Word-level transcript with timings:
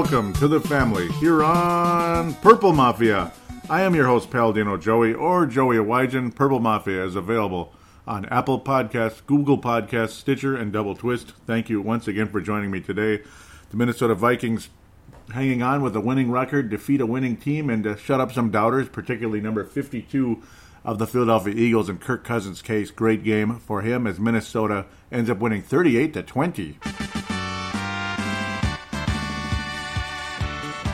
Welcome 0.00 0.32
to 0.34 0.48
the 0.48 0.60
family 0.60 1.08
here 1.12 1.44
on 1.44 2.32
Purple 2.36 2.72
Mafia. 2.72 3.32
I 3.68 3.82
am 3.82 3.94
your 3.94 4.06
host, 4.06 4.30
Paladino 4.30 4.78
Joey, 4.78 5.12
or 5.12 5.44
Joey 5.44 5.76
Awajan. 5.76 6.34
Purple 6.34 6.58
Mafia 6.58 7.04
is 7.04 7.16
available 7.16 7.74
on 8.06 8.24
Apple 8.30 8.58
Podcasts, 8.58 9.20
Google 9.26 9.58
Podcasts, 9.58 10.12
Stitcher, 10.12 10.56
and 10.56 10.72
Double 10.72 10.94
Twist. 10.94 11.34
Thank 11.46 11.68
you 11.68 11.82
once 11.82 12.08
again 12.08 12.28
for 12.28 12.40
joining 12.40 12.70
me 12.70 12.80
today. 12.80 13.22
The 13.68 13.76
Minnesota 13.76 14.14
Vikings 14.14 14.70
hanging 15.34 15.62
on 15.62 15.82
with 15.82 15.94
a 15.94 16.00
winning 16.00 16.30
record, 16.30 16.70
defeat 16.70 17.02
a 17.02 17.06
winning 17.06 17.36
team, 17.36 17.68
and 17.68 17.84
to 17.84 17.94
shut 17.98 18.22
up 18.22 18.32
some 18.32 18.50
doubters, 18.50 18.88
particularly 18.88 19.42
number 19.42 19.64
52 19.64 20.42
of 20.82 20.98
the 20.98 21.06
Philadelphia 21.06 21.52
Eagles 21.54 21.90
in 21.90 21.98
Kirk 21.98 22.24
Cousins' 22.24 22.62
case. 22.62 22.90
Great 22.90 23.22
game 23.22 23.58
for 23.58 23.82
him 23.82 24.06
as 24.06 24.18
Minnesota 24.18 24.86
ends 25.12 25.28
up 25.28 25.40
winning 25.40 25.60
38 25.60 26.14
to 26.14 26.22
20. 26.22 26.78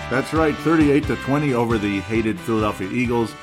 That's 0.08 0.32
right, 0.32 0.54
38 0.54 1.02
to 1.08 1.16
20 1.16 1.52
over 1.54 1.78
the 1.78 1.98
hated 1.98 2.38
Philadelphia 2.38 2.88
Eagles. 2.88 3.34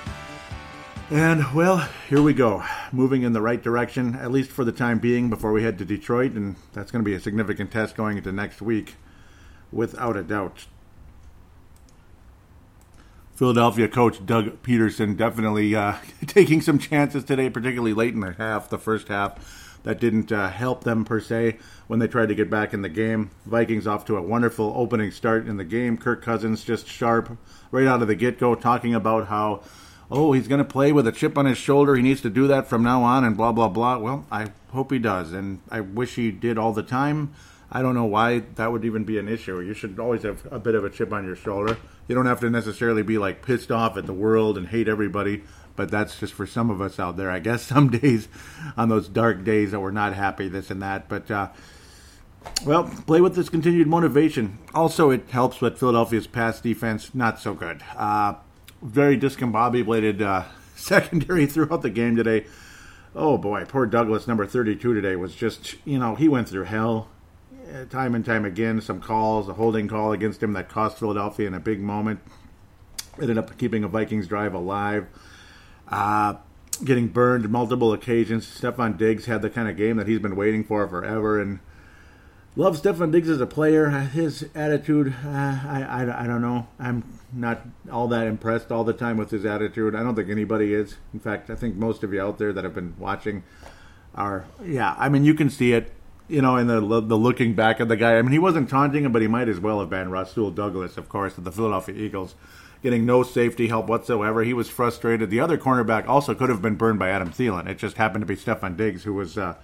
And 1.11 1.43
well, 1.53 1.89
here 2.07 2.21
we 2.21 2.33
go. 2.33 2.63
Moving 2.93 3.23
in 3.23 3.33
the 3.33 3.41
right 3.41 3.61
direction, 3.61 4.15
at 4.15 4.31
least 4.31 4.49
for 4.49 4.63
the 4.63 4.71
time 4.71 4.99
being, 4.99 5.29
before 5.29 5.51
we 5.51 5.61
head 5.61 5.77
to 5.79 5.85
Detroit, 5.85 6.31
and 6.31 6.55
that's 6.71 6.89
going 6.89 7.03
to 7.03 7.09
be 7.09 7.15
a 7.15 7.19
significant 7.19 7.69
test 7.69 7.97
going 7.97 8.15
into 8.15 8.31
next 8.31 8.61
week, 8.61 8.95
without 9.73 10.15
a 10.15 10.23
doubt. 10.23 10.67
Philadelphia 13.35 13.89
coach 13.89 14.25
Doug 14.25 14.63
Pederson 14.63 15.17
definitely 15.17 15.75
uh, 15.75 15.95
taking 16.27 16.61
some 16.61 16.79
chances 16.79 17.25
today, 17.25 17.49
particularly 17.49 17.93
late 17.93 18.13
in 18.13 18.21
the 18.21 18.31
half, 18.31 18.69
the 18.69 18.77
first 18.77 19.09
half 19.09 19.62
that 19.83 19.99
didn't 19.99 20.31
uh, 20.31 20.49
help 20.49 20.83
them 20.83 21.05
per 21.05 21.19
se 21.19 21.57
when 21.87 21.99
they 21.99 22.07
tried 22.07 22.29
to 22.29 22.35
get 22.35 22.49
back 22.49 22.73
in 22.73 22.81
the 22.81 22.89
game. 22.89 23.29
Vikings 23.45 23.85
off 23.85 24.05
to 24.05 24.17
a 24.17 24.21
wonderful 24.21 24.73
opening 24.75 25.11
start 25.11 25.47
in 25.47 25.57
the 25.57 25.63
game. 25.63 25.97
Kirk 25.97 26.23
Cousins 26.23 26.63
just 26.63 26.87
sharp 26.87 27.37
right 27.71 27.87
out 27.87 28.01
of 28.01 28.07
the 28.07 28.15
get 28.15 28.39
go, 28.39 28.55
talking 28.55 28.95
about 28.95 29.27
how, 29.27 29.61
oh, 30.09 30.31
he's 30.33 30.47
going 30.47 30.59
to 30.59 30.65
play 30.65 30.91
with 30.91 31.07
a 31.07 31.11
chip 31.11 31.37
on 31.37 31.45
his 31.45 31.57
shoulder. 31.57 31.95
He 31.95 32.01
needs 32.01 32.21
to 32.21 32.29
do 32.29 32.47
that 32.47 32.67
from 32.67 32.83
now 32.83 33.03
on, 33.03 33.23
and 33.23 33.37
blah, 33.37 33.51
blah, 33.51 33.69
blah. 33.69 33.97
Well, 33.97 34.25
I 34.31 34.51
hope 34.71 34.91
he 34.91 34.99
does, 34.99 35.33
and 35.33 35.61
I 35.69 35.81
wish 35.81 36.15
he 36.15 36.31
did 36.31 36.57
all 36.57 36.73
the 36.73 36.83
time. 36.83 37.33
I 37.75 37.81
don't 37.81 37.95
know 37.95 38.05
why 38.05 38.43
that 38.55 38.71
would 38.71 38.85
even 38.85 39.03
be 39.03 39.17
an 39.17 39.27
issue. 39.27 39.59
You 39.59 39.73
should 39.73 39.99
always 39.99 40.21
have 40.21 40.47
a 40.51 40.59
bit 40.59 40.75
of 40.75 40.85
a 40.85 40.91
chip 40.91 41.11
on 41.11 41.25
your 41.25 41.35
shoulder. 41.35 41.77
You 42.07 42.13
don't 42.13 42.27
have 42.27 42.39
to 42.41 42.49
necessarily 42.51 43.01
be 43.01 43.17
like 43.17 43.43
pissed 43.43 43.71
off 43.71 43.97
at 43.97 44.05
the 44.05 44.13
world 44.13 44.59
and 44.59 44.67
hate 44.67 44.87
everybody 44.87 45.43
but 45.75 45.89
that's 45.89 46.19
just 46.19 46.33
for 46.33 46.45
some 46.45 46.69
of 46.69 46.81
us 46.81 46.99
out 46.99 47.17
there. 47.17 47.31
I 47.31 47.39
guess 47.39 47.61
some 47.67 47.89
days, 47.89 48.27
on 48.77 48.89
those 48.89 49.07
dark 49.07 49.43
days 49.43 49.71
that 49.71 49.79
we're 49.79 49.91
not 49.91 50.13
happy, 50.13 50.47
this 50.47 50.71
and 50.71 50.81
that. 50.81 51.09
But 51.09 51.29
uh, 51.29 51.49
well, 52.65 52.83
play 52.83 53.21
with 53.21 53.35
this 53.35 53.49
continued 53.49 53.87
motivation. 53.87 54.59
Also, 54.73 55.09
it 55.09 55.29
helps 55.29 55.61
with 55.61 55.77
Philadelphia's 55.77 56.27
pass 56.27 56.61
defense 56.61 57.13
not 57.13 57.39
so 57.39 57.53
good. 57.53 57.81
Uh, 57.95 58.35
very 58.81 59.17
discombobulated 59.17 60.21
uh, 60.21 60.45
secondary 60.75 61.45
throughout 61.45 61.81
the 61.81 61.89
game 61.89 62.15
today. 62.15 62.45
Oh 63.15 63.37
boy, 63.37 63.65
poor 63.65 63.85
Douglas, 63.85 64.27
number 64.27 64.45
32 64.45 64.93
today, 64.93 65.15
was 65.15 65.35
just, 65.35 65.75
you 65.85 65.99
know, 65.99 66.15
he 66.15 66.27
went 66.27 66.49
through 66.49 66.63
hell 66.63 67.09
uh, 67.73 67.85
time 67.85 68.15
and 68.15 68.25
time 68.25 68.43
again. 68.43 68.81
Some 68.81 68.99
calls, 68.99 69.47
a 69.47 69.53
holding 69.53 69.87
call 69.87 70.11
against 70.11 70.41
him 70.41 70.53
that 70.53 70.69
cost 70.69 70.97
Philadelphia 70.97 71.47
in 71.47 71.53
a 71.53 71.59
big 71.59 71.79
moment. 71.79 72.19
Ended 73.21 73.37
up 73.37 73.55
keeping 73.57 73.83
a 73.83 73.87
Vikings 73.87 74.27
drive 74.27 74.55
alive 74.55 75.07
uh, 75.93 76.37
getting 76.83 77.07
burned 77.07 77.49
multiple 77.49 77.93
occasions. 77.93 78.45
Stefon 78.47 78.97
Diggs 78.97 79.25
had 79.25 79.41
the 79.41 79.49
kind 79.49 79.69
of 79.69 79.77
game 79.77 79.97
that 79.97 80.07
he's 80.07 80.19
been 80.19 80.35
waiting 80.35 80.63
for 80.63 80.87
forever, 80.87 81.39
and 81.39 81.59
love 82.55 82.81
Stefon 82.81 83.11
Diggs 83.11 83.29
as 83.29 83.39
a 83.39 83.45
player. 83.45 83.89
His 83.89 84.49
attitude, 84.55 85.13
uh, 85.23 85.29
I, 85.29 85.85
I, 85.87 86.23
I 86.23 86.27
don't 86.27 86.41
know. 86.41 86.67
I'm 86.79 87.03
not 87.31 87.61
all 87.91 88.07
that 88.07 88.25
impressed 88.25 88.71
all 88.71 88.83
the 88.83 88.93
time 88.93 89.17
with 89.17 89.29
his 89.29 89.45
attitude. 89.45 89.95
I 89.95 90.01
don't 90.01 90.15
think 90.15 90.29
anybody 90.29 90.73
is. 90.73 90.95
In 91.13 91.19
fact, 91.19 91.49
I 91.49 91.55
think 91.55 91.75
most 91.75 92.03
of 92.03 92.11
you 92.11 92.21
out 92.21 92.39
there 92.39 92.51
that 92.53 92.63
have 92.63 92.73
been 92.73 92.95
watching 92.97 93.43
are, 94.15 94.45
yeah. 94.63 94.95
I 94.97 95.09
mean, 95.09 95.23
you 95.23 95.35
can 95.35 95.49
see 95.49 95.73
it. 95.73 95.91
You 96.29 96.41
know, 96.41 96.55
in 96.55 96.67
the 96.67 96.79
the 96.79 97.17
looking 97.17 97.53
back 97.53 97.81
at 97.81 97.89
the 97.89 97.97
guy. 97.97 98.17
I 98.17 98.21
mean, 98.21 98.31
he 98.31 98.39
wasn't 98.39 98.69
taunting 98.69 99.03
him, 99.03 99.11
but 99.11 99.21
he 99.21 99.27
might 99.27 99.49
as 99.49 99.59
well 99.59 99.81
have 99.81 99.89
been. 99.89 100.09
Rasul 100.09 100.51
Douglas, 100.51 100.97
of 100.97 101.09
course, 101.09 101.37
of 101.37 101.43
the 101.43 101.51
Philadelphia 101.51 101.93
Eagles 101.95 102.33
getting 102.83 103.05
no 103.05 103.23
safety 103.23 103.67
help 103.69 103.87
whatsoever. 103.87 104.43
He 104.43 104.53
was 104.53 104.69
frustrated. 104.69 105.29
The 105.29 105.39
other 105.39 105.57
cornerback 105.57 106.07
also 106.07 106.35
could 106.35 106.49
have 106.49 106.61
been 106.61 106.75
burned 106.75 106.99
by 106.99 107.09
Adam 107.09 107.31
Thielen. 107.31 107.67
It 107.67 107.77
just 107.77 107.97
happened 107.97 108.21
to 108.21 108.25
be 108.27 108.35
Stefon 108.35 108.77
Diggs 108.77 109.03
who 109.03 109.13
was, 109.13 109.37
uh, 109.37 109.55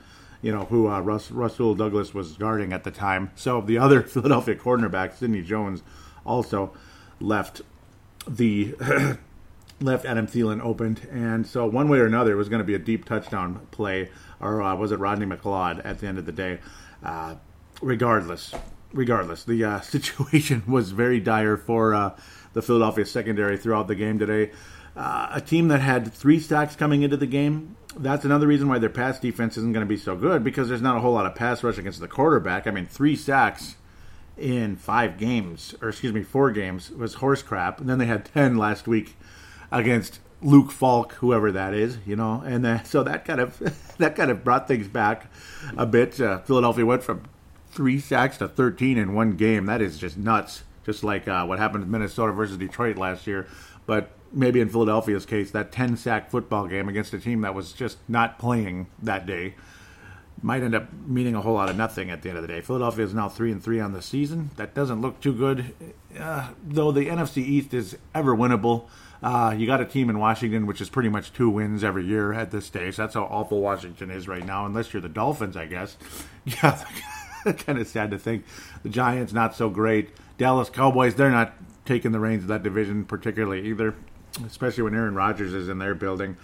you 0.42 0.52
know, 0.52 0.66
who 0.66 0.90
uh, 0.90 1.02
Russ, 1.02 1.30
Rasul 1.30 1.76
Douglas 1.76 2.14
was 2.14 2.38
guarding 2.38 2.74
at 2.74 2.86
the 2.86 2.92
time. 2.92 3.32
So 3.36 3.62
the 3.62 3.78
other 3.78 4.02
Philadelphia 4.04 4.56
cornerback, 4.56 5.14
Sidney 5.14 5.44
Jones, 5.44 5.84
also 6.26 6.74
left 7.20 7.62
the 8.28 8.76
left 9.82 10.06
Adam 10.06 10.28
Thielen 10.28 10.62
opened, 10.62 11.08
and 11.12 11.46
so 11.46 11.66
one 11.66 11.90
way 11.90 12.00
or 12.00 12.06
another, 12.06 12.34
it 12.34 12.36
was 12.36 12.50
going 12.50 12.60
to 12.60 12.66
be 12.66 12.76
a 12.76 12.80
deep 12.80 13.06
touchdown 13.06 13.68
play, 13.72 14.10
or 14.40 14.62
uh, 14.62 14.76
was 14.76 14.92
it 14.92 15.00
Rodney 15.00 15.26
McLeod 15.26 15.82
at 15.86 16.00
the 16.00 16.08
end 16.08 16.18
of 16.18 16.26
the 16.26 16.32
day? 16.32 16.60
Uh, 17.04 17.36
regardless, 17.82 18.54
regardless, 18.94 19.44
the 19.44 19.64
uh, 19.64 19.82
situation 19.82 20.64
was 20.68 20.92
very 20.92 21.20
dire 21.20 21.58
for 21.58 21.94
uh, 21.94 22.16
the 22.60 22.66
Philadelphia 22.66 23.06
secondary 23.06 23.58
throughout 23.58 23.88
the 23.88 23.96
game 23.96 24.20
today. 24.20 24.52
Uh, 24.96 25.30
a 25.32 25.40
team 25.40 25.70
that 25.70 25.80
had 25.80 26.12
three 26.12 26.40
sacks 26.42 26.76
coming 26.76 27.04
into 27.04 27.16
the 27.16 27.26
game. 27.26 27.78
That's 27.98 28.26
another 28.26 28.48
reason 28.48 28.68
why 28.68 28.80
their 28.80 28.90
pass 28.90 29.18
defense 29.18 29.56
isn't 29.58 29.72
going 29.72 29.86
to 29.86 29.90
be 29.90 29.98
so 29.98 30.16
good 30.16 30.44
because 30.44 30.68
there's 30.68 30.82
not 30.82 30.98
a 30.98 31.00
whole 31.00 31.14
lot 31.14 31.26
of 31.26 31.36
pass 31.36 31.64
rush 31.64 31.78
against 31.78 32.02
the 32.02 32.08
quarterback. 32.08 32.68
I 32.68 32.72
mean, 32.72 32.86
three 32.86 33.16
sacks 33.16 33.76
in 34.38 34.76
five 34.76 35.18
games, 35.18 35.74
or 35.82 35.90
excuse 35.90 36.12
me, 36.12 36.22
four 36.22 36.52
games 36.52 36.92
was 36.92 37.16
horse 37.16 37.42
crap. 37.42 37.80
And 37.80 37.90
then 37.90 37.98
they 37.98 38.08
had 38.08 38.26
ten 38.26 38.58
last 38.58 38.88
week 38.88 39.16
against 39.72 40.20
Luke 40.42 40.72
Falk, 40.72 41.14
whoever 41.14 41.54
that 41.54 41.74
is, 41.74 41.98
you 42.06 42.18
know, 42.18 42.44
and 42.46 42.66
uh, 42.66 42.84
so 42.84 43.04
that 43.04 43.24
kind 43.24 43.40
of 43.40 43.58
that 44.00 44.18
kind 44.18 44.32
of 44.32 44.44
brought 44.44 44.68
things 44.68 44.90
back 44.90 45.32
a 45.78 45.86
bit. 45.86 46.20
Uh, 46.20 46.40
Philadelphia 46.40 46.86
went 46.86 47.04
from 47.04 47.24
three 47.72 48.02
sacks 48.02 48.38
to 48.40 48.50
thirteen 48.50 48.98
in 48.98 49.14
one 49.14 49.38
game. 49.38 49.66
That 49.66 49.82
is 49.82 49.98
just 49.98 50.18
nuts 50.18 50.64
just 50.90 51.04
like 51.04 51.28
uh, 51.28 51.46
what 51.46 51.60
happened 51.60 51.84
in 51.84 51.92
Minnesota 51.92 52.32
versus 52.32 52.58
Detroit 52.58 52.98
last 52.98 53.28
year. 53.28 53.48
But 53.86 54.10
maybe 54.34 54.60
in 54.60 54.70
Philadelphia's 54.70 55.26
case, 55.26 55.52
that 55.52 55.72
10 55.72 55.98
sack 55.98 56.32
football 56.32 56.68
game 56.68 56.90
against 56.90 57.14
a 57.14 57.20
team 57.20 57.42
that 57.42 57.54
was 57.54 57.74
just 57.74 57.98
not 58.08 58.40
playing 58.40 58.88
that 59.02 59.28
day 59.28 59.54
might 60.42 60.64
end 60.64 60.74
up 60.74 60.88
meaning 61.06 61.36
a 61.36 61.42
whole 61.42 61.54
lot 61.54 61.70
of 61.70 61.76
nothing 61.76 62.10
at 62.10 62.24
the 62.24 62.30
end 62.30 62.38
of 62.38 62.42
the 62.42 62.48
day. 62.48 62.62
Philadelphia 62.62 63.06
is 63.06 63.14
now 63.14 63.30
three 63.30 63.52
and 63.52 63.64
three 63.64 63.80
on 63.80 63.94
the 63.94 64.02
season. 64.02 64.50
That 64.56 64.74
doesn't 64.74 65.02
look 65.02 65.20
too 65.20 65.34
good, 65.34 65.76
uh, 66.18 66.50
though. 66.64 66.92
The 66.92 67.08
NFC 67.08 67.38
East 67.38 67.74
is 67.74 67.98
ever 68.16 68.36
winnable. 68.36 68.88
Uh, 69.22 69.54
you 69.56 69.68
got 69.68 69.82
a 69.82 69.86
team 69.86 70.10
in 70.10 70.18
Washington 70.18 70.66
which 70.66 70.80
is 70.80 70.90
pretty 70.90 71.10
much 71.10 71.34
two 71.34 71.50
wins 71.50 71.84
every 71.84 72.06
year 72.06 72.32
at 72.34 72.52
this 72.52 72.66
stage. 72.66 72.96
That's 72.96 73.16
how 73.16 73.26
awful 73.26 73.62
Washington 73.62 74.10
is 74.10 74.28
right 74.28 74.46
now, 74.46 74.66
unless 74.66 74.94
you're 74.94 75.02
the 75.02 75.10
Dolphins, 75.10 75.56
I 75.56 75.68
guess. 75.68 75.98
Yeah, 76.46 76.84
kind 77.58 77.78
of 77.78 77.88
sad 77.88 78.10
to 78.12 78.18
think. 78.18 78.46
The 78.82 78.90
Giants 78.90 79.34
not 79.34 79.56
so 79.56 79.70
great. 79.70 80.10
Dallas 80.40 80.70
Cowboys, 80.70 81.16
they're 81.16 81.30
not 81.30 81.54
taking 81.86 82.14
the 82.14 82.20
reins 82.20 82.44
of 82.44 82.48
that 82.48 82.64
division 82.64 83.04
particularly 83.04 83.68
either, 83.68 83.94
especially 84.46 84.84
when 84.84 84.96
Aaron 84.96 85.14
Rodgers 85.14 85.54
is 85.54 85.68
in 85.68 85.80
their 85.80 85.94
building. 85.94 86.38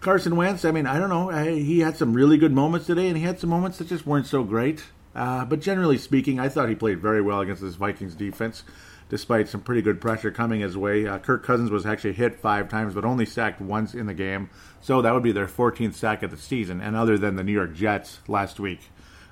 Carson 0.00 0.36
Wentz, 0.36 0.66
I 0.66 0.70
mean, 0.70 0.86
I 0.86 0.98
don't 0.98 1.08
know. 1.08 1.30
I, 1.30 1.54
he 1.54 1.80
had 1.80 1.96
some 1.96 2.12
really 2.12 2.36
good 2.36 2.52
moments 2.52 2.86
today, 2.86 3.08
and 3.08 3.16
he 3.16 3.24
had 3.24 3.40
some 3.40 3.50
moments 3.50 3.78
that 3.78 3.88
just 3.88 4.06
weren't 4.06 4.26
so 4.26 4.44
great. 4.44 4.84
Uh, 5.14 5.46
but 5.46 5.60
generally 5.60 5.96
speaking, 5.96 6.38
I 6.38 6.50
thought 6.50 6.68
he 6.68 6.74
played 6.74 7.00
very 7.00 7.22
well 7.22 7.40
against 7.40 7.62
this 7.62 7.74
Vikings 7.74 8.14
defense, 8.14 8.64
despite 9.08 9.48
some 9.48 9.62
pretty 9.62 9.80
good 9.80 9.98
pressure 9.98 10.30
coming 10.30 10.60
his 10.60 10.76
way. 10.76 11.06
Uh, 11.06 11.18
Kirk 11.18 11.42
Cousins 11.42 11.70
was 11.70 11.86
actually 11.86 12.12
hit 12.12 12.38
five 12.38 12.68
times, 12.68 12.94
but 12.94 13.06
only 13.06 13.24
sacked 13.24 13.62
once 13.62 13.94
in 13.94 14.06
the 14.06 14.14
game. 14.14 14.50
So 14.82 15.00
that 15.00 15.14
would 15.14 15.22
be 15.22 15.32
their 15.32 15.48
14th 15.48 15.94
sack 15.94 16.22
of 16.22 16.30
the 16.30 16.36
season. 16.36 16.82
And 16.82 16.94
other 16.94 17.16
than 17.16 17.36
the 17.36 17.42
New 17.42 17.52
York 17.52 17.74
Jets 17.74 18.20
last 18.28 18.60
week, 18.60 18.90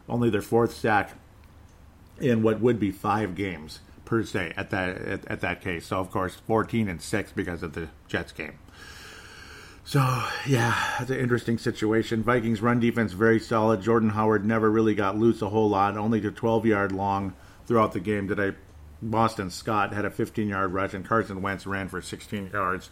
only 0.08 0.30
their 0.30 0.42
fourth 0.42 0.74
sack 0.74 1.12
in 2.18 2.42
what 2.42 2.60
would 2.60 2.80
be 2.80 2.90
five 2.90 3.34
games 3.34 3.80
per 4.06 4.24
se 4.24 4.54
at 4.56 4.70
that 4.70 4.96
at, 4.96 5.26
at 5.26 5.40
that 5.42 5.60
case. 5.60 5.86
So 5.86 5.98
of 5.98 6.10
course, 6.10 6.36
14 6.46 6.88
and 6.88 7.02
six 7.02 7.30
because 7.32 7.62
of 7.62 7.74
the 7.74 7.88
Jets 8.08 8.32
game. 8.32 8.58
So, 9.84 10.00
yeah, 10.48 10.74
it's 11.00 11.10
an 11.10 11.20
interesting 11.20 11.58
situation. 11.58 12.24
Vikings 12.24 12.60
run 12.60 12.80
defense 12.80 13.12
very 13.12 13.38
solid. 13.38 13.82
Jordan 13.82 14.10
Howard 14.10 14.44
never 14.44 14.68
really 14.68 14.96
got 14.96 15.16
loose 15.16 15.42
a 15.42 15.48
whole 15.48 15.68
lot, 15.68 15.96
only 15.96 16.20
to 16.22 16.32
12 16.32 16.66
yard 16.66 16.90
long 16.90 17.34
throughout 17.66 17.92
the 17.92 18.00
game 18.00 18.26
Did 18.26 18.36
today. 18.36 18.58
Boston 19.00 19.48
Scott 19.48 19.92
had 19.92 20.04
a 20.04 20.10
15 20.10 20.48
yard 20.48 20.72
rush, 20.72 20.92
and 20.92 21.06
Carson 21.06 21.40
Wentz 21.40 21.68
ran 21.68 21.88
for 21.88 22.02
16 22.02 22.50
yards 22.52 22.90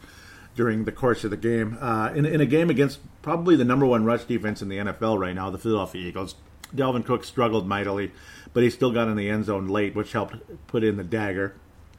during 0.55 0.85
the 0.85 0.93
course 0.93 1.25
of 1.25 1.31
the 1.31 1.37
game. 1.37 1.77
Uh, 1.81 2.13
in, 2.15 2.27
in 2.27 2.41
a 2.41 2.47
game 2.47 2.71
against 2.71 3.01
probably 3.23 3.57
the 3.57 3.65
number 3.65 3.87
one 3.87 4.05
rush 4.05 4.23
defense 4.25 4.63
in 4.63 4.69
the 4.69 4.77
NFL 4.77 5.19
right 5.19 5.35
now, 5.35 5.51
the 5.51 5.59
Philadelphia 5.59 6.07
Eagles, 6.07 6.37
Dalvin 6.75 7.05
Cook 7.05 7.25
struggled 7.25 7.67
mightily, 7.67 8.13
but 8.55 8.63
he 8.63 8.71
still 8.71 8.91
got 8.91 9.09
in 9.09 9.17
the 9.17 9.29
end 9.29 9.45
zone 9.45 9.69
late, 9.69 9.95
which 9.95 10.13
helped 10.13 10.37
put 10.67 10.83
in 10.83 10.97
the 10.97 11.05
dagger, 11.05 11.55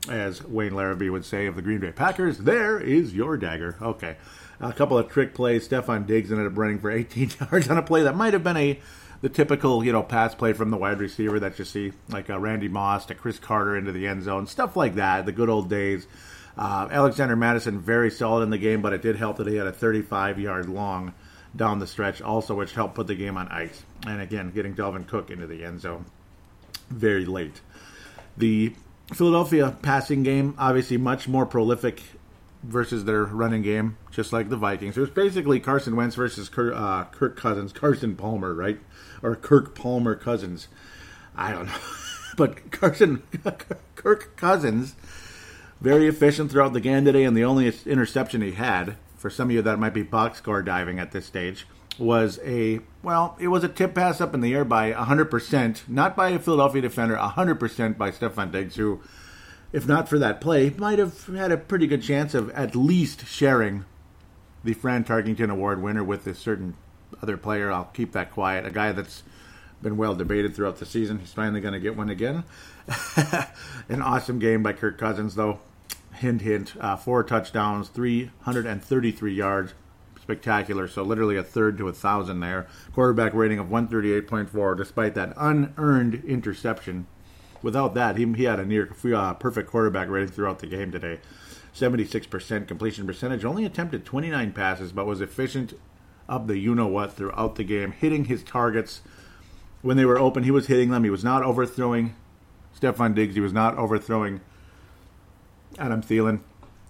as 0.09 0.43
Wayne 0.43 0.71
Larrivee 0.71 1.11
would 1.11 1.25
say 1.25 1.45
of 1.45 1.55
the 1.55 1.61
Green 1.61 1.79
Bay 1.79 1.91
Packers. 1.91 2.39
There 2.39 2.79
is 2.79 3.13
your 3.13 3.37
dagger. 3.37 3.77
Okay 3.79 4.17
a 4.59 4.73
couple 4.73 4.97
of 4.97 5.09
trick 5.09 5.33
plays. 5.33 5.67
Stefon 5.67 6.05
Diggs 6.05 6.31
ended 6.31 6.47
up 6.47 6.57
running 6.57 6.79
for 6.79 6.91
18 6.91 7.31
yards 7.41 7.69
on 7.69 7.77
a 7.77 7.83
play 7.83 8.03
that 8.03 8.15
might 8.15 8.33
have 8.33 8.43
been 8.43 8.57
a 8.57 8.79
the 9.21 9.29
typical 9.29 9.83
you 9.83 9.91
know 9.91 10.03
pass 10.03 10.35
play 10.35 10.53
from 10.53 10.69
the 10.69 10.77
wide 10.77 10.99
receiver 10.99 11.39
that 11.39 11.57
you 11.57 11.65
see, 11.65 11.93
like 12.09 12.29
a 12.29 12.39
Randy 12.39 12.67
Moss 12.67 13.05
to 13.07 13.15
Cris 13.15 13.39
Carter 13.39 13.75
into 13.77 13.91
the 13.91 14.07
end 14.07 14.23
zone, 14.23 14.47
stuff 14.47 14.75
like 14.75 14.95
that. 14.95 15.25
The 15.25 15.31
good 15.31 15.49
old 15.49 15.69
days. 15.69 16.07
Uh, 16.57 16.87
Alexander 16.89 17.35
Mattison 17.35 17.79
very 17.79 18.09
solid 18.09 18.43
in 18.43 18.49
the 18.49 18.57
game, 18.57 18.81
but 18.81 18.93
it 18.93 19.01
did 19.01 19.17
help 19.17 19.37
that 19.37 19.47
he 19.47 19.55
had 19.55 19.67
a 19.67 19.73
35 19.73 20.39
yard 20.39 20.69
long 20.69 21.13
down 21.55 21.79
the 21.79 21.87
stretch, 21.87 22.21
also 22.21 22.55
which 22.55 22.73
helped 22.73 22.95
put 22.95 23.07
the 23.07 23.15
game 23.15 23.37
on 23.37 23.47
ice. 23.49 23.83
And 24.07 24.21
again, 24.21 24.51
getting 24.51 24.75
Dalvin 24.75 25.07
Cook 25.07 25.31
into 25.31 25.47
the 25.47 25.63
end 25.63 25.81
zone 25.81 26.05
very 26.89 27.25
late. 27.25 27.61
The 28.37 28.73
Philadelphia 29.13 29.75
passing 29.81 30.23
game, 30.23 30.55
obviously 30.57 30.97
much 30.97 31.27
more 31.27 31.45
prolific 31.45 32.01
versus 32.63 33.05
their 33.05 33.23
running 33.23 33.61
game, 33.61 33.97
just 34.11 34.33
like 34.33 34.49
the 34.49 34.57
Vikings. 34.57 34.97
It 34.97 35.01
was 35.01 35.09
basically 35.09 35.59
Carson 35.59 35.95
Wentz 35.95 36.15
versus 36.15 36.49
Kirk, 36.49 36.73
uh, 36.75 37.05
Kirk 37.05 37.37
Cousins, 37.37 37.71
Carson 37.71 38.15
Palmer, 38.15 38.53
right? 38.53 38.79
Or 39.21 39.35
Kirk 39.35 39.75
Palmer 39.75 40.15
Cousins. 40.15 40.67
I 41.35 41.51
don't 41.51 41.67
know. 41.67 41.77
but 42.37 42.71
Carson, 42.71 43.23
Kirk 43.95 44.35
Cousins, 44.35 44.95
very 45.79 46.07
efficient 46.07 46.51
throughout 46.51 46.73
the 46.73 46.81
game 46.81 47.05
today, 47.05 47.23
and 47.23 47.35
the 47.37 47.45
only 47.45 47.71
interception 47.85 48.41
he 48.41 48.53
had, 48.53 48.95
for 49.17 49.29
some 49.29 49.49
of 49.49 49.55
you 49.55 49.61
that 49.61 49.79
might 49.79 49.93
be 49.93 50.03
box 50.03 50.39
score 50.39 50.61
diving 50.61 50.99
at 50.99 51.11
this 51.11 51.25
stage, 51.25 51.67
was 51.97 52.39
a, 52.43 52.79
well, 53.03 53.37
it 53.39 53.47
was 53.47 53.63
a 53.63 53.69
tip 53.69 53.95
pass 53.95 54.19
up 54.19 54.33
in 54.33 54.41
the 54.41 54.53
air 54.53 54.65
by 54.65 54.91
100%, 54.91 55.87
not 55.87 56.15
by 56.15 56.29
a 56.29 56.39
Philadelphia 56.39 56.81
defender, 56.81 57.15
100% 57.15 57.97
by 57.97 58.11
Stefon 58.11 58.51
Diggs, 58.51 58.75
who 58.75 59.01
if 59.75 59.85
not 59.85 60.07
for 60.07 60.17
that 60.19 60.39
play, 60.39 60.69
might 60.77 60.99
have 60.99 61.25
had 61.27 61.51
a 61.51 61.57
pretty 61.57 61.85
good 61.85 62.01
chance 62.01 62.33
of 62.33 62.49
at 62.51 62.77
least 62.77 63.27
sharing 63.27 63.83
the 64.63 64.73
Fran 64.73 65.03
Tarkenton 65.03 65.51
Award 65.51 65.81
winner 65.81 66.01
with 66.01 66.25
a 66.27 66.33
certain 66.33 66.75
other 67.21 67.35
player. 67.35 67.69
I'll 67.69 67.91
keep 67.93 68.13
that 68.13 68.31
quiet. 68.31 68.65
A 68.65 68.71
guy 68.71 68.93
that's 68.93 69.23
been 69.81 69.97
well 69.97 70.15
debated 70.15 70.55
throughout 70.55 70.77
the 70.77 70.85
season. 70.85 71.19
He's 71.19 71.33
finally 71.33 71.59
going 71.59 71.73
to 71.73 71.81
get 71.81 71.97
one 71.97 72.09
again. 72.09 72.45
An 73.89 74.01
awesome 74.01 74.39
game 74.39 74.63
by 74.63 74.71
Kirk 74.71 74.97
Cousins, 74.97 75.35
though. 75.35 75.59
Hint, 76.13 76.41
hint. 76.41 76.73
Uh, 76.79 76.95
four 76.95 77.23
touchdowns, 77.25 77.89
333 77.89 79.33
yards. 79.33 79.73
Spectacular. 80.25 80.87
So, 80.87 81.03
literally 81.03 81.37
a 81.37 81.43
third 81.43 81.77
to 81.77 81.87
a 81.87 81.93
thousand 81.93 82.39
there. 82.39 82.65
Quarterback 82.93 83.33
rating 83.35 83.59
of 83.59 83.67
138.4, 83.67 84.75
despite 84.75 85.13
that 85.13 85.33
unearned 85.37 86.23
interception 86.25 87.05
without 87.61 87.93
that, 87.93 88.17
he, 88.17 88.25
he 88.33 88.45
had 88.45 88.59
a 88.59 88.65
near 88.65 88.89
uh, 89.13 89.33
perfect 89.35 89.69
quarterback 89.69 90.09
rating 90.09 90.29
throughout 90.29 90.59
the 90.59 90.67
game 90.67 90.91
today. 90.91 91.19
76% 91.75 92.67
completion 92.67 93.05
percentage, 93.05 93.43
only 93.43 93.65
attempted 93.65 94.05
29 94.05 94.53
passes, 94.53 94.91
but 94.91 95.05
was 95.05 95.21
efficient 95.21 95.73
up 96.27 96.47
the 96.47 96.57
you 96.57 96.73
know 96.73 96.87
what 96.87 97.13
throughout 97.13 97.55
the 97.55 97.63
game, 97.63 97.91
hitting 97.91 98.25
his 98.25 98.43
targets 98.43 99.01
when 99.81 99.97
they 99.97 100.05
were 100.05 100.17
open. 100.17 100.43
He 100.43 100.51
was 100.51 100.67
hitting 100.67 100.89
them. 100.89 101.03
He 101.03 101.09
was 101.09 101.23
not 101.23 101.43
overthrowing 101.43 102.15
Stefon 102.79 103.13
Diggs. 103.13 103.35
He 103.35 103.41
was 103.41 103.53
not 103.53 103.77
overthrowing 103.77 104.41
Adam 105.77 106.01
Thielen. 106.01 106.39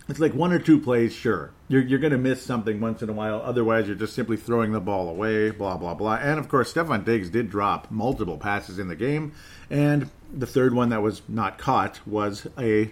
It's 0.08 0.20
like 0.20 0.34
one 0.36 0.54
or 0.54 0.60
two 0.60 0.80
plays, 0.80 1.14
sure. 1.14 1.52
You're, 1.68 1.82
you're 1.82 2.00
going 2.00 2.12
to 2.12 2.20
miss 2.20 2.44
something 2.44 2.80
once 2.80 3.02
in 3.02 3.10
a 3.10 3.14
while. 3.14 3.42
Otherwise, 3.44 3.88
you're 3.88 3.96
just 3.96 4.14
simply 4.14 4.38
throwing 4.38 4.72
the 4.72 4.80
ball 4.80 5.10
away, 5.10 5.50
blah, 5.50 5.78
blah, 5.78 5.96
blah. 5.96 6.16
And 6.16 6.38
of 6.38 6.48
course, 6.48 6.72
Stefon 6.72 7.04
Diggs 7.04 7.32
did 7.32 7.50
drop 7.50 7.90
multiple 7.90 8.38
passes 8.38 8.78
in 8.78 8.88
the 8.88 8.96
game. 8.96 9.34
And 9.70 10.12
the 10.32 10.46
third 10.46 10.76
one 10.76 10.90
that 10.90 11.02
was 11.02 11.24
not 11.28 11.58
caught 11.58 12.06
was 12.08 12.48
a 12.58 12.92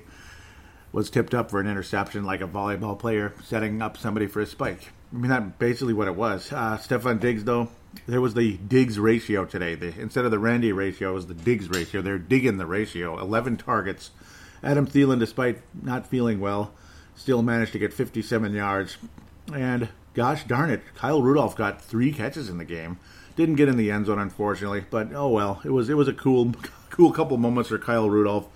was 0.91 1.09
tipped 1.09 1.33
up 1.33 1.49
for 1.49 1.59
an 1.59 1.67
interception, 1.67 2.23
like 2.23 2.41
a 2.41 2.47
volleyball 2.47 2.97
player 2.97 3.33
setting 3.43 3.81
up 3.81 3.97
somebody 3.97 4.27
for 4.27 4.41
a 4.41 4.45
spike. 4.45 4.91
I 5.11 5.17
mean, 5.17 5.29
that's 5.29 5.57
basically 5.57 5.93
what 5.93 6.07
it 6.07 6.15
was. 6.15 6.51
Uh, 6.51 6.77
Stefon 6.77 7.19
Diggs, 7.19 7.43
though, 7.43 7.69
there 8.07 8.21
was 8.21 8.35
the 8.35 8.57
Diggs 8.57 8.99
ratio 8.99 9.45
today. 9.45 9.75
The, 9.75 9.99
instead 9.99 10.25
of 10.25 10.31
the 10.31 10.39
Randy 10.39 10.71
ratio, 10.71 11.11
it 11.11 11.13
was 11.13 11.27
the 11.27 11.33
Diggs 11.33 11.69
ratio. 11.69 12.01
They're 12.01 12.19
digging 12.19 12.57
the 12.57 12.65
ratio. 12.65 13.19
11 13.19 13.57
targets. 13.57 14.11
Adam 14.63 14.87
Thielen, 14.87 15.19
despite 15.19 15.61
not 15.81 16.07
feeling 16.07 16.39
well, 16.39 16.73
still 17.15 17.41
managed 17.41 17.73
to 17.73 17.79
get 17.79 17.93
57 17.93 18.53
yards. 18.53 18.97
And 19.53 19.89
gosh 20.13 20.43
darn 20.45 20.69
it, 20.69 20.81
Kyle 20.95 21.21
Rudolph 21.21 21.55
got 21.55 21.81
three 21.81 22.11
catches 22.11 22.49
in 22.49 22.57
the 22.57 22.65
game. 22.65 22.99
Didn't 23.35 23.55
get 23.55 23.67
in 23.67 23.77
the 23.77 23.91
end 23.91 24.05
zone, 24.05 24.19
unfortunately, 24.19 24.85
but 24.89 25.13
oh 25.13 25.29
well. 25.29 25.61
It 25.65 25.71
was 25.71 25.89
it 25.89 25.95
was 25.95 26.07
a 26.07 26.13
cool 26.13 26.53
cool 26.89 27.11
couple 27.11 27.37
moments 27.37 27.69
for 27.69 27.79
Kyle 27.79 28.09
Rudolph 28.09 28.47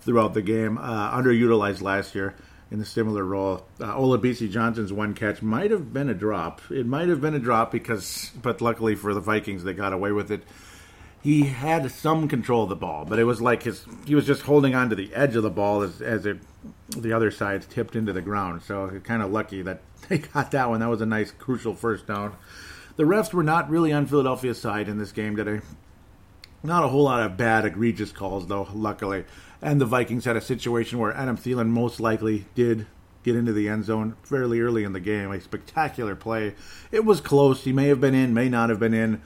throughout 0.00 0.34
the 0.34 0.42
game. 0.42 0.78
Uh, 0.78 1.16
underutilized 1.16 1.82
last 1.82 2.14
year 2.14 2.34
in 2.70 2.80
a 2.80 2.84
similar 2.84 3.24
role. 3.24 3.64
Uh, 3.80 3.94
Olabisi 3.94 4.50
Johnson's 4.50 4.92
one 4.92 5.14
catch 5.14 5.42
might 5.42 5.70
have 5.70 5.92
been 5.92 6.08
a 6.08 6.14
drop. 6.14 6.60
It 6.70 6.86
might 6.86 7.08
have 7.08 7.20
been 7.20 7.34
a 7.34 7.38
drop 7.38 7.70
because, 7.70 8.30
but 8.40 8.60
luckily 8.60 8.94
for 8.94 9.14
the 9.14 9.20
Vikings, 9.20 9.62
they 9.62 9.72
got 9.72 9.92
away 9.92 10.12
with 10.12 10.30
it. 10.30 10.42
He 11.26 11.46
had 11.46 11.90
some 11.90 12.28
control 12.28 12.62
of 12.62 12.68
the 12.68 12.76
ball, 12.76 13.04
but 13.04 13.18
it 13.18 13.24
was 13.24 13.40
like 13.40 13.64
his 13.64 13.84
he 14.06 14.14
was 14.14 14.26
just 14.26 14.42
holding 14.42 14.76
on 14.76 14.90
to 14.90 14.94
the 14.94 15.12
edge 15.12 15.34
of 15.34 15.42
the 15.42 15.50
ball 15.50 15.82
as, 15.82 16.00
as 16.00 16.24
it 16.24 16.38
the 16.90 17.12
other 17.12 17.32
side 17.32 17.68
tipped 17.68 17.96
into 17.96 18.12
the 18.12 18.22
ground. 18.22 18.62
So 18.62 19.00
kind 19.02 19.20
of 19.20 19.32
lucky 19.32 19.60
that 19.62 19.80
they 20.08 20.18
got 20.18 20.52
that 20.52 20.68
one. 20.68 20.78
That 20.78 20.88
was 20.88 21.00
a 21.00 21.06
nice 21.06 21.32
crucial 21.32 21.74
first 21.74 22.06
down. 22.06 22.36
The 22.94 23.02
refs 23.02 23.32
were 23.32 23.42
not 23.42 23.68
really 23.68 23.92
on 23.92 24.06
Philadelphia's 24.06 24.60
side 24.60 24.88
in 24.88 24.98
this 24.98 25.10
game 25.10 25.34
today. 25.34 25.62
Not 26.62 26.84
a 26.84 26.88
whole 26.88 27.02
lot 27.02 27.26
of 27.26 27.36
bad, 27.36 27.64
egregious 27.64 28.12
calls, 28.12 28.46
though, 28.46 28.68
luckily. 28.72 29.24
And 29.60 29.80
the 29.80 29.84
Vikings 29.84 30.26
had 30.26 30.36
a 30.36 30.40
situation 30.40 31.00
where 31.00 31.12
Adam 31.12 31.36
Thielen 31.36 31.70
most 31.70 31.98
likely 31.98 32.44
did 32.54 32.86
get 33.24 33.34
into 33.34 33.52
the 33.52 33.68
end 33.68 33.84
zone 33.84 34.14
fairly 34.22 34.60
early 34.60 34.84
in 34.84 34.92
the 34.92 35.00
game. 35.00 35.32
A 35.32 35.40
spectacular 35.40 36.14
play. 36.14 36.54
It 36.92 37.04
was 37.04 37.20
close. 37.20 37.64
He 37.64 37.72
may 37.72 37.88
have 37.88 38.00
been 38.00 38.14
in, 38.14 38.32
may 38.32 38.48
not 38.48 38.70
have 38.70 38.78
been 38.78 38.94
in. 38.94 39.22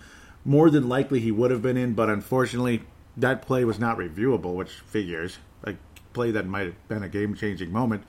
More 0.51 0.69
than 0.69 0.89
likely, 0.89 1.21
he 1.21 1.31
would 1.31 1.53
have 1.53 1.63
been 1.63 1.77
in, 1.77 1.93
but 1.93 2.11
unfortunately, 2.11 2.83
that 3.17 3.41
play 3.41 3.65
was 3.65 3.79
not 3.79 3.99
reviewable, 3.99 4.57
which 4.57 4.73
figures. 4.73 5.39
A 5.63 5.75
play 6.13 6.33
that 6.33 6.45
might 6.45 6.67
have 6.67 6.89
been 6.89 7.05
a 7.05 7.09
game 7.09 7.37
changing 7.37 7.71
moment. 7.71 8.03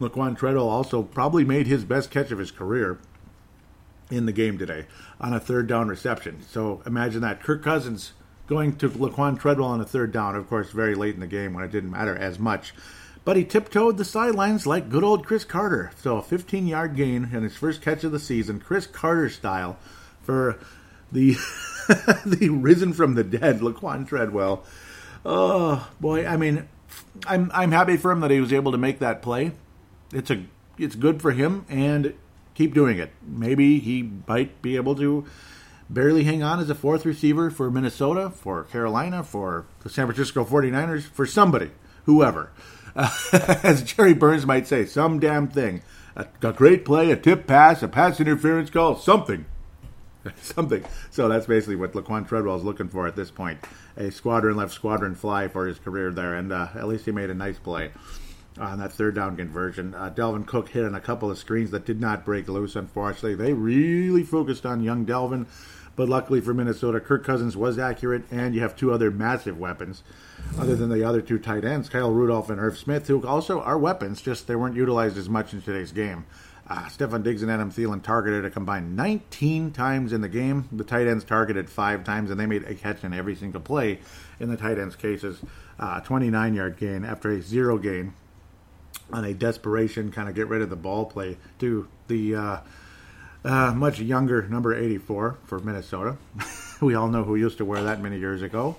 Laquan 0.00 0.38
Treadwell 0.38 0.68
also 0.68 1.02
probably 1.02 1.44
made 1.44 1.66
his 1.66 1.82
best 1.82 2.12
catch 2.12 2.30
of 2.30 2.38
his 2.38 2.52
career 2.52 3.00
in 4.08 4.26
the 4.26 4.32
game 4.32 4.56
today 4.56 4.86
on 5.20 5.32
a 5.32 5.40
third 5.40 5.66
down 5.66 5.88
reception. 5.88 6.42
So 6.48 6.80
imagine 6.86 7.22
that. 7.22 7.42
Kirk 7.42 7.60
Cousins 7.60 8.12
going 8.46 8.76
to 8.76 8.88
Laquan 8.88 9.36
Treadwell 9.36 9.70
on 9.70 9.80
a 9.80 9.84
third 9.84 10.12
down, 10.12 10.36
of 10.36 10.48
course, 10.48 10.70
very 10.70 10.94
late 10.94 11.14
in 11.14 11.20
the 11.20 11.26
game 11.26 11.54
when 11.54 11.64
it 11.64 11.72
didn't 11.72 11.90
matter 11.90 12.16
as 12.16 12.38
much. 12.38 12.72
But 13.24 13.36
he 13.36 13.42
tiptoed 13.42 13.96
the 13.96 14.04
sidelines 14.04 14.64
like 14.64 14.88
good 14.88 15.02
old 15.02 15.26
Cris 15.26 15.44
Carter. 15.44 15.90
So 15.96 16.18
a 16.18 16.22
15 16.22 16.68
yard 16.68 16.94
gain 16.94 17.30
in 17.32 17.42
his 17.42 17.56
first 17.56 17.82
catch 17.82 18.04
of 18.04 18.12
the 18.12 18.20
season, 18.20 18.60
Cris 18.60 18.86
Carter 18.86 19.28
style, 19.28 19.76
for 20.22 20.60
the 21.12 21.36
the 22.24 22.48
risen 22.50 22.92
from 22.92 23.14
the 23.14 23.24
dead 23.24 23.60
Laquan 23.60 24.06
Treadwell. 24.06 24.64
Oh 25.24 25.88
boy, 26.00 26.26
I 26.26 26.36
mean, 26.36 26.68
I'm 27.26 27.50
I'm 27.54 27.72
happy 27.72 27.96
for 27.96 28.12
him 28.12 28.20
that 28.20 28.30
he 28.30 28.40
was 28.40 28.52
able 28.52 28.72
to 28.72 28.78
make 28.78 28.98
that 28.98 29.22
play. 29.22 29.52
It's 30.12 30.30
a 30.30 30.44
it's 30.78 30.94
good 30.94 31.22
for 31.22 31.32
him, 31.32 31.64
and 31.68 32.14
keep 32.54 32.74
doing 32.74 32.98
it. 32.98 33.12
Maybe 33.26 33.78
he 33.78 34.10
might 34.26 34.60
be 34.62 34.76
able 34.76 34.94
to 34.96 35.26
barely 35.88 36.24
hang 36.24 36.42
on 36.42 36.58
as 36.58 36.70
a 36.70 36.74
fourth 36.74 37.06
receiver 37.06 37.50
for 37.50 37.70
Minnesota, 37.70 38.30
for 38.30 38.64
Carolina, 38.64 39.22
for 39.22 39.66
the 39.82 39.88
San 39.88 40.06
Francisco 40.06 40.44
49ers, 40.44 41.02
for 41.02 41.26
somebody, 41.26 41.70
whoever. 42.04 42.50
Uh, 42.94 43.10
as 43.62 43.82
Jerry 43.82 44.14
Burns 44.14 44.46
might 44.46 44.66
say, 44.66 44.84
some 44.84 45.20
damn 45.20 45.48
thing. 45.48 45.82
a, 46.16 46.26
a 46.42 46.52
great 46.52 46.84
play, 46.84 47.10
a 47.10 47.16
tip 47.16 47.46
pass, 47.46 47.82
a 47.82 47.88
pass 47.88 48.20
interference 48.20 48.70
call, 48.70 48.96
something. 48.96 49.44
something. 50.42 50.84
So 51.10 51.28
that's 51.28 51.46
basically 51.46 51.76
what 51.76 51.92
Laquan 51.92 52.26
Treadwell 52.26 52.56
is 52.56 52.64
looking 52.64 52.88
for 52.88 53.06
at 53.06 53.16
this 53.16 53.30
point. 53.30 53.60
A 53.96 54.10
squadron 54.10 54.56
left 54.56 54.72
squadron 54.72 55.14
fly 55.14 55.48
for 55.48 55.66
his 55.66 55.78
career 55.78 56.10
there, 56.12 56.34
and 56.34 56.52
uh, 56.52 56.68
at 56.74 56.88
least 56.88 57.04
he 57.04 57.12
made 57.12 57.30
a 57.30 57.34
nice 57.34 57.58
play 57.58 57.90
on 58.58 58.78
that 58.78 58.92
third 58.92 59.14
down 59.14 59.36
conversion. 59.36 59.94
Uh, 59.94 60.10
Dalvin 60.10 60.46
Cook 60.46 60.70
hit 60.70 60.84
on 60.84 60.94
a 60.94 61.00
couple 61.00 61.30
of 61.30 61.38
screens 61.38 61.70
that 61.70 61.84
did 61.84 62.00
not 62.00 62.24
break 62.24 62.48
loose, 62.48 62.76
unfortunately. 62.76 63.34
They 63.34 63.52
really 63.52 64.22
focused 64.22 64.64
on 64.64 64.82
young 64.82 65.04
Dalvin, 65.04 65.46
but 65.94 66.08
luckily 66.08 66.40
for 66.40 66.54
Minnesota, 66.54 67.00
Kirk 67.00 67.24
Cousins 67.24 67.56
was 67.56 67.78
accurate, 67.78 68.24
and 68.30 68.54
you 68.54 68.60
have 68.60 68.76
two 68.76 68.92
other 68.92 69.10
massive 69.10 69.58
weapons 69.58 70.02
other 70.58 70.76
than 70.76 70.88
the 70.88 71.04
other 71.04 71.20
two 71.20 71.38
tight 71.38 71.64
ends, 71.64 71.88
Kyle 71.88 72.10
Rudolph 72.10 72.50
and 72.50 72.60
Irv 72.60 72.78
Smith, 72.78 73.08
who 73.08 73.26
also 73.26 73.60
are 73.60 73.78
weapons, 73.78 74.22
just 74.22 74.46
they 74.46 74.56
weren't 74.56 74.76
utilized 74.76 75.16
as 75.18 75.28
much 75.28 75.52
in 75.52 75.60
today's 75.60 75.92
game. 75.92 76.24
Uh, 76.68 76.86
Stefon 76.86 77.22
Diggs 77.22 77.42
and 77.42 77.50
Adam 77.50 77.70
Thielen 77.70 78.02
targeted 78.02 78.44
a 78.44 78.50
combined 78.50 78.96
19 78.96 79.70
times 79.70 80.12
in 80.12 80.20
the 80.20 80.28
game. 80.28 80.68
The 80.72 80.82
tight 80.82 81.06
ends 81.06 81.24
targeted 81.24 81.70
five 81.70 82.02
times, 82.02 82.30
and 82.30 82.40
they 82.40 82.46
made 82.46 82.64
a 82.64 82.74
catch 82.74 83.04
in 83.04 83.12
every 83.12 83.36
single 83.36 83.60
play 83.60 84.00
in 84.40 84.48
the 84.48 84.56
tight 84.56 84.78
ends' 84.78 84.96
cases. 84.96 85.40
Uh, 85.78 86.00
29 86.00 86.54
yard 86.54 86.76
gain 86.76 87.04
after 87.04 87.30
a 87.30 87.40
zero 87.40 87.78
gain 87.78 88.14
on 89.12 89.24
a 89.24 89.32
desperation 89.32 90.10
kind 90.10 90.28
of 90.28 90.34
get 90.34 90.48
rid 90.48 90.60
of 90.60 90.70
the 90.70 90.76
ball 90.76 91.04
play 91.04 91.36
to 91.60 91.86
the 92.08 92.34
uh, 92.34 92.58
uh, 93.44 93.72
much 93.72 94.00
younger 94.00 94.42
number 94.48 94.74
84 94.74 95.38
for 95.44 95.60
Minnesota. 95.60 96.16
we 96.80 96.96
all 96.96 97.06
know 97.06 97.22
who 97.22 97.36
used 97.36 97.58
to 97.58 97.64
wear 97.64 97.84
that 97.84 98.00
many 98.00 98.18
years 98.18 98.42
ago. 98.42 98.76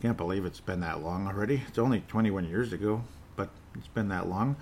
Can't 0.00 0.16
believe 0.16 0.46
it's 0.46 0.60
been 0.60 0.80
that 0.80 1.02
long 1.02 1.26
already. 1.26 1.62
It's 1.68 1.78
only 1.78 2.02
21 2.08 2.48
years 2.48 2.72
ago, 2.72 3.02
but 3.34 3.50
it's 3.74 3.88
been 3.88 4.08
that 4.08 4.26
long 4.28 4.56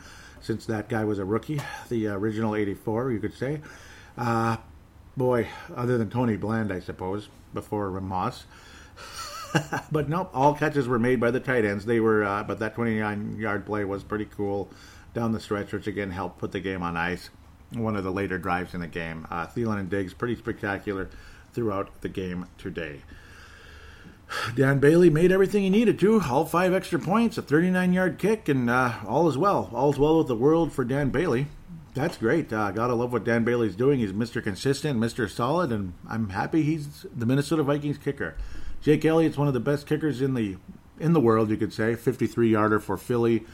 since 0.45 0.67
that 0.67 0.89
guy 0.89 1.05
was 1.05 1.19
a 1.19 1.25
rookie, 1.25 1.61
the 1.89 2.09
original 2.09 2.55
84, 2.55 3.13
you 3.13 3.19
could 3.19 3.35
say. 3.35 3.61
Uh, 4.17 4.59
boy, 5.17 5.49
other 5.75 5.97
than 5.97 6.11
Tony 6.11 6.37
Bland, 6.37 6.71
I 6.71 6.81
suppose, 6.81 7.29
before 7.55 7.91
Moss. 8.01 8.45
but 9.93 10.09
nope, 10.09 10.31
all 10.35 10.55
catches 10.55 10.87
were 10.87 10.99
made 10.99 11.19
by 11.19 11.31
the 11.31 11.41
tight 11.41 11.65
ends. 11.65 11.87
They 11.87 11.99
were, 11.99 12.25
uh, 12.25 12.45
but 12.45 12.59
that 12.59 12.75
29 12.75 13.39
yard 13.39 13.65
play 13.65 13.85
was 13.85 14.05
pretty 14.05 14.27
cool 14.27 14.71
down 15.15 15.33
the 15.33 15.41
stretch, 15.41 15.73
which 15.73 15.87
again 15.87 16.11
helped 16.11 16.39
put 16.39 16.53
the 16.53 16.61
game 16.61 16.83
on 16.83 16.97
ice. 16.97 17.31
One 17.73 17.97
of 17.97 18.05
the 18.05 18.13
later 18.13 18.39
drives 18.39 18.75
in 18.75 18.81
the 18.81 18.87
game. 18.87 19.27
Uh, 19.31 19.47
Thielen 19.47 19.79
and 19.79 19.89
Diggs, 19.89 20.13
pretty 20.13 20.37
spectacular 20.37 21.09
throughout 21.55 22.03
the 22.03 22.09
game 22.11 22.47
today. 22.59 23.01
Dan 24.55 24.79
Bailey 24.79 25.11
made 25.11 25.33
everything 25.33 25.63
he 25.63 25.71
needed 25.71 25.99
to. 26.01 26.21
All 26.23 26.45
five 26.45 26.73
extra 26.73 26.99
points, 26.99 27.39
a 27.39 27.43
39 27.43 27.93
yard 27.93 28.19
kick, 28.19 28.49
and 28.49 28.69
uh, 28.69 28.95
all 29.07 29.29
is 29.29 29.39
well. 29.39 29.71
All's 29.73 29.99
well 29.99 30.19
with 30.19 30.29
the 30.29 30.37
world 30.37 30.73
for 30.73 30.85
Dan 30.85 31.11
Bailey. 31.11 31.47
That's 31.95 32.17
great. 32.17 32.53
Uh, 32.53 32.73
gotta 32.73 32.95
love 32.95 33.13
what 33.13 33.25
Dan 33.25 33.45
Bailey's 33.45 33.77
doing. 33.77 34.01
He's 34.01 34.13
Mr. 34.13 34.43
Consistent, 34.43 34.99
Mr. 34.99 35.31
Solid, 35.31 35.71
and 35.71 35.93
I'm 36.09 36.31
happy 36.31 36.63
he's 36.63 37.07
the 37.15 37.27
Minnesota 37.27 37.63
Vikings 37.63 37.99
kicker. 37.99 38.35
Jake 38.81 39.05
Elliott's 39.05 39.39
one 39.39 39.49
of 39.49 39.55
the 39.55 39.61
best 39.61 39.87
kickers 39.87 40.21
in 40.21 40.35
the 40.35 40.57
in 40.99 41.13
the 41.13 41.21
world, 41.21 41.51
you 41.51 41.57
could 41.57 41.73
say. 41.73 41.95
53 41.95 42.51
yarder 42.51 42.81
for 42.81 42.97
Philly. 42.97 43.45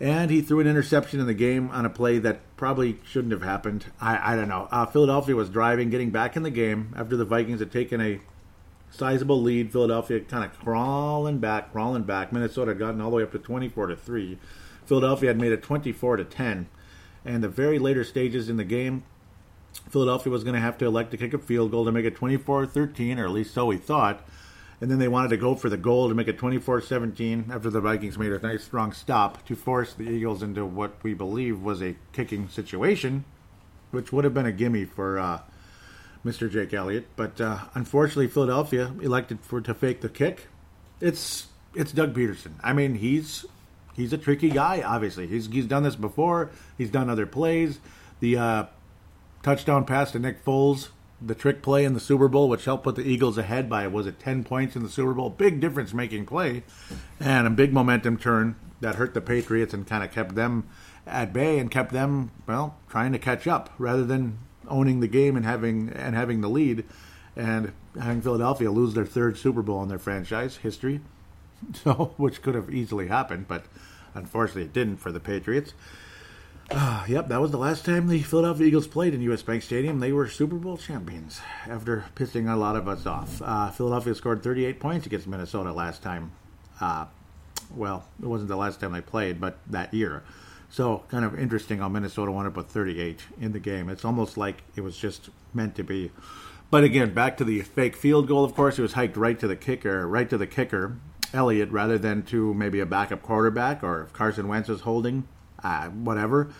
And 0.00 0.30
he 0.30 0.40
threw 0.40 0.60
an 0.60 0.68
interception 0.68 1.18
in 1.18 1.26
the 1.26 1.34
game 1.34 1.70
on 1.70 1.84
a 1.84 1.90
play 1.90 2.18
that 2.18 2.40
probably 2.56 2.98
shouldn't 3.04 3.32
have 3.32 3.42
happened. 3.42 3.86
I, 4.00 4.32
I 4.32 4.36
don't 4.36 4.48
know. 4.48 4.68
Uh, 4.70 4.86
Philadelphia 4.86 5.34
was 5.34 5.50
driving, 5.50 5.90
getting 5.90 6.10
back 6.10 6.36
in 6.36 6.44
the 6.44 6.50
game 6.50 6.94
after 6.96 7.16
the 7.16 7.24
Vikings 7.24 7.58
had 7.58 7.72
taken 7.72 8.00
a 8.00 8.20
sizable 8.90 9.40
lead. 9.40 9.72
Philadelphia 9.72 10.20
kind 10.20 10.44
of 10.44 10.58
crawling 10.58 11.38
back, 11.38 11.72
crawling 11.72 12.02
back. 12.02 12.32
Minnesota 12.32 12.70
had 12.72 12.78
gotten 12.78 13.00
all 13.00 13.10
the 13.10 13.16
way 13.16 13.22
up 13.22 13.32
to 13.32 13.38
24 13.38 13.88
to 13.88 13.96
3. 13.96 14.38
Philadelphia 14.86 15.30
had 15.30 15.40
made 15.40 15.52
it 15.52 15.62
24 15.62 16.16
to 16.16 16.24
10. 16.24 16.68
And 17.24 17.42
the 17.44 17.48
very 17.48 17.78
later 17.78 18.04
stages 18.04 18.48
in 18.48 18.56
the 18.56 18.64
game, 18.64 19.04
Philadelphia 19.90 20.32
was 20.32 20.44
going 20.44 20.54
to 20.54 20.60
have 20.60 20.78
to 20.78 20.86
elect 20.86 21.10
to 21.10 21.16
kick 21.16 21.34
a 21.34 21.38
field 21.38 21.70
goal 21.70 21.84
to 21.84 21.92
make 21.92 22.04
it 22.04 22.16
24 22.16 22.66
13, 22.66 23.18
or 23.18 23.26
at 23.26 23.32
least 23.32 23.54
so 23.54 23.66
we 23.66 23.76
thought. 23.76 24.26
And 24.80 24.90
then 24.90 24.98
they 24.98 25.08
wanted 25.08 25.28
to 25.30 25.36
go 25.36 25.54
for 25.54 25.68
the 25.68 25.76
goal 25.76 26.08
to 26.08 26.14
make 26.14 26.28
it 26.28 26.38
24 26.38 26.82
17 26.82 27.50
after 27.52 27.68
the 27.68 27.80
Vikings 27.80 28.16
made 28.16 28.32
a 28.32 28.38
nice 28.38 28.64
strong 28.64 28.92
stop 28.92 29.44
to 29.46 29.56
force 29.56 29.92
the 29.92 30.08
Eagles 30.08 30.42
into 30.42 30.64
what 30.64 31.02
we 31.02 31.14
believe 31.14 31.60
was 31.60 31.82
a 31.82 31.96
kicking 32.12 32.48
situation, 32.48 33.24
which 33.90 34.12
would 34.12 34.24
have 34.24 34.34
been 34.34 34.46
a 34.46 34.52
gimme 34.52 34.84
for 34.84 35.18
uh, 35.18 35.40
Mr. 36.24 36.50
Jake 36.50 36.74
Elliott. 36.74 37.06
But 37.16 37.40
uh, 37.40 37.58
unfortunately, 37.74 38.28
Philadelphia 38.28 38.92
elected 39.00 39.40
for 39.40 39.60
to 39.60 39.74
fake 39.74 40.00
the 40.00 40.08
kick. 40.08 40.48
It's 41.00 41.46
it's 41.74 41.92
Doug 41.92 42.14
Pederson. 42.14 42.52
I 42.62 42.72
mean, 42.72 42.96
he's 42.96 43.46
he's 43.94 44.12
a 44.12 44.18
tricky 44.18 44.50
guy. 44.50 44.82
Obviously, 44.82 45.26
he's 45.26 45.46
he's 45.46 45.66
done 45.66 45.82
this 45.82 45.96
before. 45.96 46.50
He's 46.76 46.90
done 46.90 47.08
other 47.08 47.26
plays. 47.26 47.78
The 48.20 48.36
uh, 48.36 48.64
touchdown 49.42 49.84
pass 49.84 50.12
to 50.12 50.18
Nick 50.18 50.44
Foles, 50.44 50.88
the 51.20 51.34
trick 51.34 51.62
play 51.62 51.84
in 51.84 51.94
the 51.94 52.00
Super 52.00 52.28
Bowl, 52.28 52.48
which 52.48 52.64
helped 52.64 52.84
put 52.84 52.96
the 52.96 53.02
Eagles 53.02 53.38
ahead 53.38 53.68
by 53.68 53.86
was 53.86 54.06
it 54.06 54.18
ten 54.18 54.44
points 54.44 54.76
in 54.76 54.82
the 54.82 54.88
Super 54.88 55.14
Bowl? 55.14 55.30
Big 55.30 55.60
difference 55.60 55.94
making 55.94 56.26
play, 56.26 56.64
and 57.20 57.46
a 57.46 57.50
big 57.50 57.72
momentum 57.72 58.16
turn 58.18 58.56
that 58.80 58.96
hurt 58.96 59.14
the 59.14 59.20
Patriots 59.20 59.74
and 59.74 59.86
kind 59.86 60.04
of 60.04 60.12
kept 60.12 60.34
them 60.34 60.68
at 61.06 61.32
bay 61.32 61.58
and 61.58 61.70
kept 61.70 61.92
them 61.92 62.30
well 62.46 62.76
trying 62.88 63.12
to 63.12 63.18
catch 63.18 63.46
up 63.46 63.70
rather 63.78 64.04
than 64.04 64.38
owning 64.68 65.00
the 65.00 65.08
game 65.08 65.36
and 65.36 65.44
having 65.44 65.90
and 65.90 66.14
having 66.14 66.40
the 66.40 66.48
lead, 66.48 66.84
and 67.36 67.72
having 68.00 68.22
Philadelphia 68.22 68.70
lose 68.70 68.94
their 68.94 69.06
third 69.06 69.38
Super 69.38 69.62
Bowl 69.62 69.82
in 69.82 69.88
their 69.88 69.98
franchise 69.98 70.56
history. 70.56 71.00
So, 71.82 72.14
which 72.16 72.40
could 72.40 72.54
have 72.54 72.72
easily 72.72 73.08
happened, 73.08 73.48
but 73.48 73.64
unfortunately 74.14 74.62
it 74.62 74.72
didn't 74.72 74.98
for 74.98 75.10
the 75.10 75.18
Patriots. 75.18 75.74
Uh, 76.70 77.04
yep, 77.08 77.28
that 77.28 77.40
was 77.40 77.50
the 77.50 77.58
last 77.58 77.84
time 77.84 78.08
the 78.08 78.22
Philadelphia 78.22 78.66
Eagles 78.66 78.86
played 78.86 79.14
in 79.14 79.22
U.S. 79.22 79.42
Bank 79.42 79.62
Stadium. 79.62 80.00
They 80.00 80.12
were 80.12 80.28
Super 80.28 80.56
Bowl 80.56 80.76
champions 80.76 81.40
after 81.66 82.04
pissing 82.14 82.52
a 82.52 82.56
lot 82.56 82.76
of 82.76 82.86
us 82.86 83.06
off. 83.06 83.40
Uh, 83.40 83.70
Philadelphia 83.70 84.14
scored 84.14 84.42
38 84.42 84.78
points 84.78 85.06
against 85.06 85.26
Minnesota 85.26 85.72
last 85.72 86.02
time. 86.02 86.30
Uh, 86.78 87.06
well, 87.74 88.04
it 88.22 88.26
wasn't 88.26 88.48
the 88.48 88.56
last 88.56 88.80
time 88.80 88.92
they 88.92 89.00
played, 89.00 89.40
but 89.40 89.58
that 89.66 89.94
year. 89.94 90.22
So 90.70 91.04
kind 91.08 91.24
of 91.24 91.38
interesting 91.38 91.78
how 91.78 91.88
Minnesota 91.88 92.30
wound 92.30 92.46
up 92.46 92.56
with 92.56 92.68
38 92.68 93.22
in 93.40 93.52
the 93.52 93.58
game. 93.58 93.88
It's 93.88 94.04
almost 94.04 94.36
like 94.36 94.62
it 94.76 94.82
was 94.82 94.96
just 94.96 95.30
meant 95.54 95.74
to 95.76 95.82
be. 95.82 96.10
But 96.70 96.84
again, 96.84 97.14
back 97.14 97.38
to 97.38 97.44
the 97.44 97.62
fake 97.62 97.96
field 97.96 98.28
goal. 98.28 98.44
Of 98.44 98.54
course, 98.54 98.78
it 98.78 98.82
was 98.82 98.92
hiked 98.92 99.16
right 99.16 99.38
to 99.38 99.48
the 99.48 99.56
kicker, 99.56 100.06
right 100.06 100.28
to 100.28 100.36
the 100.36 100.46
kicker, 100.46 100.98
Elliott, 101.32 101.70
rather 101.70 101.96
than 101.96 102.22
to 102.24 102.52
maybe 102.52 102.80
a 102.80 102.86
backup 102.86 103.22
quarterback 103.22 103.82
or 103.82 104.02
if 104.02 104.12
Carson 104.12 104.48
Wentz 104.48 104.68
was 104.68 104.82
holding, 104.82 105.26
uh, 105.62 105.88
whatever. 105.88 106.50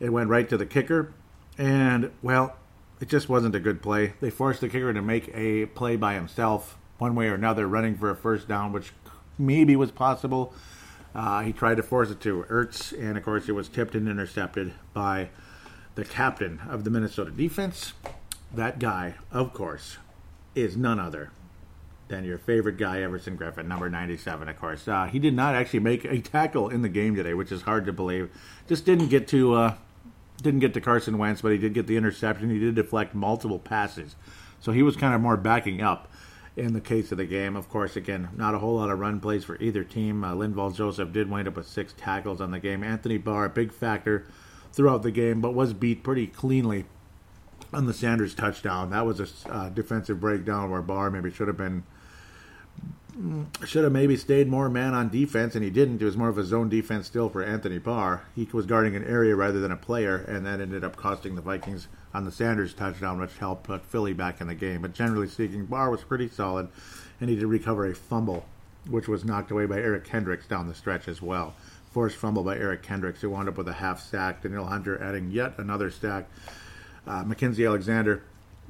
It 0.00 0.10
went 0.10 0.28
right 0.28 0.48
to 0.50 0.58
the 0.58 0.66
kicker, 0.66 1.14
and 1.56 2.10
well, 2.20 2.56
it 3.00 3.08
just 3.08 3.28
wasn't 3.28 3.54
a 3.54 3.60
good 3.60 3.80
play. 3.80 4.12
They 4.20 4.28
forced 4.28 4.60
the 4.60 4.68
kicker 4.68 4.92
to 4.92 5.00
make 5.00 5.30
a 5.34 5.66
play 5.66 5.96
by 5.96 6.14
himself, 6.14 6.76
one 6.98 7.14
way 7.14 7.28
or 7.28 7.34
another, 7.34 7.66
running 7.66 7.96
for 7.96 8.10
a 8.10 8.16
first 8.16 8.46
down, 8.48 8.72
which 8.72 8.92
maybe 9.38 9.76
was 9.76 9.90
possible 9.90 10.52
uh, 11.14 11.42
he 11.42 11.52
tried 11.52 11.76
to 11.76 11.82
force 11.82 12.10
it 12.10 12.20
to 12.20 12.44
Ertz, 12.48 12.92
and 12.92 13.16
of 13.16 13.24
course, 13.24 13.48
it 13.48 13.52
was 13.52 13.68
tipped 13.68 13.94
and 13.94 14.08
intercepted 14.08 14.72
by 14.92 15.28
the 15.94 16.04
captain 16.04 16.60
of 16.68 16.84
the 16.84 16.90
Minnesota 16.90 17.30
defense. 17.30 17.92
That 18.52 18.78
guy, 18.78 19.14
of 19.30 19.52
course, 19.52 19.98
is 20.54 20.76
none 20.76 20.98
other 20.98 21.30
than 22.08 22.24
your 22.24 22.38
favorite 22.38 22.76
guy, 22.76 23.00
Everson 23.02 23.38
Griffen, 23.38 23.66
number 23.66 23.88
97, 23.88 24.48
of 24.48 24.58
course. 24.58 24.86
Uh, 24.88 25.06
he 25.06 25.18
did 25.18 25.34
not 25.34 25.54
actually 25.54 25.80
make 25.80 26.04
a 26.04 26.20
tackle 26.20 26.68
in 26.68 26.82
the 26.82 26.88
game 26.88 27.14
today, 27.14 27.34
which 27.34 27.52
is 27.52 27.62
hard 27.62 27.86
to 27.86 27.92
believe. 27.92 28.30
Just 28.68 28.84
didn't 28.84 29.08
get 29.08 29.28
to 29.28 29.54
uh, 29.54 29.74
didn't 30.42 30.60
get 30.60 30.74
to 30.74 30.80
Carson 30.80 31.16
Wentz, 31.16 31.42
but 31.42 31.52
he 31.52 31.58
did 31.58 31.74
get 31.74 31.86
the 31.86 31.96
interception. 31.96 32.50
He 32.50 32.58
did 32.58 32.74
deflect 32.74 33.14
multiple 33.14 33.58
passes, 33.58 34.16
so 34.60 34.72
he 34.72 34.82
was 34.82 34.96
kind 34.96 35.14
of 35.14 35.20
more 35.20 35.36
backing 35.36 35.80
up 35.80 36.10
in 36.56 36.72
the 36.72 36.80
case 36.80 37.10
of 37.10 37.18
the 37.18 37.24
game. 37.24 37.56
Of 37.56 37.68
course, 37.68 37.96
again, 37.96 38.28
not 38.36 38.54
a 38.54 38.58
whole 38.58 38.76
lot 38.76 38.90
of 38.90 38.98
run 38.98 39.20
plays 39.20 39.44
for 39.44 39.60
either 39.60 39.84
team. 39.84 40.24
Uh, 40.24 40.34
Linval 40.34 40.74
Joseph 40.74 41.12
did 41.12 41.30
wind 41.30 41.48
up 41.48 41.56
with 41.56 41.66
six 41.66 41.94
tackles 41.96 42.40
on 42.40 42.50
the 42.50 42.60
game. 42.60 42.84
Anthony 42.84 43.18
Barr, 43.18 43.46
a 43.46 43.50
big 43.50 43.72
factor 43.72 44.26
throughout 44.72 45.02
the 45.02 45.10
game, 45.10 45.40
but 45.40 45.54
was 45.54 45.72
beat 45.72 46.02
pretty 46.02 46.26
cleanly 46.26 46.84
on 47.72 47.86
the 47.86 47.94
Sanders 47.94 48.34
touchdown. 48.34 48.90
That 48.90 49.06
was 49.06 49.20
a 49.20 49.52
uh, 49.52 49.68
defensive 49.70 50.20
breakdown 50.20 50.70
where 50.70 50.82
Barr 50.82 51.10
maybe 51.10 51.30
should 51.30 51.48
have 51.48 51.56
been 51.56 51.84
should 53.64 53.84
have 53.84 53.92
maybe 53.92 54.16
stayed 54.16 54.48
more 54.48 54.68
man 54.68 54.92
on 54.92 55.08
defense, 55.08 55.54
and 55.54 55.62
he 55.62 55.70
didn't. 55.70 56.02
It 56.02 56.04
was 56.04 56.16
more 56.16 56.28
of 56.28 56.38
a 56.38 56.44
zone 56.44 56.68
defense 56.68 57.06
still 57.06 57.28
for 57.28 57.44
Anthony 57.44 57.78
Barr. 57.78 58.24
He 58.34 58.48
was 58.52 58.66
guarding 58.66 58.96
an 58.96 59.04
area 59.04 59.36
rather 59.36 59.60
than 59.60 59.70
a 59.70 59.76
player, 59.76 60.16
and 60.16 60.44
that 60.46 60.60
ended 60.60 60.82
up 60.82 60.96
costing 60.96 61.36
the 61.36 61.40
Vikings 61.40 61.86
on 62.14 62.24
the 62.24 62.30
Sanders 62.32 62.72
touchdown, 62.72 63.20
which 63.20 63.36
helped 63.38 63.64
put 63.64 63.84
Philly 63.84 64.12
back 64.12 64.40
in 64.40 64.46
the 64.46 64.54
game. 64.54 64.82
But 64.82 64.94
generally 64.94 65.28
speaking, 65.28 65.66
Barr 65.66 65.90
was 65.90 66.02
pretty 66.02 66.28
solid, 66.28 66.68
and 67.20 67.28
he 67.28 67.36
did 67.36 67.46
recover 67.46 67.86
a 67.86 67.94
fumble, 67.94 68.46
which 68.88 69.08
was 69.08 69.24
knocked 69.24 69.50
away 69.50 69.66
by 69.66 69.78
Eric 69.78 70.04
Kendricks 70.04 70.46
down 70.46 70.68
the 70.68 70.74
stretch 70.74 71.08
as 71.08 71.20
well. 71.20 71.54
Forced 71.92 72.16
fumble 72.16 72.44
by 72.44 72.56
Eric 72.56 72.82
Kendricks, 72.82 73.20
who 73.20 73.30
wound 73.30 73.48
up 73.48 73.58
with 73.58 73.68
a 73.68 73.74
half 73.74 74.00
sack. 74.00 74.42
Danielle 74.42 74.66
Hunter 74.66 75.02
adding 75.02 75.30
yet 75.30 75.58
another 75.58 75.90
sack. 75.90 76.26
Uh, 77.06 77.24
Mackensie 77.24 77.66
Alexander 77.66 78.22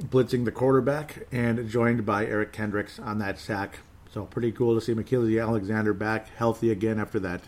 blitzing 0.02 0.44
the 0.44 0.52
quarterback 0.52 1.26
and 1.30 1.68
joined 1.68 2.04
by 2.04 2.26
Eric 2.26 2.52
Kendricks 2.52 2.98
on 2.98 3.18
that 3.18 3.38
sack 3.38 3.78
so 4.12 4.24
pretty 4.24 4.52
cool 4.52 4.74
to 4.74 4.80
see 4.80 4.94
Mackensie 4.94 5.42
Alexander 5.42 5.92
back 5.92 6.28
healthy 6.36 6.70
again 6.70 6.98
after 6.98 7.20
that 7.20 7.42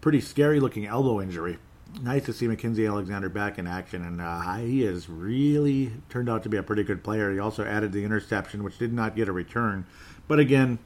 pretty 0.00 0.20
scary 0.20 0.60
looking 0.60 0.86
elbow 0.86 1.20
injury 1.20 1.58
nice 2.02 2.24
to 2.24 2.32
see 2.32 2.46
Mackensie 2.46 2.88
Alexander 2.88 3.28
back 3.28 3.58
in 3.58 3.66
action, 3.66 4.04
and 4.04 4.20
uh, 4.20 4.56
he 4.56 4.82
has 4.82 5.08
really 5.08 5.92
turned 6.08 6.28
out 6.28 6.42
to 6.42 6.48
be 6.48 6.56
a 6.56 6.62
pretty 6.62 6.82
good 6.82 7.02
player. 7.02 7.32
He 7.32 7.38
also 7.38 7.64
added 7.64 7.92
the 7.92 8.04
interception, 8.04 8.62
which 8.62 8.78
did 8.78 8.92
not 8.92 9.16
get 9.16 9.28
a 9.28 9.32
return, 9.32 9.86
but 10.28 10.38
again, 10.38 10.78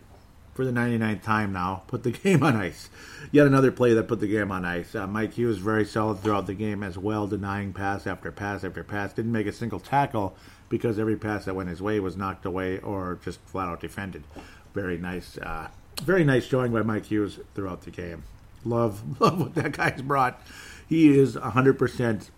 for 0.54 0.64
the 0.64 0.70
99th 0.70 1.23
time 1.23 1.52
now, 1.52 1.82
put 1.88 2.04
the 2.04 2.11
game 2.23 2.42
on 2.42 2.56
ice. 2.56 2.88
Yet 3.32 3.46
another 3.46 3.73
play 3.73 3.92
that 3.94 4.08
put 4.08 4.20
the 4.20 4.28
game 4.28 4.52
on 4.52 4.64
ice. 4.64 4.94
Uh, 4.94 5.06
Mike 5.06 5.34
Hughes 5.34 5.58
very 5.58 5.84
solid 5.84 6.20
throughout 6.20 6.46
the 6.46 6.54
game 6.54 6.82
as 6.82 6.96
well, 6.96 7.26
denying 7.26 7.73
pass 7.73 8.06
after 8.06 8.30
pass 8.30 8.64
after 8.64 8.84
pass. 8.84 9.12
Didn't 9.12 9.32
make 9.32 9.46
a 9.46 9.52
single 9.52 9.80
tackle 9.80 10.34
because 10.68 10.99
every 10.99 11.16
pass 11.16 11.44
that 11.44 11.54
went 11.54 11.68
his 11.68 11.82
way 11.82 12.00
was 12.00 12.16
knocked 12.16 12.46
away 12.46 12.78
or 12.78 13.18
just 13.25 13.40
flat 13.40 13.68
out 13.68 13.80
defended. 13.80 14.25
Very 14.73 14.96
nice, 14.96 15.38
uh, 15.38 15.68
very 16.02 16.25
nice 16.25 16.44
showing 16.44 16.73
by 16.73 16.82
Mike 16.82 17.06
Hughes 17.06 17.40
throughout 17.54 17.82
the 17.82 17.90
game. 17.90 18.23
Love, 18.64 19.02
love 19.20 19.40
what 19.40 19.54
that 19.56 19.76
guy's 19.76 20.02
brought. 20.02 20.40
He 20.88 21.19
is 21.19 21.37
100% 21.37 22.31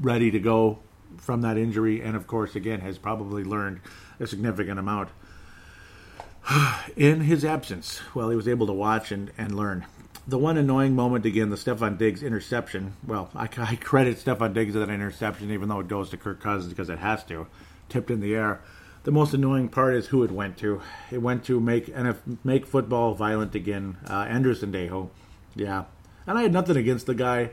ready 0.00 0.30
to 0.30 0.38
go 0.38 0.78
from 1.16 1.42
that 1.42 1.56
injury, 1.56 2.00
and 2.00 2.16
of 2.16 2.26
course, 2.26 2.54
again, 2.54 2.80
has 2.80 2.98
probably 2.98 3.44
learned 3.44 3.80
a 4.18 4.26
significant 4.26 4.78
amount 4.78 5.10
in 6.96 7.20
his 7.22 7.44
absence. 7.44 8.00
Well, 8.14 8.30
he 8.30 8.36
was 8.36 8.48
able 8.48 8.66
to 8.66 8.72
watch 8.72 9.12
and, 9.12 9.30
and 9.36 9.54
learn. 9.54 9.86
The 10.26 10.38
one 10.38 10.56
annoying 10.56 10.94
moment 10.94 11.26
again, 11.26 11.50
the 11.50 11.56
Stefon 11.56 11.98
Diggs 11.98 12.22
interception. 12.22 12.94
Well, 13.06 13.30
I, 13.34 13.48
I 13.58 13.76
credit 13.76 14.18
Stefon 14.18 14.54
Diggs 14.54 14.74
for 14.74 14.80
that 14.80 14.90
interception, 14.90 15.50
even 15.50 15.68
though 15.68 15.80
it 15.80 15.88
goes 15.88 16.10
to 16.10 16.16
Kirk 16.16 16.40
Cousins 16.40 16.72
because 16.72 16.90
it 16.90 16.98
has 16.98 17.24
to, 17.24 17.46
tipped 17.88 18.10
in 18.10 18.20
the 18.20 18.34
air. 18.34 18.60
The 19.02 19.12
most 19.12 19.32
annoying 19.32 19.70
part 19.70 19.94
is 19.94 20.08
who 20.08 20.22
it 20.24 20.30
went 20.30 20.58
to. 20.58 20.82
It 21.10 21.18
went 21.18 21.44
to 21.44 21.58
make 21.58 21.86
NF, 21.86 22.44
make 22.44 22.66
football 22.66 23.14
violent 23.14 23.54
again. 23.54 23.96
Uh, 24.06 24.26
Andrew 24.28 24.54
Sendejo, 24.54 25.08
yeah, 25.54 25.84
and 26.30 26.38
I 26.38 26.42
had 26.42 26.52
nothing 26.52 26.76
against 26.76 27.06
the 27.06 27.14
guy. 27.14 27.50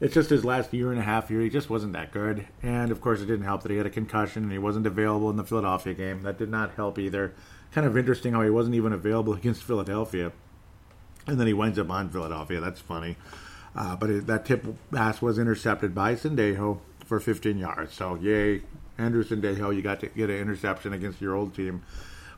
It's 0.00 0.14
just 0.14 0.30
his 0.30 0.44
last 0.44 0.72
year 0.72 0.90
and 0.90 1.00
a 1.00 1.04
half 1.04 1.28
here. 1.28 1.40
He 1.40 1.50
just 1.50 1.68
wasn't 1.68 1.94
that 1.94 2.12
good. 2.12 2.46
And 2.62 2.92
of 2.92 3.00
course, 3.00 3.20
it 3.20 3.26
didn't 3.26 3.44
help 3.44 3.62
that 3.62 3.70
he 3.72 3.76
had 3.76 3.86
a 3.86 3.90
concussion 3.90 4.44
and 4.44 4.52
he 4.52 4.58
wasn't 4.58 4.86
available 4.86 5.30
in 5.30 5.36
the 5.36 5.44
Philadelphia 5.44 5.94
game. 5.94 6.22
That 6.22 6.38
did 6.38 6.48
not 6.48 6.74
help 6.74 6.98
either. 6.98 7.34
Kind 7.72 7.86
of 7.86 7.96
interesting 7.96 8.32
how 8.32 8.42
he 8.42 8.50
wasn't 8.50 8.76
even 8.76 8.92
available 8.92 9.32
against 9.34 9.64
Philadelphia. 9.64 10.32
And 11.26 11.40
then 11.40 11.46
he 11.46 11.52
winds 11.52 11.78
up 11.78 11.90
on 11.90 12.08
Philadelphia. 12.10 12.60
That's 12.60 12.80
funny. 12.80 13.16
Uh, 13.74 13.96
but 13.96 14.10
it, 14.10 14.26
that 14.28 14.44
tip 14.44 14.64
pass 14.92 15.20
was 15.20 15.38
intercepted 15.38 15.94
by 15.94 16.14
Sendejo 16.14 16.78
for 17.04 17.18
15 17.18 17.58
yards. 17.58 17.94
So, 17.94 18.14
yay, 18.14 18.62
Andrew 18.96 19.24
Sendejo, 19.24 19.74
you 19.74 19.82
got 19.82 20.00
to 20.00 20.06
get 20.06 20.30
an 20.30 20.36
interception 20.36 20.92
against 20.92 21.20
your 21.20 21.34
old 21.34 21.54
team. 21.54 21.82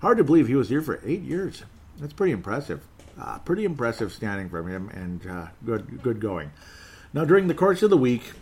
Hard 0.01 0.17
to 0.19 0.25
believe 0.25 0.49
he 0.49 0.55
was 0.55 0.71
here 0.71 0.81
for 0.81 1.01
eight 1.05 1.23
years. 1.23 1.65
That's 1.99 2.15
pretty 2.15 2.33
impressive. 2.33 2.87
Uh, 3.19 3.39
pretty 3.39 3.65
impressive 3.65 4.13
standing 4.13 4.49
from 4.49 4.69
him, 4.69 4.89
and 4.91 5.27
uh, 5.27 5.47
good 5.65 6.03
good 6.03 6.21
going. 6.21 6.51
Now, 7.13 7.25
during 7.25 7.49
the 7.49 7.55
course 7.55 7.83
of 7.83 7.89
the 7.89 7.97
week, 7.97 8.33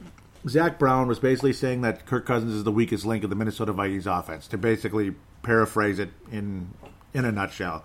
Zack 0.48 0.78
Brown 0.78 1.06
was 1.06 1.18
basically 1.20 1.52
saying 1.52 1.82
that 1.82 2.06
Kirk 2.06 2.26
Cousins 2.26 2.54
is 2.54 2.64
the 2.64 2.72
weakest 2.72 3.06
link 3.06 3.22
of 3.22 3.30
the 3.30 3.36
Minnesota 3.36 3.72
Vikings 3.72 4.06
offense. 4.06 4.48
To 4.48 4.58
basically 4.58 5.14
paraphrase 5.42 5.98
it 5.98 6.10
in 6.32 6.70
in 7.12 7.24
a 7.24 7.30
nutshell, 7.30 7.84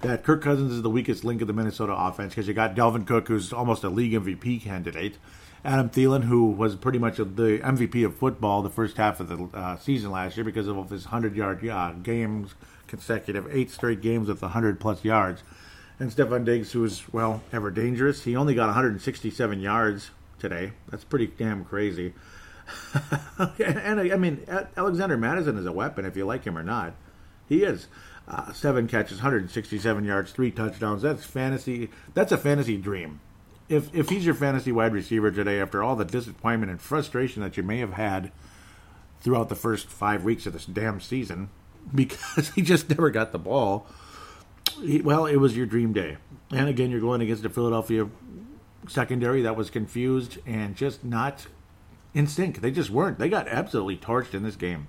that 0.00 0.24
Kirk 0.24 0.42
Cousins 0.42 0.72
is 0.72 0.82
the 0.82 0.90
weakest 0.90 1.24
link 1.24 1.42
of 1.42 1.46
the 1.46 1.52
Minnesota 1.52 1.94
offense 1.94 2.34
because 2.34 2.48
you 2.48 2.54
got 2.54 2.74
Dalvin 2.74 3.06
Cook, 3.06 3.28
who's 3.28 3.52
almost 3.52 3.84
a 3.84 3.90
league 3.90 4.12
MVP 4.12 4.62
candidate, 4.62 5.18
Adam 5.64 5.90
Thielen, 5.90 6.24
who 6.24 6.46
was 6.46 6.74
pretty 6.74 6.98
much 6.98 7.18
the 7.18 7.60
MVP 7.62 8.04
of 8.04 8.16
football 8.16 8.62
the 8.62 8.70
first 8.70 8.96
half 8.96 9.20
of 9.20 9.28
the 9.28 9.56
uh, 9.56 9.76
season 9.76 10.10
last 10.10 10.36
year 10.36 10.44
because 10.44 10.68
of 10.68 10.88
his 10.88 11.06
hundred 11.06 11.36
yard 11.36 11.66
uh, 11.68 11.92
games 11.92 12.54
consecutive, 12.86 13.46
eight 13.54 13.70
straight 13.70 14.00
games 14.00 14.28
with 14.28 14.40
hundred 14.40 14.80
plus 14.80 15.04
yards. 15.04 15.42
And 16.00 16.10
Stefon 16.10 16.46
Diggs, 16.46 16.72
who 16.72 16.82
is, 16.82 17.02
well, 17.12 17.42
ever 17.52 17.70
dangerous. 17.70 18.24
He 18.24 18.34
only 18.34 18.54
got 18.54 18.66
167 18.66 19.60
yards 19.60 20.10
today. 20.38 20.72
That's 20.88 21.04
pretty 21.04 21.26
damn 21.26 21.62
crazy. 21.62 22.14
and 23.58 24.00
I 24.00 24.16
mean, 24.16 24.46
Alexander 24.78 25.18
Mattison 25.18 25.58
is 25.58 25.66
a 25.66 25.72
weapon, 25.72 26.06
if 26.06 26.16
you 26.16 26.24
like 26.24 26.44
him 26.44 26.56
or 26.56 26.62
not. 26.62 26.94
He 27.48 27.64
is. 27.64 27.88
Uh, 28.26 28.52
seven 28.52 28.88
catches, 28.88 29.18
167 29.18 30.04
yards, 30.04 30.32
three 30.32 30.50
touchdowns. 30.50 31.02
That's 31.02 31.24
fantasy. 31.24 31.90
That's 32.14 32.32
a 32.32 32.38
fantasy 32.38 32.78
dream. 32.78 33.20
If 33.68 33.94
if 33.94 34.08
he's 34.08 34.24
your 34.24 34.34
fantasy 34.34 34.72
wide 34.72 34.92
receiver 34.92 35.30
today, 35.30 35.60
after 35.60 35.82
all 35.82 35.96
the 35.96 36.04
disappointment 36.04 36.70
and 36.70 36.80
frustration 36.80 37.42
that 37.42 37.56
you 37.56 37.62
may 37.62 37.78
have 37.78 37.94
had 37.94 38.32
throughout 39.20 39.48
the 39.48 39.54
first 39.54 39.88
five 39.88 40.24
weeks 40.24 40.46
of 40.46 40.52
this 40.52 40.64
damn 40.64 41.00
season, 41.00 41.50
because 41.94 42.50
he 42.50 42.62
just 42.62 42.88
never 42.88 43.10
got 43.10 43.32
the 43.32 43.38
ball 43.38 43.86
well, 45.02 45.26
it 45.26 45.36
was 45.36 45.56
your 45.56 45.66
dream 45.66 45.92
day. 45.92 46.16
And 46.50 46.68
again, 46.68 46.90
you're 46.90 47.00
going 47.00 47.20
against 47.20 47.44
a 47.44 47.50
Philadelphia 47.50 48.08
secondary 48.88 49.42
that 49.42 49.56
was 49.56 49.70
confused 49.70 50.38
and 50.46 50.74
just 50.74 51.04
not 51.04 51.46
in 52.14 52.26
sync. 52.26 52.60
They 52.60 52.70
just 52.70 52.90
weren't. 52.90 53.18
They 53.18 53.28
got 53.28 53.48
absolutely 53.48 53.96
torched 53.96 54.34
in 54.34 54.42
this 54.42 54.56
game 54.56 54.88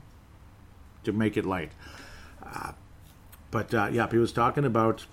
to 1.04 1.12
make 1.12 1.38
it 1.38 1.46
light. 1.46 1.72
Uh, 2.44 2.74
but 3.52 3.74
uh, 3.74 3.90
yeah, 3.92 4.10
he 4.10 4.18
was 4.18 4.32
talking 4.32 4.66
about 4.66 5.06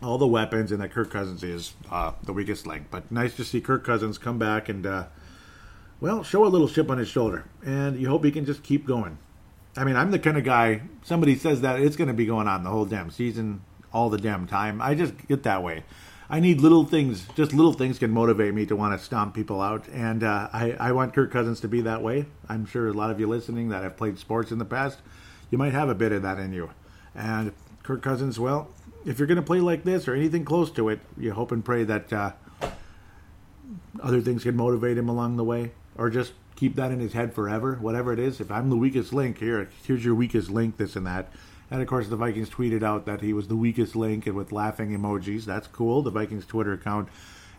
all 0.00 0.18
the 0.18 0.26
weapons 0.26 0.70
and 0.70 0.80
that 0.80 0.92
Kirk 0.92 1.10
Cousins 1.10 1.42
is 1.42 1.74
uh, 1.90 2.12
the 2.22 2.32
weakest 2.32 2.66
link. 2.66 2.86
But 2.90 3.10
nice 3.10 3.34
to 3.36 3.44
see 3.44 3.60
Kirk 3.60 3.84
Cousins 3.84 4.16
come 4.16 4.38
back 4.38 4.68
and, 4.68 4.86
uh, 4.86 5.06
well, 6.00 6.22
show 6.22 6.44
a 6.44 6.46
little 6.46 6.68
chip 6.68 6.90
on 6.90 6.98
his 6.98 7.08
shoulder. 7.08 7.46
And 7.64 8.00
you 8.00 8.08
hope 8.08 8.24
he 8.24 8.30
can 8.30 8.44
just 8.44 8.62
keep 8.62 8.86
going. 8.86 9.18
I 9.76 9.84
mean, 9.84 9.96
I'm 9.96 10.10
the 10.10 10.18
kind 10.18 10.36
of 10.36 10.44
guy, 10.44 10.82
somebody 11.02 11.36
says 11.36 11.62
that 11.62 11.80
it's 11.80 11.96
going 11.96 12.08
to 12.08 12.14
be 12.14 12.26
going 12.26 12.46
on 12.48 12.62
the 12.62 12.70
whole 12.70 12.84
damn 12.84 13.10
season 13.10 13.62
all 13.92 14.10
the 14.10 14.18
damn 14.18 14.46
time. 14.46 14.80
I 14.80 14.94
just 14.94 15.14
get 15.28 15.42
that 15.44 15.62
way. 15.62 15.84
I 16.30 16.40
need 16.40 16.60
little 16.60 16.84
things, 16.84 17.26
just 17.36 17.54
little 17.54 17.72
things 17.72 17.98
can 17.98 18.10
motivate 18.10 18.52
me 18.52 18.66
to 18.66 18.76
want 18.76 18.98
to 18.98 19.02
stomp 19.02 19.34
people 19.34 19.62
out. 19.62 19.88
And 19.88 20.22
uh, 20.22 20.50
I, 20.52 20.72
I 20.72 20.92
want 20.92 21.14
Kirk 21.14 21.32
Cousins 21.32 21.60
to 21.60 21.68
be 21.68 21.80
that 21.82 22.02
way. 22.02 22.26
I'm 22.48 22.66
sure 22.66 22.88
a 22.88 22.92
lot 22.92 23.10
of 23.10 23.18
you 23.18 23.26
listening 23.26 23.70
that 23.70 23.82
have 23.82 23.96
played 23.96 24.18
sports 24.18 24.50
in 24.50 24.58
the 24.58 24.66
past, 24.66 24.98
you 25.50 25.56
might 25.56 25.72
have 25.72 25.88
a 25.88 25.94
bit 25.94 26.12
of 26.12 26.22
that 26.22 26.38
in 26.38 26.52
you. 26.52 26.70
And 27.14 27.52
Kirk 27.82 28.02
Cousins, 28.02 28.38
well, 28.38 28.68
if 29.06 29.18
you're 29.18 29.26
going 29.26 29.36
to 29.36 29.42
play 29.42 29.60
like 29.60 29.84
this 29.84 30.06
or 30.06 30.14
anything 30.14 30.44
close 30.44 30.70
to 30.72 30.90
it, 30.90 31.00
you 31.16 31.32
hope 31.32 31.50
and 31.50 31.64
pray 31.64 31.84
that 31.84 32.12
uh, 32.12 32.32
other 34.02 34.20
things 34.20 34.42
can 34.42 34.54
motivate 34.54 34.98
him 34.98 35.08
along 35.08 35.36
the 35.36 35.44
way 35.44 35.72
or 35.96 36.10
just 36.10 36.32
keep 36.56 36.76
that 36.76 36.90
in 36.90 37.00
his 37.00 37.14
head 37.14 37.32
forever, 37.32 37.78
whatever 37.80 38.12
it 38.12 38.18
is. 38.18 38.38
If 38.40 38.50
I'm 38.50 38.68
the 38.68 38.76
weakest 38.76 39.14
link, 39.14 39.38
here, 39.38 39.70
here's 39.84 40.04
your 40.04 40.14
weakest 40.14 40.50
link, 40.50 40.76
this 40.76 40.94
and 40.94 41.06
that. 41.06 41.32
And 41.70 41.82
of 41.82 41.88
course, 41.88 42.08
the 42.08 42.16
Vikings 42.16 42.48
tweeted 42.48 42.82
out 42.82 43.04
that 43.06 43.20
he 43.20 43.32
was 43.32 43.48
the 43.48 43.56
weakest 43.56 43.94
link 43.94 44.26
and 44.26 44.34
with 44.34 44.52
laughing 44.52 44.90
emojis. 44.90 45.44
That's 45.44 45.66
cool. 45.66 46.02
The 46.02 46.10
Vikings 46.10 46.46
Twitter 46.46 46.72
account. 46.72 47.08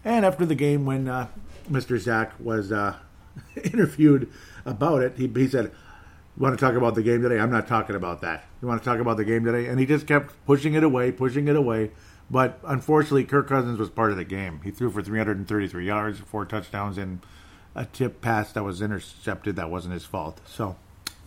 And 0.04 0.26
after 0.26 0.46
the 0.46 0.56
game, 0.56 0.86
when 0.86 1.08
uh, 1.08 1.28
Mr. 1.70 2.00
Zack 2.00 2.34
was 2.40 2.72
uh, 2.72 2.96
interviewed 3.64 4.32
about 4.66 5.02
it, 5.02 5.18
he, 5.18 5.28
he 5.28 5.48
said, 5.48 5.66
"You 5.66 6.44
want 6.44 6.58
to 6.58 6.66
talk 6.66 6.76
about 6.76 6.96
the 6.96 7.04
game 7.04 7.22
today? 7.22 7.40
I'm 7.40 7.52
not 7.52 7.68
talking 7.68 7.96
about 7.96 8.22
that. 8.22 8.46
You 8.62 8.68
want 8.68 8.82
to 8.82 8.86
talk 8.86 9.00
about 9.00 9.18
the 9.18 9.26
game 9.26 9.44
today?" 9.44 9.68
And 9.68 9.80
he 9.80 9.86
just 9.86 10.08
kept 10.08 10.34
pushing 10.46 10.74
it 10.74 10.84
away, 10.84 11.12
pushing 11.12 11.48
it 11.48 11.56
away. 11.56 11.92
But 12.32 12.60
unfortunately, 12.64 13.26
Kirk 13.26 13.48
Cousins 13.48 13.80
was 13.80 13.90
part 13.90 14.12
of 14.12 14.18
the 14.18 14.24
game. 14.24 14.62
He 14.64 14.72
threw 14.72 14.92
for 14.92 15.02
333 15.02 15.86
yards, 15.86 16.20
four 16.20 16.46
touchdowns, 16.46 16.98
and 16.98 17.20
a 17.76 17.86
tip 17.86 18.22
pass 18.22 18.52
that 18.54 18.64
was 18.64 18.82
intercepted 18.82 19.56
that 19.56 19.70
wasn't 19.70 19.94
his 19.94 20.06
fault. 20.06 20.40
So, 20.46 20.76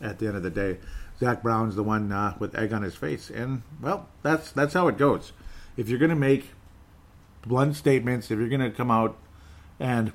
at 0.00 0.18
the 0.18 0.28
end 0.28 0.36
of 0.36 0.42
the 0.42 0.50
day, 0.50 0.78
Zack 1.22 1.40
Brown's 1.40 1.76
the 1.76 1.84
one 1.84 2.10
uh, 2.10 2.34
with 2.40 2.56
egg 2.56 2.72
on 2.72 2.82
his 2.82 2.96
face, 2.96 3.30
and 3.30 3.62
well, 3.80 4.08
that's 4.22 4.50
that's 4.50 4.74
how 4.74 4.88
it 4.88 4.98
goes. 4.98 5.32
If 5.76 5.88
you're 5.88 6.00
going 6.00 6.08
to 6.08 6.16
make 6.16 6.50
blunt 7.46 7.76
statements, 7.76 8.28
if 8.28 8.40
you're 8.40 8.48
going 8.48 8.60
to 8.60 8.72
come 8.72 8.90
out 8.90 9.16
and 9.78 10.12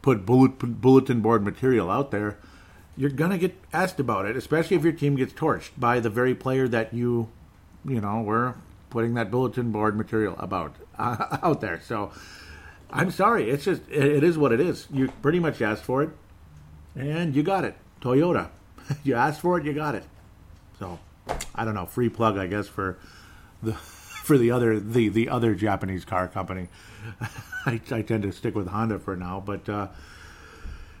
put 0.00 0.24
bullet, 0.24 0.80
bulletin 0.80 1.20
board 1.20 1.44
material 1.44 1.90
out 1.90 2.10
there, 2.10 2.38
you're 2.96 3.10
going 3.10 3.32
to 3.32 3.38
get 3.38 3.54
asked 3.70 4.00
about 4.00 4.24
it, 4.24 4.34
especially 4.34 4.78
if 4.78 4.82
your 4.82 4.94
team 4.94 5.16
gets 5.16 5.34
torched 5.34 5.72
by 5.76 6.00
the 6.00 6.08
very 6.08 6.34
player 6.34 6.66
that 6.68 6.94
you, 6.94 7.28
you 7.84 8.00
know, 8.00 8.22
were 8.22 8.54
putting 8.88 9.12
that 9.12 9.30
bulletin 9.30 9.70
board 9.70 9.94
material 9.94 10.36
about 10.38 10.74
uh, 10.98 11.36
out 11.42 11.60
there. 11.60 11.82
So 11.82 12.12
I'm 12.90 13.10
sorry, 13.10 13.50
it's 13.50 13.66
just 13.66 13.82
it, 13.90 14.04
it 14.06 14.24
is 14.24 14.38
what 14.38 14.52
it 14.52 14.60
is. 14.60 14.86
You 14.90 15.08
pretty 15.20 15.38
much 15.38 15.60
asked 15.60 15.84
for 15.84 16.02
it, 16.02 16.10
and 16.94 17.36
you 17.36 17.42
got 17.42 17.64
it. 17.66 17.76
Toyota, 18.00 18.48
you 19.04 19.14
asked 19.14 19.42
for 19.42 19.58
it, 19.58 19.66
you 19.66 19.74
got 19.74 19.94
it. 19.94 20.04
So 20.78 20.98
I 21.54 21.64
don't 21.64 21.74
know, 21.74 21.86
free 21.86 22.08
plug 22.08 22.38
I 22.38 22.46
guess 22.46 22.68
for 22.68 22.98
the 23.62 23.72
for 24.26 24.36
the 24.36 24.50
other 24.50 24.78
the 24.80 25.08
the 25.08 25.28
other 25.28 25.54
Japanese 25.54 26.04
car 26.04 26.28
company. 26.28 26.68
I, 27.66 27.80
I 27.90 28.02
tend 28.02 28.22
to 28.24 28.32
stick 28.32 28.54
with 28.54 28.68
Honda 28.68 28.98
for 28.98 29.16
now, 29.16 29.42
but 29.44 29.68
uh, 29.68 29.88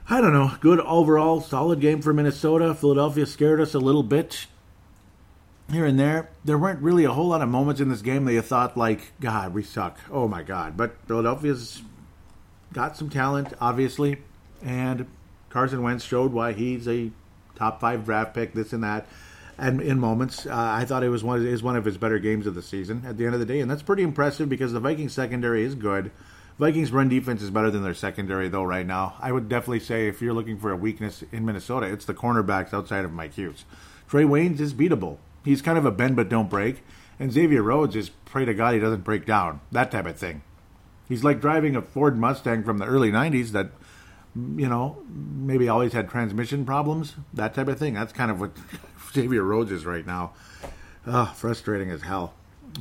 I 0.08 0.20
don't 0.20 0.32
know. 0.32 0.52
Good 0.60 0.80
overall, 0.80 1.40
solid 1.40 1.80
game 1.80 2.02
for 2.02 2.12
Minnesota. 2.12 2.74
Philadelphia 2.74 3.26
scared 3.26 3.60
us 3.60 3.74
a 3.74 3.78
little 3.78 4.02
bit 4.02 4.46
here 5.70 5.84
and 5.84 5.98
there. 5.98 6.28
There 6.44 6.58
weren't 6.58 6.80
really 6.80 7.04
a 7.04 7.12
whole 7.12 7.28
lot 7.28 7.42
of 7.42 7.48
moments 7.48 7.80
in 7.80 7.88
this 7.88 8.02
game 8.02 8.24
that 8.24 8.32
you 8.32 8.42
thought 8.42 8.76
like, 8.76 9.12
God, 9.20 9.54
we 9.54 9.62
suck. 9.62 9.98
Oh 10.10 10.28
my 10.28 10.42
God! 10.42 10.76
But 10.76 10.96
Philadelphia's 11.06 11.82
got 12.72 12.96
some 12.96 13.10
talent, 13.10 13.52
obviously, 13.60 14.18
and 14.62 15.06
Carson 15.50 15.82
Wentz 15.82 16.04
showed 16.04 16.32
why 16.32 16.52
he's 16.52 16.86
a 16.86 17.10
top 17.56 17.80
five 17.80 18.04
draft 18.04 18.34
pick. 18.34 18.52
This 18.52 18.72
and 18.72 18.84
that 18.84 19.06
and 19.58 19.80
in 19.80 19.98
moments. 19.98 20.46
Uh, 20.46 20.52
I 20.54 20.84
thought 20.84 21.02
it 21.02 21.08
was 21.08 21.24
one 21.24 21.46
is 21.46 21.62
one 21.62 21.76
of 21.76 21.84
his 21.84 21.98
better 21.98 22.18
games 22.18 22.46
of 22.46 22.54
the 22.54 22.62
season 22.62 23.04
at 23.06 23.16
the 23.16 23.24
end 23.24 23.34
of 23.34 23.40
the 23.40 23.46
day, 23.46 23.60
and 23.60 23.70
that's 23.70 23.82
pretty 23.82 24.02
impressive 24.02 24.48
because 24.48 24.72
the 24.72 24.80
Vikings 24.80 25.12
secondary 25.12 25.64
is 25.64 25.74
good, 25.74 26.10
Vikings 26.58 26.90
run 26.90 27.10
defense 27.10 27.42
is 27.42 27.50
better 27.50 27.70
than 27.70 27.82
their 27.82 27.94
secondary 27.94 28.48
though 28.48 28.64
right 28.64 28.86
now. 28.86 29.14
I 29.20 29.30
would 29.30 29.48
definitely 29.48 29.80
say 29.80 30.08
if 30.08 30.22
you're 30.22 30.32
looking 30.32 30.58
for 30.58 30.70
a 30.72 30.76
weakness 30.76 31.22
in 31.30 31.44
Minnesota, 31.44 31.86
it's 31.86 32.06
the 32.06 32.14
cornerbacks 32.14 32.72
outside 32.72 33.04
of 33.04 33.12
Mike 33.12 33.34
Hughes. 33.34 33.66
Trae 34.10 34.26
Waynes 34.26 34.60
is 34.60 34.72
beatable. 34.72 35.18
He's 35.44 35.60
kind 35.60 35.76
of 35.76 35.84
a 35.84 35.90
bend 35.90 36.16
but 36.16 36.30
don't 36.30 36.48
break. 36.48 36.82
And 37.18 37.32
Xavier 37.32 37.62
Rhodes 37.62 37.94
is 37.94 38.10
pray 38.24 38.46
to 38.46 38.54
God 38.54 38.74
he 38.74 38.80
doesn't 38.80 39.04
break 39.04 39.26
down. 39.26 39.60
That 39.70 39.90
type 39.90 40.06
of 40.06 40.16
thing. 40.16 40.42
He's 41.08 41.24
like 41.24 41.40
driving 41.40 41.76
a 41.76 41.82
Ford 41.82 42.18
Mustang 42.18 42.64
from 42.64 42.78
the 42.78 42.86
early 42.86 43.10
90s 43.10 43.50
that, 43.50 43.70
you 44.34 44.68
know, 44.68 45.02
maybe 45.08 45.68
always 45.68 45.92
had 45.92 46.08
transmission 46.08 46.64
problems. 46.64 47.14
That 47.34 47.54
type 47.54 47.68
of 47.68 47.78
thing. 47.78 47.94
That's 47.94 48.12
kind 48.12 48.30
of 48.30 48.40
what 48.40 48.52
Xavier 49.16 49.42
Rhodes 49.42 49.72
is 49.72 49.84
right 49.86 50.06
now. 50.06 50.32
Uh, 51.06 51.26
frustrating 51.26 51.90
as 51.90 52.02
hell. 52.02 52.34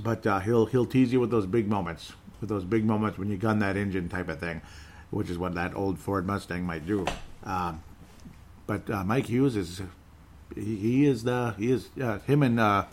But 0.04 0.26
uh, 0.28 0.40
he'll 0.40 0.66
he'll 0.66 0.86
tease 0.86 1.14
you 1.14 1.20
with 1.20 1.32
those 1.32 1.46
big 1.46 1.68
moments, 1.70 2.14
with 2.42 2.50
those 2.50 2.66
big 2.66 2.84
moments 2.84 3.18
when 3.18 3.30
you 3.30 3.38
gun 3.38 3.60
that 3.60 3.78
engine 3.78 4.10
type 4.10 4.28
of 4.28 4.40
thing, 4.40 4.62
which 5.10 5.30
is 5.30 5.38
what 5.38 5.56
that 5.56 5.76
old 5.76 6.00
Ford 6.00 6.26
Mustang 6.26 6.64
might 6.64 6.86
do. 6.86 7.06
Um, 7.44 7.82
but 8.68 8.90
uh, 8.90 9.04
Mike 9.04 9.28
Hughes 9.28 9.56
is 9.56 9.82
he, 10.54 10.76
he, 10.76 11.06
is 11.06 11.24
the 11.24 11.54
he 11.58 11.72
is 11.72 11.90
him 12.26 12.44
and 12.44 12.60
uh, 12.60 12.86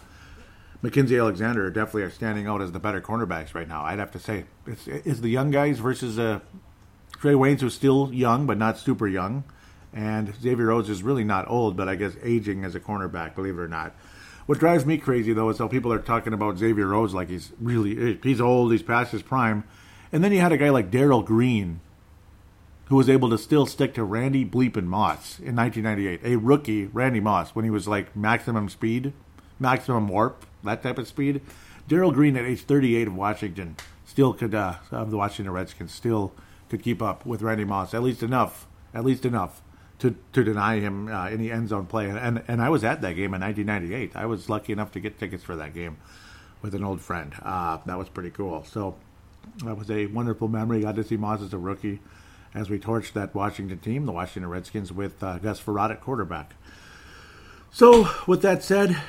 Mackensie 0.83 1.19
Alexander 1.19 1.71
definitely 1.71 2.03
are 2.03 2.11
standing 2.11 2.47
out 2.47 2.61
as 2.61 2.73
the 2.73 2.81
better 2.81 3.01
cornerbacks 3.01 3.55
right 3.55 3.69
now. 3.69 3.85
I'd 3.85 3.99
have 3.99 4.11
to 4.13 4.19
say 4.19 4.45
it's, 4.67 4.87
it's 4.87 5.21
the 5.21 5.31
young 5.31 5.51
guys 5.51 5.79
versus 5.79 6.19
uh, 6.19 6.41
Trae 7.19 7.35
Waynes, 7.35 7.61
who's 7.61 7.75
still 7.75 8.13
young 8.13 8.47
but 8.47 8.59
not 8.59 8.79
super 8.79 9.07
young, 9.07 9.45
and 9.93 10.35
Xavier 10.41 10.67
Rhodes 10.67 10.89
is 10.89 11.03
really 11.03 11.25
not 11.25 11.51
old, 11.51 11.77
but 11.77 11.89
I 11.89 11.95
guess 11.95 12.15
aging 12.23 12.65
as 12.65 12.75
a 12.75 12.81
cornerback, 12.81 13.35
believe 13.35 13.59
it 13.59 13.63
or 13.63 13.69
not. 13.69 13.95
What 14.47 14.59
drives 14.59 14.85
me 14.85 14.99
crazy 14.99 15.33
though 15.33 15.51
is 15.51 15.59
how 15.59 15.69
people 15.69 15.93
are 15.93 15.99
talking 15.99 16.33
about 16.33 16.59
Xavier 16.59 16.89
Rhodes 16.89 17.15
like 17.15 17.29
he's 17.29 17.53
really 17.61 18.19
he's 18.23 18.41
old, 18.41 18.73
he's 18.73 18.83
past 18.83 19.13
his 19.13 19.23
prime, 19.23 19.65
and 20.11 20.25
then 20.25 20.33
you 20.33 20.41
had 20.41 20.53
a 20.53 20.57
guy 20.57 20.71
like 20.71 20.91
Darrell 20.91 21.23
Green, 21.23 21.81
who 22.87 22.97
was 22.97 23.09
able 23.09 23.31
to 23.31 23.39
still 23.39 23.67
stick 23.67 23.95
to 23.95 24.05
Randy 24.05 24.45
Bleepin 24.45 24.87
Moss 24.87 25.39
in 25.39 25.55
1998, 25.55 26.21
a 26.25 26.37
rookie 26.37 26.87
Randy 26.87 27.21
Moss 27.21 27.51
when 27.51 27.65
he 27.65 27.71
was 27.71 27.87
like 27.87 28.17
maximum 28.17 28.69
speed, 28.69 29.13
maximum 29.61 30.09
warp 30.09 30.45
that 30.65 30.83
type 30.83 30.99
of 30.99 31.07
speed. 31.07 31.41
Darrell 31.87 32.13
Green 32.13 32.37
at 32.37 32.45
age 32.45 32.63
38 32.63 33.09
of 33.09 33.15
Washington 33.15 33.77
still 34.05 34.33
could 34.33 34.55
uh, 34.55 34.77
of 34.91 35.11
the 35.11 35.17
Washington 35.17 35.53
Redskins 35.53 35.93
still 35.93 36.33
could 36.69 36.83
keep 36.83 37.01
up 37.01 37.25
with 37.25 37.43
Randy 37.43 37.65
Moss 37.65 37.95
at 37.95 38.03
least 38.03 38.23
enough, 38.23 38.67
at 38.93 39.05
least 39.05 39.25
enough 39.25 39.63
to 40.03 40.17
to 40.33 40.43
deny 40.43 40.81
him 40.81 41.09
uh, 41.09 41.27
any 41.27 41.51
end 41.51 41.69
zone 41.69 41.87
play. 41.87 42.11
And 42.11 42.43
and 42.49 42.61
I 42.61 42.69
was 42.69 42.85
at 42.85 43.01
that 43.03 43.15
game 43.15 43.35
in 43.35 43.41
1998. 43.41 44.17
I 44.17 44.27
was 44.27 44.49
lucky 44.49 44.73
enough 44.73 44.93
to 44.93 45.01
get 45.01 45.19
tickets 45.19 45.45
for 45.45 45.57
that 45.57 45.75
game 45.75 45.97
with 46.61 46.75
an 46.75 46.85
old 46.85 47.01
friend. 47.01 47.33
Uh, 47.41 47.79
that 47.87 47.97
was 47.97 48.09
pretty 48.09 48.31
cool. 48.31 48.65
So 48.65 48.97
that 49.65 49.77
was 49.77 49.91
a 49.91 50.07
wonderful 50.07 50.49
memory. 50.49 50.81
Got 50.83 50.97
to 50.97 51.05
see 51.05 51.17
Moss 51.17 51.41
as 51.41 51.53
a 51.53 51.59
rookie 51.59 52.01
as 52.53 52.69
we 52.69 52.79
torched 52.79 53.13
that 53.13 53.35
Washington 53.35 53.79
team, 53.79 54.05
the 54.05 54.13
Washington 54.13 54.51
Redskins, 54.51 54.93
with 54.93 55.23
uh, 55.23 55.39
Gus 55.39 55.61
Frerotte 55.61 55.93
at 55.93 56.01
quarterback. 56.01 56.55
So, 57.71 58.09
with 58.27 58.43
that 58.43 58.63
said, 58.63 59.01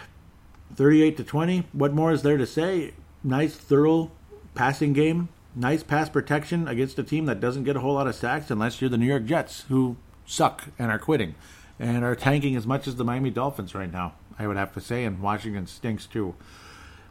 38 0.76 1.18
to 1.18 1.24
20. 1.24 1.66
What 1.74 1.94
more 1.94 2.12
is 2.12 2.22
there 2.22 2.38
to 2.38 2.46
say? 2.48 2.94
Nice, 3.24 3.56
thorough 3.56 4.12
passing 4.54 4.94
game. 4.94 5.30
Nice 5.56 5.84
pass 5.84 6.08
protection 6.08 6.68
against 6.68 6.98
a 6.98 7.04
team 7.04 7.26
that 7.26 7.40
doesn't 7.40 7.64
get 7.64 7.76
a 7.76 7.82
whole 7.82 7.96
lot 7.96 8.08
of 8.08 8.16
sacks 8.16 8.50
unless 8.50 8.80
you're 8.80 8.90
the 8.90 8.98
New 8.98 9.06
York 9.06 9.26
Jets, 9.26 9.66
who 9.70 9.98
suck 10.26 10.66
and 10.80 10.92
are 10.92 11.00
quitting 11.00 11.36
and 11.80 12.04
are 12.04 12.16
tanking 12.16 12.56
as 12.56 12.66
much 12.66 12.88
as 12.88 12.96
the 12.96 13.04
Miami 13.04 13.30
Dolphins 13.30 13.76
right 13.76 13.92
now, 13.92 14.14
I 14.38 14.48
would 14.48 14.58
have 14.58 14.74
to 14.74 14.82
say. 14.82 15.04
And 15.04 15.22
Washington 15.22 15.68
stinks 15.68 16.06
too. 16.06 16.36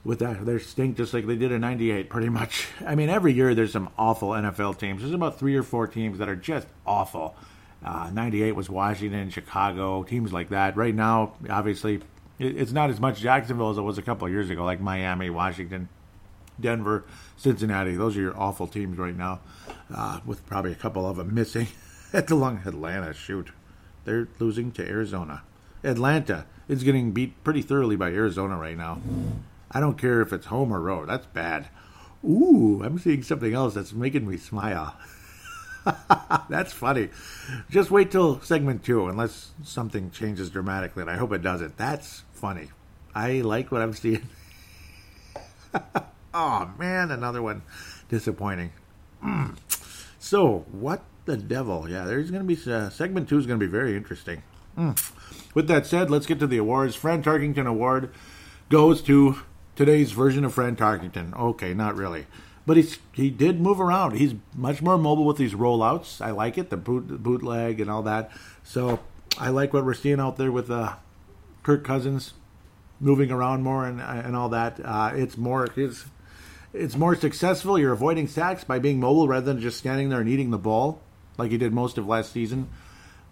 With 0.04 0.18
that, 0.18 0.44
they 0.44 0.58
stink 0.58 0.96
just 0.96 1.14
like 1.14 1.26
they 1.26 1.36
did 1.36 1.52
in 1.52 1.60
'98, 1.60 2.10
pretty 2.10 2.28
much. 2.28 2.68
I 2.86 2.94
mean, 2.94 3.08
every 3.08 3.32
year 3.32 3.54
there's 3.54 3.72
some 3.72 3.88
awful 3.96 4.30
NFL 4.30 4.78
teams. 4.78 5.02
There's 5.02 5.14
about 5.14 5.38
three 5.38 5.54
or 5.54 5.62
four 5.62 5.86
teams 5.86 6.18
that 6.18 6.28
are 6.28 6.36
just 6.36 6.66
awful. 6.84 7.36
Uh, 7.84 8.10
98 8.12 8.52
was 8.52 8.70
Washington, 8.70 9.30
Chicago, 9.30 10.04
teams 10.04 10.32
like 10.32 10.50
that. 10.50 10.76
Right 10.76 10.94
now, 10.94 11.34
obviously, 11.50 12.00
it's 12.38 12.72
not 12.72 12.90
as 12.90 13.00
much 13.00 13.20
Jacksonville 13.20 13.70
as 13.70 13.78
it 13.78 13.82
was 13.82 13.98
a 13.98 14.02
couple 14.02 14.28
years 14.28 14.50
ago, 14.50 14.64
like 14.64 14.80
Miami, 14.80 15.30
Washington, 15.30 15.88
Denver, 16.60 17.04
Cincinnati. 17.36 17.96
Those 17.96 18.16
are 18.16 18.20
your 18.20 18.38
awful 18.38 18.68
teams 18.68 18.98
right 18.98 19.16
now, 19.16 19.40
uh, 19.92 20.20
with 20.24 20.46
probably 20.46 20.72
a 20.72 20.76
couple 20.76 21.06
of 21.06 21.16
them 21.16 21.34
missing. 21.34 21.68
At 22.12 22.26
the 22.26 22.34
long 22.34 22.60
Atlanta, 22.66 23.14
shoot, 23.14 23.52
they're 24.04 24.28
losing 24.38 24.70
to 24.72 24.86
Arizona. 24.86 25.42
Atlanta 25.82 26.44
is 26.68 26.84
getting 26.84 27.12
beat 27.12 27.42
pretty 27.42 27.62
thoroughly 27.62 27.96
by 27.96 28.10
Arizona 28.10 28.56
right 28.56 28.76
now. 28.76 29.00
I 29.70 29.80
don't 29.80 29.96
care 29.96 30.20
if 30.20 30.32
it's 30.32 30.46
home 30.46 30.72
or 30.72 30.80
road. 30.80 31.08
That's 31.08 31.26
bad. 31.26 31.68
Ooh, 32.22 32.82
I'm 32.84 32.98
seeing 32.98 33.22
something 33.22 33.54
else 33.54 33.74
that's 33.74 33.94
making 33.94 34.28
me 34.28 34.36
smile. 34.36 34.94
That's 36.48 36.72
funny. 36.72 37.08
Just 37.68 37.90
wait 37.90 38.12
till 38.12 38.40
segment 38.42 38.84
two, 38.84 39.08
unless 39.08 39.50
something 39.64 40.10
changes 40.12 40.50
dramatically, 40.50 41.00
and 41.00 41.10
I 41.10 41.16
hope 41.16 41.32
it 41.32 41.42
doesn't. 41.42 41.76
That's 41.76 42.22
funny. 42.32 42.68
I 43.14 43.40
like 43.40 43.72
what 43.72 43.82
I'm 43.82 43.92
seeing. 43.92 44.28
oh, 46.34 46.70
man, 46.78 47.10
another 47.10 47.42
one. 47.42 47.62
Disappointing. 48.08 48.70
Mm. 49.24 49.56
So, 50.20 50.66
what 50.70 51.02
the 51.24 51.36
devil? 51.36 51.88
Yeah, 51.88 52.04
there's 52.04 52.30
going 52.30 52.46
to 52.46 52.54
be 52.54 52.72
uh, 52.72 52.90
segment 52.90 53.28
two 53.28 53.38
is 53.38 53.46
going 53.46 53.58
to 53.58 53.66
be 53.66 53.70
very 53.70 53.96
interesting. 53.96 54.42
Mm. 54.76 54.98
With 55.54 55.68
that 55.68 55.86
said, 55.86 56.10
let's 56.10 56.26
get 56.26 56.38
to 56.40 56.46
the 56.46 56.58
awards. 56.58 56.96
Fran 56.96 57.22
Tarkenton 57.22 57.66
Award 57.66 58.12
goes 58.70 59.02
to 59.02 59.40
today's 59.76 60.12
version 60.12 60.44
of 60.44 60.54
Fran 60.54 60.76
Tarkenton. 60.76 61.38
Okay, 61.38 61.74
not 61.74 61.94
really 61.96 62.26
but 62.66 62.76
he's 62.76 62.98
he 63.12 63.30
did 63.30 63.60
move 63.60 63.80
around. 63.80 64.16
He's 64.16 64.34
much 64.54 64.82
more 64.82 64.98
mobile 64.98 65.24
with 65.24 65.36
these 65.36 65.54
rollouts. 65.54 66.20
I 66.20 66.30
like 66.30 66.58
it, 66.58 66.70
the 66.70 66.76
boot 66.76 67.22
bootleg 67.22 67.80
and 67.80 67.90
all 67.90 68.02
that. 68.02 68.30
So 68.62 69.00
I 69.38 69.48
like 69.48 69.72
what 69.72 69.84
we're 69.84 69.94
seeing 69.94 70.20
out 70.20 70.36
there 70.36 70.52
with 70.52 70.70
uh, 70.70 70.94
Kirk 71.62 71.84
Cousins 71.84 72.34
moving 73.00 73.30
around 73.30 73.62
more 73.62 73.86
and 73.86 74.00
and 74.00 74.36
all 74.36 74.48
that. 74.50 74.80
Uh, 74.84 75.12
it's 75.14 75.36
more 75.36 75.68
it's 75.76 76.04
it's 76.72 76.96
more 76.96 77.16
successful. 77.16 77.78
You're 77.78 77.92
avoiding 77.92 78.28
sacks 78.28 78.64
by 78.64 78.78
being 78.78 79.00
mobile 79.00 79.28
rather 79.28 79.46
than 79.46 79.60
just 79.60 79.78
standing 79.78 80.08
there 80.08 80.20
and 80.20 80.28
eating 80.28 80.50
the 80.50 80.58
ball 80.58 81.00
like 81.38 81.50
he 81.50 81.58
did 81.58 81.72
most 81.72 81.98
of 81.98 82.06
last 82.06 82.32
season 82.32 82.68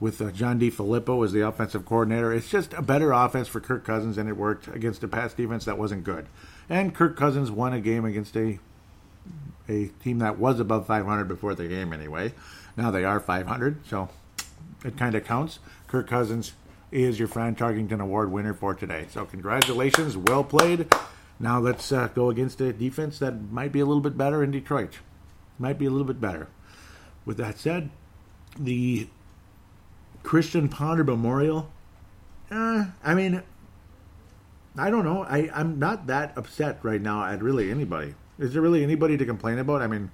with 0.00 0.20
uh, 0.20 0.30
John 0.30 0.58
DeFilippo 0.58 1.24
as 1.24 1.32
the 1.32 1.46
offensive 1.46 1.84
coordinator. 1.84 2.32
It's 2.32 2.48
just 2.48 2.72
a 2.72 2.82
better 2.82 3.12
offense 3.12 3.48
for 3.48 3.60
Kirk 3.60 3.84
Cousins, 3.84 4.16
and 4.16 4.28
it 4.28 4.36
worked 4.36 4.66
against 4.68 5.04
a 5.04 5.08
pass 5.08 5.34
defense 5.34 5.66
that 5.66 5.78
wasn't 5.78 6.04
good. 6.04 6.26
And 6.68 6.94
Kirk 6.94 7.16
Cousins 7.16 7.50
won 7.50 7.72
a 7.72 7.80
game 7.80 8.04
against 8.04 8.36
a 8.36 8.58
a 9.68 9.86
team 10.02 10.18
that 10.18 10.38
was 10.38 10.58
above 10.58 10.86
500 10.86 11.24
before 11.28 11.54
the 11.54 11.68
game 11.68 11.92
anyway. 11.92 12.32
Now 12.76 12.90
they 12.90 13.04
are 13.04 13.20
500, 13.20 13.86
so 13.86 14.08
it 14.84 14.96
kind 14.96 15.14
of 15.14 15.24
counts. 15.24 15.60
Kirk 15.86 16.08
Cousins 16.08 16.54
is 16.90 17.18
your 17.18 17.28
Fran 17.28 17.54
Tarkenton 17.54 18.00
Award 18.00 18.32
winner 18.32 18.54
for 18.54 18.74
today. 18.74 19.06
So 19.10 19.24
congratulations, 19.24 20.16
well 20.16 20.42
played. 20.42 20.92
Now 21.38 21.60
let's 21.60 21.92
uh, 21.92 22.08
go 22.08 22.30
against 22.30 22.60
a 22.60 22.72
defense 22.72 23.18
that 23.20 23.50
might 23.52 23.70
be 23.70 23.80
a 23.80 23.86
little 23.86 24.02
bit 24.02 24.16
better 24.16 24.42
in 24.42 24.50
Detroit. 24.50 24.98
Might 25.58 25.78
be 25.78 25.86
a 25.86 25.90
little 25.90 26.06
bit 26.06 26.20
better. 26.20 26.48
With 27.24 27.36
that 27.36 27.58
said, 27.58 27.90
the 28.58 29.08
Christian 30.22 30.68
Ponder 30.68 31.04
Memorial. 31.04 31.70
Uh, 32.50 32.86
I 33.04 33.14
mean, 33.14 33.42
I 34.76 34.90
don't 34.90 35.04
know. 35.04 35.24
I, 35.24 35.50
I'm 35.54 35.78
not 35.78 36.06
that 36.06 36.36
upset 36.36 36.78
right 36.82 37.00
now 37.00 37.24
at 37.24 37.42
really 37.42 37.70
anybody. 37.70 38.14
Is 38.38 38.52
there 38.52 38.62
really 38.62 38.82
anybody 38.82 39.16
to 39.16 39.24
complain 39.26 39.58
about? 39.58 39.82
I 39.82 39.86
mean, 39.86 40.10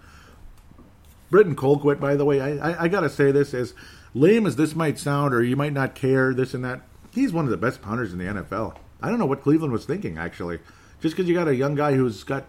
Britton 1.30 1.56
Colquitt, 1.56 2.00
by 2.00 2.16
the 2.16 2.24
way, 2.24 2.40
I, 2.40 2.70
I, 2.70 2.82
I 2.84 2.88
got 2.88 3.00
to 3.00 3.10
say 3.10 3.30
this 3.30 3.54
as 3.54 3.74
lame 4.14 4.46
as 4.46 4.56
this 4.56 4.74
might 4.74 4.98
sound, 4.98 5.34
or 5.34 5.42
you 5.42 5.56
might 5.56 5.72
not 5.72 5.94
care, 5.94 6.34
this 6.34 6.54
and 6.54 6.64
that. 6.64 6.80
He's 7.12 7.32
one 7.32 7.44
of 7.44 7.50
the 7.50 7.56
best 7.56 7.82
punters 7.82 8.12
in 8.12 8.18
the 8.18 8.24
NFL. 8.24 8.76
I 9.00 9.08
don't 9.08 9.18
know 9.18 9.26
what 9.26 9.42
Cleveland 9.42 9.72
was 9.72 9.84
thinking, 9.84 10.18
actually. 10.18 10.58
Just 11.00 11.14
because 11.14 11.28
you 11.28 11.34
got 11.34 11.48
a 11.48 11.54
young 11.54 11.74
guy 11.74 11.94
who's 11.94 12.24
got 12.24 12.46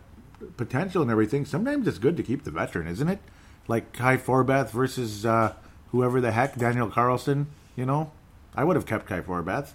potential 0.55 1.01
and 1.01 1.11
everything, 1.11 1.45
sometimes 1.45 1.87
it's 1.87 1.97
good 1.97 2.17
to 2.17 2.23
keep 2.23 2.43
the 2.43 2.51
veteran, 2.51 2.87
isn't 2.87 3.07
it? 3.07 3.19
Like 3.67 3.93
Kai 3.93 4.17
Forbath 4.17 4.71
versus 4.71 5.25
uh, 5.25 5.53
whoever 5.91 6.21
the 6.21 6.31
heck, 6.31 6.55
Daniel 6.55 6.89
Carlson, 6.89 7.47
you 7.75 7.85
know? 7.85 8.11
I 8.55 8.63
would 8.63 8.75
have 8.75 8.85
kept 8.85 9.05
Kai 9.05 9.21
Forbath. 9.21 9.71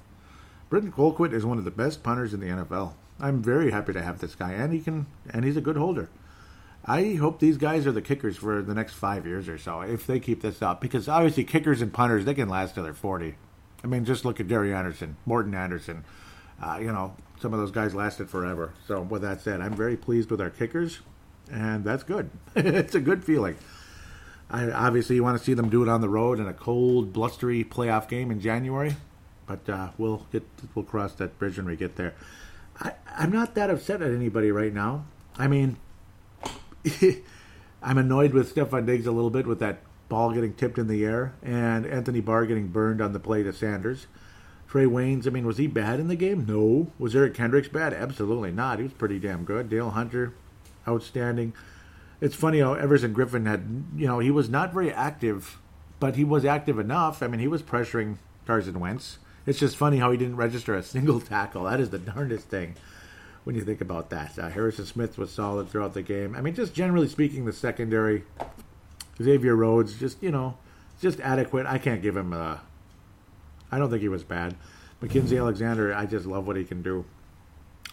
Britton 0.69 0.93
Colquitt 0.93 1.33
is 1.33 1.45
one 1.45 1.59
of 1.59 1.65
the 1.65 1.71
best 1.71 2.03
punters 2.03 2.33
in 2.33 2.41
the 2.41 2.47
NFL. 2.47 2.95
I'm 3.21 3.43
very 3.43 3.71
happy 3.71 3.93
to 3.93 4.03
have 4.03 4.19
this 4.19 4.35
guy, 4.35 4.53
and 4.53 4.73
he 4.73 4.81
can, 4.81 5.07
and 5.31 5.45
he's 5.45 5.57
a 5.57 5.61
good 5.61 5.77
holder. 5.77 6.09
I 6.85 7.15
hope 7.15 7.39
these 7.39 7.59
guys 7.59 7.87
are 7.87 7.93
the 7.93 8.03
kickers 8.03 8.37
for 8.37 8.61
the 8.61 8.75
next 8.75 8.95
five 8.95 9.25
years 9.25 9.49
or 9.49 9.57
so 9.57 9.83
if 9.83 10.07
they 10.07 10.19
keep 10.19 10.43
this 10.43 10.63
up, 10.63 10.81
because 10.81 11.09
obviously 11.09 11.45
kickers 11.45 11.81
and 11.81 11.93
punters 11.93 12.25
they 12.25 12.35
can 12.35 12.49
last 12.49 12.75
till 12.75 12.83
they're 12.83 12.95
forty. 12.95 13.37
I 13.85 13.87
mean, 13.87 14.05
just 14.05 14.25
look 14.25 14.41
at 14.41 14.49
Gary 14.49 14.75
Anderson, 14.75 15.17
Morten 15.25 15.55
Andersen. 15.55 16.05
Uh, 16.61 16.79
you 16.81 16.93
know, 16.93 17.15
some 17.41 17.53
of 17.53 17.61
those 17.61 17.71
guys 17.71 17.95
lasted 17.95 18.31
forever. 18.31 18.73
So 18.87 19.01
with 19.03 19.23
that 19.23 19.41
said, 19.41 19.61
I'm 19.61 19.75
very 19.75 19.97
pleased 19.97 20.31
with 20.31 20.41
our 20.41 20.51
kickers, 20.51 21.01
and 21.51 21.85
that's 21.85 22.03
good. 22.03 22.31
it's 22.57 22.95
a 22.95 23.01
good 23.01 23.25
feeling. 23.25 23.57
I, 24.53 24.71
obviously, 24.71 25.17
you 25.17 25.23
want 25.23 25.39
to 25.39 25.45
see 25.45 25.55
them 25.55 25.71
do 25.71 25.83
it 25.83 25.89
on 25.89 26.03
the 26.03 26.11
road 26.11 26.39
in 26.39 26.47
a 26.47 26.53
cold, 26.53 27.13
blustery 27.13 27.65
playoff 27.65 28.07
game 28.07 28.31
in 28.31 28.39
January, 28.39 28.95
but 29.47 29.67
uh, 29.69 29.89
we'll 29.97 30.27
get 30.31 30.47
we'll 30.75 30.85
cross 30.85 31.15
that 31.15 31.39
bridge 31.39 31.57
when 31.57 31.67
we 31.67 31.75
get 31.75 31.97
there. 31.97 32.15
I, 32.79 32.93
I'm 33.17 33.33
not 33.33 33.55
that 33.55 33.71
upset 33.71 34.03
at 34.03 34.13
anybody 34.13 34.51
right 34.51 34.73
now. 34.73 35.07
I 35.39 35.49
mean, 35.49 35.79
I'm 37.83 37.97
annoyed 37.97 38.35
with 38.35 38.55
Stefon 38.55 38.85
Diggs 38.85 39.07
a 39.07 39.13
little 39.13 39.31
bit 39.31 39.47
with 39.47 39.61
that 39.61 39.81
ball 40.11 40.33
getting 40.33 40.53
tipped 40.53 40.77
in 40.77 40.89
the 40.89 41.07
air 41.07 41.33
and 41.43 41.87
Anthony 41.87 42.21
Barr 42.21 42.45
getting 42.45 42.69
burned 42.69 43.01
on 43.01 43.15
the 43.15 43.19
play 43.19 43.43
to 43.43 43.53
Sanders. 43.53 44.07
Trae 44.71 44.87
Waynes, 44.87 45.27
I 45.27 45.31
mean, 45.31 45.47
was 45.47 45.59
he 45.59 45.67
bad 45.67 46.01
in 46.01 46.09
the 46.09 46.17
game? 46.17 46.47
No. 46.47 46.93
Was 46.99 47.17
Eric 47.17 47.35
Kendricks 47.35 47.69
bad? 47.69 47.93
Absolutely 47.93 48.53
not. 48.53 48.79
He 48.79 48.85
was 48.85 48.93
pretty 48.93 49.19
damn 49.19 49.45
good. 49.45 49.69
Dale 49.69 49.91
Hunter, 49.91 50.35
outstanding. 50.87 51.55
It's 52.23 52.37
funny 52.37 52.61
how 52.61 52.75
Everson 52.75 53.13
Griffen 53.13 53.49
had, 53.49 53.85
you 53.97 54.07
know, 54.07 54.21
he 54.21 54.31
was 54.31 54.49
not 54.49 54.73
very 54.73 54.93
active, 54.93 55.59
but 55.99 56.15
he 56.15 56.23
was 56.23 56.45
active 56.45 56.79
enough. 56.79 57.21
I 57.21 57.27
mean, 57.27 57.41
he 57.41 57.49
was 57.49 57.65
pressuring 57.65 58.19
Carson 58.47 58.79
Wentz. 58.79 59.19
It's 59.45 59.59
just 59.59 59.77
funny 59.77 59.99
how 59.99 60.13
he 60.13 60.17
didn't 60.17 60.37
register 60.37 60.73
a 60.77 60.83
single 60.85 61.21
tackle. 61.21 61.65
That 61.65 61.81
is 61.81 61.91
the 61.91 61.99
darndest 61.99 62.47
thing 62.47 62.77
when 63.43 63.57
you 63.57 63.63
think 63.63 63.81
about 63.81 64.11
that. 64.11 64.39
Uh, 64.39 64.51
Harrison 64.51 64.87
Smith 64.87 65.19
was 65.19 65.33
solid 65.33 65.69
throughout 65.69 65.95
the 65.95 66.03
game. 66.03 66.37
I 66.37 66.43
mean, 66.43 66.55
just 66.55 66.75
generally 66.75 67.09
speaking, 67.09 67.45
the 67.45 67.53
secondary, 67.53 68.23
Xavier 69.21 69.57
Rhodes, 69.57 69.99
just, 69.99 70.23
you 70.23 70.31
know, 70.31 70.57
just 71.01 71.19
adequate. 71.19 71.67
I 71.67 71.79
can't 71.79 72.03
give 72.03 72.17
him 72.17 72.33
a. 72.33 72.61
I 73.73 73.79
don't 73.81 73.91
think 73.91 74.03
he 74.03 74.09
was 74.09 74.23
bad. 74.23 74.55
Mackensie 75.03 75.41
Alexander, 75.41 75.93
I 75.93 76.07
just 76.07 76.27
love 76.27 76.47
what 76.47 76.55
he 76.55 76.63
can 76.63 76.83
do. 76.83 77.05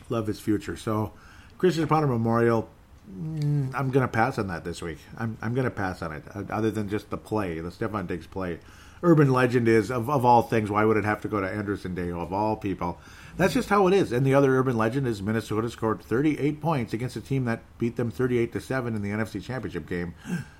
Love 0.08 0.28
his 0.28 0.40
future. 0.40 0.78
So, 0.78 1.14
Christian 1.58 1.88
Ponder 1.88 2.08
Memorial, 2.08 2.70
mm, 3.12 3.74
I'm 3.74 3.92
going 3.92 4.06
to 4.06 4.12
pass 4.12 4.38
on 4.38 4.48
that 4.48 4.64
this 4.64 4.82
week. 4.82 5.00
I'm, 5.18 5.38
I'm 5.42 5.54
going 5.54 5.66
to 5.66 5.72
pass 5.72 6.02
on 6.02 6.12
it, 6.12 6.24
uh, 6.34 6.44
other 6.50 6.72
than 6.72 6.90
just 6.90 7.10
the 7.10 7.18
play, 7.18 7.60
the 7.60 7.70
Stefon 7.70 8.08
Diggs 8.08 8.28
play. 8.28 8.60
Urban 9.02 9.32
legend 9.32 9.68
is, 9.68 9.90
of, 9.90 10.10
of 10.10 10.26
all 10.26 10.42
things, 10.42 10.70
why 10.70 10.84
would 10.84 10.98
it 10.98 11.06
have 11.06 11.22
to 11.22 11.28
go 11.28 11.40
to 11.40 11.50
Anderson 11.50 11.96
Dale, 11.96 12.22
of 12.22 12.34
all 12.34 12.58
people? 12.58 13.00
That's 13.38 13.54
just 13.54 13.70
how 13.70 13.88
it 13.88 13.94
is. 13.94 14.12
And 14.12 14.26
the 14.26 14.34
other 14.34 14.58
urban 14.58 14.78
legend 14.78 15.08
is 15.08 15.22
Minnesota 15.22 15.70
scored 15.70 16.02
38 16.02 16.60
points 16.60 16.94
against 16.94 17.16
a 17.16 17.22
team 17.22 17.46
that 17.46 17.62
beat 17.78 17.96
them 17.96 18.12
38 18.12 18.52
to 18.52 18.60
7 18.60 18.96
in 18.96 19.02
the 19.02 19.10
NFC 19.10 19.42
Championship 19.42 19.88
game. 19.88 20.16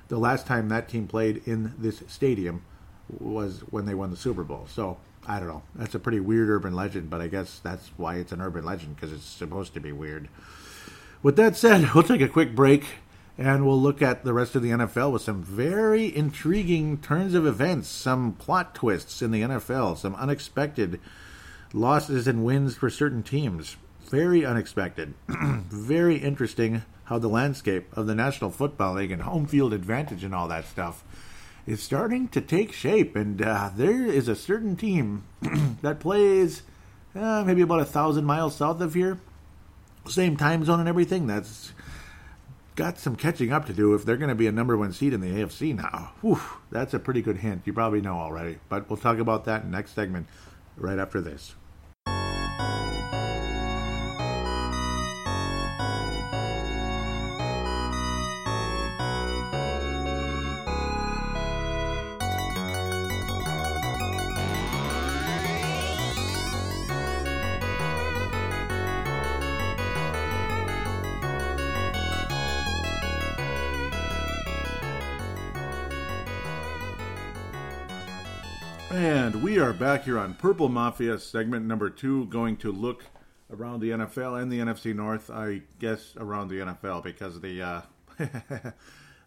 The 0.08 0.18
last 0.18 0.48
time 0.48 0.70
that 0.70 0.88
team 0.88 1.08
played 1.08 1.42
in 1.46 1.74
this 1.78 2.02
stadium 2.08 2.64
was 3.10 3.60
when 3.70 3.86
they 3.86 3.94
won 3.94 4.12
the 4.12 4.18
Super 4.18 4.44
Bowl. 4.44 4.68
So, 4.70 4.98
I 5.28 5.40
don't 5.40 5.50
know. 5.50 5.64
That's 5.76 5.96
a 5.96 6.00
pretty 6.00 6.20
weird 6.20 6.50
urban 6.50 6.74
legend, 6.74 7.10
but 7.10 7.22
I 7.22 7.28
guess 7.28 7.60
that's 7.60 7.92
why 7.98 8.16
it's 8.16 8.32
an 8.32 8.42
urban 8.42 8.64
legend 8.64 8.96
because 8.96 9.12
it's 9.12 9.26
supposed 9.26 9.74
to 9.74 9.80
be 9.80 9.92
weird. 9.92 10.30
With 11.22 11.36
that 11.36 11.58
said, 11.58 11.94
we'll 11.94 12.04
take 12.04 12.22
a 12.22 12.30
quick 12.30 12.56
break 12.56 12.86
and 13.38 13.66
we'll 13.66 13.80
look 13.80 14.02
at 14.02 14.24
the 14.24 14.34
rest 14.34 14.56
of 14.56 14.62
the 14.62 14.70
NFL 14.70 15.12
with 15.12 15.22
some 15.22 15.44
very 15.44 16.16
intriguing 16.16 16.98
turns 16.98 17.34
of 17.34 17.46
events, 17.46 17.90
some 17.90 18.34
plot 18.34 18.74
twists 18.74 19.22
in 19.22 19.32
the 19.32 19.42
NFL, 19.42 19.98
some 19.98 20.16
unexpected 20.16 21.00
losses 21.74 22.26
and 22.26 22.46
wins 22.46 22.78
for 22.78 22.90
certain 22.90 23.22
teams. 23.22 23.76
Very 24.10 24.46
unexpected. 24.46 25.14
very 25.28 26.16
interesting 26.16 26.84
how 27.06 27.20
the 27.20 27.28
landscape 27.28 27.96
of 27.98 28.08
the 28.08 28.16
National 28.16 28.50
Football 28.50 28.94
League 28.94 29.12
and 29.12 29.24
home 29.24 29.46
field 29.46 29.74
advantage 29.74 30.24
and 30.24 30.34
all 30.34 30.48
that 30.48 30.68
stuff 30.68 31.04
is 31.68 31.84
starting 31.84 32.30
to 32.30 32.40
take 32.40 32.72
shape. 32.72 33.18
And 33.18 33.42
uh, 33.42 33.72
there 33.76 34.06
is 34.06 34.30
a 34.30 34.36
certain 34.38 34.78
team 34.78 35.24
that 35.82 36.00
plays 36.00 36.64
uh, 37.14 37.44
maybe 37.46 37.62
about 37.62 37.82
a 37.82 37.86
thousand 37.86 38.24
miles 38.24 38.56
south 38.56 38.80
of 38.80 38.94
here, 38.94 39.20
same 40.08 40.38
time 40.38 40.64
zone 40.64 40.80
and 40.80 40.90
everything. 40.90 41.28
That's 41.28 41.74
got 42.76 42.98
some 42.98 43.16
catching 43.16 43.52
up 43.52 43.66
to 43.66 43.74
do 43.74 43.94
if 43.94 44.06
they're 44.06 44.18
going 44.18 44.30
to 44.30 44.36
be 44.36 44.48
a 44.48 44.52
number 44.52 44.78
one 44.78 44.94
seed 44.94 45.14
in 45.14 45.22
the 45.22 45.28
AFC 45.28 45.76
now. 45.76 46.14
Whew, 46.22 46.40
that's 46.72 46.94
a 46.94 47.00
pretty 47.00 47.22
good 47.22 47.38
hint. 47.38 47.64
You 47.66 47.74
probably 47.74 48.02
know 48.02 48.18
already. 48.18 48.60
But 48.70 48.90
we'll 48.90 48.98
talk 48.98 49.18
about 49.18 49.46
that 49.46 49.64
in 49.64 49.72
next 49.72 49.94
segment 49.94 50.28
right 50.78 50.98
after 50.98 51.20
this. 51.20 51.56
Back 79.80 80.04
here 80.04 80.20
on 80.20 80.34
Purple 80.34 80.68
Mafia 80.68 81.18
segment 81.18 81.66
number 81.66 81.90
two, 81.90 82.26
going 82.26 82.58
to 82.58 82.70
look 82.70 83.06
around 83.50 83.80
the 83.80 83.92
NFL 83.92 84.42
and 84.42 84.52
the 84.52 84.60
NFC 84.60 84.94
North. 84.94 85.30
I 85.30 85.62
guess 85.80 86.16
around 86.18 86.50
the 86.50 86.56
NFL 86.56 87.02
because 87.02 87.40
the 87.40 87.62
uh, 87.62 87.82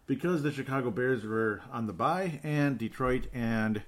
because 0.05 0.43
the 0.43 0.51
Chicago 0.51 0.91
Bears 0.91 1.23
were 1.23 1.61
on 1.71 1.87
the 1.87 1.93
bye 1.93 2.39
and 2.43 2.77
Detroit 2.77 3.25
and 3.33 3.81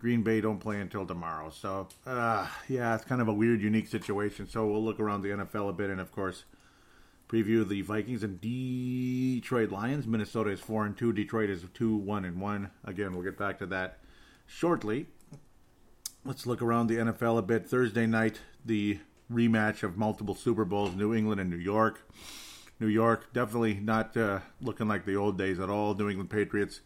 Green 0.00 0.24
Bay 0.24 0.40
don't 0.40 0.58
play 0.58 0.80
until 0.80 1.06
tomorrow. 1.06 1.48
So 1.50 1.86
uh, 2.04 2.48
yeah, 2.68 2.96
it's 2.96 3.04
kind 3.04 3.20
of 3.20 3.28
a 3.28 3.32
weird, 3.32 3.62
unique 3.62 3.86
situation. 3.86 4.48
So 4.48 4.66
we'll 4.66 4.84
look 4.84 4.98
around 4.98 5.22
the 5.22 5.28
NFL 5.28 5.70
a 5.70 5.72
bit, 5.72 5.90
and 5.90 6.00
of 6.00 6.10
course, 6.10 6.42
preview 7.28 7.66
the 7.66 7.82
Vikings 7.82 8.24
and 8.24 8.40
Detroit 8.40 9.70
Lions. 9.70 10.08
Minnesota 10.08 10.50
is 10.50 10.58
four 10.58 10.86
and 10.86 10.96
two. 10.96 11.12
Detroit 11.12 11.50
is 11.50 11.64
two 11.72 11.94
one 11.94 12.24
and 12.24 12.40
one. 12.40 12.72
Again, 12.84 13.12
we'll 13.12 13.22
get 13.22 13.38
back 13.38 13.60
to 13.60 13.66
that 13.66 13.98
shortly. 14.48 15.06
Let's 16.22 16.46
look 16.46 16.60
around 16.60 16.88
the 16.88 16.96
NFL 16.96 17.38
a 17.38 17.42
bit. 17.42 17.66
Thursday 17.66 18.06
night, 18.06 18.40
the 18.62 18.98
rematch 19.32 19.82
of 19.82 19.96
multiple 19.96 20.34
Super 20.34 20.66
Bowls, 20.66 20.94
New 20.94 21.14
England 21.14 21.40
and 21.40 21.48
New 21.48 21.56
York. 21.56 22.06
New 22.78 22.88
York 22.88 23.32
definitely 23.32 23.74
not 23.74 24.14
uh, 24.16 24.40
looking 24.60 24.86
like 24.86 25.06
the 25.06 25.16
old 25.16 25.38
days 25.38 25.58
at 25.58 25.70
all. 25.70 25.94
New 25.94 26.10
England 26.10 26.28
Patriots. 26.28 26.80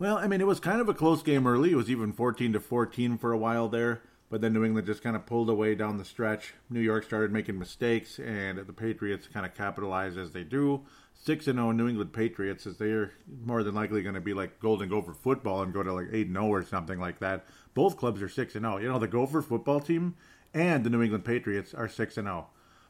Well, 0.00 0.18
I 0.18 0.26
mean, 0.26 0.40
it 0.40 0.46
was 0.48 0.58
kind 0.58 0.80
of 0.80 0.88
a 0.88 0.94
close 0.94 1.22
game 1.22 1.46
early. 1.46 1.70
It 1.70 1.76
was 1.76 1.88
even 1.88 2.12
14 2.12 2.52
to 2.52 2.60
14 2.60 3.16
for 3.16 3.30
a 3.30 3.38
while 3.38 3.68
there, 3.68 4.02
but 4.28 4.40
then 4.40 4.52
New 4.52 4.64
England 4.64 4.88
just 4.88 5.04
kind 5.04 5.14
of 5.14 5.24
pulled 5.24 5.48
away 5.48 5.76
down 5.76 5.98
the 5.98 6.04
stretch. 6.04 6.54
New 6.68 6.80
York 6.80 7.04
started 7.04 7.30
making 7.30 7.56
mistakes, 7.56 8.18
and 8.18 8.58
the 8.58 8.72
Patriots 8.72 9.28
kind 9.28 9.46
of 9.46 9.54
capitalized 9.54 10.18
as 10.18 10.32
they 10.32 10.42
do. 10.42 10.84
6 11.14 11.44
0 11.44 11.70
New 11.70 11.88
England 11.88 12.12
Patriots, 12.12 12.66
as 12.66 12.76
they're 12.76 13.12
more 13.44 13.62
than 13.62 13.74
likely 13.76 14.02
going 14.02 14.16
to 14.16 14.20
be 14.20 14.34
like 14.34 14.58
Golden 14.58 14.88
Gopher 14.88 15.14
football 15.14 15.62
and 15.62 15.72
go 15.72 15.84
to 15.84 15.92
like 15.92 16.08
8 16.12 16.32
0 16.32 16.46
or 16.46 16.64
something 16.64 16.98
like 16.98 17.20
that. 17.20 17.46
Both 17.74 17.96
clubs 17.96 18.22
are 18.22 18.28
6 18.28 18.54
and 18.54 18.64
0. 18.64 18.78
You 18.78 18.88
know, 18.88 18.98
the 18.98 19.08
Gopher 19.08 19.42
football 19.42 19.80
team 19.80 20.14
and 20.54 20.84
the 20.84 20.90
New 20.90 21.02
England 21.02 21.24
Patriots 21.24 21.74
are 21.74 21.88
6 21.88 22.16
and 22.16 22.26
0. 22.26 22.46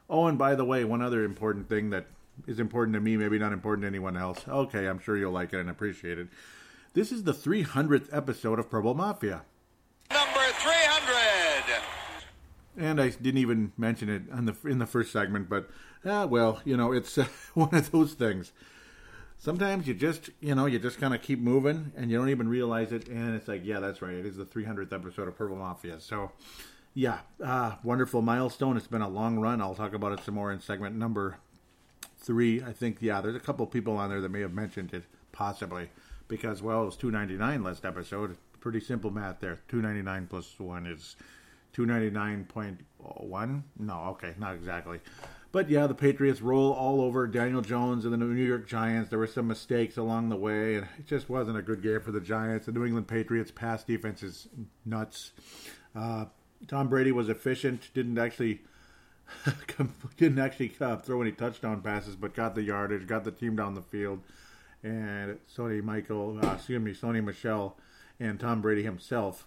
Oh, 0.08 0.26
and 0.26 0.38
by 0.38 0.54
the 0.54 0.64
way, 0.64 0.84
one 0.84 1.00
other 1.00 1.24
important 1.24 1.68
thing 1.68 1.90
that 1.90 2.06
is 2.46 2.60
important 2.60 2.94
to 2.94 3.00
me, 3.00 3.16
maybe 3.16 3.38
not 3.38 3.52
important 3.52 3.82
to 3.82 3.88
anyone 3.88 4.16
else. 4.16 4.46
Okay, 4.46 4.86
I'm 4.86 4.98
sure 4.98 5.16
you'll 5.16 5.32
like 5.32 5.52
it 5.52 5.60
and 5.60 5.70
appreciate 5.70 6.18
it. 6.18 6.28
This 6.92 7.10
is 7.10 7.24
the 7.24 7.32
300th 7.32 8.08
episode 8.12 8.58
of 8.58 8.70
Purple 8.70 8.94
Mafia. 8.94 9.42
Number 10.10 10.40
300. 10.40 11.82
And 12.76 13.00
I 13.00 13.10
didn't 13.10 13.38
even 13.38 13.72
mention 13.78 14.08
it 14.08 14.22
in 14.36 14.46
the 14.46 14.56
in 14.64 14.78
the 14.78 14.86
first 14.86 15.12
segment, 15.12 15.48
but 15.48 15.70
ah, 16.04 16.26
well, 16.26 16.60
you 16.64 16.76
know, 16.76 16.92
it's 16.92 17.16
uh, 17.16 17.26
one 17.54 17.72
of 17.74 17.90
those 17.90 18.14
things 18.14 18.52
sometimes 19.44 19.86
you 19.86 19.92
just 19.92 20.30
you 20.40 20.54
know 20.54 20.64
you 20.64 20.78
just 20.78 20.98
kind 20.98 21.14
of 21.14 21.20
keep 21.20 21.38
moving 21.38 21.92
and 21.96 22.10
you 22.10 22.16
don't 22.16 22.30
even 22.30 22.48
realize 22.48 22.92
it 22.92 23.08
and 23.08 23.34
it's 23.34 23.46
like 23.46 23.60
yeah 23.62 23.78
that's 23.78 24.00
right 24.00 24.14
it 24.14 24.24
is 24.24 24.36
the 24.36 24.44
300th 24.44 24.90
episode 24.90 25.28
of 25.28 25.36
purple 25.36 25.56
mafia. 25.56 26.00
So 26.00 26.32
yeah 26.94 27.18
uh, 27.44 27.74
wonderful 27.82 28.22
milestone 28.22 28.78
it's 28.78 28.86
been 28.86 29.02
a 29.02 29.08
long 29.08 29.38
run 29.38 29.60
i'll 29.60 29.74
talk 29.74 29.92
about 29.92 30.12
it 30.12 30.24
some 30.24 30.34
more 30.34 30.50
in 30.50 30.60
segment 30.60 30.96
number 30.96 31.36
three 32.16 32.62
i 32.62 32.72
think 32.72 32.98
yeah 33.00 33.20
there's 33.20 33.34
a 33.34 33.40
couple 33.40 33.66
people 33.66 33.96
on 33.96 34.08
there 34.08 34.20
that 34.20 34.30
may 34.30 34.40
have 34.40 34.54
mentioned 34.54 34.94
it 34.94 35.02
possibly 35.32 35.90
because 36.28 36.62
well 36.62 36.82
it 36.82 36.86
was 36.86 36.96
299 36.96 37.64
last 37.64 37.84
episode 37.84 38.36
pretty 38.60 38.80
simple 38.80 39.10
math 39.10 39.40
there 39.40 39.58
299 39.68 40.26
plus 40.28 40.54
1 40.58 40.86
is 40.86 41.16
299.1 41.76 43.62
no 43.80 43.94
okay 44.04 44.32
not 44.38 44.54
exactly 44.54 45.00
but 45.54 45.70
yeah, 45.70 45.86
the 45.86 45.94
Patriots 45.94 46.42
roll 46.42 46.72
all 46.72 47.00
over 47.00 47.28
Daniel 47.28 47.62
Jones 47.62 48.04
and 48.04 48.12
the 48.12 48.16
New 48.16 48.34
York 48.34 48.66
Giants. 48.66 49.08
There 49.08 49.20
were 49.20 49.28
some 49.28 49.46
mistakes 49.46 49.96
along 49.96 50.28
the 50.28 50.36
way, 50.36 50.74
and 50.74 50.88
it 50.98 51.06
just 51.06 51.30
wasn't 51.30 51.56
a 51.56 51.62
good 51.62 51.80
game 51.80 52.00
for 52.00 52.10
the 52.10 52.20
Giants. 52.20 52.66
The 52.66 52.72
New 52.72 52.84
England 52.84 53.06
Patriots 53.06 53.52
pass 53.52 53.84
defense 53.84 54.24
is 54.24 54.48
nuts. 54.84 55.30
Uh, 55.94 56.24
Tom 56.66 56.88
Brady 56.88 57.12
was 57.12 57.28
efficient, 57.28 57.88
didn't 57.94 58.18
actually 58.18 58.62
didn't 60.16 60.40
actually 60.40 60.74
uh, 60.80 60.96
throw 60.96 61.22
any 61.22 61.30
touchdown 61.30 61.82
passes, 61.82 62.16
but 62.16 62.34
got 62.34 62.56
the 62.56 62.62
yardage, 62.62 63.06
got 63.06 63.22
the 63.22 63.30
team 63.30 63.54
down 63.54 63.74
the 63.74 63.82
field, 63.82 64.22
and 64.82 65.38
Sony 65.56 65.80
Michael, 65.84 66.40
uh, 66.42 66.54
excuse 66.54 66.82
me, 66.82 66.92
Sony 66.92 67.22
Michel, 67.22 67.76
and 68.18 68.40
Tom 68.40 68.60
Brady 68.60 68.82
himself 68.82 69.46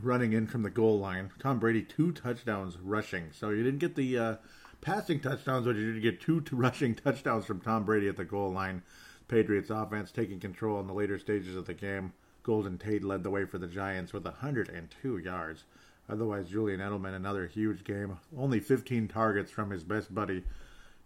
running 0.00 0.34
in 0.34 0.46
from 0.46 0.62
the 0.62 0.70
goal 0.70 1.00
line. 1.00 1.32
Tom 1.40 1.58
Brady 1.58 1.82
two 1.82 2.12
touchdowns 2.12 2.78
rushing, 2.78 3.32
so 3.32 3.50
you 3.50 3.64
didn't 3.64 3.80
get 3.80 3.96
the 3.96 4.16
uh, 4.16 4.36
passing 4.80 5.20
touchdowns, 5.20 5.66
but 5.66 5.76
you 5.76 6.00
get 6.00 6.20
two 6.20 6.42
rushing 6.52 6.94
touchdowns 6.94 7.44
from 7.44 7.60
Tom 7.60 7.84
Brady 7.84 8.08
at 8.08 8.16
the 8.16 8.24
goal 8.24 8.52
line. 8.52 8.82
Patriots 9.28 9.70
offense 9.70 10.10
taking 10.10 10.40
control 10.40 10.80
in 10.80 10.86
the 10.86 10.94
later 10.94 11.18
stages 11.18 11.54
of 11.56 11.66
the 11.66 11.74
game. 11.74 12.12
Golden 12.42 12.78
Tate 12.78 13.04
led 13.04 13.22
the 13.22 13.30
way 13.30 13.44
for 13.44 13.58
the 13.58 13.66
Giants 13.66 14.12
with 14.12 14.24
102 14.24 15.18
yards. 15.18 15.64
Otherwise, 16.08 16.48
Julian 16.48 16.80
Edelman, 16.80 17.14
another 17.14 17.46
huge 17.46 17.84
game. 17.84 18.18
Only 18.36 18.60
15 18.60 19.08
targets 19.08 19.50
from 19.50 19.70
his 19.70 19.84
best 19.84 20.14
buddy, 20.14 20.44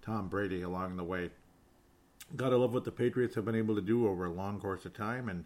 Tom 0.02 0.28
Brady, 0.28 0.62
along 0.62 0.96
the 0.96 1.04
way. 1.04 1.30
Gotta 2.36 2.56
love 2.56 2.72
what 2.72 2.84
the 2.84 2.92
Patriots 2.92 3.34
have 3.34 3.44
been 3.44 3.56
able 3.56 3.74
to 3.74 3.80
do 3.80 4.06
over 4.06 4.26
a 4.26 4.32
long 4.32 4.60
course 4.60 4.84
of 4.84 4.94
time, 4.94 5.28
and 5.28 5.44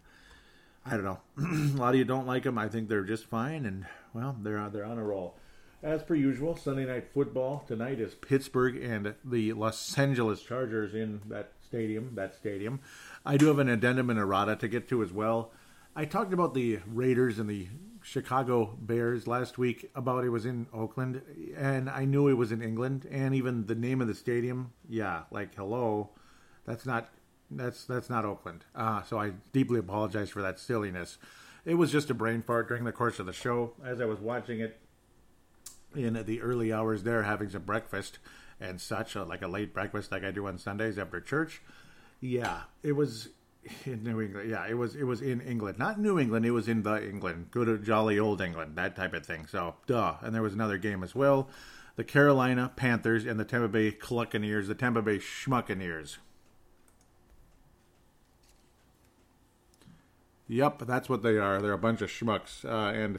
I 0.84 0.90
don't 0.90 1.04
know. 1.04 1.20
a 1.38 1.78
lot 1.78 1.94
of 1.94 1.96
you 1.96 2.04
don't 2.04 2.26
like 2.26 2.42
them. 2.42 2.58
I 2.58 2.68
think 2.68 2.88
they're 2.88 3.02
just 3.02 3.24
fine, 3.24 3.64
and 3.64 3.86
well, 4.12 4.36
they're 4.40 4.68
they're 4.68 4.84
on 4.84 4.98
a 4.98 5.04
roll. 5.04 5.36
As 5.82 6.02
per 6.02 6.14
usual, 6.14 6.56
Sunday 6.56 6.86
night 6.86 7.08
football 7.12 7.64
tonight 7.68 8.00
is 8.00 8.14
Pittsburgh 8.14 8.82
and 8.82 9.14
the 9.22 9.52
Los 9.52 9.98
Angeles 9.98 10.42
Chargers 10.42 10.94
in 10.94 11.20
that 11.28 11.52
stadium. 11.66 12.14
That 12.14 12.34
stadium. 12.34 12.80
I 13.26 13.36
do 13.36 13.46
have 13.48 13.58
an 13.58 13.68
addendum 13.68 14.08
and 14.08 14.18
errata 14.18 14.56
to 14.56 14.68
get 14.68 14.88
to 14.88 15.02
as 15.02 15.12
well. 15.12 15.52
I 15.94 16.06
talked 16.06 16.32
about 16.32 16.54
the 16.54 16.80
Raiders 16.86 17.38
and 17.38 17.48
the 17.48 17.68
Chicago 18.02 18.76
Bears 18.80 19.26
last 19.26 19.58
week 19.58 19.90
about 19.94 20.24
it 20.24 20.30
was 20.30 20.46
in 20.46 20.66
Oakland, 20.72 21.20
and 21.56 21.90
I 21.90 22.04
knew 22.04 22.28
it 22.28 22.34
was 22.34 22.52
in 22.52 22.62
England, 22.62 23.06
and 23.10 23.34
even 23.34 23.66
the 23.66 23.74
name 23.74 24.00
of 24.00 24.08
the 24.08 24.14
stadium. 24.14 24.72
Yeah, 24.88 25.24
like 25.30 25.54
hello, 25.56 26.10
that's 26.64 26.86
not 26.86 27.10
that's 27.50 27.84
that's 27.84 28.08
not 28.08 28.24
Oakland. 28.24 28.64
Uh, 28.74 29.02
so 29.02 29.18
I 29.18 29.32
deeply 29.52 29.78
apologize 29.78 30.30
for 30.30 30.40
that 30.40 30.58
silliness. 30.58 31.18
It 31.66 31.74
was 31.74 31.92
just 31.92 32.10
a 32.10 32.14
brain 32.14 32.42
fart 32.42 32.68
during 32.68 32.84
the 32.84 32.92
course 32.92 33.18
of 33.18 33.26
the 33.26 33.32
show 33.32 33.72
as 33.84 34.00
I 34.00 34.04
was 34.04 34.20
watching 34.20 34.60
it 34.60 34.78
in 35.98 36.24
the 36.24 36.40
early 36.40 36.72
hours 36.72 37.02
there, 37.02 37.22
having 37.22 37.50
some 37.50 37.62
breakfast 37.62 38.18
and 38.60 38.80
such, 38.80 39.16
uh, 39.16 39.24
like 39.24 39.42
a 39.42 39.48
late 39.48 39.74
breakfast 39.74 40.12
like 40.12 40.24
I 40.24 40.30
do 40.30 40.46
on 40.46 40.58
Sundays 40.58 40.98
after 40.98 41.20
church. 41.20 41.62
Yeah, 42.20 42.62
it 42.82 42.92
was 42.92 43.28
in 43.84 44.02
New 44.02 44.20
England. 44.20 44.50
Yeah, 44.50 44.66
it 44.66 44.74
was 44.74 44.94
it 44.94 45.04
was 45.04 45.20
in 45.20 45.40
England, 45.40 45.78
not 45.78 46.00
New 46.00 46.18
England. 46.18 46.46
It 46.46 46.52
was 46.52 46.68
in 46.68 46.82
the 46.82 47.06
England, 47.06 47.48
good 47.50 47.84
jolly 47.84 48.18
old 48.18 48.40
England, 48.40 48.76
that 48.76 48.96
type 48.96 49.14
of 49.14 49.26
thing. 49.26 49.46
So, 49.46 49.74
duh. 49.86 50.16
And 50.22 50.34
there 50.34 50.42
was 50.42 50.54
another 50.54 50.78
game 50.78 51.02
as 51.02 51.14
well, 51.14 51.48
the 51.96 52.04
Carolina 52.04 52.72
Panthers 52.76 53.24
and 53.24 53.40
the 53.40 53.44
Tampa 53.44 53.68
Bay 53.68 53.90
Cluckaneers, 53.90 54.66
the 54.68 54.74
Tampa 54.74 55.02
Bay 55.02 55.18
Schmuckaneers. 55.18 56.18
Yep, 60.48 60.86
that's 60.86 61.08
what 61.08 61.22
they 61.22 61.38
are. 61.38 61.60
They're 61.60 61.72
a 61.72 61.78
bunch 61.78 62.02
of 62.02 62.08
schmucks. 62.08 62.64
Uh, 62.64 62.96
and 62.96 63.18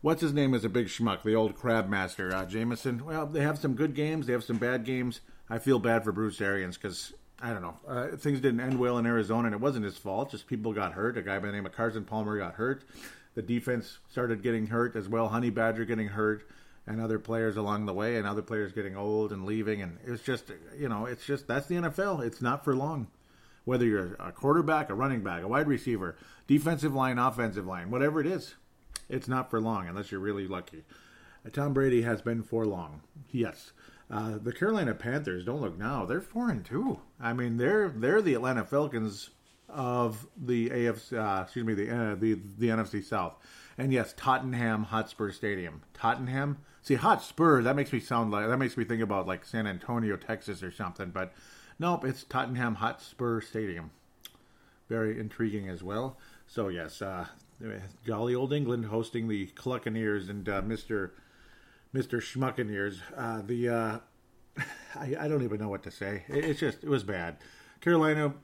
what's 0.00 0.22
his 0.22 0.32
name 0.32 0.54
is 0.54 0.64
a 0.64 0.68
big 0.68 0.86
schmuck, 0.86 1.22
the 1.22 1.34
old 1.34 1.56
crab 1.56 1.88
master, 1.88 2.34
uh, 2.34 2.44
Jameson. 2.44 3.04
Well, 3.04 3.26
they 3.26 3.42
have 3.42 3.58
some 3.58 3.74
good 3.74 3.94
games, 3.94 4.26
they 4.26 4.32
have 4.32 4.44
some 4.44 4.58
bad 4.58 4.84
games. 4.84 5.20
I 5.48 5.58
feel 5.58 5.78
bad 5.78 6.04
for 6.04 6.12
Bruce 6.12 6.40
Arians 6.40 6.76
because 6.76 7.12
I 7.42 7.52
don't 7.52 7.62
know. 7.62 7.76
Uh, 7.86 8.16
things 8.16 8.40
didn't 8.40 8.60
end 8.60 8.78
well 8.78 8.98
in 8.98 9.06
Arizona, 9.06 9.46
and 9.46 9.54
it 9.54 9.60
wasn't 9.60 9.84
his 9.84 9.96
fault. 9.96 10.30
Just 10.30 10.46
people 10.46 10.72
got 10.72 10.92
hurt. 10.92 11.16
A 11.16 11.22
guy 11.22 11.38
by 11.38 11.46
the 11.46 11.52
name 11.52 11.66
of 11.66 11.72
Carson 11.72 12.04
Palmer 12.04 12.38
got 12.38 12.54
hurt. 12.54 12.84
The 13.34 13.42
defense 13.42 13.98
started 14.10 14.42
getting 14.42 14.66
hurt 14.66 14.94
as 14.96 15.08
well. 15.08 15.28
Honey 15.28 15.50
Badger 15.50 15.84
getting 15.84 16.08
hurt, 16.08 16.46
and 16.86 17.00
other 17.00 17.18
players 17.18 17.56
along 17.56 17.86
the 17.86 17.94
way, 17.94 18.16
and 18.16 18.26
other 18.26 18.42
players 18.42 18.72
getting 18.72 18.96
old 18.96 19.32
and 19.32 19.44
leaving. 19.44 19.80
And 19.80 19.98
it's 20.04 20.22
just, 20.22 20.52
you 20.78 20.88
know, 20.88 21.06
it's 21.06 21.24
just 21.24 21.46
that's 21.46 21.66
the 21.66 21.76
NFL. 21.76 22.22
It's 22.24 22.42
not 22.42 22.64
for 22.64 22.74
long. 22.76 23.08
Whether 23.64 23.86
you're 23.86 24.14
a 24.14 24.32
quarterback, 24.32 24.90
a 24.90 24.94
running 24.94 25.22
back, 25.22 25.42
a 25.42 25.48
wide 25.48 25.68
receiver, 25.68 26.16
defensive 26.46 26.94
line, 26.94 27.18
offensive 27.18 27.66
line, 27.66 27.90
whatever 27.90 28.20
it 28.20 28.26
is, 28.26 28.54
it's 29.10 29.28
not 29.28 29.50
for 29.50 29.60
long 29.60 29.88
unless 29.88 30.10
you're 30.10 30.20
really 30.20 30.46
lucky. 30.46 30.84
Tom 31.52 31.72
Brady 31.72 32.02
has 32.02 32.22
been 32.22 32.42
for 32.42 32.66
long. 32.66 33.00
Yes. 33.30 33.72
Uh, 34.10 34.38
the 34.42 34.52
Carolina 34.52 34.94
Panthers 34.94 35.44
don't 35.44 35.60
look 35.60 35.78
now; 35.78 36.04
they're 36.04 36.20
four 36.20 36.50
and 36.50 36.64
two. 36.64 37.00
I 37.20 37.32
mean, 37.32 37.56
they're 37.56 37.88
they're 37.88 38.20
the 38.20 38.34
Atlanta 38.34 38.64
Falcons 38.64 39.30
of 39.68 40.26
the 40.36 40.68
AFC. 40.70 41.12
Uh, 41.12 41.42
excuse 41.42 41.64
me, 41.64 41.74
the 41.74 41.90
uh, 41.90 42.14
the 42.16 42.34
the 42.58 42.68
NFC 42.68 43.04
South. 43.04 43.34
And 43.78 43.92
yes, 43.92 44.12
Tottenham 44.16 44.84
Hotspur 44.84 45.30
Stadium. 45.30 45.82
Tottenham. 45.94 46.58
See, 46.82 46.96
Hotspur. 46.96 47.62
That 47.62 47.76
makes 47.76 47.92
me 47.92 48.00
sound 48.00 48.32
like 48.32 48.48
that 48.48 48.58
makes 48.58 48.76
me 48.76 48.84
think 48.84 49.00
about 49.00 49.26
like 49.26 49.44
San 49.44 49.66
Antonio, 49.66 50.16
Texas, 50.16 50.62
or 50.62 50.72
something. 50.72 51.10
But 51.10 51.32
nope, 51.78 52.04
it's 52.04 52.24
Tottenham 52.24 52.76
Hotspur 52.76 53.40
Stadium. 53.40 53.92
Very 54.88 55.20
intriguing 55.20 55.68
as 55.68 55.84
well. 55.84 56.18
So 56.48 56.66
yes, 56.66 57.00
uh, 57.00 57.26
jolly 58.04 58.34
old 58.34 58.52
England 58.52 58.86
hosting 58.86 59.28
the 59.28 59.46
Cluckaneers 59.48 60.28
and 60.28 60.48
uh, 60.48 60.62
Mister 60.62 61.14
Mr. 61.94 62.20
Schmuckeneers. 62.20 63.00
Uh, 63.16 63.42
the 63.44 63.68
uh, 63.68 63.98
I, 64.94 65.16
I, 65.24 65.28
don't 65.28 65.42
even 65.42 65.60
know 65.60 65.68
what 65.68 65.82
to 65.84 65.90
say. 65.90 66.24
It, 66.28 66.44
it's 66.44 66.60
just 66.60 66.84
it 66.84 66.88
was 66.88 67.04
bad. 67.04 67.36
Carolina 67.80 68.34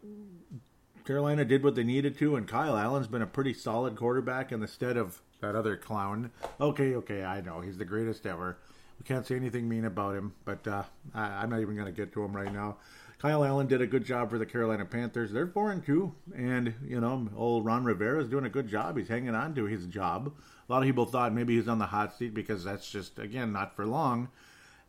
Carolina 1.05 1.44
did 1.44 1.62
what 1.62 1.74
they 1.74 1.85
needed 1.85 2.18
to, 2.18 2.37
and 2.37 2.48
Kyle 2.48 2.76
Allen's 2.76 3.07
been 3.07 3.22
a 3.22 3.26
pretty 3.26 3.55
solid 3.55 3.96
quarterback 3.96 4.50
in 4.50 4.61
the 4.61 4.68
stead 4.68 4.96
of 4.96 5.22
that 5.40 5.55
other 5.55 5.76
clown. 5.76 6.31
Okay, 6.61 6.94
okay, 6.96 7.22
I 7.24 7.40
know 7.40 7.61
he's 7.61 7.79
the 7.79 7.85
greatest 7.85 8.26
ever. 8.26 8.59
We 8.98 9.05
can't 9.05 9.26
say 9.26 9.37
anything 9.37 9.68
mean 9.68 9.85
about 9.85 10.16
him, 10.16 10.35
but 10.44 10.66
uh, 10.66 10.83
I, 11.14 11.42
I'm 11.42 11.50
not 11.50 11.61
even 11.61 11.76
going 11.76 11.87
to 11.87 11.92
get 11.92 12.12
to 12.14 12.24
him 12.24 12.35
right 12.35 12.52
now. 12.52 12.79
Kyle 13.18 13.44
Allen 13.44 13.66
did 13.66 13.81
a 13.81 13.87
good 13.87 14.05
job 14.05 14.29
for 14.29 14.38
the 14.38 14.44
Carolina 14.44 14.85
Panthers. 14.85 15.33
They're 15.33 15.46
four 15.46 15.70
and 15.70 15.85
two, 15.85 16.14
and 16.35 16.74
you 16.87 17.00
know, 17.00 17.29
old 17.35 17.64
Ron 17.64 17.85
Rivera 17.85 18.22
is 18.22 18.29
doing 18.29 18.44
a 18.44 18.50
good 18.50 18.68
job. 18.68 18.98
He's 18.98 19.09
hanging 19.09 19.35
on 19.35 19.55
to 19.55 19.64
his 19.64 19.87
job. 19.87 20.33
A 20.68 20.72
lot 20.72 20.83
of 20.83 20.87
people 20.87 21.07
thought 21.07 21.33
maybe 21.33 21.57
he's 21.57 21.68
on 21.68 21.79
the 21.79 21.87
hot 21.87 22.14
seat 22.16 22.35
because 22.35 22.64
that's 22.64 22.90
just 22.90 23.18
again 23.18 23.52
not 23.52 23.74
for 23.74 23.87
long, 23.87 24.29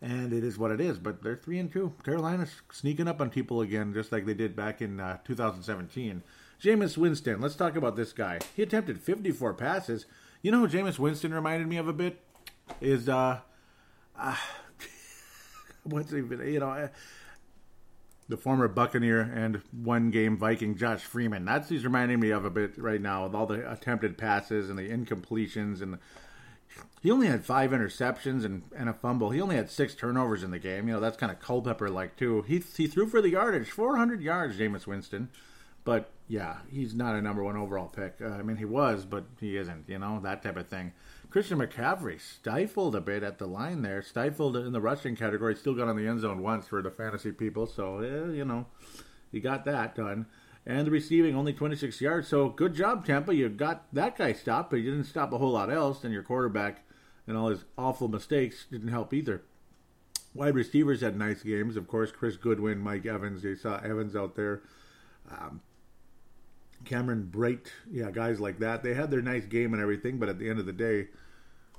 and 0.01 0.33
it 0.33 0.43
is 0.43 0.57
what 0.57 0.71
it 0.71 0.81
is. 0.81 0.97
But 0.97 1.23
they're 1.23 1.37
three 1.37 1.57
and 1.57 1.71
two. 1.71 1.93
Carolina's 2.03 2.61
sneaking 2.71 3.07
up 3.07 3.21
on 3.21 3.29
people 3.29 3.61
again, 3.61 3.93
just 3.93 4.11
like 4.11 4.25
they 4.25 4.33
did 4.33 4.57
back 4.57 4.81
in 4.81 4.99
uh, 4.99 5.19
2017. 5.23 6.21
Jameis 6.61 6.97
Winston. 6.97 7.39
Let's 7.39 7.55
talk 7.55 7.77
about 7.77 7.95
this 7.95 8.11
guy. 8.11 8.39
He 8.55 8.63
attempted 8.63 8.99
54 8.99 9.53
passes. 9.53 10.05
You 10.41 10.51
know 10.51 10.59
who 10.59 10.67
Jameis 10.67 10.99
Winston 10.99 11.33
reminded 11.33 11.67
me 11.67 11.77
of 11.77 11.87
a 11.87 11.93
bit? 11.93 12.19
Is 12.81 13.07
uh, 13.07 13.39
uh 14.19 14.35
what's 15.83 16.11
even 16.11 16.45
you 16.45 16.59
know 16.59 16.89
the 18.29 18.37
former 18.37 18.67
Buccaneer 18.67 19.21
and 19.21 19.61
one 19.71 20.11
game 20.11 20.37
Viking 20.37 20.75
Josh 20.75 21.01
Freeman. 21.01 21.45
That's 21.45 21.69
he's 21.69 21.83
reminding 21.83 22.19
me 22.19 22.31
of 22.31 22.45
a 22.45 22.49
bit 22.49 22.77
right 22.77 23.01
now 23.01 23.23
with 23.23 23.35
all 23.35 23.45
the 23.45 23.69
attempted 23.71 24.17
passes 24.17 24.69
and 24.69 24.77
the 24.77 24.89
incompletions 24.89 25.81
and 25.81 25.93
the, 25.93 25.99
he 27.01 27.11
only 27.11 27.27
had 27.27 27.45
five 27.45 27.71
interceptions 27.71 28.43
and, 28.43 28.63
and 28.75 28.89
a 28.89 28.93
fumble. 28.93 29.29
He 29.29 29.41
only 29.41 29.55
had 29.55 29.69
six 29.69 29.95
turnovers 29.95 30.43
in 30.43 30.51
the 30.51 30.59
game. 30.59 30.87
You 30.87 30.95
know, 30.95 30.99
that's 30.99 31.17
kind 31.17 31.31
of 31.31 31.39
Culpepper 31.39 31.89
like 31.89 32.17
too. 32.17 32.41
He 32.43 32.61
he 32.75 32.87
threw 32.87 33.07
for 33.07 33.21
the 33.21 33.29
yardage, 33.29 33.71
400 33.71 34.21
yards, 34.21 34.57
Jameis 34.57 34.85
Winston. 34.85 35.29
But 35.83 36.11
yeah, 36.27 36.57
he's 36.69 36.93
not 36.93 37.15
a 37.15 37.21
number 37.21 37.43
one 37.43 37.55
overall 37.55 37.87
pick. 37.87 38.15
Uh, 38.21 38.27
I 38.29 38.41
mean, 38.41 38.57
he 38.57 38.65
was, 38.65 39.05
but 39.05 39.23
he 39.39 39.55
isn't. 39.57 39.85
You 39.87 39.99
know, 39.99 40.19
that 40.21 40.43
type 40.43 40.57
of 40.57 40.67
thing. 40.67 40.91
Christian 41.29 41.59
McCaffrey 41.59 42.19
stifled 42.19 42.95
a 42.95 43.01
bit 43.01 43.21
at 43.21 43.37
the 43.37 43.47
line 43.47 43.81
there, 43.81 44.01
stifled 44.01 44.55
in 44.55 44.71
the 44.71 44.81
rushing 44.81 45.15
category, 45.15 45.55
still 45.55 45.73
got 45.73 45.89
on 45.89 45.97
the 45.97 46.07
end 46.07 46.21
zone 46.21 46.41
once 46.41 46.67
for 46.67 46.81
the 46.81 46.91
fantasy 46.91 47.31
people. 47.31 47.67
So, 47.67 48.01
yeah, 48.01 48.33
you 48.33 48.45
know, 48.45 48.67
he 49.31 49.39
got 49.39 49.65
that 49.65 49.95
done. 49.95 50.27
And 50.65 50.87
the 50.87 50.91
receiving 50.91 51.35
only 51.35 51.53
26 51.53 52.01
yards. 52.01 52.27
So, 52.27 52.49
good 52.49 52.73
job, 52.73 53.05
Tampa. 53.05 53.33
You 53.33 53.49
got 53.49 53.93
that 53.93 54.17
guy 54.17 54.33
stopped, 54.33 54.69
but 54.69 54.77
you 54.77 54.91
didn't 54.91 55.05
stop 55.05 55.31
a 55.31 55.37
whole 55.37 55.51
lot 55.51 55.71
else. 55.71 56.03
And 56.03 56.13
your 56.13 56.23
quarterback 56.23 56.83
and 57.25 57.37
all 57.37 57.49
his 57.49 57.65
awful 57.77 58.07
mistakes 58.07 58.65
didn't 58.69 58.89
help 58.89 59.13
either. 59.13 59.43
Wide 60.33 60.55
receivers 60.55 61.01
had 61.01 61.17
nice 61.17 61.41
games. 61.43 61.77
Of 61.77 61.87
course, 61.87 62.11
Chris 62.11 62.37
Godwin, 62.37 62.79
Mike 62.79 63.05
Evans. 63.05 63.43
You 63.43 63.55
saw 63.55 63.77
Evans 63.77 64.15
out 64.15 64.35
there. 64.35 64.61
Um, 65.29 65.61
Cameron 66.87 67.29
Brate, 67.31 67.67
yeah, 67.91 68.09
guys 68.11 68.39
like 68.39 68.59
that. 68.59 68.81
They 68.81 68.93
had 68.93 69.11
their 69.11 69.21
nice 69.21 69.45
game 69.45 69.73
and 69.73 69.81
everything, 69.81 70.17
but 70.17 70.29
at 70.29 70.39
the 70.39 70.49
end 70.49 70.59
of 70.59 70.65
the 70.65 70.73
day, 70.73 71.07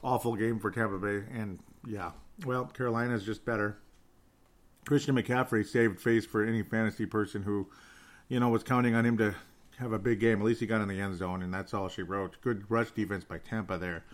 awful 0.02 0.36
game 0.36 0.60
for 0.60 0.70
Tampa 0.70 0.98
Bay. 0.98 1.24
And 1.32 1.58
yeah, 1.86 2.12
well, 2.44 2.66
Carolina's 2.66 3.24
just 3.24 3.44
better. 3.44 3.78
Christian 4.86 5.16
McCaffrey 5.16 5.66
saved 5.66 6.00
face 6.00 6.24
for 6.24 6.44
any 6.44 6.62
fantasy 6.62 7.06
person 7.06 7.42
who, 7.42 7.68
you 8.28 8.38
know, 8.38 8.48
was 8.48 8.62
counting 8.62 8.94
on 8.94 9.04
him 9.04 9.18
to 9.18 9.34
have 9.78 9.92
a 9.92 9.98
big 9.98 10.20
game. 10.20 10.40
At 10.40 10.44
least 10.44 10.60
he 10.60 10.66
got 10.66 10.80
in 10.80 10.88
the 10.88 11.00
end 11.00 11.16
zone, 11.16 11.42
and 11.42 11.52
that's 11.52 11.74
all 11.74 11.88
she 11.88 12.02
wrote. 12.02 12.36
Good 12.42 12.64
rush 12.70 12.90
defense 12.90 13.24
by 13.24 13.38
Tampa 13.38 13.78
there. 13.78 14.04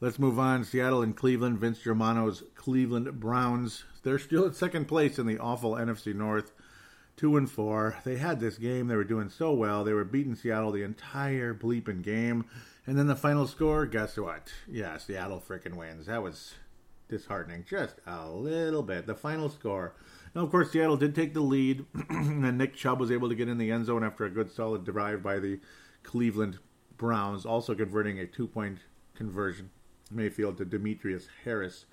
Let's 0.00 0.18
move 0.18 0.38
on. 0.38 0.64
Seattle 0.64 1.02
and 1.02 1.16
Cleveland. 1.16 1.58
Vince 1.58 1.78
Germano's 1.78 2.42
Cleveland 2.54 3.20
Browns. 3.20 3.84
They're 4.02 4.18
still 4.18 4.46
at 4.46 4.56
second 4.56 4.86
place 4.86 5.18
in 5.18 5.26
the 5.26 5.38
awful 5.38 5.72
NFC 5.72 6.14
North 6.14 6.52
two 7.16 7.36
and 7.36 7.50
four. 7.50 7.96
They 8.04 8.16
had 8.16 8.40
this 8.40 8.58
game. 8.58 8.88
They 8.88 8.96
were 8.96 9.04
doing 9.04 9.28
so 9.28 9.52
well. 9.52 9.84
They 9.84 9.92
were 9.92 10.04
beating 10.04 10.34
Seattle 10.34 10.72
the 10.72 10.82
entire 10.82 11.54
bleeping 11.54 12.02
game. 12.02 12.44
And 12.86 12.98
then 12.98 13.06
the 13.06 13.16
final 13.16 13.46
score, 13.46 13.86
guess 13.86 14.16
what? 14.16 14.52
Yeah, 14.68 14.96
Seattle 14.96 15.42
freaking 15.46 15.76
wins. 15.76 16.06
That 16.06 16.22
was 16.22 16.54
disheartening, 17.08 17.64
just 17.68 17.96
a 18.06 18.28
little 18.28 18.82
bit. 18.82 19.06
The 19.06 19.14
final 19.14 19.48
score. 19.48 19.94
Now, 20.34 20.42
of 20.42 20.50
course, 20.50 20.72
Seattle 20.72 20.96
did 20.96 21.14
take 21.14 21.34
the 21.34 21.40
lead, 21.40 21.84
and 22.08 22.58
Nick 22.58 22.74
Chubb 22.74 22.98
was 22.98 23.10
able 23.10 23.28
to 23.28 23.34
get 23.34 23.48
in 23.48 23.58
the 23.58 23.70
end 23.70 23.86
zone 23.86 24.02
after 24.02 24.24
a 24.24 24.30
good 24.30 24.50
solid 24.50 24.84
drive 24.84 25.22
by 25.22 25.38
the 25.38 25.60
Cleveland 26.02 26.58
Browns, 26.96 27.44
also 27.44 27.74
converting 27.74 28.18
a 28.18 28.26
two 28.26 28.46
point 28.46 28.78
conversion. 29.14 29.70
Mayfield 30.10 30.58
to 30.58 30.64
Demetrius 30.64 31.28
Harris. 31.44 31.86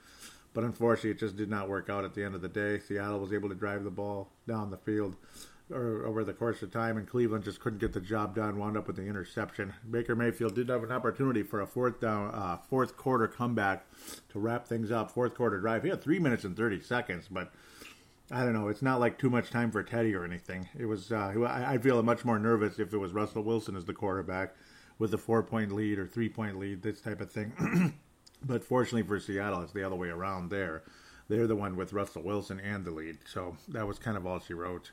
But 0.53 0.63
unfortunately, 0.63 1.11
it 1.11 1.19
just 1.19 1.37
did 1.37 1.49
not 1.49 1.69
work 1.69 1.89
out 1.89 2.05
at 2.05 2.15
the 2.15 2.23
end 2.23 2.35
of 2.35 2.41
the 2.41 2.49
day. 2.49 2.79
Seattle 2.79 3.19
was 3.19 3.33
able 3.33 3.49
to 3.49 3.55
drive 3.55 3.83
the 3.83 3.91
ball 3.91 4.29
down 4.47 4.71
the 4.71 4.77
field 4.77 5.15
or, 5.71 6.05
over 6.05 6.23
the 6.23 6.33
course 6.33 6.61
of 6.61 6.71
time, 6.71 6.97
and 6.97 7.07
Cleveland 7.07 7.43
just 7.43 7.59
couldn't 7.59 7.79
get 7.79 7.93
the 7.93 8.01
job 8.01 8.35
done. 8.35 8.57
Wound 8.57 8.77
up 8.77 8.87
with 8.87 8.95
the 8.95 9.05
interception. 9.05 9.73
Baker 9.89 10.15
Mayfield 10.15 10.55
did 10.55 10.69
have 10.69 10.83
an 10.83 10.91
opportunity 10.91 11.43
for 11.43 11.61
a 11.61 11.67
fourth 11.67 11.99
down, 11.99 12.33
uh, 12.33 12.57
fourth 12.69 12.97
quarter 12.97 13.27
comeback 13.27 13.85
to 14.29 14.39
wrap 14.39 14.67
things 14.67 14.91
up. 14.91 15.11
Fourth 15.11 15.35
quarter 15.35 15.59
drive. 15.59 15.83
He 15.83 15.89
had 15.89 16.01
three 16.01 16.19
minutes 16.19 16.43
and 16.43 16.57
thirty 16.57 16.81
seconds, 16.81 17.27
but 17.29 17.51
I 18.31 18.43
don't 18.43 18.53
know. 18.53 18.67
It's 18.67 18.81
not 18.81 18.99
like 18.99 19.17
too 19.17 19.29
much 19.29 19.49
time 19.49 19.71
for 19.71 19.83
Teddy 19.83 20.15
or 20.15 20.23
anything. 20.23 20.67
It 20.77 20.85
was. 20.85 21.11
Uh, 21.11 21.33
I'd 21.47 21.83
feel 21.83 22.01
much 22.03 22.25
more 22.25 22.39
nervous 22.39 22.79
if 22.79 22.93
it 22.93 22.97
was 22.97 23.13
Russell 23.13 23.43
Wilson 23.43 23.75
as 23.75 23.85
the 23.85 23.93
quarterback 23.93 24.55
with 24.97 25.13
a 25.13 25.17
four 25.17 25.43
point 25.43 25.71
lead 25.71 25.99
or 25.99 26.07
three 26.07 26.29
point 26.29 26.59
lead, 26.59 26.81
this 26.81 27.01
type 27.01 27.21
of 27.21 27.31
thing. 27.31 27.93
but 28.43 28.63
fortunately 28.63 29.03
for 29.03 29.19
Seattle, 29.19 29.61
it's 29.61 29.73
the 29.73 29.83
other 29.83 29.95
way 29.95 30.09
around 30.09 30.49
there. 30.49 30.83
They're 31.27 31.47
the 31.47 31.55
one 31.55 31.75
with 31.75 31.93
Russell 31.93 32.23
Wilson 32.23 32.59
and 32.59 32.83
the 32.83 32.91
lead. 32.91 33.19
So 33.25 33.55
that 33.67 33.87
was 33.87 33.99
kind 33.99 34.17
of 34.17 34.25
all 34.25 34.39
she 34.39 34.53
wrote. 34.53 34.91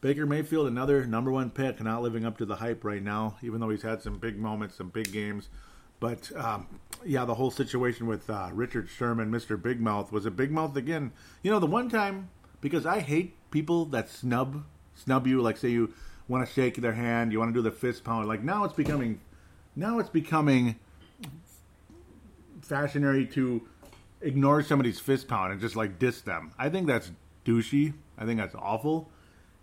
Baker 0.00 0.26
Mayfield, 0.26 0.68
another 0.68 1.04
number 1.06 1.32
one 1.32 1.50
pick, 1.50 1.80
not 1.80 2.02
living 2.02 2.24
up 2.24 2.38
to 2.38 2.46
the 2.46 2.56
hype 2.56 2.84
right 2.84 3.02
now, 3.02 3.36
even 3.42 3.60
though 3.60 3.70
he's 3.70 3.82
had 3.82 4.02
some 4.02 4.18
big 4.18 4.38
moments, 4.38 4.76
some 4.76 4.90
big 4.90 5.10
games. 5.12 5.48
But 5.98 6.30
um, 6.36 6.68
yeah, 7.04 7.24
the 7.24 7.34
whole 7.34 7.50
situation 7.50 8.06
with 8.06 8.28
uh, 8.30 8.50
Richard 8.52 8.88
Sherman, 8.88 9.30
Mr. 9.30 9.60
Big 9.60 9.80
Mouth, 9.80 10.12
was 10.12 10.26
a 10.26 10.30
big 10.30 10.52
mouth 10.52 10.76
again. 10.76 11.12
You 11.42 11.50
know, 11.50 11.58
the 11.58 11.66
one 11.66 11.88
time 11.88 12.28
because 12.60 12.86
I 12.86 13.00
hate 13.00 13.34
people 13.50 13.84
that 13.86 14.08
snub 14.08 14.64
snub 14.94 15.26
you. 15.26 15.40
Like 15.40 15.56
say 15.56 15.70
you 15.70 15.92
want 16.28 16.46
to 16.46 16.52
shake 16.52 16.76
their 16.76 16.92
hand, 16.92 17.32
you 17.32 17.38
want 17.38 17.52
to 17.52 17.58
do 17.58 17.62
the 17.62 17.74
fist 17.74 18.04
pound. 18.04 18.28
Like 18.28 18.42
now 18.42 18.64
it's 18.64 18.74
becoming 18.74 19.20
now 19.74 19.98
it's 19.98 20.10
becoming 20.10 20.76
fashionary 22.68 23.26
to 23.26 23.62
ignore 24.20 24.62
somebody's 24.62 25.00
fist 25.00 25.28
pound 25.28 25.52
and 25.52 25.60
just 25.60 25.76
like 25.76 25.98
diss 25.98 26.20
them. 26.20 26.52
I 26.58 26.68
think 26.68 26.86
that's 26.86 27.10
douchey. 27.44 27.94
I 28.16 28.24
think 28.24 28.38
that's 28.38 28.54
awful. 28.54 29.10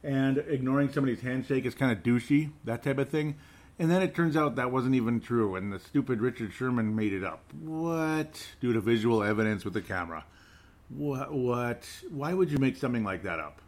And 0.04 0.38
ignoring 0.38 0.92
somebody's 0.92 1.22
handshake 1.22 1.66
is 1.66 1.74
kind 1.74 1.92
of 1.92 2.04
douchey, 2.04 2.52
that 2.64 2.84
type 2.84 2.98
of 2.98 3.10
thing. 3.10 3.36
And 3.78 3.92
then 3.92 4.02
it 4.02 4.16
turns 4.16 4.38
out 4.38 4.56
that 4.56 4.72
wasn't 4.72 4.96
even 4.96 5.20
true, 5.20 5.56
and 5.56 5.74
the 5.74 5.80
stupid 5.80 6.22
Richard 6.22 6.54
Sherman 6.54 6.96
made 6.96 7.12
it 7.12 7.26
up. 7.26 7.42
What? 7.60 8.48
Due 8.62 8.72
to 8.72 8.80
visual 8.80 9.22
evidence 9.22 9.66
with 9.66 9.74
the 9.74 9.82
camera. 9.82 10.24
What? 10.90 11.34
What? 11.34 11.86
Why 12.10 12.34
would 12.34 12.52
you 12.52 12.58
make 12.58 12.78
something 12.78 13.04
like 13.04 13.24
that 13.24 13.40
up? 13.40 13.62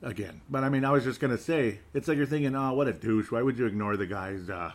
Again, 0.00 0.42
but 0.48 0.62
I 0.62 0.68
mean, 0.68 0.84
I 0.84 0.92
was 0.92 1.02
just 1.02 1.18
gonna 1.18 1.36
say, 1.38 1.80
it's 1.92 2.06
like 2.06 2.16
you're 2.16 2.26
thinking, 2.26 2.54
oh, 2.54 2.72
what 2.74 2.86
a 2.86 2.92
douche. 2.92 3.32
Why 3.32 3.42
would 3.42 3.58
you 3.58 3.66
ignore 3.66 3.96
the 3.96 4.06
guy's? 4.06 4.48
Uh, 4.48 4.70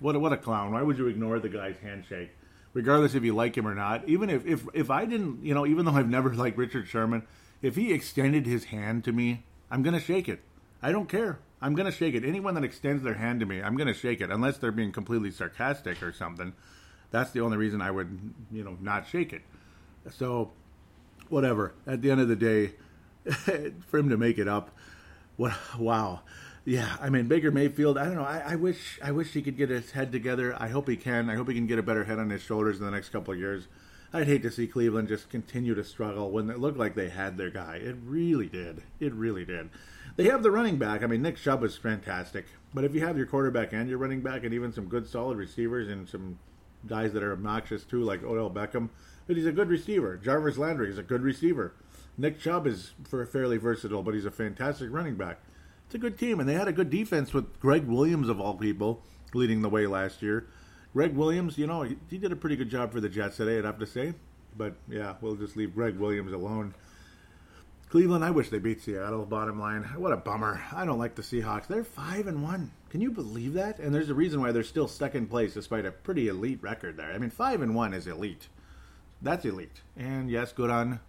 what? 0.00 0.20
What 0.20 0.32
a 0.32 0.36
clown. 0.36 0.72
Why 0.72 0.82
would 0.82 0.98
you 0.98 1.06
ignore 1.06 1.38
the 1.38 1.48
guy's 1.48 1.76
handshake, 1.78 2.30
regardless 2.72 3.14
if 3.14 3.24
you 3.24 3.34
like 3.34 3.56
him 3.56 3.66
or 3.66 3.74
not? 3.74 4.08
Even 4.08 4.30
if 4.30 4.46
if 4.46 4.66
if 4.74 4.90
I 4.90 5.04
didn't, 5.04 5.44
you 5.44 5.54
know, 5.54 5.66
even 5.66 5.84
though 5.84 5.92
I've 5.92 6.08
never 6.08 6.34
liked 6.34 6.58
Richard 6.58 6.88
Sherman, 6.88 7.22
if 7.60 7.76
he 7.76 7.92
extended 7.92 8.46
his 8.46 8.64
hand 8.64 9.04
to 9.04 9.12
me, 9.12 9.44
I'm 9.70 9.82
gonna 9.82 10.00
shake 10.00 10.28
it. 10.28 10.40
I 10.82 10.92
don't 10.92 11.08
care. 11.08 11.38
I'm 11.60 11.74
gonna 11.74 11.92
shake 11.92 12.14
it. 12.14 12.24
Anyone 12.24 12.54
that 12.54 12.64
extends 12.64 13.02
their 13.02 13.14
hand 13.14 13.40
to 13.40 13.46
me, 13.46 13.62
I'm 13.62 13.76
gonna 13.76 13.94
shake 13.94 14.20
it, 14.20 14.30
unless 14.30 14.58
they're 14.58 14.72
being 14.72 14.92
completely 14.92 15.30
sarcastic 15.30 16.02
or 16.02 16.12
something. 16.12 16.52
That's 17.10 17.30
the 17.30 17.40
only 17.40 17.58
reason 17.58 17.80
I 17.80 17.90
would, 17.90 18.18
you 18.50 18.64
know, 18.64 18.76
not 18.80 19.06
shake 19.06 19.32
it. 19.32 19.42
So 20.10 20.50
whatever. 21.28 21.74
At 21.86 22.02
the 22.02 22.10
end 22.10 22.20
of 22.20 22.28
the 22.28 22.36
day, 22.36 22.72
for 23.86 23.98
him 23.98 24.08
to 24.08 24.16
make 24.16 24.38
it 24.38 24.48
up, 24.48 24.70
what? 25.36 25.52
Wow. 25.78 26.20
Yeah, 26.64 26.96
I 27.00 27.10
mean 27.10 27.26
Baker 27.26 27.50
Mayfield. 27.50 27.98
I 27.98 28.04
don't 28.04 28.14
know. 28.14 28.24
I, 28.24 28.52
I, 28.52 28.54
wish 28.54 29.00
I 29.02 29.10
wish 29.10 29.32
he 29.32 29.42
could 29.42 29.56
get 29.56 29.68
his 29.68 29.90
head 29.90 30.12
together. 30.12 30.54
I 30.58 30.68
hope 30.68 30.88
he 30.88 30.96
can. 30.96 31.28
I 31.28 31.34
hope 31.34 31.48
he 31.48 31.54
can 31.54 31.66
get 31.66 31.78
a 31.78 31.82
better 31.82 32.04
head 32.04 32.18
on 32.18 32.30
his 32.30 32.42
shoulders 32.42 32.78
in 32.78 32.84
the 32.84 32.90
next 32.90 33.08
couple 33.08 33.34
of 33.34 33.40
years. 33.40 33.66
I'd 34.12 34.28
hate 34.28 34.42
to 34.42 34.50
see 34.50 34.66
Cleveland 34.66 35.08
just 35.08 35.30
continue 35.30 35.74
to 35.74 35.82
struggle 35.82 36.30
when 36.30 36.50
it 36.50 36.58
looked 36.58 36.78
like 36.78 36.94
they 36.94 37.08
had 37.08 37.36
their 37.36 37.50
guy. 37.50 37.76
It 37.76 37.96
really 38.04 38.46
did. 38.46 38.82
It 39.00 39.12
really 39.14 39.44
did. 39.44 39.70
They 40.16 40.24
have 40.24 40.42
the 40.42 40.50
running 40.50 40.76
back. 40.76 41.02
I 41.02 41.06
mean, 41.06 41.22
Nick 41.22 41.38
Chubb 41.38 41.64
is 41.64 41.78
fantastic. 41.78 42.44
But 42.74 42.84
if 42.84 42.94
you 42.94 43.00
have 43.00 43.16
your 43.16 43.26
quarterback 43.26 43.72
and 43.72 43.88
your 43.88 43.98
running 43.98 44.20
back 44.20 44.44
and 44.44 44.52
even 44.52 44.72
some 44.72 44.86
good 44.86 45.08
solid 45.08 45.38
receivers 45.38 45.88
and 45.88 46.06
some 46.06 46.38
guys 46.86 47.14
that 47.14 47.22
are 47.22 47.32
obnoxious 47.32 47.84
too, 47.84 48.02
like 48.02 48.22
Odell 48.22 48.50
Beckham, 48.50 48.90
but 49.26 49.36
he's 49.36 49.46
a 49.46 49.52
good 49.52 49.68
receiver. 49.68 50.16
Jarvis 50.16 50.58
Landry 50.58 50.90
is 50.90 50.98
a 50.98 51.02
good 51.02 51.22
receiver. 51.22 51.72
Nick 52.18 52.38
Chubb 52.38 52.66
is 52.66 52.92
fairly 53.30 53.56
versatile, 53.56 54.02
but 54.02 54.14
he's 54.14 54.26
a 54.26 54.30
fantastic 54.30 54.88
running 54.92 55.16
back. 55.16 55.40
It's 55.92 55.96
a 55.98 56.00
good 56.00 56.18
team, 56.18 56.40
and 56.40 56.48
they 56.48 56.54
had 56.54 56.68
a 56.68 56.72
good 56.72 56.88
defense 56.88 57.34
with 57.34 57.60
Gregg 57.60 57.84
Williams 57.84 58.30
of 58.30 58.40
all 58.40 58.54
people 58.54 59.02
leading 59.34 59.60
the 59.60 59.68
way 59.68 59.86
last 59.86 60.22
year. 60.22 60.46
Gregg 60.94 61.14
Williams, 61.14 61.58
you 61.58 61.66
know, 61.66 61.82
he, 61.82 61.98
he 62.08 62.16
did 62.16 62.32
a 62.32 62.36
pretty 62.36 62.56
good 62.56 62.70
job 62.70 62.92
for 62.92 63.00
the 63.02 63.10
Jets 63.10 63.36
today, 63.36 63.58
I'd 63.58 63.66
have 63.66 63.78
to 63.78 63.86
say. 63.86 64.14
But 64.56 64.72
yeah, 64.88 65.16
we'll 65.20 65.34
just 65.34 65.54
leave 65.54 65.74
Gregg 65.74 65.98
Williams 65.98 66.32
alone. 66.32 66.72
Cleveland, 67.90 68.24
I 68.24 68.30
wish 68.30 68.48
they 68.48 68.58
beat 68.58 68.80
Seattle. 68.80 69.26
Bottom 69.26 69.60
line, 69.60 69.82
what 69.98 70.14
a 70.14 70.16
bummer. 70.16 70.62
I 70.72 70.86
don't 70.86 70.98
like 70.98 71.14
the 71.14 71.20
Seahawks. 71.20 71.66
They're 71.66 71.84
five 71.84 72.26
and 72.26 72.42
one. 72.42 72.70
Can 72.88 73.02
you 73.02 73.10
believe 73.10 73.52
that? 73.52 73.78
And 73.78 73.94
there's 73.94 74.08
a 74.08 74.14
reason 74.14 74.40
why 74.40 74.50
they're 74.50 74.62
still 74.62 74.88
second 74.88 75.28
place 75.28 75.52
despite 75.52 75.84
a 75.84 75.92
pretty 75.92 76.28
elite 76.28 76.62
record 76.62 76.96
there. 76.96 77.12
I 77.12 77.18
mean, 77.18 77.28
five 77.28 77.60
and 77.60 77.74
one 77.74 77.92
is 77.92 78.06
elite. 78.06 78.48
That's 79.20 79.44
elite. 79.44 79.82
And 79.94 80.30
yes, 80.30 80.54
good 80.54 80.70
on 80.70 81.00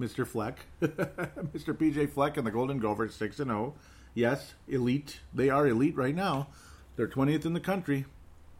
Mr. 0.00 0.26
Fleck, 0.26 0.66
Mr. 0.82 1.76
PJ 1.76 2.10
Fleck 2.10 2.38
and 2.38 2.44
the 2.44 2.50
Golden 2.50 2.80
Gophers, 2.80 3.14
six 3.14 3.38
and 3.38 3.50
zero. 3.50 3.74
Oh. 3.76 3.80
Yes, 4.14 4.54
elite. 4.68 5.20
They 5.32 5.50
are 5.50 5.66
elite 5.66 5.96
right 5.96 6.14
now. 6.14 6.48
They're 6.96 7.06
twentieth 7.06 7.46
in 7.46 7.52
the 7.52 7.60
country. 7.60 8.06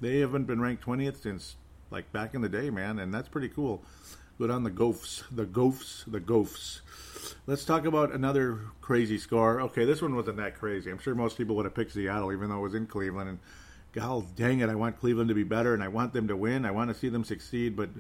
They 0.01 0.21
haven't 0.21 0.45
been 0.45 0.61
ranked 0.61 0.83
twentieth 0.83 1.23
since 1.23 1.57
like 1.91 2.13
back 2.13 2.35
in 2.35 2.41
the 2.41 2.49
day, 2.49 2.71
man, 2.71 2.99
and 2.99 3.13
that's 3.13 3.29
pretty 3.29 3.49
cool. 3.49 3.83
Good 4.39 4.51
on 4.51 4.65
the 4.65 4.71
Gophs, 4.71 5.25
the 5.31 5.45
Gophs, 5.45 6.05
the 6.07 6.21
Gophs. 6.21 6.81
Let's 7.47 7.65
talk 7.65 7.85
about 7.85 8.13
another 8.13 8.61
crazy 8.81 9.19
score. 9.19 9.61
Okay, 9.61 9.85
this 9.85 10.01
one 10.01 10.17
wasn't 10.17 10.39
that 10.39 10.59
crazy. 10.59 10.91
I'm 10.91 10.99
sure 10.99 11.15
most 11.15 11.37
people 11.37 11.57
would 11.57 11.67
have 11.67 11.75
picked 11.75 11.93
Seattle, 11.93 12.33
even 12.33 12.49
though 12.49 12.57
it 12.57 12.63
was 12.63 12.75
in 12.75 12.87
Cleveland. 12.87 13.29
And 13.29 13.39
God 13.93 14.35
dang 14.37 14.61
it, 14.61 14.71
I 14.71 14.75
want 14.77 14.99
Cleveland 14.99 15.29
to 15.29 15.35
be 15.35 15.45
better, 15.45 15.75
and 15.75 15.83
I 15.83 15.89
want 15.89 16.15
them 16.15 16.29
to 16.29 16.37
win. 16.37 16.65
I 16.65 16.71
want 16.71 16.91
to 16.91 16.97
see 16.99 17.11
them 17.11 17.25
succeed, 17.25 17.77
but 17.77 17.91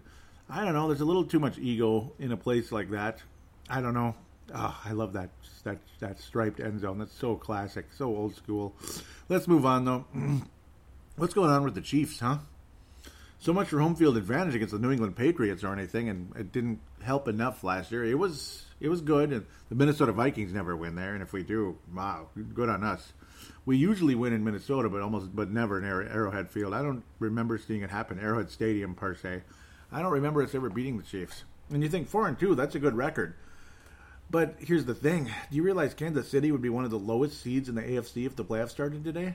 I 0.49 0.65
don't 0.65 0.73
know. 0.73 0.89
There's 0.89 1.03
a 1.03 1.05
little 1.05 1.25
too 1.25 1.41
much 1.41 1.59
ego 1.59 2.13
in 2.19 2.33
a 2.33 2.37
place 2.39 2.73
like 2.73 2.91
that. 2.93 3.19
I 3.69 3.83
don't 3.83 3.93
know. 3.93 4.15
Oh, 4.55 4.81
I 4.85 4.93
love 4.93 5.13
that 5.15 5.31
that 5.65 5.79
that 6.01 6.21
striped 6.21 6.61
end 6.61 6.81
zone. 6.81 6.99
That's 6.99 7.15
so 7.15 7.37
classic, 7.37 7.87
so 7.97 8.07
old 8.07 8.35
school. 8.35 8.75
Let's 9.29 9.47
move 9.47 9.67
on 9.67 9.85
though. 9.85 10.05
What's 11.17 11.35
going 11.35 11.51
on 11.51 11.65
with 11.65 11.75
the 11.75 11.81
Chiefs, 11.81 12.21
huh? 12.21 12.39
So 13.39 13.53
much 13.53 13.69
for 13.69 13.79
home 13.79 13.95
field 13.95 14.17
advantage 14.17 14.55
against 14.55 14.73
the 14.73 14.79
New 14.79 14.91
England 14.91 15.17
Patriots 15.17 15.65
or 15.65 15.73
anything, 15.73 16.09
and 16.09 16.35
it 16.37 16.53
didn't 16.53 16.81
help 17.03 17.27
enough 17.27 17.65
last 17.65 17.91
year. 17.91 18.05
It 18.05 18.19
was 18.19 18.65
it 18.81 18.89
was 18.89 19.01
good, 19.01 19.33
and 19.33 19.47
the 19.69 19.75
Minnesota 19.75 20.13
Vikings 20.13 20.53
never 20.53 20.77
win 20.77 20.95
there, 20.95 21.15
and 21.15 21.23
if 21.23 21.33
we 21.33 21.43
do, 21.43 21.79
wow, 21.95 22.29
good 22.55 22.69
on 22.69 22.83
us. 22.83 23.13
We 23.65 23.77
usually 23.77 24.15
win 24.15 24.33
in 24.33 24.45
Minnesota, 24.45 24.89
but 24.89 25.03
almost 25.03 25.35
but 25.35 25.51
never 25.51 25.79
in 25.79 25.85
Arrowhead 25.85 26.51
Field. 26.51 26.75
I 26.75 26.83
don't 26.83 27.03
remember 27.19 27.59
seeing 27.59 27.83
it 27.83 27.91
happen 27.91 28.19
Arrowhead 28.19 28.51
Stadium 28.51 28.95
per 28.95 29.15
se. 29.15 29.43
I 29.93 30.03
don't 30.03 30.13
remember 30.13 30.43
us 30.43 30.55
ever 30.55 30.71
beating 30.71 30.99
the 30.99 31.03
Chiefs. 31.03 31.45
And 31.71 31.83
you 31.83 31.89
think 31.89 32.09
four 32.09 32.27
and 32.27 32.39
two, 32.39 32.55
that's 32.55 32.75
a 32.75 32.79
good 32.81 32.97
record. 32.97 33.35
But 34.31 34.57
here's 34.59 34.85
the 34.85 34.95
thing: 34.95 35.25
Do 35.25 35.57
you 35.57 35.63
realize 35.63 35.95
Kansas 35.95 36.29
City 36.29 36.53
would 36.53 36.63
be 36.63 36.69
one 36.69 36.85
of 36.85 36.91
the 36.91 36.99
lowest 36.99 37.43
seeds 37.43 37.69
in 37.69 37.75
the 37.75 37.83
AFC 37.83 38.27
if 38.27 38.37
the 38.37 38.45
playoffs 38.45 38.71
started 38.71 39.05
today? 39.05 39.35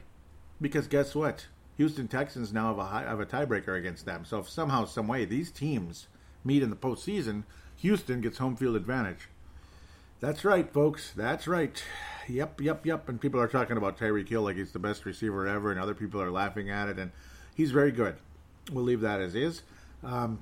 Because 0.61 0.87
guess 0.87 1.13
what? 1.13 1.47
Houston 1.77 2.07
Texans 2.07 2.53
now 2.53 2.67
have 2.67 2.77
a 2.77 2.85
high, 2.85 3.01
have 3.01 3.19
a 3.19 3.25
tiebreaker 3.25 3.77
against 3.77 4.05
them. 4.05 4.23
So 4.23 4.39
if 4.39 4.49
somehow, 4.49 4.85
some 4.85 5.07
way, 5.07 5.25
these 5.25 5.51
teams 5.51 6.07
meet 6.45 6.63
in 6.63 6.69
the 6.69 6.75
postseason, 6.77 7.43
Houston 7.77 8.21
gets 8.21 8.37
home 8.37 8.55
field 8.55 8.77
advantage. 8.77 9.27
That's 10.21 10.45
right, 10.45 10.71
folks. 10.71 11.11
That's 11.11 11.47
right. 11.47 11.83
Yep, 12.29 12.61
yep, 12.61 12.85
yep. 12.85 13.09
And 13.09 13.19
people 13.19 13.41
are 13.41 13.49
talking 13.49 13.75
about 13.75 13.97
Tyreek 13.97 14.29
Hill 14.29 14.43
like 14.43 14.55
he's 14.55 14.71
the 14.71 14.79
best 14.79 15.05
receiver 15.05 15.45
ever, 15.45 15.71
and 15.71 15.79
other 15.79 15.93
people 15.93 16.21
are 16.21 16.31
laughing 16.31 16.69
at 16.69 16.87
it. 16.87 16.97
And 16.97 17.11
he's 17.53 17.71
very 17.71 17.91
good. 17.91 18.15
We'll 18.71 18.85
leave 18.85 19.01
that 19.01 19.19
as 19.19 19.35
is. 19.35 19.61
Um, 20.03 20.41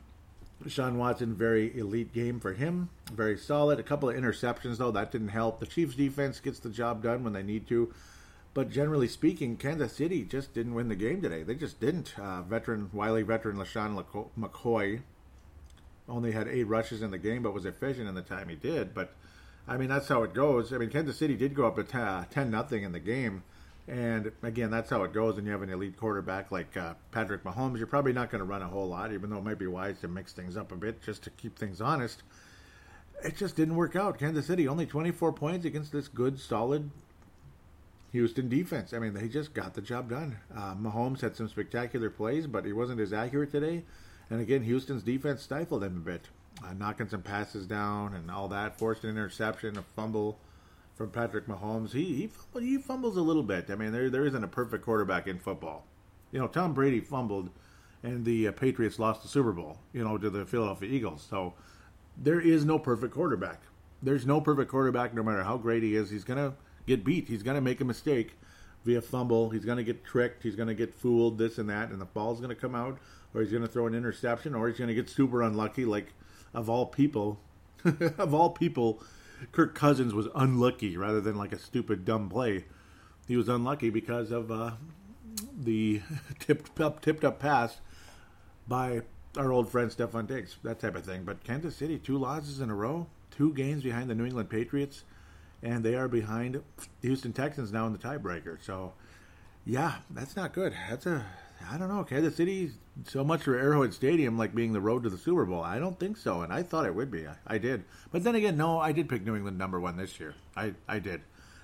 Sean 0.68 0.97
Watson, 0.97 1.36
very 1.36 1.78
elite 1.78 2.14
game 2.14 2.39
for 2.39 2.53
him. 2.53 2.89
Very 3.11 3.38
solid. 3.38 3.80
A 3.80 3.84
couple 3.84 4.09
of 4.09 4.16
interceptions, 4.16 4.78
though, 4.78 4.91
that 4.91 5.11
didn't 5.11 5.30
help. 5.30 5.59
The 5.59 5.66
Chiefs' 5.66 5.95
defense 5.95 6.39
gets 6.39 6.59
the 6.59 6.70
job 6.70 7.03
done 7.03 7.24
when 7.24 7.34
they 7.34 7.43
need 7.43 7.68
to. 7.68 7.93
But 8.53 8.70
generally 8.70 9.07
speaking, 9.07 9.57
Kansas 9.57 9.93
City 9.93 10.24
just 10.24 10.53
didn't 10.53 10.76
win 10.76 10.88
the 10.88 10.95
game 10.95 11.22
today. 11.22 11.43
They 11.43 11.55
just 11.55 11.80
didn't. 11.80 12.18
Uh, 12.20 12.43
veteran, 12.43 12.89
Wiley 12.93 13.24
veteran 13.24 13.57
LeSean 13.57 14.03
McCoy 14.39 15.01
only 16.07 16.32
had 16.32 16.47
eight 16.47 16.66
rushes 16.66 17.01
in 17.01 17.11
the 17.11 17.18
game, 17.18 17.43
but 17.43 17.53
was 17.53 17.66
efficient 17.66 18.07
in 18.07 18.16
the 18.16 18.22
time 18.22 18.49
he 18.49 18.55
did. 18.55 18.93
But, 18.93 19.14
I 19.68 19.78
mean, 19.78 19.89
that's 19.89 20.07
how 20.07 20.24
it 20.24 20.34
goes. 20.34 20.72
I 20.72 20.78
mean, 20.78 20.89
Kansas 20.89 21.18
City 21.18 21.36
did 21.36 21.55
go 21.55 21.66
up 21.66 21.80
at 21.80 22.30
10 22.32 22.51
nothing 22.51 22.84
in 22.84 22.91
the 22.91 22.99
game. 22.99 23.43
And 23.88 24.31
again, 24.43 24.71
that's 24.71 24.89
how 24.89 25.03
it 25.03 25.11
goes 25.11 25.36
when 25.36 25.45
you 25.45 25.51
have 25.51 25.61
an 25.61 25.69
elite 25.69 25.97
quarterback 25.97 26.51
like 26.51 26.77
uh, 26.77 26.93
Patrick 27.11 27.43
Mahomes. 27.43 27.77
You're 27.77 27.88
probably 27.88 28.13
not 28.13 28.31
going 28.31 28.39
to 28.39 28.45
run 28.45 28.61
a 28.61 28.67
whole 28.67 28.88
lot, 28.88 29.11
even 29.11 29.29
though 29.29 29.38
it 29.38 29.43
might 29.43 29.59
be 29.59 29.67
wise 29.67 29.99
to 30.01 30.07
mix 30.07 30.31
things 30.31 30.55
up 30.55 30.71
a 30.71 30.75
bit 30.75 31.01
just 31.01 31.23
to 31.23 31.29
keep 31.31 31.59
things 31.59 31.81
honest. 31.81 32.23
It 33.23 33.36
just 33.36 33.55
didn't 33.55 33.75
work 33.75 33.95
out. 33.95 34.19
Kansas 34.19 34.47
City 34.47 34.67
only 34.67 34.86
24 34.86 35.34
points 35.34 35.65
against 35.65 35.91
this 35.91 36.07
good, 36.07 36.39
solid 36.39 36.91
Houston 38.13 38.47
defense. 38.47 38.93
I 38.93 38.99
mean, 38.99 39.13
they 39.13 39.27
just 39.27 39.53
got 39.53 39.73
the 39.73 39.81
job 39.81 40.09
done. 40.09 40.38
Uh, 40.55 40.75
Mahomes 40.75 41.19
had 41.19 41.36
some 41.36 41.49
spectacular 41.49 42.09
plays, 42.09 42.47
but 42.47 42.63
he 42.65 42.71
wasn't 42.71 43.01
as 43.01 43.11
accurate 43.11 43.51
today. 43.51 43.84
And 44.29 44.39
again, 44.39 44.63
Houston's 44.63 45.03
defense 45.03 45.41
stifled 45.41 45.84
him 45.84 45.97
a 45.97 45.99
bit, 45.99 46.29
uh, 46.63 46.73
knocking 46.73 47.09
some 47.09 47.21
passes 47.21 47.67
down 47.67 48.13
and 48.13 48.31
all 48.31 48.47
that, 48.47 48.77
forced 48.77 49.03
an 49.03 49.09
interception, 49.09 49.77
a 49.77 49.81
fumble 49.81 50.38
from 50.95 51.09
Patrick 51.09 51.47
Mahomes. 51.47 51.93
He 51.93 52.29
he, 52.53 52.59
he 52.59 52.77
fumbles 52.77 53.17
a 53.17 53.21
little 53.21 53.43
bit. 53.43 53.69
I 53.69 53.75
mean, 53.75 53.91
there 53.91 54.09
there 54.09 54.25
isn't 54.25 54.43
a 54.43 54.47
perfect 54.47 54.83
quarterback 54.85 55.27
in 55.27 55.39
football. 55.39 55.85
You 56.31 56.39
know, 56.39 56.47
Tom 56.47 56.73
Brady 56.73 56.99
fumbled, 56.99 57.49
and 58.01 58.25
the 58.25 58.47
uh, 58.47 58.51
Patriots 58.51 58.99
lost 58.99 59.21
the 59.21 59.27
Super 59.27 59.51
Bowl. 59.51 59.77
You 59.93 60.03
know, 60.03 60.17
to 60.17 60.29
the 60.29 60.45
Philadelphia 60.45 60.89
Eagles. 60.89 61.25
So 61.29 61.53
there 62.17 62.39
is 62.39 62.65
no 62.65 62.79
perfect 62.79 63.13
quarterback. 63.13 63.61
there's 64.01 64.25
no 64.25 64.41
perfect 64.41 64.69
quarterback, 64.69 65.13
no 65.13 65.23
matter 65.23 65.43
how 65.43 65.57
great 65.57 65.83
he 65.83 65.95
is. 65.95 66.09
He's 66.09 66.23
to 66.25 66.53
get 66.85 67.03
beat. 67.03 67.27
He's 67.27 67.43
to 67.43 67.61
make 67.61 67.81
a 67.81 67.85
mistake 67.85 68.33
via 68.85 69.01
fumble. 69.01 69.49
He's 69.49 69.65
to 69.65 69.83
get 69.83 70.03
tricked. 70.03 70.43
He's 70.43 70.55
to 70.55 70.73
get 70.73 70.93
fooled, 70.93 71.37
this 71.37 71.57
and 71.57 71.69
that, 71.69 71.89
and 71.89 71.99
the 72.01 72.05
ball's 72.05 72.39
to 72.41 72.55
come 72.55 72.75
out, 72.75 72.97
or 73.33 73.41
he's 73.41 73.51
to 73.51 73.67
throw 73.67 73.87
an 73.87 73.95
interception, 73.95 74.53
or 74.53 74.67
he's 74.67 74.77
to 74.77 74.93
get 74.93 75.09
super 75.09 75.41
unlucky, 75.41 75.85
like, 75.85 76.13
of 76.53 76.69
all 76.69 76.85
people, 76.85 77.39
of 78.17 78.33
all 78.33 78.49
people, 78.51 79.01
Kirk 79.51 79.75
Cousins 79.75 80.13
was 80.13 80.27
unlucky 80.35 80.97
rather 80.97 81.21
than 81.21 81.35
like 81.35 81.51
a 81.51 81.59
stupid, 81.59 82.05
dumb 82.05 82.29
play. 82.29 82.65
He 83.27 83.37
was 83.37 83.49
unlucky 83.49 83.89
because 83.89 84.31
of 84.31 84.51
uh, 84.51 84.71
the 85.57 86.01
tipped 86.39 86.79
up, 86.79 87.01
tipped 87.01 87.23
up 87.23 87.39
pass 87.39 87.79
by 88.67 89.01
our 89.37 89.51
old 89.51 89.69
friend 89.69 89.89
Stefon 89.89 90.27
Diggs, 90.27 90.57
that 90.63 90.79
type 90.79 90.95
of 90.95 91.05
thing. 91.05 91.23
But 91.23 91.43
Kansas 91.43 91.75
City, 91.75 91.97
two 91.97 92.17
losses 92.17 92.59
in 92.59 92.69
a 92.69 92.75
row, 92.75 93.07
two 93.31 93.53
games 93.53 93.83
behind 93.83 94.09
the 94.09 94.15
New 94.15 94.25
England 94.25 94.49
Patriots, 94.49 95.03
and 95.61 95.83
they 95.83 95.95
are 95.95 96.07
behind 96.07 96.61
Houston 97.01 97.33
Texans 97.33 97.71
now 97.71 97.87
in 97.87 97.93
the 97.93 97.99
tiebreaker. 97.99 98.57
So, 98.61 98.93
yeah, 99.65 99.95
that's 100.09 100.35
not 100.35 100.53
good. 100.53 100.73
That's 100.89 101.05
a 101.05 101.25
I 101.72 101.78
don't 101.78 101.89
know. 101.89 102.03
Kansas 102.03 102.36
City, 102.36 102.72
so 103.07 103.24
much 103.24 103.43
for 103.43 103.57
Arrowhead 103.57 103.93
Stadium 103.93 104.38
like 104.38 104.53
being 104.53 104.74
the 104.74 104.82
road 104.82 105.03
to 105.03 105.09
the 105.09 105.18
Super 105.18 105.45
Bowl. 105.45 105.61
I 105.61 105.80
don't 105.80 105.99
think 105.99 106.18
so, 106.18 106.41
and 106.41 106.51
I 106.51 106.64
thought 106.64 106.86
it 106.86 106.95
would 106.95 107.11
be. 107.11 107.28
I, 107.28 107.36
I 107.47 107.57
did, 107.57 107.84
but 108.11 108.24
then 108.24 108.36
again, 108.36 108.57
no, 108.57 108.80
I 108.80 108.91
did 108.91 109.09
pick 109.09 109.26
New 109.26 109.36
England 109.36 109.57
number 109.57 109.80
one 109.80 109.97
this 109.97 110.20
year. 110.20 110.36
I 110.55 110.74
I 110.88 110.99
did, 110.99 111.22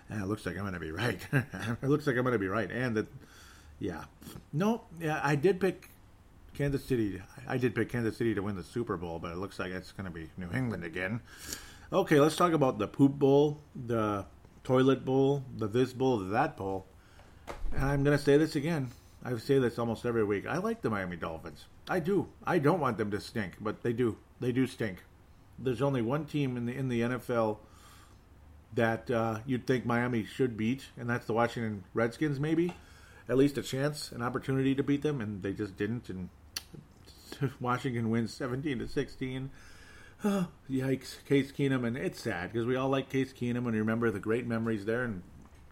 and 0.10 0.22
it 0.22 0.28
looks 0.28 0.45
like 0.45 0.56
I'm 0.56 0.62
going 0.62 0.74
to 0.74 0.80
be 0.80 0.91
right. 0.91 1.20
it 1.34 1.89
looks 1.89 2.08
like 2.08 2.16
I'm 2.16 2.24
going 2.24 2.34
to 2.34 2.39
be 2.39 2.47
right, 2.47 2.72
and 2.72 2.95
that, 2.97 3.08
yeah, 3.80 4.06
no, 4.54 4.84
yeah, 5.00 5.20
I 5.24 5.36
did 5.36 5.60
pick 5.60 5.89
Kansas 6.54 6.84
City. 6.84 7.22
I 7.47 7.58
did 7.58 7.76
pick 7.76 7.89
Kansas 7.89 8.18
City 8.18 8.34
to 8.36 8.41
win 8.41 8.56
the 8.56 8.64
Super 8.64 8.97
Bowl, 8.97 9.20
but 9.20 9.32
it 9.32 9.38
looks 9.38 9.60
like 9.60 9.72
it's 9.72 9.91
going 9.91 10.06
to 10.06 10.12
be 10.12 10.30
New 10.38 10.50
England 10.54 10.84
again. 10.84 11.22
Okay, 11.91 12.20
let's 12.20 12.36
talk 12.36 12.54
about 12.54 12.78
the 12.78 12.88
poop 12.88 13.14
bowl, 13.14 13.62
the 13.76 14.26
toilet 14.64 15.04
bowl, 15.04 15.43
the 15.58 15.68
this 15.68 15.93
bowl, 15.93 16.18
the 16.20 16.26
that 16.26 16.56
bowl. 16.56 16.86
And 17.74 17.84
I'm 17.84 18.04
going 18.04 18.16
to 18.18 18.24
say 18.24 18.38
this 18.38 18.56
again. 18.56 18.91
I 19.24 19.36
say 19.38 19.59
this 19.59 19.78
almost 19.78 20.05
every 20.05 20.24
week. 20.24 20.47
I 20.47 20.57
like 20.57 20.82
the 20.82 20.89
Miami 20.89 21.17
Dolphins. 21.17 21.65
I 21.89 21.99
do. 21.99 22.30
I 22.45 22.59
don't 22.59 22.80
want 22.80 22.97
them 22.97 23.11
to 23.11 23.20
stink, 23.20 23.55
but 23.59 23.84
they 23.84 23.93
do. 23.93 24.17
They 24.39 24.51
do 24.51 24.65
stink. 24.65 25.03
There's 25.57 25.82
only 25.82 26.01
one 26.01 26.26
team 26.26 26.55
in 26.55 26.65
the 26.65 26.76
in 26.76 26.88
the 26.88 27.01
NFL 27.01 27.57
that 28.74 29.09
uh, 29.11 29.39
you'd 29.45 29.67
think 29.67 29.86
Miami 29.86 30.24
should 30.24 30.55
beat, 30.55 30.86
and 30.97 31.09
that's 31.09 31.26
the 31.26 31.34
Washington 31.34 31.84
Redskins. 31.93 32.39
Maybe 32.39 32.74
at 33.28 33.38
least 33.38 33.57
a 33.57 33.61
chance, 33.61 34.11
an 34.11 34.22
opportunity 34.22 34.74
to 34.76 34.84
beat 34.84 35.01
them, 35.01 35.20
and 35.20 35.43
they 35.43 35.51
just 35.53 35.76
didn't. 35.76 36.09
And 36.09 36.30
Washington 37.59 38.09
wins 38.09 38.34
17 38.34 38.80
to 38.80 38.88
16. 38.88 39.49
Oh, 40.24 40.47
yikes, 40.72 41.24
Case 41.26 41.51
Keenum, 41.51 41.86
and 41.86 41.97
it's 41.97 42.22
sad 42.22 42.53
because 42.53 42.65
we 42.65 42.76
all 42.76 42.89
like 42.89 43.09
Case 43.09 43.34
Keenum 43.34 43.67
and 43.67 43.74
remember 43.74 44.11
the 44.11 44.20
great 44.20 44.47
memories 44.47 44.86
there. 44.86 45.03
And 45.03 45.24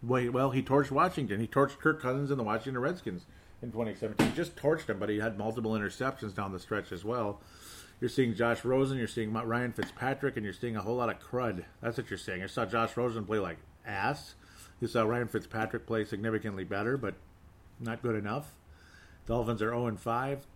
wait, 0.02 0.30
well, 0.30 0.50
he 0.50 0.62
torched 0.62 0.90
Washington. 0.90 1.40
He 1.40 1.46
torched 1.46 1.78
Kirk 1.78 2.02
Cousins 2.02 2.30
and 2.30 2.38
the 2.38 2.44
Washington 2.44 2.82
Redskins 2.82 3.24
in 3.62 3.72
2017. 3.72 4.26
He 4.26 4.36
just 4.36 4.56
torched 4.56 4.88
him, 4.88 4.98
but 4.98 5.08
he 5.08 5.18
had 5.18 5.38
multiple 5.38 5.72
interceptions 5.72 6.34
down 6.34 6.52
the 6.52 6.58
stretch 6.58 6.92
as 6.92 7.04
well. 7.04 7.40
You're 8.00 8.08
seeing 8.10 8.34
Josh 8.34 8.64
Rosen, 8.64 8.96
you're 8.96 9.08
seeing 9.08 9.32
Ryan 9.32 9.72
Fitzpatrick, 9.72 10.36
and 10.36 10.44
you're 10.44 10.52
seeing 10.52 10.76
a 10.76 10.80
whole 10.80 10.96
lot 10.96 11.10
of 11.10 11.18
crud. 11.18 11.64
That's 11.80 11.96
what 11.96 12.10
you're 12.10 12.18
seeing. 12.18 12.40
You 12.40 12.48
saw 12.48 12.64
Josh 12.64 12.96
Rosen 12.96 13.24
play 13.24 13.38
like 13.38 13.58
ass. 13.84 14.34
You 14.80 14.86
saw 14.86 15.02
Ryan 15.02 15.26
Fitzpatrick 15.26 15.86
play 15.86 16.04
significantly 16.04 16.62
better, 16.62 16.96
but 16.96 17.14
not 17.80 18.02
good 18.02 18.14
enough. 18.14 18.54
Dolphins 19.26 19.60
are 19.60 19.70
0 19.70 19.96
5. 19.96 20.46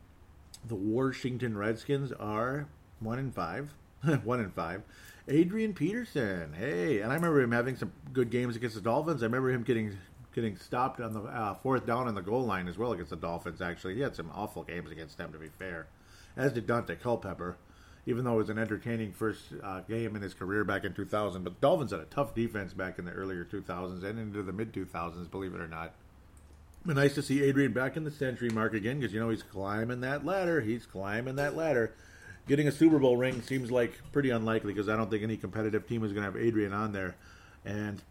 The 0.64 0.74
Washington 0.76 1.58
Redskins 1.58 2.12
are 2.12 2.68
1 3.00 3.18
and 3.18 3.34
5. 3.34 3.74
1 4.24 4.40
and 4.40 4.54
5. 4.54 4.82
Adrian 5.28 5.72
Peterson, 5.72 6.52
hey, 6.58 7.00
and 7.00 7.12
I 7.12 7.14
remember 7.14 7.40
him 7.40 7.52
having 7.52 7.76
some 7.76 7.92
good 8.12 8.30
games 8.30 8.56
against 8.56 8.74
the 8.74 8.80
Dolphins. 8.80 9.22
I 9.22 9.26
remember 9.26 9.50
him 9.50 9.62
getting 9.62 9.96
getting 10.34 10.56
stopped 10.56 11.00
on 11.00 11.12
the 11.12 11.20
uh, 11.20 11.54
fourth 11.54 11.86
down 11.86 12.08
on 12.08 12.14
the 12.14 12.22
goal 12.22 12.44
line 12.44 12.68
as 12.68 12.78
well 12.78 12.92
against 12.92 13.10
the 13.10 13.16
Dolphins. 13.16 13.60
Actually, 13.60 13.94
he 13.94 14.00
had 14.00 14.16
some 14.16 14.30
awful 14.34 14.62
games 14.62 14.90
against 14.90 15.18
them, 15.18 15.32
to 15.32 15.38
be 15.38 15.48
fair. 15.48 15.86
As 16.36 16.52
did 16.52 16.66
Daunte 16.66 17.00
Culpepper, 17.00 17.56
even 18.06 18.24
though 18.24 18.34
it 18.34 18.38
was 18.38 18.50
an 18.50 18.58
entertaining 18.58 19.12
first 19.12 19.42
uh, 19.62 19.80
game 19.80 20.16
in 20.16 20.22
his 20.22 20.34
career 20.34 20.64
back 20.64 20.84
in 20.84 20.94
2000. 20.94 21.44
But 21.44 21.60
the 21.60 21.66
Dolphins 21.66 21.90
had 21.90 22.00
a 22.00 22.04
tough 22.04 22.34
defense 22.34 22.72
back 22.72 22.98
in 22.98 23.04
the 23.04 23.12
earlier 23.12 23.44
2000s 23.44 24.02
and 24.02 24.18
into 24.18 24.42
the 24.42 24.52
mid 24.52 24.72
2000s, 24.72 25.30
believe 25.30 25.54
it 25.54 25.60
or 25.60 25.68
not. 25.68 25.94
But 26.84 26.96
nice 26.96 27.14
to 27.14 27.22
see 27.22 27.44
Adrian 27.44 27.72
back 27.72 27.96
in 27.96 28.02
the 28.02 28.10
century 28.10 28.50
mark 28.50 28.74
again 28.74 28.98
because 28.98 29.14
you 29.14 29.20
know 29.20 29.30
he's 29.30 29.44
climbing 29.44 30.00
that 30.00 30.24
ladder. 30.24 30.60
He's 30.60 30.84
climbing 30.84 31.36
that 31.36 31.54
ladder. 31.56 31.94
Getting 32.48 32.66
a 32.66 32.72
Super 32.72 32.98
Bowl 32.98 33.16
ring 33.16 33.40
seems 33.42 33.70
like 33.70 33.92
pretty 34.10 34.30
unlikely 34.30 34.72
because 34.72 34.88
I 34.88 34.96
don't 34.96 35.08
think 35.08 35.22
any 35.22 35.36
competitive 35.36 35.86
team 35.86 36.02
is 36.02 36.12
going 36.12 36.26
to 36.26 36.32
have 36.32 36.36
Adrian 36.36 36.72
on 36.72 36.90
there. 36.90 37.14
And 37.64 38.02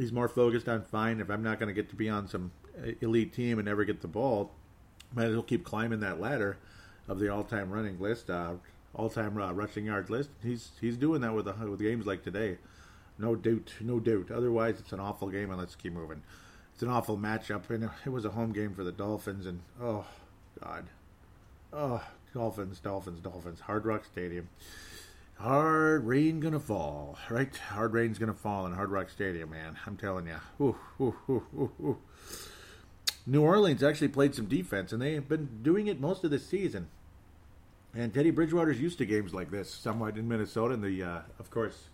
he's 0.00 0.12
more 0.12 0.28
focused 0.28 0.68
on 0.68 0.82
fine. 0.82 1.20
If 1.20 1.30
I'm 1.30 1.42
not 1.42 1.58
going 1.58 1.68
to 1.68 1.74
get 1.74 1.90
to 1.90 1.96
be 1.96 2.08
on 2.08 2.26
some 2.26 2.50
elite 3.00 3.32
team 3.32 3.58
and 3.58 3.66
never 3.66 3.84
get 3.84 4.00
the 4.00 4.08
ball, 4.08 4.50
might 5.14 5.26
as 5.26 5.34
well 5.34 5.42
keep 5.42 5.64
climbing 5.64 6.00
that 6.00 6.20
ladder 6.20 6.56
of 7.08 7.18
the 7.18 7.28
all-time 7.28 7.70
running 7.70 8.00
list, 8.00 8.30
uh, 8.30 8.54
all-time 8.94 9.36
uh, 9.40 9.52
rushing 9.52 9.86
yard 9.86 10.10
list. 10.10 10.30
He's 10.42 10.70
he's 10.80 10.96
doing 10.96 11.20
that 11.20 11.34
with 11.34 11.44
the, 11.44 11.52
with 11.52 11.80
games 11.80 12.06
like 12.06 12.22
today, 12.22 12.58
no 13.18 13.34
doubt, 13.34 13.74
no 13.80 14.00
doubt. 14.00 14.30
Otherwise, 14.30 14.80
it's 14.80 14.92
an 14.92 15.00
awful 15.00 15.28
game, 15.28 15.50
and 15.50 15.58
let's 15.58 15.74
keep 15.74 15.92
moving. 15.92 16.22
It's 16.72 16.82
an 16.82 16.88
awful 16.88 17.18
matchup, 17.18 17.68
and 17.70 17.90
it 18.06 18.10
was 18.10 18.24
a 18.24 18.30
home 18.30 18.52
game 18.52 18.74
for 18.74 18.84
the 18.84 18.92
Dolphins, 18.92 19.46
and 19.46 19.60
oh 19.80 20.06
God, 20.62 20.86
oh 21.72 22.02
Dolphins, 22.32 22.80
Dolphins, 22.80 23.20
Dolphins, 23.20 23.60
Hard 23.60 23.84
Rock 23.84 24.04
Stadium 24.04 24.48
hard 25.40 26.06
rain 26.06 26.38
gonna 26.38 26.60
fall, 26.60 27.18
right? 27.30 27.54
Hard 27.56 27.94
rain's 27.94 28.18
gonna 28.18 28.34
fall 28.34 28.66
in 28.66 28.72
Hard 28.72 28.90
Rock 28.90 29.08
Stadium, 29.08 29.50
man. 29.50 29.78
I'm 29.86 29.96
telling 29.96 30.26
you. 30.26 31.96
New 33.26 33.42
Orleans 33.42 33.82
actually 33.82 34.08
played 34.08 34.34
some 34.34 34.46
defense, 34.46 34.92
and 34.92 35.00
they 35.00 35.14
have 35.14 35.28
been 35.28 35.60
doing 35.62 35.86
it 35.86 36.00
most 36.00 36.24
of 36.24 36.30
the 36.30 36.38
season. 36.38 36.88
And 37.94 38.12
Teddy 38.12 38.30
Bridgewater's 38.30 38.80
used 38.80 38.98
to 38.98 39.06
games 39.06 39.34
like 39.34 39.50
this, 39.50 39.70
somewhat 39.70 40.16
in 40.16 40.28
Minnesota. 40.28 40.74
And 40.74 40.84
the, 40.84 41.02
uh, 41.02 41.20
of 41.38 41.50
course, 41.50 41.88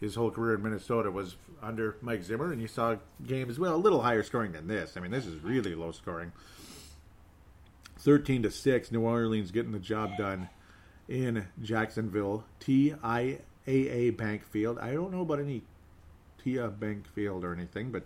his 0.00 0.14
whole 0.14 0.30
career 0.30 0.54
in 0.54 0.62
Minnesota 0.62 1.10
was 1.10 1.36
under 1.62 1.96
Mike 2.00 2.24
Zimmer, 2.24 2.50
and 2.50 2.60
you 2.60 2.68
saw 2.68 2.96
games 3.26 3.58
well 3.58 3.74
a 3.74 3.76
little 3.76 4.02
higher 4.02 4.22
scoring 4.22 4.52
than 4.52 4.68
this. 4.68 4.96
I 4.96 5.00
mean, 5.00 5.10
this 5.10 5.26
is 5.26 5.42
really 5.42 5.74
low 5.74 5.92
scoring. 5.92 6.32
Thirteen 7.98 8.42
to 8.42 8.50
six, 8.50 8.90
New 8.90 9.02
Orleans 9.02 9.50
getting 9.50 9.72
the 9.72 9.78
job 9.78 10.16
done 10.16 10.48
in 11.08 11.46
Jacksonville, 11.62 12.44
TIAA 12.60 14.16
Bank 14.16 14.44
Field. 14.44 14.78
I 14.78 14.92
don't 14.92 15.12
know 15.12 15.22
about 15.22 15.40
any 15.40 15.62
TIA 16.42 16.68
Bank 16.68 17.06
Field 17.08 17.44
or 17.44 17.54
anything, 17.54 17.90
but 17.90 18.04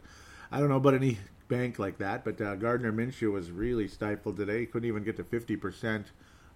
I 0.50 0.58
don't 0.58 0.68
know 0.68 0.76
about 0.76 0.94
any 0.94 1.18
bank 1.48 1.78
like 1.78 1.98
that. 1.98 2.24
But 2.24 2.40
uh, 2.40 2.56
Gardner 2.56 2.92
Minshew 2.92 3.32
was 3.32 3.50
really 3.50 3.88
stifled 3.88 4.36
today. 4.36 4.60
He 4.60 4.66
couldn't 4.66 4.88
even 4.88 5.04
get 5.04 5.16
to 5.16 5.24
50%. 5.24 6.06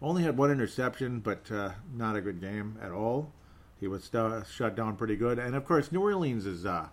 Only 0.03 0.23
had 0.23 0.37
one 0.37 0.51
interception, 0.51 1.21
but 1.21 1.51
uh, 1.51 1.73
not 1.95 2.17
a 2.17 2.21
good 2.21 2.41
game 2.41 2.79
at 2.83 2.93
all. 2.93 3.33
He 3.81 3.89
was 3.89 4.05
st- 4.05 4.47
shut 4.47 4.75
down 4.75 4.97
pretty 4.97 5.17
good. 5.17 5.39
And 5.39 5.55
of 5.55 5.65
course, 5.65 5.93
New 5.93 6.01
Orleans 6.01 6.47
is, 6.47 6.67
uh, 6.67 6.89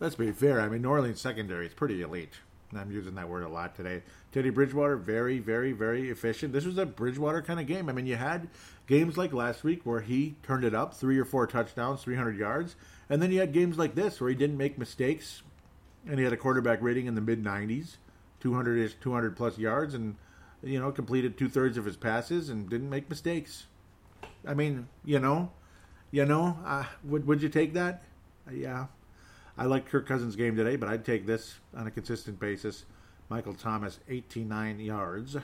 let's 0.00 0.14
be 0.14 0.30
fair, 0.32 0.60
I 0.60 0.68
mean, 0.68 0.82
New 0.82 0.90
Orleans 0.90 1.20
secondary 1.20 1.66
is 1.66 1.74
pretty 1.74 2.02
elite. 2.02 2.34
I'm 2.74 2.90
using 2.90 3.14
that 3.14 3.28
word 3.28 3.44
a 3.44 3.48
lot 3.48 3.74
today. 3.74 4.02
Teddy 4.36 4.50
Bridgewater, 4.50 4.98
very, 4.98 5.38
very, 5.38 5.72
very 5.72 6.10
efficient. 6.10 6.52
This 6.52 6.66
was 6.66 6.76
a 6.76 6.84
Bridgewater 6.84 7.40
kind 7.40 7.58
of 7.58 7.66
game. 7.66 7.88
I 7.88 7.92
mean, 7.92 8.04
you 8.04 8.16
had 8.16 8.48
games 8.86 9.16
like 9.16 9.32
last 9.32 9.64
week 9.64 9.80
where 9.84 10.02
he 10.02 10.34
turned 10.42 10.62
it 10.62 10.74
up, 10.74 10.92
three 10.92 11.18
or 11.18 11.24
four 11.24 11.46
touchdowns, 11.46 12.02
300 12.02 12.36
yards, 12.36 12.76
and 13.08 13.22
then 13.22 13.32
you 13.32 13.40
had 13.40 13.54
games 13.54 13.78
like 13.78 13.94
this 13.94 14.20
where 14.20 14.28
he 14.28 14.36
didn't 14.36 14.58
make 14.58 14.76
mistakes, 14.76 15.42
and 16.06 16.18
he 16.18 16.24
had 16.24 16.34
a 16.34 16.36
quarterback 16.36 16.82
rating 16.82 17.06
in 17.06 17.14
the 17.14 17.22
mid 17.22 17.42
90s, 17.42 17.96
200 18.40 18.78
ish, 18.78 18.96
200 19.00 19.38
plus 19.38 19.56
yards, 19.56 19.94
and 19.94 20.16
you 20.62 20.78
know 20.78 20.92
completed 20.92 21.38
two 21.38 21.48
thirds 21.48 21.78
of 21.78 21.86
his 21.86 21.96
passes 21.96 22.50
and 22.50 22.68
didn't 22.68 22.90
make 22.90 23.08
mistakes. 23.08 23.64
I 24.46 24.52
mean, 24.52 24.86
you 25.02 25.18
know, 25.18 25.50
you 26.10 26.26
know, 26.26 26.58
uh, 26.66 26.84
would 27.04 27.26
would 27.26 27.40
you 27.40 27.48
take 27.48 27.72
that? 27.72 28.02
Uh, 28.46 28.52
yeah, 28.52 28.88
I 29.56 29.64
like 29.64 29.88
Kirk 29.88 30.06
Cousins' 30.06 30.36
game 30.36 30.56
today, 30.56 30.76
but 30.76 30.90
I'd 30.90 31.06
take 31.06 31.24
this 31.24 31.54
on 31.74 31.86
a 31.86 31.90
consistent 31.90 32.38
basis. 32.38 32.84
Michael 33.28 33.54
Thomas, 33.54 33.98
89 34.08 34.80
yards 34.80 35.36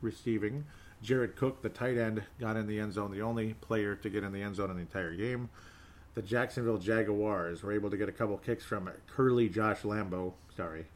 receiving. 0.00 0.64
Jared 1.02 1.36
Cook, 1.36 1.62
the 1.62 1.68
tight 1.68 1.98
end, 1.98 2.22
got 2.38 2.56
in 2.56 2.66
the 2.66 2.78
end 2.78 2.92
zone, 2.92 3.10
the 3.10 3.22
only 3.22 3.54
player 3.54 3.96
to 3.96 4.10
get 4.10 4.22
in 4.22 4.32
the 4.32 4.42
end 4.42 4.56
zone 4.56 4.70
in 4.70 4.76
the 4.76 4.82
entire 4.82 5.14
game. 5.14 5.48
The 6.14 6.22
Jacksonville 6.22 6.78
Jaguars 6.78 7.62
were 7.62 7.72
able 7.72 7.90
to 7.90 7.96
get 7.96 8.08
a 8.08 8.12
couple 8.12 8.36
kicks 8.36 8.64
from 8.64 8.90
Curly 9.06 9.48
Josh 9.48 9.82
Lambo. 9.82 10.34
Sorry. 10.56 10.86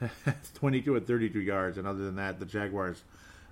22 0.54 0.96
and 0.96 1.06
32 1.06 1.40
yards, 1.40 1.78
and 1.78 1.86
other 1.86 2.04
than 2.04 2.16
that, 2.16 2.38
the 2.38 2.46
Jaguars 2.46 3.02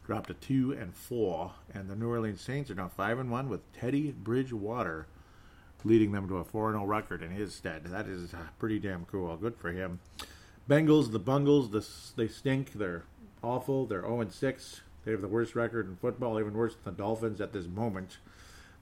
dropped 0.04 0.28
to 0.28 0.34
2 0.34 0.72
and 0.72 0.94
4, 0.94 1.52
and 1.74 1.88
the 1.88 1.96
New 1.96 2.08
Orleans 2.08 2.40
Saints 2.40 2.70
are 2.70 2.76
now 2.76 2.88
5 2.88 3.18
and 3.18 3.30
1 3.30 3.48
with 3.48 3.72
Teddy 3.72 4.12
Bridgewater 4.12 5.06
leading 5.84 6.12
them 6.12 6.28
to 6.28 6.38
a 6.38 6.44
4 6.44 6.72
0 6.72 6.84
record 6.84 7.22
in 7.22 7.30
his 7.30 7.54
stead. 7.54 7.84
That 7.84 8.06
is 8.06 8.32
pretty 8.58 8.78
damn 8.78 9.04
cool. 9.04 9.36
Good 9.36 9.56
for 9.56 9.70
him. 9.72 10.00
Bengals, 10.68 11.12
the 11.12 11.18
Bungles, 11.18 11.70
the, 11.70 11.86
they 12.16 12.28
stink. 12.28 12.72
They're 12.72 13.04
awful. 13.42 13.86
They're 13.86 14.02
0 14.02 14.26
6. 14.28 14.80
They 15.04 15.12
have 15.12 15.20
the 15.20 15.28
worst 15.28 15.54
record 15.54 15.88
in 15.88 15.96
football, 15.96 16.40
even 16.40 16.54
worse 16.54 16.74
than 16.74 16.92
the 16.94 17.02
Dolphins 17.02 17.40
at 17.40 17.52
this 17.52 17.66
moment. 17.66 18.18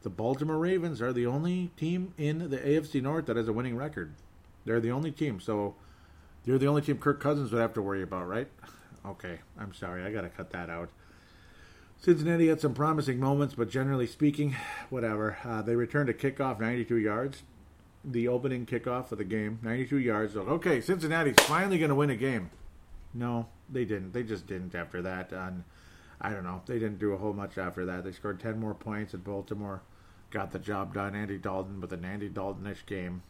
the 0.02 0.10
Baltimore 0.10 0.58
Ravens 0.58 1.00
are 1.02 1.12
the 1.12 1.26
only 1.26 1.70
team 1.76 2.14
in 2.18 2.50
the 2.50 2.58
AFC 2.58 3.02
North 3.02 3.26
that 3.26 3.36
has 3.36 3.48
a 3.48 3.52
winning 3.52 3.76
record. 3.76 4.14
They're 4.64 4.80
the 4.80 4.90
only 4.90 5.10
team, 5.10 5.40
so 5.40 5.74
they're 6.44 6.58
the 6.58 6.66
only 6.66 6.82
team 6.82 6.98
Kirk 6.98 7.20
Cousins 7.20 7.52
would 7.52 7.60
have 7.60 7.74
to 7.74 7.82
worry 7.82 8.02
about, 8.02 8.28
right? 8.28 8.48
Okay, 9.06 9.40
I'm 9.58 9.74
sorry, 9.74 10.02
I 10.02 10.10
got 10.10 10.22
to 10.22 10.30
cut 10.30 10.48
that 10.52 10.70
out. 10.70 10.88
Cincinnati 12.00 12.48
had 12.48 12.62
some 12.62 12.72
promising 12.72 13.20
moments, 13.20 13.54
but 13.54 13.68
generally 13.68 14.06
speaking, 14.06 14.56
whatever. 14.88 15.36
Uh, 15.44 15.60
they 15.60 15.76
returned 15.76 16.08
a 16.08 16.14
kickoff 16.14 16.58
92 16.58 16.96
yards. 16.96 17.42
The 18.04 18.28
opening 18.28 18.66
kickoff 18.66 19.12
of 19.12 19.18
the 19.18 19.24
game, 19.24 19.58
92 19.62 19.98
yards. 19.98 20.36
Okay, 20.36 20.80
Cincinnati's 20.80 21.42
finally 21.46 21.78
going 21.78 21.88
to 21.88 21.94
win 21.94 22.10
a 22.10 22.16
game. 22.16 22.50
No, 23.14 23.46
they 23.70 23.84
didn't. 23.84 24.12
They 24.12 24.22
just 24.22 24.46
didn't 24.46 24.74
after 24.74 25.00
that. 25.02 25.32
And 25.32 25.64
I 26.20 26.30
don't 26.30 26.44
know. 26.44 26.62
They 26.66 26.78
didn't 26.78 26.98
do 26.98 27.12
a 27.12 27.16
whole 27.16 27.32
much 27.32 27.56
after 27.56 27.86
that. 27.86 28.04
They 28.04 28.12
scored 28.12 28.40
10 28.40 28.58
more 28.58 28.74
points 28.74 29.14
at 29.14 29.24
Baltimore. 29.24 29.82
Got 30.30 30.50
the 30.50 30.58
job 30.58 30.94
done. 30.94 31.14
Andy 31.14 31.38
Dalton 31.38 31.80
with 31.80 31.92
an 31.92 32.04
Andy 32.04 32.28
Daltonish 32.28 32.84
game. 32.86 33.22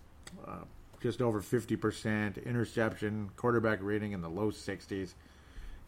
Uh, 0.47 0.65
just 1.01 1.21
over 1.21 1.41
50%. 1.41 2.45
Interception, 2.45 3.31
quarterback 3.37 3.79
rating 3.83 4.13
in 4.13 4.23
the 4.23 4.31
low 4.31 4.51
60s. 4.51 5.15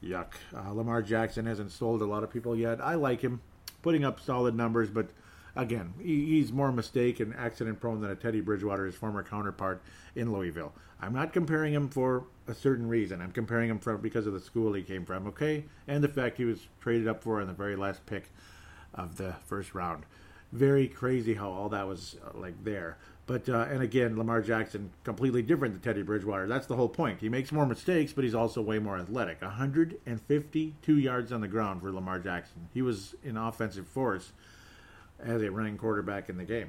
Yuck. 0.02 0.32
Uh, 0.54 0.72
Lamar 0.72 1.02
Jackson 1.02 1.46
hasn't 1.46 1.72
sold 1.72 2.02
a 2.02 2.06
lot 2.06 2.22
of 2.22 2.30
people 2.30 2.54
yet. 2.54 2.80
I 2.80 2.94
like 2.94 3.22
him, 3.22 3.40
putting 3.82 4.04
up 4.04 4.20
solid 4.20 4.54
numbers, 4.54 4.90
but 4.90 5.08
again, 5.56 5.94
he's 6.00 6.52
more 6.52 6.70
mistake 6.70 7.20
and 7.20 7.34
accident 7.34 7.80
prone 7.80 8.00
than 8.00 8.10
a 8.10 8.16
Teddy 8.16 8.40
Bridgewater, 8.40 8.86
his 8.86 8.94
former 8.94 9.22
counterpart 9.22 9.82
in 10.14 10.32
Louisville. 10.32 10.72
I'm 11.00 11.12
not 11.12 11.32
comparing 11.32 11.74
him 11.74 11.88
for 11.88 12.24
a 12.46 12.54
certain 12.54 12.88
reason. 12.88 13.20
I'm 13.20 13.32
comparing 13.32 13.70
him 13.70 13.78
for 13.78 13.96
because 13.96 14.26
of 14.26 14.32
the 14.32 14.40
school 14.40 14.72
he 14.72 14.82
came 14.82 15.04
from, 15.04 15.26
okay, 15.28 15.64
and 15.86 16.02
the 16.02 16.08
fact 16.08 16.38
he 16.38 16.44
was 16.44 16.68
traded 16.80 17.08
up 17.08 17.22
for 17.22 17.40
in 17.40 17.46
the 17.46 17.52
very 17.52 17.76
last 17.76 18.04
pick 18.06 18.30
of 18.94 19.16
the 19.16 19.34
first 19.44 19.74
round. 19.74 20.04
Very 20.52 20.88
crazy 20.88 21.34
how 21.34 21.50
all 21.50 21.68
that 21.70 21.86
was 21.86 22.16
uh, 22.24 22.38
like 22.38 22.64
there. 22.64 22.96
But 23.26 23.48
uh, 23.48 23.66
and 23.68 23.82
again, 23.82 24.16
Lamar 24.16 24.40
Jackson 24.40 24.90
completely 25.02 25.42
different 25.42 25.74
than 25.74 25.82
Teddy 25.82 26.02
Bridgewater. 26.02 26.46
That's 26.46 26.68
the 26.68 26.76
whole 26.76 26.88
point. 26.88 27.20
He 27.20 27.28
makes 27.28 27.50
more 27.50 27.66
mistakes, 27.66 28.12
but 28.12 28.22
he's 28.22 28.36
also 28.36 28.62
way 28.62 28.78
more 28.78 28.96
athletic. 28.96 29.42
152 29.42 30.98
yards 30.98 31.32
on 31.32 31.40
the 31.40 31.48
ground 31.48 31.82
for 31.82 31.90
Lamar 31.90 32.20
Jackson. 32.20 32.68
He 32.72 32.82
was 32.82 33.16
an 33.24 33.36
offensive 33.36 33.88
force 33.88 34.32
as 35.22 35.42
a 35.42 35.50
running 35.50 35.76
quarterback 35.78 36.28
in 36.28 36.36
the 36.36 36.44
game. 36.44 36.68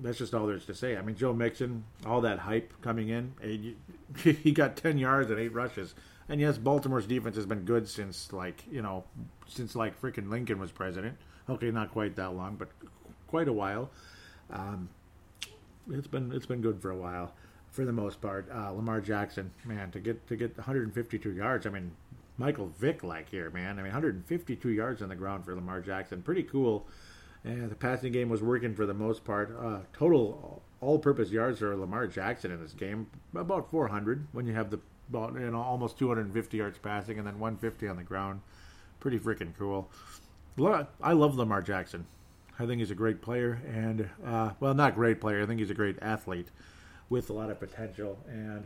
That's 0.00 0.18
just 0.18 0.34
all 0.34 0.46
there's 0.46 0.66
to 0.66 0.74
say. 0.74 0.96
I 0.96 1.02
mean, 1.02 1.16
Joe 1.16 1.32
Mixon, 1.32 1.84
all 2.06 2.20
that 2.20 2.38
hype 2.38 2.72
coming 2.82 3.08
in, 3.08 3.34
he 4.24 4.52
got 4.52 4.76
10 4.76 4.98
yards 4.98 5.30
and 5.30 5.40
eight 5.40 5.52
rushes. 5.52 5.94
And 6.28 6.40
yes, 6.40 6.58
Baltimore's 6.58 7.06
defense 7.06 7.36
has 7.36 7.46
been 7.46 7.64
good 7.64 7.88
since 7.88 8.32
like 8.32 8.62
you 8.70 8.82
know, 8.82 9.04
since 9.46 9.74
like 9.74 10.00
freaking 10.00 10.28
Lincoln 10.28 10.58
was 10.58 10.70
president. 10.70 11.16
Okay, 11.48 11.70
not 11.70 11.90
quite 11.90 12.16
that 12.16 12.34
long, 12.34 12.56
but 12.56 12.68
quite 13.26 13.48
a 13.48 13.52
while. 13.52 13.90
Um, 14.50 14.90
it's 15.90 16.06
been 16.06 16.30
it's 16.32 16.46
been 16.46 16.60
good 16.60 16.82
for 16.82 16.90
a 16.90 16.96
while, 16.96 17.32
for 17.70 17.86
the 17.86 17.92
most 17.92 18.20
part. 18.20 18.46
Uh, 18.54 18.72
Lamar 18.72 19.00
Jackson, 19.00 19.50
man, 19.64 19.90
to 19.92 20.00
get 20.00 20.26
to 20.28 20.36
get 20.36 20.56
152 20.56 21.32
yards. 21.32 21.66
I 21.66 21.70
mean, 21.70 21.92
Michael 22.36 22.72
Vick 22.78 23.02
like 23.02 23.30
here, 23.30 23.50
man. 23.50 23.78
I 23.78 23.82
mean, 23.82 23.92
152 23.92 24.68
yards 24.68 25.00
on 25.00 25.08
the 25.08 25.16
ground 25.16 25.46
for 25.46 25.54
Lamar 25.54 25.80
Jackson, 25.80 26.20
pretty 26.20 26.42
cool. 26.42 26.86
And 27.44 27.70
the 27.70 27.76
passing 27.76 28.12
game 28.12 28.28
was 28.28 28.42
working 28.42 28.74
for 28.74 28.86
the 28.86 28.94
most 28.94 29.24
part. 29.24 29.56
Uh, 29.58 29.78
total 29.92 30.62
all-purpose 30.80 31.30
yards 31.30 31.58
for 31.58 31.74
Lamar 31.76 32.06
Jackson 32.06 32.50
in 32.50 32.60
this 32.60 32.72
game 32.72 33.08
about 33.34 33.70
400 33.70 34.28
when 34.32 34.46
you 34.46 34.54
have 34.54 34.70
the 34.70 34.78
about 35.08 35.34
you 35.34 35.50
know 35.50 35.60
almost 35.60 35.98
250 35.98 36.56
yards 36.56 36.78
passing 36.78 37.18
and 37.18 37.26
then 37.26 37.38
150 37.38 37.88
on 37.88 37.96
the 37.96 38.02
ground. 38.02 38.40
Pretty 39.00 39.18
freaking 39.18 39.52
cool. 39.58 39.90
I 41.02 41.12
love 41.12 41.36
Lamar 41.36 41.62
Jackson. 41.62 42.06
I 42.58 42.66
think 42.66 42.80
he's 42.80 42.90
a 42.90 42.96
great 42.96 43.22
player, 43.22 43.62
and 43.72 44.10
uh, 44.24 44.50
well, 44.58 44.74
not 44.74 44.96
great 44.96 45.20
player. 45.20 45.42
I 45.42 45.46
think 45.46 45.60
he's 45.60 45.70
a 45.70 45.74
great 45.74 45.96
athlete 46.02 46.48
with 47.08 47.30
a 47.30 47.32
lot 47.32 47.50
of 47.50 47.60
potential, 47.60 48.18
and 48.28 48.64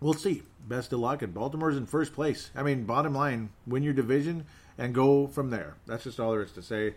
we'll 0.00 0.14
see. 0.14 0.42
Best 0.68 0.92
of 0.92 1.00
luck. 1.00 1.22
And 1.22 1.34
Baltimore's 1.34 1.76
in 1.76 1.86
first 1.86 2.12
place. 2.12 2.50
I 2.54 2.62
mean, 2.62 2.84
bottom 2.84 3.14
line, 3.14 3.50
win 3.66 3.82
your 3.82 3.94
division 3.94 4.46
and 4.76 4.94
go 4.94 5.26
from 5.26 5.50
there. 5.50 5.74
That's 5.86 6.04
just 6.04 6.20
all 6.20 6.30
there 6.30 6.42
is 6.42 6.52
to 6.52 6.62
say. 6.62 6.94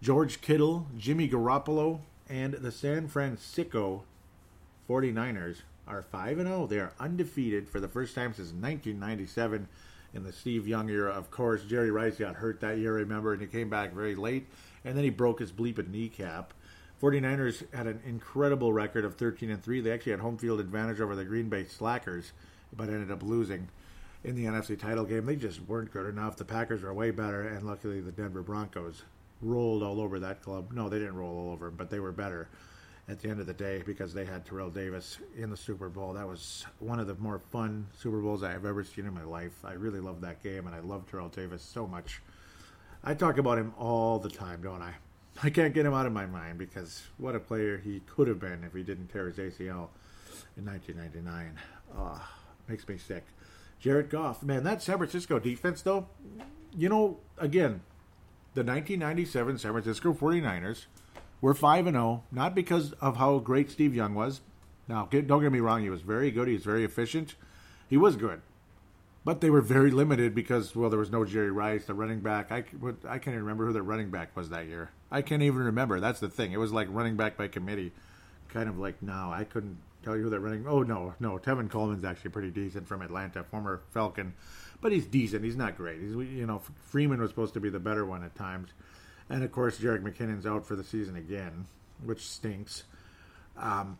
George 0.00 0.40
Kittle, 0.40 0.86
Jimmy 0.96 1.28
Garoppolo, 1.28 2.00
and 2.28 2.54
the 2.54 2.70
San 2.70 3.08
Francisco 3.08 4.04
49ers 4.88 5.62
are 5.88 6.02
5 6.02 6.36
0. 6.36 6.66
They 6.66 6.78
are 6.78 6.92
undefeated 7.00 7.68
for 7.68 7.80
the 7.80 7.88
first 7.88 8.14
time 8.14 8.32
since 8.32 8.52
1997 8.52 9.66
in 10.14 10.22
the 10.22 10.32
Steve 10.32 10.68
Young 10.68 10.88
era. 10.88 11.10
Of 11.10 11.30
course, 11.30 11.64
Jerry 11.64 11.90
Rice 11.90 12.16
got 12.16 12.36
hurt 12.36 12.60
that 12.60 12.78
year, 12.78 12.94
remember, 12.94 13.32
and 13.32 13.42
he 13.42 13.48
came 13.48 13.68
back 13.68 13.92
very 13.92 14.14
late 14.14 14.46
and 14.84 14.96
then 14.96 15.04
he 15.04 15.10
broke 15.10 15.40
his 15.40 15.52
bleeping 15.52 15.90
kneecap. 15.90 16.54
49ers 17.02 17.64
had 17.74 17.86
an 17.86 18.00
incredible 18.04 18.72
record 18.72 19.04
of 19.04 19.16
13 19.16 19.50
and 19.50 19.62
3. 19.62 19.80
They 19.80 19.92
actually 19.92 20.12
had 20.12 20.20
home 20.20 20.38
field 20.38 20.60
advantage 20.60 21.00
over 21.00 21.14
the 21.14 21.24
Green 21.24 21.48
Bay 21.48 21.64
Slackers, 21.64 22.32
but 22.74 22.88
ended 22.88 23.10
up 23.10 23.22
losing 23.22 23.68
in 24.24 24.34
the 24.34 24.44
NFC 24.44 24.78
title 24.78 25.04
game. 25.04 25.26
They 25.26 25.36
just 25.36 25.60
weren't 25.62 25.92
good 25.92 26.08
enough. 26.08 26.36
The 26.36 26.44
Packers 26.44 26.82
are 26.82 26.94
way 26.94 27.10
better, 27.10 27.46
and 27.46 27.66
luckily 27.66 28.00
the 28.00 28.12
Denver 28.12 28.42
Broncos 28.42 29.02
rolled 29.40 29.82
all 29.82 30.00
over 30.00 30.18
that 30.20 30.42
club. 30.42 30.72
No, 30.72 30.88
they 30.88 30.98
didn't 30.98 31.16
roll 31.16 31.36
all 31.36 31.52
over 31.52 31.70
but 31.70 31.90
they 31.90 32.00
were 32.00 32.12
better 32.12 32.48
at 33.08 33.20
the 33.20 33.28
end 33.28 33.40
of 33.40 33.46
the 33.46 33.54
day 33.54 33.82
because 33.86 34.12
they 34.12 34.24
had 34.24 34.44
Terrell 34.44 34.70
Davis 34.70 35.18
in 35.36 35.48
the 35.50 35.56
Super 35.56 35.88
Bowl. 35.88 36.12
That 36.12 36.28
was 36.28 36.66
one 36.78 37.00
of 37.00 37.06
the 37.06 37.14
more 37.14 37.38
fun 37.38 37.86
Super 37.96 38.20
Bowls 38.20 38.42
I 38.42 38.52
have 38.52 38.66
ever 38.66 38.84
seen 38.84 39.06
in 39.06 39.14
my 39.14 39.24
life. 39.24 39.64
I 39.64 39.72
really 39.72 40.00
loved 40.00 40.20
that 40.22 40.42
game, 40.42 40.66
and 40.66 40.76
I 40.76 40.80
love 40.80 41.10
Terrell 41.10 41.28
Davis 41.28 41.62
so 41.62 41.86
much. 41.86 42.20
I 43.02 43.14
talk 43.14 43.38
about 43.38 43.58
him 43.58 43.72
all 43.78 44.18
the 44.18 44.28
time, 44.28 44.60
don't 44.60 44.82
I? 44.82 44.92
I 45.42 45.50
can't 45.50 45.72
get 45.72 45.86
him 45.86 45.94
out 45.94 46.04
of 46.04 46.12
my 46.12 46.26
mind 46.26 46.58
because 46.58 47.04
what 47.16 47.34
a 47.34 47.40
player 47.40 47.78
he 47.78 48.00
could 48.00 48.28
have 48.28 48.40
been 48.40 48.62
if 48.64 48.74
he 48.74 48.82
didn't 48.82 49.08
tear 49.08 49.28
his 49.28 49.36
ACL 49.36 49.88
in 50.56 50.66
1999. 50.66 51.58
Uh, 51.96 52.18
makes 52.68 52.86
me 52.86 52.98
sick. 52.98 53.24
Jared 53.80 54.10
Goff, 54.10 54.42
man, 54.42 54.64
that 54.64 54.82
San 54.82 54.98
Francisco 54.98 55.38
defense, 55.38 55.80
though, 55.82 56.08
you 56.76 56.88
know, 56.88 57.18
again, 57.38 57.80
the 58.54 58.64
1997 58.64 59.58
San 59.58 59.72
Francisco 59.72 60.12
49ers 60.12 60.86
were 61.40 61.54
5 61.54 61.86
and 61.86 61.94
0, 61.94 62.24
not 62.32 62.54
because 62.54 62.92
of 62.94 63.16
how 63.16 63.38
great 63.38 63.70
Steve 63.70 63.94
Young 63.94 64.14
was. 64.14 64.40
Now, 64.88 65.06
don't 65.06 65.42
get 65.42 65.52
me 65.52 65.60
wrong, 65.60 65.82
he 65.82 65.90
was 65.90 66.02
very 66.02 66.30
good, 66.30 66.48
he 66.48 66.54
was 66.54 66.64
very 66.64 66.84
efficient. 66.84 67.34
He 67.88 67.96
was 67.96 68.16
good. 68.16 68.40
But 69.24 69.40
they 69.40 69.50
were 69.50 69.60
very 69.60 69.90
limited 69.90 70.34
because, 70.34 70.74
well, 70.74 70.88
there 70.88 70.98
was 70.98 71.10
no 71.10 71.24
Jerry 71.24 71.50
Rice, 71.50 71.84
the 71.84 71.94
running 71.94 72.20
back. 72.20 72.50
I, 72.50 72.64
I 73.06 73.18
can't 73.18 73.28
even 73.28 73.40
remember 73.40 73.66
who 73.66 73.72
the 73.72 73.82
running 73.82 74.10
back 74.10 74.34
was 74.34 74.48
that 74.50 74.66
year. 74.66 74.90
I 75.10 75.22
can't 75.22 75.42
even 75.42 75.62
remember. 75.62 76.00
That's 76.00 76.20
the 76.20 76.30
thing. 76.30 76.52
It 76.52 76.58
was 76.58 76.72
like 76.72 76.88
running 76.90 77.16
back 77.16 77.36
by 77.36 77.48
committee. 77.48 77.92
Kind 78.48 78.68
of 78.68 78.78
like 78.78 79.02
now. 79.02 79.30
I 79.32 79.44
couldn't 79.44 79.76
tell 80.02 80.16
you 80.16 80.22
who 80.22 80.30
they're 80.30 80.40
running. 80.40 80.66
Oh, 80.66 80.82
no, 80.82 81.14
no. 81.20 81.38
Tevin 81.38 81.68
Coleman's 81.68 82.04
actually 82.04 82.30
pretty 82.30 82.50
decent 82.50 82.88
from 82.88 83.02
Atlanta, 83.02 83.44
former 83.44 83.82
Falcon. 83.92 84.32
But 84.80 84.92
he's 84.92 85.06
decent. 85.06 85.44
He's 85.44 85.56
not 85.56 85.76
great. 85.76 86.00
He's, 86.00 86.12
you 86.12 86.46
know, 86.46 86.62
Freeman 86.86 87.20
was 87.20 87.30
supposed 87.30 87.54
to 87.54 87.60
be 87.60 87.70
the 87.70 87.80
better 87.80 88.06
one 88.06 88.22
at 88.22 88.34
times. 88.34 88.70
And, 89.28 89.42
of 89.42 89.52
course, 89.52 89.78
Jerick 89.78 90.02
McKinnon's 90.02 90.46
out 90.46 90.64
for 90.64 90.76
the 90.76 90.84
season 90.84 91.16
again, 91.16 91.66
which 92.04 92.26
stinks. 92.26 92.84
Um, 93.56 93.98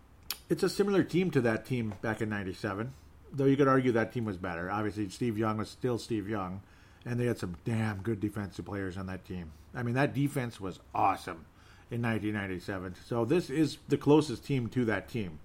it's 0.49 0.63
a 0.63 0.69
similar 0.69 1.03
team 1.03 1.31
to 1.33 1.41
that 1.43 1.67
team 1.67 1.95
back 2.01 2.21
in 2.23 2.29
97 2.29 2.93
though 3.33 3.45
you 3.45 3.57
could 3.57 3.69
argue 3.69 3.93
that 3.93 4.13
team 4.13 4.25
was 4.25 4.37
better. 4.37 4.71
Obviously, 4.71 5.09
Steve 5.09 5.39
Young 5.39 5.59
was 5.59 5.69
still 5.69 5.99
Steve 5.99 6.29
Young, 6.29 6.61
and 7.05 7.19
they 7.19 7.27
had 7.27 7.39
some 7.39 7.57
damn 7.65 7.99
good 8.03 8.21
defensive 8.21 8.65
players 8.65 8.97
on 8.97 9.07
that 9.07 9.25
team. 9.25 9.53
I 9.75 9.83
mean, 9.83 9.95
that 9.95 10.15
defense 10.15 10.61
was 10.61 10.81
awesome 10.95 11.47
in 11.91 12.03
1997. 12.03 12.97
So 13.07 13.25
this 13.25 13.51
is 13.51 13.79
the 13.89 13.97
closest 13.97 14.45
team 14.45 14.69
to 14.71 14.85
that 14.87 15.09
team. 15.09 15.41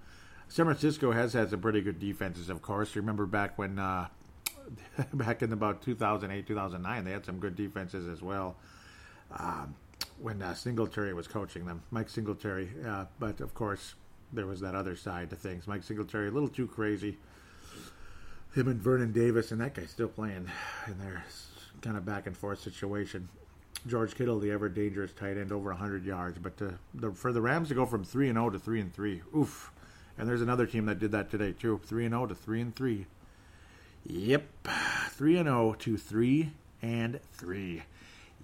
San 0.48 0.66
Francisco 0.66 1.12
has 1.12 1.34
had 1.34 1.50
some 1.50 1.62
pretty 1.62 1.82
good 1.82 2.00
defenses, 2.00 2.50
of 2.50 2.62
course. 2.62 2.96
Remember 2.96 3.26
back 3.26 3.58
when, 3.58 3.80
uh, 3.80 4.08
back 5.14 5.42
in 5.42 5.54
about 5.54 5.82
2008, 5.82 6.48
2009, 6.48 7.04
they 7.04 7.12
had 7.12 7.26
some 7.26 7.40
good 7.40 7.56
defenses 7.56 8.08
as 8.08 8.22
well. 8.22 8.56
Um, 9.38 9.76
when 10.22 10.42
uh, 10.42 10.54
Singletary 10.54 11.14
was 11.14 11.28
coaching 11.28 11.66
them, 11.66 11.82
Mike 11.92 12.10
Singletary. 12.10 12.70
Uh, 12.86 13.06
but 13.20 13.40
of 13.42 13.54
course, 13.54 13.96
there 14.32 14.46
was 14.46 14.60
that 14.62 14.76
other 14.76 14.96
side 14.96 15.30
to 15.32 15.36
things. 15.36 15.68
Mike 15.68 15.84
Singletary, 15.84 16.28
a 16.28 16.32
little 16.32 16.50
too 16.50 16.68
crazy 16.68 17.18
him 18.54 18.68
and 18.68 18.80
Vernon 18.80 19.12
Davis, 19.12 19.52
and 19.52 19.60
that 19.62 19.74
guy's 19.74 19.90
still 19.90 20.08
playing 20.08 20.50
in 20.88 21.00
their 21.00 21.24
kind 21.82 21.98
of 21.98 22.06
back 22.06 22.28
and 22.28 22.38
forth 22.38 22.62
situation. 22.62 23.28
George 23.88 24.16
Kittle, 24.16 24.40
the 24.40 24.52
ever 24.52 24.70
dangerous 24.70 25.12
tight 25.12 25.38
end, 25.38 25.52
over 25.52 25.70
100 25.70 26.06
yards. 26.06 26.38
But 26.38 26.58
to, 26.58 26.76
the, 26.94 27.12
for 27.12 27.34
the 27.34 27.42
Rams 27.42 27.70
to 27.70 27.76
go 27.76 27.86
from 27.86 28.04
3 28.04 28.30
and 28.30 28.38
0 28.38 28.52
to 28.52 28.60
3 28.60 28.82
and 28.82 28.94
3, 28.94 29.22
oof. 29.36 29.72
And 30.18 30.30
there's 30.30 30.42
another 30.42 30.68
team 30.68 30.86
that 30.86 31.00
did 31.00 31.12
that 31.12 31.32
today 31.32 31.52
too, 31.52 31.82
3 31.84 32.06
and 32.06 32.14
0 32.14 32.28
to 32.28 32.36
3 32.36 32.62
and 32.62 32.76
3. 32.76 33.06
Yep, 34.06 34.68
3 35.12 35.38
and 35.38 35.48
0 35.48 35.76
to 35.80 35.98
3 35.98 36.52
and 36.82 37.20
3. 37.32 37.84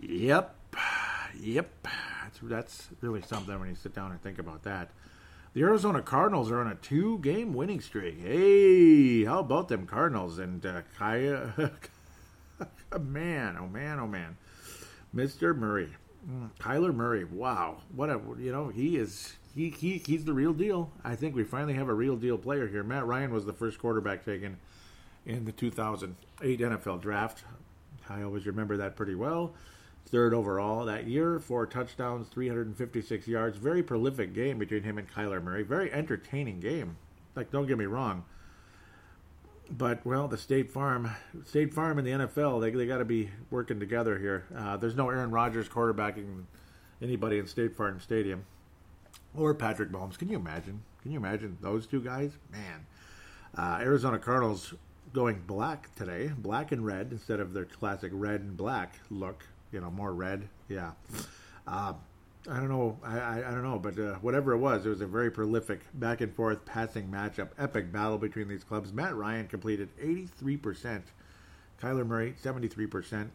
Yep, 0.01 0.55
yep. 1.39 1.87
That's, 2.23 2.39
that's 2.43 2.87
really 3.01 3.21
something 3.21 3.59
when 3.59 3.69
you 3.69 3.75
sit 3.75 3.93
down 3.93 4.11
and 4.11 4.21
think 4.21 4.39
about 4.39 4.63
that. 4.63 4.89
The 5.53 5.61
Arizona 5.63 6.01
Cardinals 6.01 6.51
are 6.51 6.61
on 6.61 6.67
a 6.67 6.75
two-game 6.75 7.53
winning 7.53 7.81
streak. 7.81 8.21
Hey, 8.21 9.25
how 9.25 9.39
about 9.39 9.67
them 9.67 9.85
Cardinals 9.85 10.39
and 10.39 10.65
uh, 10.65 10.81
Kaya? 10.97 11.53
man, 12.99 13.57
oh 13.59 13.67
man, 13.67 13.99
oh 13.99 14.07
man, 14.07 14.37
Mr. 15.13 15.55
Murray. 15.55 15.89
Mm, 16.29 16.51
Kyler 16.59 16.93
Murray, 16.93 17.23
wow, 17.23 17.77
what 17.95 18.09
a 18.09 18.19
you 18.37 18.51
know 18.51 18.69
he 18.69 18.97
is 18.97 19.33
he, 19.55 19.69
he 19.69 19.97
he's 19.97 20.25
the 20.25 20.33
real 20.33 20.53
deal. 20.53 20.91
I 21.03 21.15
think 21.15 21.35
we 21.35 21.43
finally 21.43 21.73
have 21.73 21.89
a 21.89 21.93
real 21.93 22.15
deal 22.15 22.37
player 22.37 22.67
here. 22.67 22.83
Matt 22.83 23.05
Ryan 23.05 23.33
was 23.33 23.45
the 23.45 23.53
first 23.53 23.79
quarterback 23.79 24.23
taken 24.23 24.57
in 25.25 25.45
the 25.45 25.51
2008 25.51 26.59
NFL 26.59 27.01
draft. 27.01 27.43
I 28.09 28.23
always 28.23 28.45
remember 28.45 28.77
that 28.77 28.95
pretty 28.95 29.15
well. 29.15 29.53
Third 30.05 30.33
overall 30.33 30.85
that 30.85 31.07
year, 31.07 31.39
four 31.39 31.67
touchdowns, 31.67 32.27
356 32.29 33.27
yards. 33.27 33.57
Very 33.57 33.83
prolific 33.83 34.33
game 34.33 34.57
between 34.57 34.83
him 34.83 34.97
and 34.97 35.07
Kyler 35.07 35.43
Murray. 35.43 35.61
Very 35.63 35.91
entertaining 35.91 36.59
game. 36.59 36.97
Like, 37.35 37.51
don't 37.51 37.67
get 37.67 37.77
me 37.77 37.85
wrong. 37.85 38.23
But 39.69 40.03
well, 40.03 40.27
the 40.27 40.37
State 40.37 40.71
Farm, 40.71 41.11
State 41.45 41.75
Farm 41.75 41.99
and 41.99 42.07
the 42.07 42.11
NFL, 42.11 42.59
they 42.59 42.71
they 42.71 42.87
got 42.87 42.97
to 42.97 43.05
be 43.05 43.29
working 43.51 43.79
together 43.79 44.17
here. 44.17 44.45
Uh, 44.55 44.77
there's 44.77 44.95
no 44.95 45.09
Aaron 45.11 45.29
Rodgers 45.29 45.69
quarterbacking 45.69 46.45
anybody 47.01 47.37
in 47.37 47.45
State 47.45 47.75
Farm 47.75 47.99
Stadium 47.99 48.45
or 49.35 49.53
Patrick 49.53 49.91
Mahomes. 49.91 50.17
Can 50.17 50.27
you 50.29 50.37
imagine? 50.37 50.81
Can 51.03 51.11
you 51.11 51.19
imagine 51.19 51.57
those 51.61 51.85
two 51.85 52.01
guys? 52.01 52.31
Man, 52.51 52.87
uh, 53.55 53.77
Arizona 53.79 54.17
Cardinals 54.17 54.73
going 55.13 55.41
black 55.47 55.93
today, 55.95 56.31
black 56.37 56.71
and 56.71 56.85
red 56.85 57.09
instead 57.11 57.39
of 57.39 57.53
their 57.53 57.65
classic 57.65 58.11
red 58.13 58.41
and 58.41 58.55
black 58.55 58.95
look. 59.09 59.45
You 59.71 59.81
know, 59.81 59.91
more 59.91 60.13
red. 60.13 60.47
Yeah. 60.67 60.91
Uh, 61.67 61.93
I 62.49 62.55
don't 62.55 62.69
know. 62.69 62.97
I, 63.03 63.19
I, 63.19 63.37
I 63.47 63.51
don't 63.51 63.63
know, 63.63 63.77
but 63.77 63.99
uh, 63.99 64.15
whatever 64.15 64.53
it 64.53 64.57
was, 64.57 64.85
it 64.85 64.89
was 64.89 65.01
a 65.01 65.07
very 65.07 65.29
prolific 65.29 65.81
back 65.93 66.21
and 66.21 66.33
forth 66.33 66.65
passing 66.65 67.07
matchup, 67.09 67.49
epic 67.57 67.91
battle 67.91 68.17
between 68.17 68.47
these 68.47 68.63
clubs. 68.63 68.93
Matt 68.93 69.15
Ryan 69.15 69.47
completed 69.47 69.89
83%, 70.01 71.01
Kyler 71.81 72.07
Murray 72.07 72.33
73%. 72.41 73.29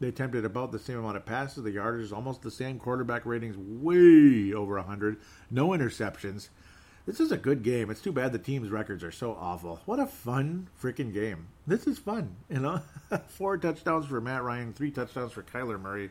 They 0.00 0.08
attempted 0.08 0.44
about 0.44 0.72
the 0.72 0.78
same 0.78 0.98
amount 0.98 1.16
of 1.16 1.26
passes. 1.26 1.64
The 1.64 1.72
yardage 1.72 2.04
is 2.04 2.12
almost 2.12 2.42
the 2.42 2.50
same. 2.50 2.78
Quarterback 2.78 3.26
ratings 3.26 3.56
way 3.56 4.52
over 4.54 4.76
100. 4.76 5.18
No 5.50 5.68
interceptions. 5.70 6.48
This 7.08 7.20
is 7.20 7.32
a 7.32 7.38
good 7.38 7.62
game. 7.62 7.88
It's 7.88 8.02
too 8.02 8.12
bad 8.12 8.32
the 8.32 8.38
team's 8.38 8.68
records 8.68 9.02
are 9.02 9.10
so 9.10 9.32
awful. 9.40 9.80
What 9.86 9.98
a 9.98 10.04
fun 10.04 10.68
freaking 10.78 11.10
game. 11.14 11.48
This 11.66 11.86
is 11.86 11.96
fun, 11.96 12.36
you 12.50 12.60
know? 12.60 12.82
Four 13.28 13.56
touchdowns 13.56 14.04
for 14.04 14.20
Matt 14.20 14.42
Ryan, 14.42 14.74
three 14.74 14.90
touchdowns 14.90 15.32
for 15.32 15.42
Kyler 15.42 15.80
Murray. 15.80 16.10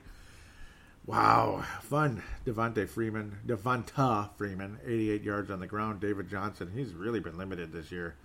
Wow, 1.06 1.64
fun. 1.84 2.24
Devonta 2.48 2.90
Freeman, 2.90 3.38
Devonta 3.46 4.32
Freeman, 4.38 4.80
88 4.84 5.22
yards 5.22 5.52
on 5.52 5.60
the 5.60 5.68
ground. 5.68 6.00
David 6.00 6.30
Johnson, 6.30 6.72
he's 6.74 6.96
really 6.96 7.20
been 7.20 7.38
limited 7.38 7.72
this 7.72 7.92
year. 7.92 8.16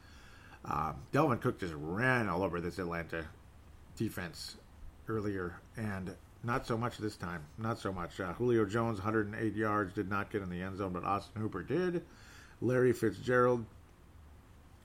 Um, 0.65 0.95
Dalvin 1.13 1.43
Cook 1.43 1.61
just 1.61 1.75
ran 1.77 2.31
all 2.31 2.43
over 2.43 2.59
this 2.59 2.79
Atlanta 2.79 3.27
defense 3.99 4.57
earlier, 5.09 5.61
and 5.77 6.17
not 6.43 6.67
so 6.67 6.79
much 6.79 6.97
this 6.97 7.17
time. 7.19 7.45
Not 7.59 7.79
so 7.79 7.93
much. 7.93 8.19
Uh, 8.19 8.33
Julio 8.33 8.65
Jones, 8.65 8.99
108 8.99 9.55
yards, 9.55 9.93
did 9.93 10.09
not 10.09 10.31
get 10.31 10.41
in 10.41 10.49
the 10.49 10.63
end 10.63 10.79
zone, 10.79 10.95
but 10.95 11.05
Austin 11.05 11.43
Hooper 11.43 11.63
did. 11.63 12.03
Larry 12.63 12.93
Fitzgerald 12.93 13.67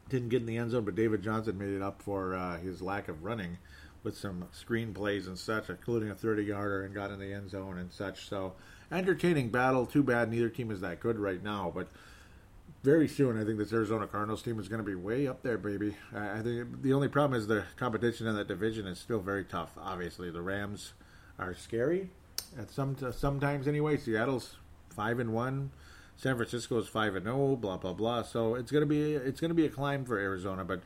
didn't 0.09 0.29
get 0.29 0.41
in 0.41 0.47
the 0.47 0.57
end 0.57 0.71
zone, 0.71 0.83
but 0.83 0.95
David 0.95 1.21
Johnson 1.21 1.57
made 1.57 1.69
it 1.69 1.81
up 1.81 2.01
for 2.01 2.35
uh, 2.35 2.57
his 2.57 2.81
lack 2.81 3.07
of 3.07 3.23
running 3.23 3.57
with 4.03 4.17
some 4.17 4.47
screen 4.51 4.93
plays 4.93 5.27
and 5.27 5.37
such, 5.37 5.69
including 5.69 6.09
a 6.09 6.15
30 6.15 6.43
yarder, 6.43 6.83
and 6.83 6.93
got 6.93 7.11
in 7.11 7.19
the 7.19 7.33
end 7.33 7.49
zone 7.49 7.77
and 7.77 7.91
such. 7.91 8.27
So, 8.27 8.53
entertaining 8.91 9.49
battle. 9.49 9.85
Too 9.85 10.03
bad 10.03 10.29
neither 10.31 10.49
team 10.49 10.71
is 10.71 10.81
that 10.81 10.99
good 10.99 11.19
right 11.19 11.43
now, 11.43 11.71
but 11.73 11.87
very 12.83 13.07
soon 13.07 13.39
I 13.39 13.43
think 13.43 13.57
this 13.57 13.73
Arizona 13.73 14.07
Cardinals 14.07 14.41
team 14.41 14.59
is 14.59 14.67
going 14.67 14.83
to 14.83 14.85
be 14.85 14.95
way 14.95 15.27
up 15.27 15.43
there, 15.43 15.57
baby. 15.57 15.95
I 16.15 16.41
think 16.41 16.81
the 16.81 16.93
only 16.93 17.07
problem 17.07 17.39
is 17.39 17.47
the 17.47 17.63
competition 17.75 18.27
in 18.27 18.35
that 18.35 18.47
division 18.47 18.87
is 18.87 18.99
still 18.99 19.19
very 19.19 19.43
tough. 19.43 19.71
Obviously, 19.77 20.31
the 20.31 20.41
Rams 20.41 20.93
are 21.37 21.53
scary 21.53 22.09
at 22.57 22.71
some 22.71 22.95
sometimes 23.11 23.67
anyway. 23.67 23.97
Seattle's 23.97 24.55
five 24.89 25.19
and 25.19 25.33
one. 25.33 25.71
San 26.17 26.35
Francisco 26.35 26.79
is 26.79 26.87
five 26.87 27.15
and 27.15 27.25
zero. 27.25 27.51
Oh, 27.51 27.55
blah 27.55 27.77
blah 27.77 27.93
blah. 27.93 28.23
So 28.23 28.55
it's 28.55 28.71
gonna 28.71 28.87
be 28.87 29.13
it's 29.13 29.39
gonna 29.39 29.53
be 29.53 29.65
a 29.65 29.69
climb 29.69 30.03
for 30.03 30.17
Arizona, 30.17 30.65
but 30.65 30.81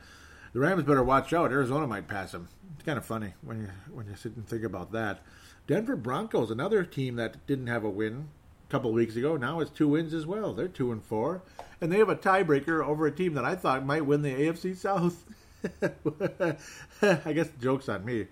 the 0.52 0.60
Rams 0.60 0.84
better 0.84 1.02
watch 1.02 1.32
out. 1.32 1.50
Arizona 1.50 1.86
might 1.86 2.06
pass 2.06 2.32
them. 2.32 2.48
It's 2.74 2.84
kind 2.84 2.98
of 2.98 3.04
funny 3.04 3.34
when 3.40 3.60
you 3.62 3.68
when 3.92 4.06
you 4.06 4.14
sit 4.14 4.36
and 4.36 4.46
think 4.46 4.62
about 4.62 4.92
that. 4.92 5.20
Denver 5.66 5.96
Broncos, 5.96 6.50
another 6.50 6.84
team 6.84 7.16
that 7.16 7.46
didn't 7.46 7.68
have 7.68 7.84
a 7.84 7.90
win 7.90 8.28
a 8.68 8.70
couple 8.70 8.92
weeks 8.92 9.16
ago, 9.16 9.36
now 9.36 9.60
it's 9.60 9.70
two 9.70 9.88
wins 9.88 10.12
as 10.12 10.26
well. 10.26 10.52
They're 10.52 10.68
two 10.68 10.92
and 10.92 11.02
four, 11.02 11.42
and 11.80 11.90
they 11.90 11.98
have 11.98 12.08
a 12.08 12.16
tiebreaker 12.16 12.84
over 12.84 13.06
a 13.06 13.12
team 13.12 13.34
that 13.34 13.44
I 13.44 13.54
thought 13.54 13.86
might 13.86 14.04
win 14.04 14.22
the 14.22 14.34
AFC 14.34 14.76
South. 14.76 15.24
I 17.02 17.32
guess 17.32 17.48
the 17.48 17.60
joke's 17.60 17.88
on 17.88 18.04
me. 18.04 18.26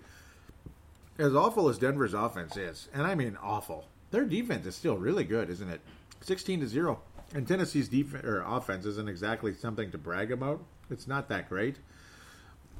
As 1.17 1.33
awful 1.33 1.69
as 1.69 1.77
Denver's 1.77 2.13
offense 2.13 2.57
is, 2.57 2.89
and 2.93 3.07
I 3.07 3.15
mean 3.15 3.37
awful, 3.41 3.85
their 4.11 4.25
defense 4.25 4.65
is 4.65 4.75
still 4.75 4.97
really 4.97 5.23
good, 5.23 5.49
isn't 5.49 5.69
it? 5.69 5.81
16 6.21 6.61
to 6.61 6.67
0. 6.67 7.01
And 7.33 7.47
Tennessee's 7.47 7.87
defense 7.87 8.25
or 8.25 8.43
offense 8.45 8.85
isn't 8.85 9.09
exactly 9.09 9.53
something 9.53 9.91
to 9.91 9.97
brag 9.97 10.31
about. 10.31 10.63
It's 10.89 11.07
not 11.07 11.29
that 11.29 11.49
great. 11.49 11.77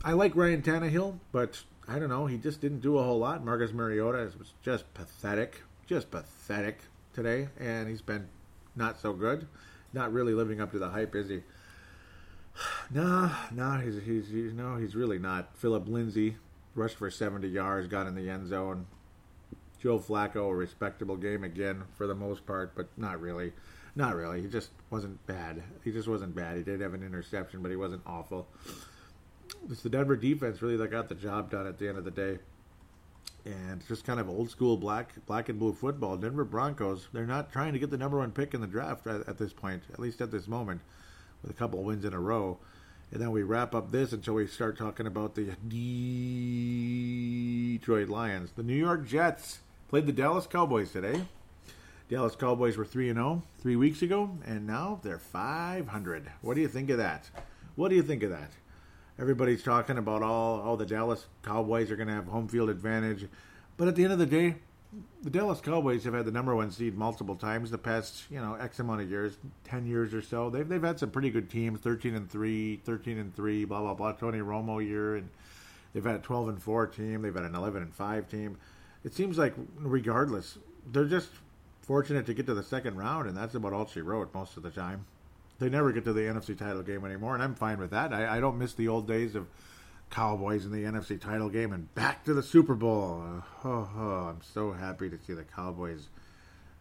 I 0.04 0.14
like 0.14 0.36
Ryan 0.36 0.62
Tannehill, 0.62 1.20
but 1.32 1.64
I 1.88 2.00
don't 2.00 2.10
know. 2.10 2.26
He 2.26 2.38
just 2.38 2.62
didn't 2.62 2.82
do 2.82 2.98
a 2.98 3.04
whole 3.04 3.20
lot. 3.20 3.46
Marcus 3.46 3.72
Mariota 3.72 4.32
was 4.38 4.54
just 4.62 4.92
pathetic, 4.94 5.62
just 5.86 6.12
pathetic 6.12 6.80
today, 7.14 7.50
and 7.60 7.88
he's 7.88 8.02
been 8.02 8.28
not 8.76 9.00
so 9.00 9.14
good. 9.14 9.48
Not 9.94 10.14
really 10.14 10.34
living 10.34 10.62
up 10.62 10.72
to 10.72 10.80
the 10.80 10.90
hype, 10.90 11.16
is 11.16 11.30
he? 11.30 11.42
Nah, 12.94 13.32
nah, 13.54 13.80
he's, 13.80 13.96
he's, 14.04 14.28
he's 14.28 14.54
no, 14.54 14.76
he's 14.76 14.96
really 14.96 15.18
not. 15.18 15.56
Phillip 15.56 15.88
Lindsay 15.88 16.36
rushed 16.76 16.98
for 16.98 17.10
70 17.10 17.48
yards, 17.48 17.88
got 17.88 18.08
in 18.08 18.16
the 18.16 18.30
end 18.30 18.50
zone. 18.50 18.88
Joe 19.82 20.00
Flacco, 20.00 20.50
a 20.50 20.56
respectable 20.56 21.18
game 21.18 21.44
again 21.44 21.84
for 21.98 22.06
the 22.08 22.16
most 22.16 22.46
part, 22.46 22.76
but 22.76 22.88
not 22.98 23.20
really. 23.20 23.54
Not 23.96 24.16
really. 24.16 24.42
He 24.42 24.48
just 24.48 24.70
wasn't 24.90 25.26
bad. 25.28 25.62
He 25.84 25.92
just 25.92 26.08
wasn't 26.08 26.34
bad. 26.36 26.56
He 26.58 26.64
did 26.64 26.80
have 26.82 26.94
an 26.94 27.04
interception, 27.04 27.62
but 27.62 27.72
he 27.72 27.78
wasn't 27.78 28.04
awful. 28.06 28.48
It's 29.70 29.82
the 29.82 29.90
Denver 29.90 30.16
defense 30.16 30.62
really 30.62 30.78
that 30.78 30.92
got 30.92 31.10
the 31.10 31.16
job 31.16 31.52
done 31.52 31.68
at 31.68 31.78
the 31.78 31.90
end 31.90 31.98
of 31.98 32.06
the 32.06 32.12
day. 32.12 32.40
And 33.44 33.86
just 33.88 34.06
kind 34.06 34.20
of 34.20 34.30
old 34.30 34.52
school 34.52 34.78
black 34.78 35.14
black 35.26 35.50
and 35.50 35.58
blue 35.60 35.74
football. 35.74 36.16
Denver 36.16 36.46
Broncos, 36.46 37.08
they're 37.12 37.26
not 37.26 37.52
trying 37.52 37.74
to 37.74 37.80
get 37.80 37.90
the 37.90 37.98
number 37.98 38.20
one 38.20 38.32
pick 38.32 38.54
in 38.54 38.62
the 38.62 38.68
draft 38.68 39.08
at, 39.08 39.28
at 39.28 39.40
this 39.40 39.52
point, 39.52 39.82
at 39.92 40.00
least 40.00 40.22
at 40.22 40.32
this 40.32 40.48
moment, 40.48 40.82
with 41.42 41.50
a 41.52 41.56
couple 41.56 41.84
wins 41.84 42.06
in 42.06 42.14
a 42.14 42.20
row. 42.20 42.60
And 43.12 43.20
then 43.22 43.32
we 43.32 43.42
wrap 43.44 43.76
up 43.76 43.92
this 43.92 44.14
until 44.14 44.36
we 44.36 44.48
start 44.48 44.78
talking 44.78 45.08
about 45.08 45.36
the 45.36 45.56
Detroit 47.78 48.08
Lions. 48.08 48.52
The 48.56 48.64
New 48.64 48.76
York 48.76 49.06
Jets 49.06 49.60
Played 49.92 50.06
the 50.06 50.14
Dallas 50.14 50.48
Cowboys 50.48 50.90
today. 50.90 51.22
Dallas 52.08 52.34
Cowboys 52.34 52.78
were 52.78 52.86
3 52.86 53.12
0 53.12 53.44
three 53.60 53.76
weeks 53.76 54.02
ago, 54.02 54.38
and 54.46 54.66
now 54.66 55.02
they're 55.04 55.20
500. 55.20 56.32
What 56.40 56.54
do 56.54 56.62
you 56.62 56.70
think 56.70 56.90
of 56.92 56.98
that? 56.98 57.30
What 57.76 57.90
do 57.90 57.96
you 57.98 58.02
think 58.02 58.24
of 58.24 58.30
that? 58.30 58.52
Everybody's 59.20 59.64
talking 59.64 59.98
about 59.98 60.24
all, 60.24 60.62
all 60.62 60.78
the 60.78 60.86
Dallas 60.86 61.26
Cowboys 61.44 61.92
are 61.92 61.98
going 61.98 62.08
to 62.08 62.14
have 62.14 62.28
home 62.28 62.48
field 62.48 62.70
advantage. 62.70 63.28
But 63.76 63.90
at 63.90 63.98
the 63.98 64.06
end 64.06 64.14
of 64.14 64.20
the 64.20 64.26
day, 64.26 64.56
the 65.24 65.30
Dallas 65.30 65.60
Cowboys 65.60 66.06
have 66.06 66.14
had 66.14 66.24
the 66.24 66.32
number 66.32 66.56
one 66.56 66.72
seed 66.72 66.98
multiple 66.98 67.36
times 67.36 67.70
the 67.70 67.78
past, 67.78 68.24
you 68.32 68.40
know, 68.40 68.54
X 68.56 68.80
amount 68.80 69.02
of 69.02 69.10
years, 69.10 69.40
10 69.66 69.86
years 69.86 70.14
or 70.14 70.22
so. 70.22 70.50
They've, 70.50 70.70
they've 70.70 70.82
had 70.82 71.00
some 71.00 71.12
pretty 71.12 71.32
good 71.32 71.50
teams 71.50 71.82
13 71.82 72.16
and 72.16 72.32
3, 72.32 72.78
13 72.78 73.18
and 73.18 73.36
3, 73.36 73.66
blah, 73.66 73.82
blah, 73.82 73.94
blah. 73.94 74.14
Tony 74.14 74.40
Romo 74.40 74.82
year, 74.82 75.18
and 75.18 75.28
they've 75.92 76.06
had 76.06 76.16
a 76.16 76.20
12 76.20 76.48
and 76.48 76.64
4 76.64 76.88
team, 76.88 77.24
they've 77.24 77.36
had 77.36 77.44
an 77.44 77.56
11 77.56 77.82
and 77.82 77.94
5 77.94 78.30
team 78.30 78.58
it 79.04 79.14
seems 79.14 79.38
like 79.38 79.54
regardless, 79.78 80.58
they're 80.92 81.06
just 81.06 81.30
fortunate 81.82 82.26
to 82.26 82.34
get 82.34 82.46
to 82.46 82.54
the 82.54 82.64
second 82.64 82.98
round, 82.98 83.28
and 83.28 83.36
that's 83.36 83.56
about 83.56 83.74
all 83.74 83.88
she 83.88 84.02
wrote 84.02 84.34
most 84.34 84.58
of 84.58 84.64
the 84.64 84.70
time. 84.70 85.06
They 85.60 85.70
never 85.70 85.92
get 85.92 86.06
to 86.06 86.14
the 86.14 86.22
NFC 86.22 86.58
title 86.58 86.82
game 86.82 87.06
anymore, 87.06 87.36
and 87.36 87.44
I'm 87.44 87.56
fine 87.56 87.80
with 87.80 87.92
that. 87.92 88.14
I, 88.14 88.38
I 88.38 88.40
don't 88.40 88.58
miss 88.58 88.74
the 88.74 88.88
old 88.88 89.08
days 89.08 89.36
of 89.36 89.48
Cowboys 90.10 90.66
in 90.66 90.72
the 90.72 90.84
NFC 90.84 91.20
title 91.20 91.50
game 91.50 91.72
and 91.72 91.94
back 91.96 92.26
to 92.26 92.34
the 92.34 92.44
Super 92.44 92.76
Bowl. 92.76 93.24
Uh, 93.24 93.68
oh, 93.68 93.90
oh, 93.96 94.28
I'm 94.30 94.42
so 94.42 94.74
happy 94.74 95.10
to 95.10 95.18
see 95.26 95.34
the 95.34 95.44
Cowboys 95.44 96.10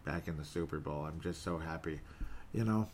back 0.04 0.28
in 0.28 0.36
the 0.36 0.44
Super 0.44 0.78
Bowl. 0.78 1.04
I'm 1.04 1.20
just 1.20 1.42
so 1.42 1.58
happy. 1.58 2.00
You 2.52 2.64
know, 2.64 2.88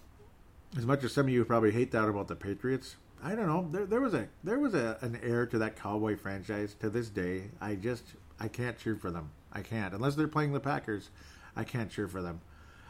as 0.77 0.85
much 0.85 1.03
as 1.05 1.13
some 1.13 1.27
of 1.27 1.33
you 1.33 1.45
probably 1.45 1.73
hate 1.73 1.91
that 1.93 2.09
about 2.09 2.29
the 2.29 2.37
Patriots, 2.37 2.97
I 3.25 3.35
don't 3.35 3.47
know. 3.47 3.69
There, 3.71 3.87
there 3.87 4.01
was 4.01 4.13
a 4.13 4.29
there 4.45 4.59
was 4.59 4.75
a, 4.75 4.99
an 5.01 5.19
heir 5.23 5.47
to 5.47 5.59
that 5.59 5.77
Cowboy 5.77 6.17
franchise 6.17 6.75
to 6.81 6.91
this 6.91 7.09
day. 7.09 7.45
I 7.61 7.75
just 7.75 8.05
I 8.39 8.49
can't 8.49 8.79
cheer 8.79 8.97
for 8.97 9.11
them. 9.11 9.31
I 9.53 9.63
can't 9.63 9.95
unless 9.95 10.15
they're 10.15 10.29
playing 10.29 10.53
the 10.53 10.61
Packers. 10.61 11.11
I 11.55 11.65
can't 11.65 11.91
cheer 11.91 12.09
for 12.09 12.21
them. 12.21 12.41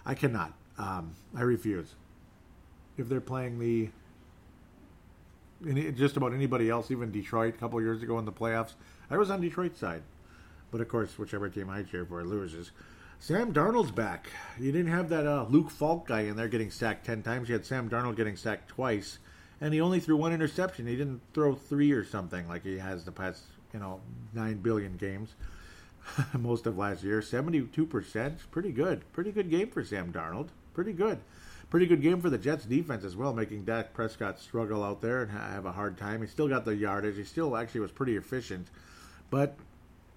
I 0.04 0.14
cannot. 0.14 0.52
Um, 0.78 1.14
I 1.36 1.42
refuse. 1.42 1.94
If 2.98 3.08
they're 3.08 3.20
playing 3.20 3.58
the 3.58 3.90
any, 5.66 5.90
just 5.92 6.16
about 6.16 6.34
anybody 6.34 6.68
else, 6.68 6.90
even 6.90 7.10
Detroit 7.10 7.54
a 7.54 7.58
couple 7.58 7.80
years 7.80 8.02
ago 8.02 8.18
in 8.18 8.24
the 8.24 8.32
playoffs, 8.32 8.74
I 9.10 9.16
was 9.16 9.30
on 9.30 9.40
Detroit's 9.40 9.78
side. 9.78 10.02
But 10.70 10.80
of 10.80 10.88
course, 10.88 11.18
whichever 11.18 11.48
team 11.48 11.70
I 11.70 11.82
cheer 11.82 12.04
for 12.04 12.24
loses. 12.24 12.72
Sam 13.18 13.52
Darnold's 13.54 13.92
back. 13.92 14.28
You 14.58 14.72
didn't 14.72 14.92
have 14.92 15.08
that 15.08 15.26
uh, 15.26 15.46
Luke 15.48 15.70
Falk 15.70 16.08
guy 16.08 16.22
in 16.22 16.36
there 16.36 16.48
getting 16.48 16.70
sacked 16.70 17.06
ten 17.06 17.22
times. 17.22 17.48
You 17.48 17.54
had 17.54 17.64
Sam 17.64 17.88
Darnold 17.88 18.16
getting 18.16 18.36
sacked 18.36 18.68
twice, 18.68 19.18
and 19.60 19.72
he 19.72 19.80
only 19.80 20.00
threw 20.00 20.16
one 20.16 20.34
interception. 20.34 20.86
He 20.86 20.96
didn't 20.96 21.22
throw 21.32 21.54
three 21.54 21.92
or 21.92 22.04
something 22.04 22.46
like 22.48 22.64
he 22.64 22.78
has 22.78 23.04
the 23.04 23.12
past 23.12 23.42
you 23.72 23.80
know, 23.80 24.00
nine 24.34 24.56
billion 24.58 24.96
games. 24.96 25.34
most 26.38 26.66
of 26.66 26.78
last 26.78 27.02
year. 27.02 27.20
72%. 27.20 28.38
Pretty 28.50 28.72
good. 28.72 29.12
Pretty 29.12 29.32
good 29.32 29.50
game 29.50 29.68
for 29.68 29.84
Sam 29.84 30.12
Darnold. 30.12 30.48
Pretty 30.74 30.92
good. 30.92 31.18
Pretty 31.70 31.86
good 31.86 32.02
game 32.02 32.20
for 32.20 32.30
the 32.30 32.38
Jets 32.38 32.64
defense 32.64 33.04
as 33.04 33.16
well, 33.16 33.32
making 33.32 33.64
Dak 33.64 33.92
Prescott 33.92 34.38
struggle 34.38 34.84
out 34.84 35.00
there 35.02 35.22
and 35.22 35.32
have 35.32 35.66
a 35.66 35.72
hard 35.72 35.98
time. 35.98 36.20
He 36.20 36.28
still 36.28 36.48
got 36.48 36.64
the 36.64 36.76
yardage. 36.76 37.16
He 37.16 37.24
still 37.24 37.56
actually 37.56 37.80
was 37.80 37.90
pretty 37.90 38.16
efficient, 38.16 38.68
but 39.30 39.56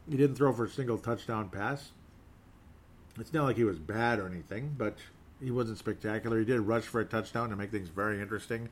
he 0.07 0.15
didn't 0.15 0.35
throw 0.35 0.53
for 0.53 0.65
a 0.65 0.69
single 0.69 0.99
touchdown 0.99 1.49
pass. 1.49 1.89
It's 3.19 3.33
not 3.33 3.45
like 3.45 3.57
he 3.57 3.63
was 3.63 3.79
bad 3.79 4.19
or 4.19 4.27
anything, 4.27 4.75
but 4.77 4.97
he 5.41 5.49
wasn't 5.49 5.79
spectacular. 5.79 6.37
He 6.37 6.45
did 6.45 6.61
rush 6.61 6.83
for 6.83 7.01
a 7.01 7.05
touchdown 7.05 7.49
to 7.49 7.55
make 7.55 7.71
things 7.71 7.89
very 7.89 8.21
interesting. 8.21 8.69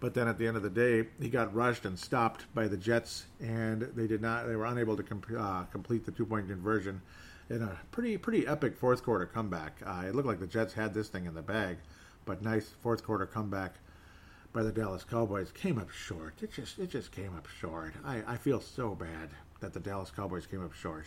But 0.00 0.14
then 0.14 0.28
at 0.28 0.38
the 0.38 0.46
end 0.46 0.56
of 0.56 0.62
the 0.62 0.70
day, 0.70 1.08
he 1.20 1.28
got 1.28 1.54
rushed 1.54 1.84
and 1.84 1.98
stopped 1.98 2.46
by 2.54 2.68
the 2.68 2.76
Jets, 2.78 3.26
and 3.38 3.82
they 3.82 4.06
did 4.06 4.22
not. 4.22 4.46
They 4.46 4.56
were 4.56 4.64
unable 4.64 4.96
to 4.96 5.02
comp- 5.02 5.26
uh, 5.38 5.64
complete 5.64 6.06
the 6.06 6.10
two 6.10 6.24
point 6.24 6.48
conversion 6.48 7.02
in 7.50 7.62
a 7.62 7.78
pretty 7.90 8.16
pretty 8.16 8.46
epic 8.46 8.76
fourth 8.76 9.02
quarter 9.02 9.26
comeback. 9.26 9.76
Uh, 9.84 10.04
it 10.06 10.14
looked 10.14 10.28
like 10.28 10.40
the 10.40 10.46
Jets 10.46 10.72
had 10.72 10.94
this 10.94 11.08
thing 11.08 11.26
in 11.26 11.34
the 11.34 11.42
bag, 11.42 11.76
but 12.24 12.42
nice 12.42 12.70
fourth 12.82 13.04
quarter 13.04 13.26
comeback 13.26 13.74
by 14.52 14.62
the 14.62 14.72
Dallas 14.72 15.04
Cowboys 15.04 15.52
came 15.52 15.78
up 15.78 15.90
short. 15.90 16.34
It 16.40 16.52
just 16.52 16.78
it 16.78 16.88
just 16.88 17.12
came 17.12 17.36
up 17.36 17.46
short. 17.46 17.94
I, 18.04 18.22
I 18.26 18.36
feel 18.36 18.60
so 18.60 18.94
bad 18.94 19.30
that 19.60 19.74
the 19.74 19.80
Dallas 19.80 20.10
Cowboys 20.10 20.46
came 20.46 20.64
up 20.64 20.72
short. 20.72 21.06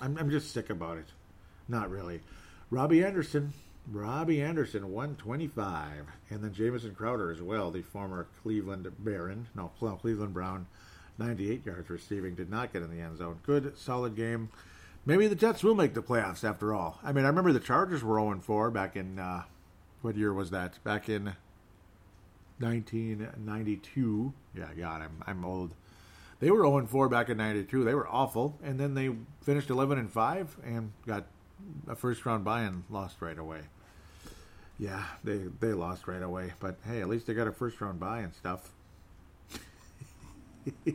I'm 0.00 0.16
I'm 0.16 0.30
just 0.30 0.52
sick 0.52 0.70
about 0.70 0.96
it. 0.96 1.08
Not 1.68 1.90
really. 1.90 2.20
Robby 2.70 3.04
Anderson 3.04 3.52
Robby 3.90 4.40
Anderson, 4.40 4.90
125. 4.90 6.06
And 6.30 6.44
then 6.44 6.52
Jamison 6.52 6.94
Crowder 6.94 7.30
as 7.30 7.42
well, 7.42 7.70
the 7.70 7.82
former 7.82 8.28
Cleveland 8.42 8.90
Baron, 8.98 9.48
no, 9.54 9.72
Cleveland 9.78 10.34
Brown, 10.34 10.66
98 11.18 11.66
yards 11.66 11.90
receiving, 11.90 12.34
did 12.34 12.50
not 12.50 12.72
get 12.72 12.82
in 12.82 12.90
the 12.90 13.02
end 13.02 13.18
zone. 13.18 13.38
Good, 13.42 13.76
solid 13.76 14.16
game. 14.16 14.50
Maybe 15.04 15.26
the 15.26 15.34
Jets 15.34 15.64
will 15.64 15.74
make 15.74 15.94
the 15.94 16.02
playoffs 16.02 16.48
after 16.48 16.72
all. 16.72 17.00
I 17.02 17.12
mean, 17.12 17.24
I 17.24 17.28
remember 17.28 17.52
the 17.52 17.60
Chargers 17.60 18.04
were 18.04 18.18
0 18.18 18.40
4 18.40 18.70
back 18.70 18.96
in, 18.96 19.18
uh, 19.18 19.42
what 20.00 20.16
year 20.16 20.32
was 20.32 20.50
that? 20.50 20.82
Back 20.84 21.08
in 21.08 21.34
1992. 22.60 24.32
Yeah, 24.54 24.68
God, 24.78 25.02
I'm, 25.02 25.22
I'm 25.26 25.44
old. 25.44 25.74
They 26.38 26.50
were 26.50 26.62
0 26.62 26.86
4 26.86 27.08
back 27.08 27.28
in 27.28 27.36
92. 27.36 27.82
They 27.82 27.94
were 27.94 28.08
awful. 28.08 28.58
And 28.62 28.78
then 28.78 28.94
they 28.94 29.10
finished 29.42 29.70
11 29.70 29.98
and 29.98 30.10
5 30.10 30.56
and 30.64 30.92
got 31.04 31.26
a 31.88 31.94
first 31.94 32.24
round 32.24 32.44
buy 32.44 32.62
and 32.62 32.84
lost 32.90 33.16
right 33.20 33.38
away. 33.38 33.60
Yeah, 34.78 35.04
they 35.22 35.38
they 35.60 35.72
lost 35.72 36.08
right 36.08 36.22
away, 36.22 36.52
but 36.60 36.76
hey, 36.86 37.00
at 37.00 37.08
least 37.08 37.26
they 37.26 37.34
got 37.34 37.46
a 37.46 37.52
first 37.52 37.80
round 37.80 38.00
buy 38.00 38.20
and 38.20 38.34
stuff. 38.34 38.70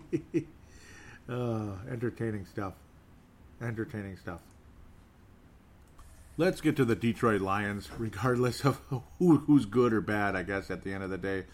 uh, 1.30 1.72
entertaining 1.90 2.46
stuff. 2.46 2.74
Entertaining 3.62 4.18
stuff. 4.18 4.42
Let's 6.40 6.62
get 6.62 6.76
to 6.76 6.86
the 6.86 6.96
Detroit 6.96 7.42
Lions, 7.42 7.90
regardless 7.98 8.64
of 8.64 8.80
who, 9.20 9.38
who's 9.38 9.66
good 9.66 9.92
or 9.92 10.02
bad, 10.02 10.36
I 10.36 10.44
guess, 10.44 10.70
at 10.70 10.84
the 10.84 10.94
end 10.94 11.04
of 11.04 11.10
the 11.10 11.18
day. 11.18 11.46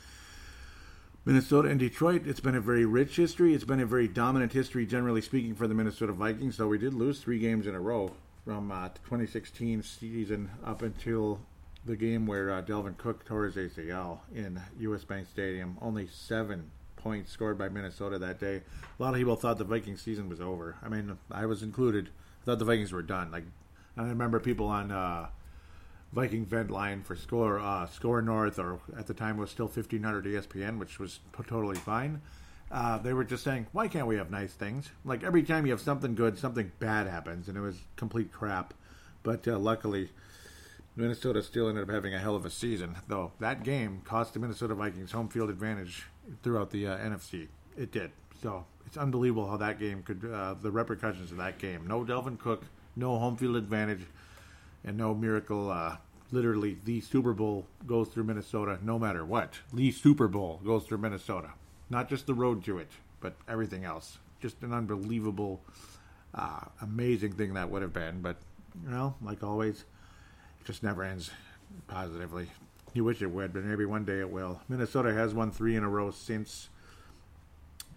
Minnesota 1.26 1.70
and 1.70 1.80
Detroit, 1.80 2.24
it's 2.26 2.41
been 2.41 2.55
a 2.55 2.59
very 2.59 2.84
rich 2.84 3.16
history. 3.16 3.53
It's 3.53 3.64
been 3.64 3.80
a 3.80 3.86
very 3.86 4.09
dominant 4.09 4.51
history, 4.51 4.86
generally 4.86 5.22
speaking, 5.22 5.55
for 5.55 5.70
the 5.70 5.74
Minnesota 5.74 6.11
Vikings, 6.11 6.57
though 6.57 6.68
we 6.68 6.78
did 6.78 6.93
lose 6.93 7.22
three 7.22 7.39
games 7.39 7.66
in 7.66 7.76
a 7.76 7.80
row 7.80 8.11
from 8.46 8.72
uh, 8.72 8.89
2016 8.89 9.84
season 9.84 10.52
up 10.66 10.82
until 10.82 11.39
the 11.86 11.96
game 11.96 12.26
where 12.26 12.52
uh, 12.52 12.62
Dalvin 12.62 12.98
Cook 12.98 13.26
tore 13.26 13.46
his 13.46 13.56
ACL 13.56 14.20
in 14.34 14.62
U.S. 14.80 15.04
Bank 15.04 15.28
Stadium. 15.28 15.78
Only 15.82 16.08
seven 16.08 16.72
points 16.96 17.32
scored 17.32 17.58
by 17.58 17.70
Minnesota 17.70 18.18
that 18.20 18.39
day. 18.39 18.62
A 19.00 19.04
lot 19.04 19.10
of 19.14 19.16
people 19.16 19.36
thought 19.36 19.58
the 19.58 19.64
Vikings 19.64 20.02
season 20.02 20.30
was 20.30 20.39
over. 20.41 20.78
I 20.84 20.89
mean, 20.89 21.18
I 21.32 21.46
was 21.46 21.64
included. 21.64 22.10
I 22.41 22.46
thought 22.46 22.60
the 22.60 22.66
Vikings 22.66 22.91
were 22.91 23.02
done. 23.02 23.32
Like, 23.32 23.46
I 23.98 24.04
remember 24.04 24.39
people 24.39 24.68
on 24.68 24.91
uh, 24.91 25.28
Viking 26.14 26.46
vent 26.46 26.72
line 26.72 27.04
for 27.04 27.16
score 27.16 27.60
uh, 27.60 27.86
SKOR 27.88 28.22
North, 28.22 28.60
or 28.60 28.80
at 28.98 29.08
the 29.08 29.14
time 29.14 29.38
was 29.38 29.52
still 29.52 29.68
1500 29.68 30.26
ESPN, 30.26 30.80
which 30.80 31.00
was 31.00 31.20
totally 31.48 31.76
fine. 31.76 32.22
Uh, 32.74 32.97
they 32.97 33.13
were 33.13 33.24
just 33.24 33.43
saying, 33.43 33.67
why 33.71 33.88
can't 33.88 34.07
we 34.07 34.15
have 34.15 34.32
nice 34.32 34.51
things? 34.51 34.89
Like 35.05 35.24
every 35.24 35.43
time 35.43 35.67
you 35.67 35.71
have 35.71 35.80
something 35.80 36.15
good, 36.15 36.39
something 36.39 36.71
bad 36.80 37.05
happens, 37.05 37.47
and 37.47 37.55
it 37.55 37.61
was 37.61 37.78
complete 37.95 38.32
crap. 38.32 38.74
But 39.21 39.47
uh, 39.47 39.59
luckily, 39.59 40.09
Minnesota 40.95 41.43
still 41.43 41.69
ended 41.69 41.84
up 41.84 41.93
having 41.93 42.15
a 42.15 42.19
hell 42.19 42.36
of 42.36 42.45
a 42.45 42.49
season, 42.49 42.95
though 43.07 43.32
that 43.39 43.63
game 43.63 44.01
cost 44.03 44.34
the 44.34 44.39
Minnesota 44.39 44.74
Vikings 44.74 45.11
home 45.11 45.30
field 45.30 45.51
advantage 45.51 46.07
throughout 46.41 46.71
the 46.71 46.88
uh, 46.88 46.97
NFC. 46.97 47.47
It 47.78 47.91
did. 47.91 48.09
So 48.41 48.65
it's 48.88 48.97
unbelievable 48.97 49.47
how 49.47 49.57
that 49.57 49.80
game 49.80 50.01
could, 50.01 50.26
uh, 50.26 50.55
the 50.59 50.71
repercussions 50.71 51.32
of 51.32 51.38
that 51.38 51.59
game. 51.59 51.86
No 51.88 52.03
Dalvin 52.03 52.39
Cook, 52.39 52.63
no 52.95 53.19
home 53.19 53.38
field 53.38 53.55
advantage, 53.55 54.01
and 54.84 54.97
no 54.97 55.13
miracle. 55.13 55.69
Uh, 55.69 55.97
literally, 56.32 56.80
the 56.86 57.01
Super 57.01 57.34
Bowl 57.34 57.67
goes 57.86 58.07
through 58.07 58.24
Minnesota 58.24 58.80
no 58.82 58.97
matter 58.97 59.24
what. 59.24 59.59
The 59.71 59.91
Super 59.91 60.28
Bowl 60.28 60.59
goes 60.65 60.86
through 60.86 60.97
Minnesota. 60.97 61.51
Not 61.94 62.10
just 62.10 62.26
the 62.26 62.34
road 62.34 62.64
to 62.66 62.80
it, 62.80 62.89
but 63.22 63.36
everything 63.48 63.86
else. 63.86 64.18
Just 64.41 64.64
an 64.64 64.74
unbelievable, 64.74 65.62
uh, 66.34 66.62
amazing 66.82 67.34
thing 67.34 67.54
that 67.54 67.70
would 67.70 67.84
have 67.84 67.94
been. 67.94 68.20
But, 68.20 68.38
you 68.84 68.89
know, 68.89 69.14
like 69.22 69.44
always, 69.44 69.82
it 70.60 70.66
just 70.66 70.82
never 70.82 71.04
ends 71.04 71.30
positively. 71.88 72.48
You 72.96 73.04
wish 73.04 73.22
it 73.22 73.28
would, 73.28 73.54
but 73.54 73.64
maybe 73.64 73.86
one 73.86 74.06
day 74.06 74.22
it 74.22 74.30
will. 74.32 74.60
Minnesota 74.68 75.14
has 75.14 75.36
won 75.36 75.52
three 75.52 75.76
in 75.76 75.84
a 75.84 75.89
row 75.89 76.10
since 76.10 76.70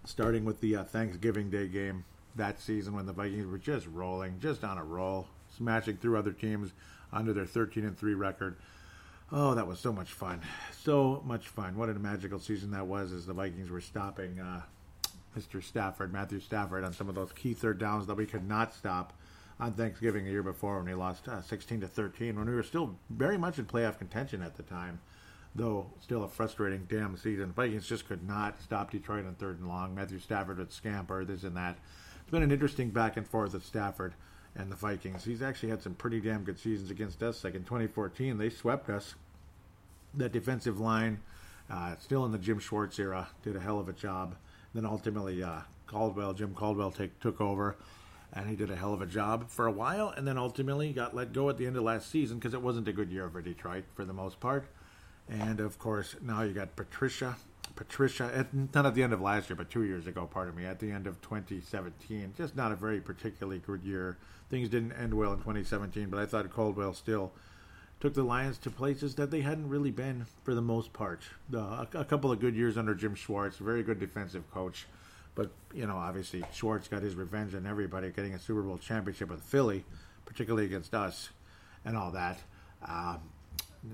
starting 0.05 0.45
with 0.45 0.61
the 0.61 0.75
uh, 0.75 0.83
Thanksgiving 0.83 1.49
Day 1.49 1.67
game 1.67 2.05
that 2.35 2.61
season 2.61 2.93
when 2.93 3.07
the 3.07 3.13
Vikings 3.13 3.47
were 3.47 3.57
just 3.57 3.87
rolling, 3.87 4.39
just 4.39 4.63
on 4.63 4.77
a 4.77 4.83
roll, 4.83 5.27
smashing 5.57 5.97
through 5.97 6.19
other 6.19 6.33
teams 6.33 6.71
under 7.11 7.33
their 7.33 7.47
13 7.47 7.83
and 7.83 7.97
3 7.97 8.13
record. 8.13 8.57
Oh, 9.31 9.53
that 9.55 9.67
was 9.67 9.79
so 9.79 9.91
much 9.91 10.13
fun. 10.13 10.41
So 10.71 11.21
much 11.25 11.49
fun. 11.49 11.75
What 11.75 11.89
a 11.89 11.93
magical 11.93 12.39
season 12.39 12.71
that 12.71 12.87
was 12.87 13.11
as 13.11 13.25
the 13.25 13.33
Vikings 13.33 13.69
were 13.69 13.81
stopping 13.81 14.39
uh, 14.39 14.61
Mr. 15.37 15.61
Stafford, 15.61 16.13
Matthew 16.13 16.39
Stafford, 16.39 16.85
on 16.85 16.93
some 16.93 17.09
of 17.09 17.15
those 17.15 17.33
key 17.33 17.53
third 17.53 17.77
downs 17.77 18.07
that 18.07 18.15
we 18.15 18.25
could 18.25 18.47
not 18.47 18.73
stop 18.73 19.13
on 19.59 19.73
Thanksgiving 19.73 20.25
a 20.27 20.31
year 20.31 20.43
before 20.43 20.77
when 20.77 20.87
he 20.87 20.93
lost 20.93 21.27
uh, 21.27 21.41
16 21.41 21.81
to 21.81 21.87
13, 21.87 22.37
when 22.37 22.47
we 22.47 22.55
were 22.55 22.63
still 22.63 22.95
very 23.09 23.37
much 23.37 23.59
in 23.59 23.65
playoff 23.65 23.97
contention 23.97 24.41
at 24.41 24.55
the 24.55 24.63
time, 24.63 24.99
though 25.53 25.87
still 25.99 26.23
a 26.23 26.27
frustrating 26.29 26.87
damn 26.89 27.17
season. 27.17 27.51
Vikings 27.51 27.87
just 27.87 28.07
could 28.07 28.25
not 28.25 28.61
stop 28.61 28.91
Detroit 28.91 29.25
on 29.25 29.35
third 29.35 29.59
and 29.59 29.67
long. 29.67 29.93
Matthew 29.93 30.19
Stafford 30.19 30.57
would 30.57 30.71
scamper, 30.71 31.25
this 31.25 31.43
and 31.43 31.57
that. 31.57 31.77
It's 32.21 32.31
been 32.31 32.43
an 32.43 32.51
interesting 32.51 32.91
back 32.91 33.17
and 33.17 33.27
forth 33.27 33.53
with 33.53 33.65
Stafford 33.65 34.13
and 34.57 34.71
the 34.71 34.75
Vikings. 34.75 35.23
He's 35.23 35.41
actually 35.41 35.69
had 35.69 35.81
some 35.81 35.93
pretty 35.93 36.19
damn 36.19 36.43
good 36.43 36.59
seasons 36.59 36.89
against 36.89 37.21
us. 37.21 37.43
Like 37.43 37.55
in 37.55 37.63
2014, 37.63 38.37
they 38.37 38.49
swept 38.49 38.89
us. 38.89 39.15
That 40.15 40.31
defensive 40.31 40.79
line, 40.79 41.19
uh, 41.69 41.95
still 41.99 42.25
in 42.25 42.31
the 42.31 42.37
Jim 42.37 42.59
Schwartz 42.59 42.97
era, 42.97 43.27
did 43.43 43.55
a 43.55 43.59
hell 43.59 43.79
of 43.79 43.87
a 43.87 43.93
job. 43.93 44.35
Then 44.73 44.85
ultimately, 44.85 45.43
uh, 45.43 45.61
Caldwell, 45.85 46.33
Jim 46.33 46.53
Caldwell, 46.53 46.91
take, 46.91 47.19
took 47.19 47.39
over, 47.39 47.77
and 48.33 48.49
he 48.49 48.55
did 48.55 48.71
a 48.71 48.75
hell 48.75 48.93
of 48.93 49.01
a 49.01 49.05
job 49.05 49.49
for 49.49 49.67
a 49.67 49.71
while. 49.71 50.09
And 50.09 50.27
then 50.27 50.37
ultimately 50.37 50.91
got 50.91 51.15
let 51.15 51.33
go 51.33 51.49
at 51.49 51.57
the 51.57 51.67
end 51.67 51.77
of 51.77 51.83
last 51.83 52.09
season 52.09 52.37
because 52.37 52.53
it 52.53 52.61
wasn't 52.61 52.87
a 52.87 52.93
good 52.93 53.11
year 53.11 53.29
for 53.29 53.41
Detroit 53.41 53.85
for 53.95 54.05
the 54.05 54.13
most 54.13 54.39
part. 54.39 54.67
And 55.29 55.59
of 55.59 55.77
course, 55.77 56.15
now 56.21 56.41
you 56.41 56.53
got 56.53 56.75
Patricia 56.75 57.35
Patricia, 57.75 58.31
at, 58.33 58.53
not 58.73 58.85
at 58.85 58.95
the 58.95 59.03
end 59.03 59.13
of 59.13 59.21
last 59.21 59.49
year, 59.49 59.55
but 59.55 59.69
two 59.69 59.83
years 59.83 60.07
ago, 60.07 60.27
pardon 60.31 60.55
me, 60.55 60.65
at 60.65 60.79
the 60.79 60.91
end 60.91 61.07
of 61.07 61.21
2017. 61.21 62.33
Just 62.37 62.55
not 62.55 62.71
a 62.71 62.75
very 62.75 62.99
particularly 62.99 63.59
good 63.59 63.83
year. 63.83 64.17
Things 64.49 64.69
didn't 64.69 64.93
end 64.93 65.13
well 65.13 65.33
in 65.33 65.39
2017, 65.39 66.09
but 66.09 66.19
I 66.19 66.25
thought 66.25 66.49
Caldwell 66.49 66.93
still 66.93 67.31
took 67.99 68.13
the 68.13 68.23
Lions 68.23 68.57
to 68.59 68.69
places 68.69 69.15
that 69.15 69.31
they 69.31 69.41
hadn't 69.41 69.69
really 69.69 69.91
been 69.91 70.25
for 70.43 70.53
the 70.53 70.61
most 70.61 70.93
part. 70.93 71.21
a, 71.53 71.87
a, 71.93 72.05
couple 72.05 72.31
of 72.31 72.39
good 72.39 72.55
years 72.55 72.77
under 72.77 72.93
Jim 72.93 73.15
Schwartz, 73.15 73.57
very 73.57 73.83
good 73.83 73.99
defensive 73.99 74.49
coach. 74.51 74.85
But, 75.35 75.51
you 75.73 75.85
know, 75.85 75.97
obviously 75.97 76.43
Schwartz 76.53 76.87
got 76.87 77.01
his 77.03 77.15
revenge 77.15 77.53
on 77.55 77.65
everybody, 77.65 78.09
getting 78.11 78.33
a 78.33 78.39
Super 78.39 78.61
Bowl 78.61 78.77
championship 78.77 79.29
with 79.29 79.41
Philly, 79.41 79.85
particularly 80.25 80.65
against 80.65 80.93
us, 80.93 81.29
and 81.85 81.97
all 81.97 82.11
that. 82.11 82.39
Um, 82.87 83.19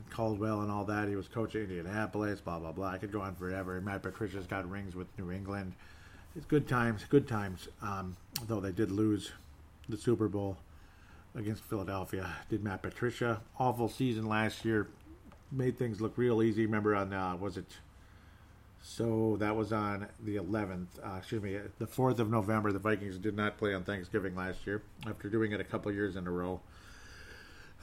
Caldwell 0.10 0.62
and 0.62 0.72
all 0.72 0.86
that. 0.86 1.08
He 1.08 1.16
was 1.16 1.28
coaching 1.28 1.62
Indianapolis, 1.62 2.42
blah 2.42 2.60
blah 2.60 2.72
blah. 2.72 2.90
I 2.90 2.98
could 2.98 3.12
go 3.12 3.22
on 3.22 3.36
forever. 3.36 3.80
Matt 3.82 4.04
Patricia's 4.04 4.48
got 4.48 4.70
rings 4.70 4.96
with 4.96 5.08
New 5.18 5.32
England. 5.32 5.74
It's 6.36 6.46
good 6.46 6.68
times, 6.68 7.06
good 7.10 7.28
times. 7.28 7.68
Um, 7.82 8.16
though 8.48 8.60
they 8.60 8.72
did 8.72 8.92
lose 8.92 9.32
the 9.88 9.98
Super 9.98 10.28
Bowl 10.28 10.58
against 11.36 11.64
Philadelphia. 11.64 12.36
Did 12.50 12.64
Matt 12.64 12.82
Patricia 12.82 13.42
awful 13.60 13.90
season 13.90 14.28
last 14.28 14.66
year? 14.66 14.88
Made 15.52 15.78
things 15.78 16.02
look 16.02 16.18
real 16.18 16.42
easy. 16.42 16.66
Remember 16.66 16.96
on 16.96 17.14
uh, 17.14 17.36
was 17.36 17.58
it? 17.58 17.78
So 18.86 19.38
that 19.40 19.56
was 19.56 19.72
on 19.72 20.08
the 20.24 20.36
11th. 20.36 20.88
Uh, 21.02 21.16
excuse 21.18 21.42
me, 21.42 21.58
the 21.80 21.88
4th 21.88 22.20
of 22.20 22.30
November. 22.30 22.72
The 22.74 22.80
Vikings 22.80 23.18
did 23.18 23.36
not 23.36 23.58
play 23.58 23.74
on 23.74 23.84
Thanksgiving 23.84 24.36
last 24.36 24.68
year 24.68 24.82
after 25.08 25.30
doing 25.30 25.54
it 25.54 25.62
a 25.62 25.64
couple 25.64 25.92
years 25.92 26.18
in 26.18 26.28
a 26.28 26.32
row. 26.32 26.60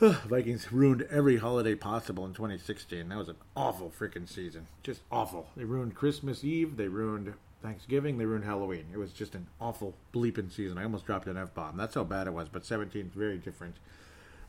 Vikings 0.29 0.73
ruined 0.73 1.07
every 1.11 1.37
holiday 1.37 1.75
possible 1.75 2.25
in 2.25 2.33
2016. 2.33 3.11
That 3.11 3.19
was 3.19 3.29
an 3.29 3.37
awful 3.55 3.93
freaking 3.99 4.27
season. 4.27 4.67
Just 4.83 5.03
awful. 5.13 5.51
They 5.55 5.65
ruined 5.65 5.95
Christmas 5.95 6.43
Eve. 6.43 6.79
They 6.79 6.89
ruined 6.89 7.35
Thanksgiving. 7.63 8.17
They 8.17 8.25
ruined 8.25 8.47
Halloween. 8.47 8.87
It 8.95 8.97
was 8.97 9.13
just 9.13 9.35
an 9.35 9.49
awful 9.61 9.95
bleeping 10.15 10.51
season. 10.51 10.79
I 10.79 10.85
almost 10.85 11.05
dropped 11.05 11.27
an 11.27 11.37
F 11.37 11.53
bomb. 11.53 11.77
That's 11.77 11.97
how 11.97 12.05
bad 12.05 12.27
it 12.27 12.33
was. 12.33 12.49
But 12.49 12.65
17 12.65 13.09
is 13.09 13.13
very 13.13 13.37
different. 13.37 13.77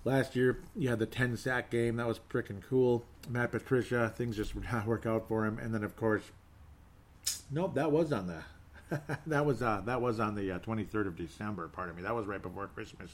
Last 0.05 0.37
year, 0.37 0.61
you 0.73 0.87
had 0.87 0.99
the 0.99 1.05
10 1.05 1.35
sack 1.35 1.69
game. 1.69 1.97
That 1.97 2.07
was 2.07 2.21
freaking 2.29 2.61
cool. 2.61 3.03
Matt 3.29 3.51
Patricia, 3.51 4.13
things 4.15 4.37
just 4.37 4.55
would 4.55 4.71
not 4.71 4.87
work 4.87 5.05
out 5.05 5.27
for 5.27 5.45
him. 5.45 5.59
And 5.59 5.73
then, 5.75 5.83
of 5.83 5.97
course, 5.97 6.23
nope, 7.51 7.75
that 7.75 7.91
was 7.91 8.13
on 8.13 8.27
the. 8.27 8.41
that 9.27 9.45
was 9.45 9.61
uh, 9.61 9.81
that 9.85 10.01
was 10.01 10.19
on 10.19 10.35
the 10.35 10.51
uh, 10.51 10.59
23rd 10.59 11.07
of 11.07 11.15
December. 11.17 11.67
Pardon 11.67 11.95
me. 11.95 12.01
That 12.03 12.15
was 12.15 12.25
right 12.25 12.41
before 12.41 12.67
Christmas 12.67 13.11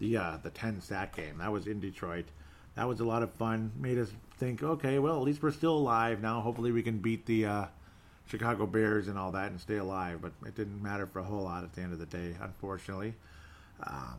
the 0.00 0.16
uh, 0.16 0.38
the 0.42 0.50
10 0.50 0.80
sack 0.80 1.14
game. 1.14 1.38
That 1.38 1.52
was 1.52 1.66
in 1.66 1.78
Detroit. 1.78 2.26
That 2.74 2.88
was 2.88 3.00
a 3.00 3.04
lot 3.04 3.22
of 3.22 3.32
fun. 3.34 3.70
Made 3.78 3.98
us 3.98 4.10
think, 4.38 4.62
okay, 4.62 4.98
well, 4.98 5.16
at 5.16 5.22
least 5.22 5.42
we're 5.42 5.50
still 5.52 5.76
alive 5.76 6.20
now. 6.20 6.40
Hopefully, 6.40 6.72
we 6.72 6.82
can 6.82 6.98
beat 6.98 7.26
the 7.26 7.46
uh, 7.46 7.64
Chicago 8.26 8.66
Bears 8.66 9.06
and 9.08 9.18
all 9.18 9.30
that 9.32 9.50
and 9.50 9.60
stay 9.60 9.76
alive. 9.76 10.20
But 10.22 10.32
it 10.46 10.56
didn't 10.56 10.82
matter 10.82 11.06
for 11.06 11.20
a 11.20 11.24
whole 11.24 11.42
lot 11.42 11.62
at 11.62 11.72
the 11.74 11.82
end 11.82 11.92
of 11.92 11.98
the 11.98 12.06
day, 12.06 12.34
unfortunately. 12.40 13.14
Um, 13.82 14.16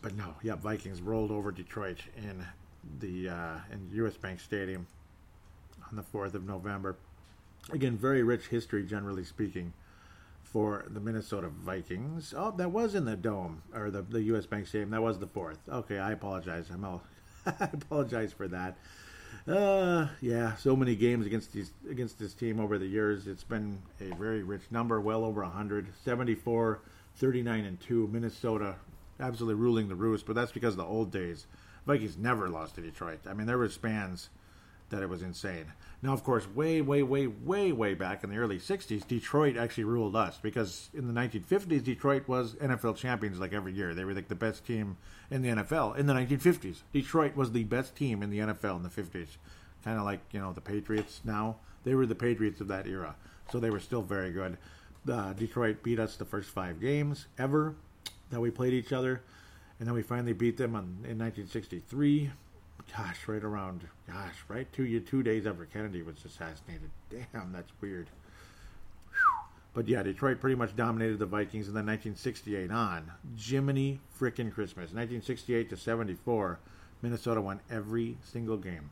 but 0.00 0.16
no, 0.16 0.34
yeah, 0.42 0.54
Vikings 0.54 1.02
rolled 1.02 1.30
over 1.30 1.50
Detroit 1.50 1.98
in 2.16 2.44
the 3.00 3.28
uh, 3.28 3.56
in 3.72 3.88
U.S. 3.96 4.16
Bank 4.16 4.40
Stadium 4.40 4.86
on 5.90 5.96
the 5.96 6.02
4th 6.02 6.34
of 6.34 6.46
November. 6.46 6.96
Again, 7.72 7.96
very 7.96 8.22
rich 8.22 8.46
history, 8.46 8.84
generally 8.84 9.24
speaking 9.24 9.72
for 10.52 10.84
the 10.88 11.00
Minnesota 11.00 11.48
Vikings. 11.48 12.34
Oh, 12.36 12.50
that 12.56 12.70
was 12.70 12.94
in 12.94 13.04
the 13.04 13.16
dome 13.16 13.62
or 13.74 13.90
the 13.90 14.02
the 14.02 14.22
U.S. 14.24 14.46
Bank 14.46 14.66
Stadium. 14.66 14.90
That 14.90 15.02
was 15.02 15.18
the 15.18 15.26
fourth. 15.26 15.58
Okay, 15.68 15.98
I 15.98 16.12
apologize. 16.12 16.66
I'm 16.72 16.84
all, 16.84 17.02
I 17.46 17.68
apologize 17.72 18.32
for 18.32 18.48
that. 18.48 18.76
Uh, 19.46 20.08
yeah, 20.20 20.56
so 20.56 20.76
many 20.76 20.94
games 20.94 21.26
against 21.26 21.52
these 21.52 21.70
against 21.88 22.18
this 22.18 22.34
team 22.34 22.60
over 22.60 22.78
the 22.78 22.86
years. 22.86 23.26
It's 23.26 23.44
been 23.44 23.80
a 24.00 24.14
very 24.16 24.42
rich 24.42 24.62
number, 24.70 25.00
well 25.00 25.24
over 25.24 25.42
100, 25.42 25.88
74, 26.04 26.80
39 27.16 27.64
and 27.64 27.80
2. 27.80 28.08
Minnesota 28.12 28.74
absolutely 29.20 29.60
ruling 29.60 29.88
the 29.88 29.94
roost, 29.94 30.26
but 30.26 30.34
that's 30.34 30.52
because 30.52 30.76
the 30.76 30.84
old 30.84 31.10
days. 31.10 31.46
Vikings 31.86 32.16
never 32.16 32.48
lost 32.48 32.74
to 32.74 32.82
Detroit. 32.82 33.20
I 33.26 33.32
mean, 33.32 33.46
there 33.46 33.58
were 33.58 33.68
spans 33.68 34.28
that 34.90 35.02
it 35.02 35.08
was 35.08 35.22
insane. 35.22 35.72
Now, 36.02 36.14
of 36.14 36.24
course, 36.24 36.48
way, 36.48 36.80
way, 36.80 37.02
way, 37.02 37.26
way, 37.26 37.72
way 37.72 37.92
back 37.92 38.24
in 38.24 38.30
the 38.30 38.38
early 38.38 38.58
60s, 38.58 39.06
Detroit 39.06 39.58
actually 39.58 39.84
ruled 39.84 40.16
us 40.16 40.38
because 40.40 40.88
in 40.94 41.06
the 41.06 41.12
1950s, 41.12 41.84
Detroit 41.84 42.26
was 42.26 42.54
NFL 42.54 42.96
champions 42.96 43.38
like 43.38 43.52
every 43.52 43.74
year. 43.74 43.94
They 43.94 44.04
were 44.04 44.14
like 44.14 44.28
the 44.28 44.34
best 44.34 44.64
team 44.64 44.96
in 45.30 45.42
the 45.42 45.50
NFL 45.50 45.98
in 45.98 46.06
the 46.06 46.14
1950s. 46.14 46.78
Detroit 46.94 47.36
was 47.36 47.52
the 47.52 47.64
best 47.64 47.94
team 47.94 48.22
in 48.22 48.30
the 48.30 48.38
NFL 48.38 48.76
in 48.76 48.82
the 48.82 48.88
50s. 48.88 49.36
Kind 49.84 49.98
of 49.98 50.04
like, 50.04 50.20
you 50.32 50.40
know, 50.40 50.54
the 50.54 50.62
Patriots 50.62 51.20
now. 51.24 51.56
They 51.84 51.94
were 51.94 52.06
the 52.06 52.14
Patriots 52.14 52.62
of 52.62 52.68
that 52.68 52.86
era. 52.86 53.14
So 53.52 53.60
they 53.60 53.70
were 53.70 53.80
still 53.80 54.02
very 54.02 54.32
good. 54.32 54.56
Uh, 55.10 55.34
Detroit 55.34 55.82
beat 55.82 55.98
us 55.98 56.16
the 56.16 56.24
first 56.24 56.50
five 56.50 56.80
games 56.80 57.26
ever 57.38 57.74
that 58.30 58.40
we 58.40 58.50
played 58.50 58.72
each 58.72 58.92
other. 58.92 59.22
And 59.78 59.86
then 59.86 59.94
we 59.94 60.02
finally 60.02 60.32
beat 60.32 60.56
them 60.56 60.74
on, 60.74 60.82
in 61.04 61.18
1963 61.18 62.30
gosh, 62.96 63.26
right 63.26 63.42
around, 63.42 63.86
gosh, 64.06 64.34
right 64.48 64.70
two 64.72 65.00
two 65.00 65.22
days 65.22 65.46
after 65.46 65.66
Kennedy 65.66 66.02
was 66.02 66.24
assassinated. 66.24 66.90
Damn, 67.10 67.52
that's 67.52 67.72
weird. 67.80 68.08
But 69.72 69.86
yeah, 69.86 70.02
Detroit 70.02 70.40
pretty 70.40 70.56
much 70.56 70.74
dominated 70.74 71.18
the 71.18 71.26
Vikings 71.26 71.68
in 71.68 71.74
the 71.74 71.78
1968 71.78 72.70
on. 72.72 73.12
Jiminy 73.38 74.00
frickin' 74.18 74.52
Christmas. 74.52 74.92
1968 74.92 75.70
to 75.70 75.76
74, 75.76 76.58
Minnesota 77.02 77.40
won 77.40 77.60
every 77.70 78.16
single 78.22 78.56
game. 78.56 78.90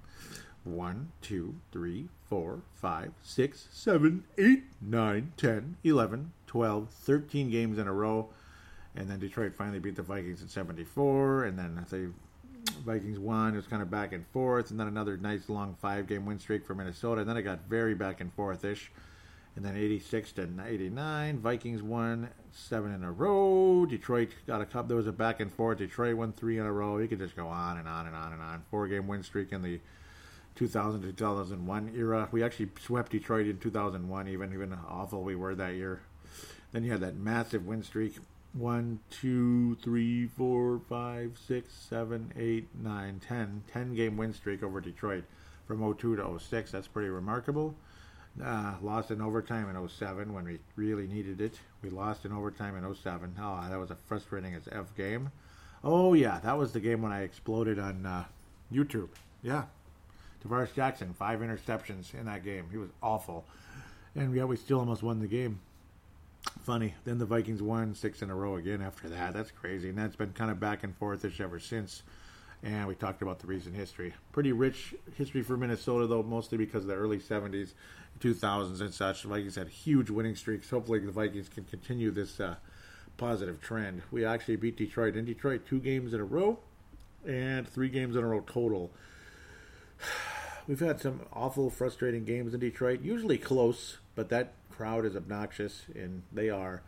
One, 0.62 1.10
two, 1.20 1.56
three, 1.72 2.08
four, 2.28 2.60
five, 2.74 3.12
six, 3.22 3.68
seven, 3.72 4.24
eight, 4.36 4.64
nine, 4.80 5.32
ten, 5.36 5.76
eleven, 5.82 6.32
twelve, 6.46 6.90
thirteen 6.90 7.50
games 7.50 7.78
in 7.78 7.88
a 7.88 7.92
row. 7.92 8.28
And 8.94 9.10
then 9.10 9.18
Detroit 9.18 9.54
finally 9.54 9.78
beat 9.78 9.96
the 9.96 10.02
Vikings 10.02 10.42
in 10.42 10.48
74, 10.48 11.44
and 11.44 11.58
then 11.58 11.86
they 11.90 12.06
Vikings 12.70 13.18
won. 13.18 13.52
It 13.54 13.56
was 13.56 13.66
kind 13.66 13.82
of 13.82 13.90
back 13.90 14.12
and 14.12 14.26
forth, 14.28 14.70
and 14.70 14.78
then 14.78 14.86
another 14.86 15.16
nice 15.16 15.48
long 15.48 15.76
five 15.80 16.06
game 16.06 16.24
win 16.24 16.38
streak 16.38 16.66
for 16.66 16.74
Minnesota. 16.74 17.20
And 17.20 17.30
then 17.30 17.36
it 17.36 17.42
got 17.42 17.60
very 17.68 17.94
back 17.94 18.20
and 18.20 18.32
forth 18.32 18.64
ish. 18.64 18.90
And 19.56 19.64
then 19.64 19.76
86 19.76 20.32
to 20.32 20.48
89, 20.64 21.40
Vikings 21.40 21.82
won 21.82 22.28
seven 22.52 22.94
in 22.94 23.02
a 23.02 23.10
row. 23.10 23.86
Detroit 23.86 24.28
got 24.46 24.60
a 24.60 24.64
cup. 24.64 24.86
There 24.86 24.96
was 24.96 25.08
a 25.08 25.12
back 25.12 25.40
and 25.40 25.52
forth. 25.52 25.78
Detroit 25.78 26.16
won 26.16 26.32
three 26.32 26.58
in 26.58 26.64
a 26.64 26.72
row. 26.72 26.98
You 26.98 27.08
could 27.08 27.18
just 27.18 27.34
go 27.34 27.48
on 27.48 27.76
and 27.76 27.88
on 27.88 28.06
and 28.06 28.14
on 28.14 28.32
and 28.32 28.40
on. 28.40 28.62
Four 28.70 28.86
game 28.86 29.08
win 29.08 29.24
streak 29.24 29.52
in 29.52 29.62
the 29.62 29.80
2000 30.54 31.02
to 31.02 31.08
2001 31.08 31.92
era. 31.96 32.28
We 32.30 32.42
actually 32.42 32.68
swept 32.80 33.10
Detroit 33.12 33.46
in 33.46 33.58
2001, 33.58 34.28
even 34.28 34.52
even 34.52 34.78
awful 34.88 35.22
we 35.22 35.34
were 35.34 35.54
that 35.56 35.74
year. 35.74 36.02
Then 36.72 36.84
you 36.84 36.92
had 36.92 37.00
that 37.00 37.16
massive 37.16 37.66
win 37.66 37.82
streak 37.82 38.16
one, 38.54 39.00
two, 39.10 39.76
three, 39.76 40.26
four, 40.26 40.80
five, 40.88 41.38
six, 41.46 41.72
seven, 41.74 42.32
eight, 42.36 42.68
nine, 42.82 43.20
ten. 43.20 43.62
Ten 43.72 43.88
10 43.88 43.94
game 43.94 44.16
win 44.16 44.32
streak 44.32 44.62
over 44.62 44.80
Detroit 44.80 45.24
from 45.66 45.94
02 45.94 46.16
to 46.16 46.38
06. 46.38 46.70
That's 46.70 46.88
pretty 46.88 47.10
remarkable. 47.10 47.74
Uh, 48.42 48.74
lost 48.82 49.10
in 49.10 49.20
overtime 49.20 49.68
in 49.68 49.88
07 49.88 50.32
when 50.32 50.44
we 50.44 50.58
really 50.76 51.06
needed 51.06 51.40
it. 51.40 51.58
We 51.82 51.90
lost 51.90 52.24
in 52.24 52.32
overtime 52.32 52.76
in 52.76 52.94
07. 52.94 53.36
Oh, 53.40 53.66
that 53.68 53.78
was 53.78 53.90
a 53.90 53.96
frustrating 54.06 54.54
as 54.54 54.68
F 54.70 54.94
game. 54.96 55.30
Oh, 55.84 56.14
yeah, 56.14 56.40
that 56.40 56.56
was 56.56 56.72
the 56.72 56.80
game 56.80 57.02
when 57.02 57.12
I 57.12 57.22
exploded 57.22 57.78
on 57.78 58.06
uh, 58.06 58.24
YouTube. 58.72 59.08
Yeah. 59.42 59.64
Tarvaris 60.44 60.74
Jackson, 60.74 61.14
five 61.14 61.40
interceptions 61.40 62.14
in 62.14 62.26
that 62.26 62.44
game. 62.44 62.66
He 62.70 62.76
was 62.76 62.90
awful. 63.02 63.44
And 64.14 64.34
yeah, 64.34 64.44
we 64.44 64.56
still 64.56 64.78
almost 64.78 65.02
won 65.02 65.20
the 65.20 65.26
game 65.26 65.60
funny. 66.64 66.94
Then 67.04 67.18
the 67.18 67.26
Vikings 67.26 67.62
won 67.62 67.94
six 67.94 68.22
in 68.22 68.30
a 68.30 68.34
row 68.34 68.56
again 68.56 68.82
after 68.82 69.08
that. 69.08 69.34
That's 69.34 69.50
crazy. 69.50 69.88
And 69.88 69.98
that's 69.98 70.16
been 70.16 70.32
kind 70.32 70.50
of 70.50 70.60
back 70.60 70.84
and 70.84 70.98
forthish 70.98 71.40
ever 71.40 71.58
since. 71.58 72.02
And 72.62 72.86
we 72.86 72.94
talked 72.94 73.22
about 73.22 73.38
the 73.38 73.46
recent 73.46 73.74
history. 73.74 74.14
Pretty 74.32 74.52
rich 74.52 74.94
history 75.16 75.42
for 75.42 75.56
Minnesota, 75.56 76.06
though, 76.06 76.22
mostly 76.22 76.58
because 76.58 76.82
of 76.82 76.88
the 76.88 76.94
early 76.94 77.18
70s, 77.18 77.72
2000s, 78.20 78.80
and 78.80 78.92
such. 78.92 79.22
The 79.22 79.28
Vikings 79.28 79.54
had 79.54 79.68
huge 79.68 80.10
winning 80.10 80.34
streaks. 80.34 80.68
Hopefully, 80.68 80.98
the 80.98 81.12
Vikings 81.12 81.48
can 81.48 81.64
continue 81.64 82.10
this 82.10 82.40
uh, 82.40 82.56
positive 83.16 83.60
trend. 83.60 84.02
We 84.10 84.24
actually 84.24 84.56
beat 84.56 84.76
Detroit 84.76 85.16
in 85.16 85.24
Detroit 85.24 85.66
two 85.66 85.80
games 85.80 86.12
in 86.12 86.20
a 86.20 86.24
row 86.24 86.58
and 87.26 87.68
three 87.68 87.88
games 87.88 88.16
in 88.16 88.24
a 88.24 88.26
row 88.26 88.40
total. 88.40 88.90
We've 90.68 90.80
had 90.80 91.00
some 91.00 91.22
awful, 91.32 91.70
frustrating 91.70 92.24
games 92.24 92.52
in 92.52 92.60
Detroit, 92.60 93.00
usually 93.02 93.38
close, 93.38 93.98
but 94.18 94.30
that 94.30 94.52
crowd 94.68 95.04
is 95.04 95.14
obnoxious, 95.14 95.84
and 95.94 96.24
they 96.32 96.50
are. 96.50 96.82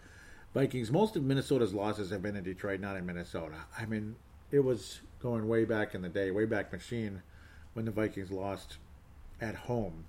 Vikings, 0.53 0.91
most 0.91 1.15
of 1.15 1.23
Minnesota's 1.23 1.73
losses 1.73 2.11
have 2.11 2.23
been 2.23 2.35
in 2.35 2.43
Detroit, 2.43 2.81
not 2.81 2.97
in 2.97 3.07
Minnesota. 3.07 3.55
I 3.79 3.87
mean, 3.87 4.17
it 4.51 4.65
was 4.65 4.99
going 5.23 5.47
way 5.47 5.65
back 5.65 5.95
in 5.95 6.03
the 6.03 6.09
day, 6.09 6.33
way 6.33 6.45
back 6.45 6.73
machine, 6.73 7.23
when 7.73 7.85
the 7.85 7.93
Vikings 7.93 8.33
lost 8.33 8.79
at 9.41 9.55
home 9.55 10.07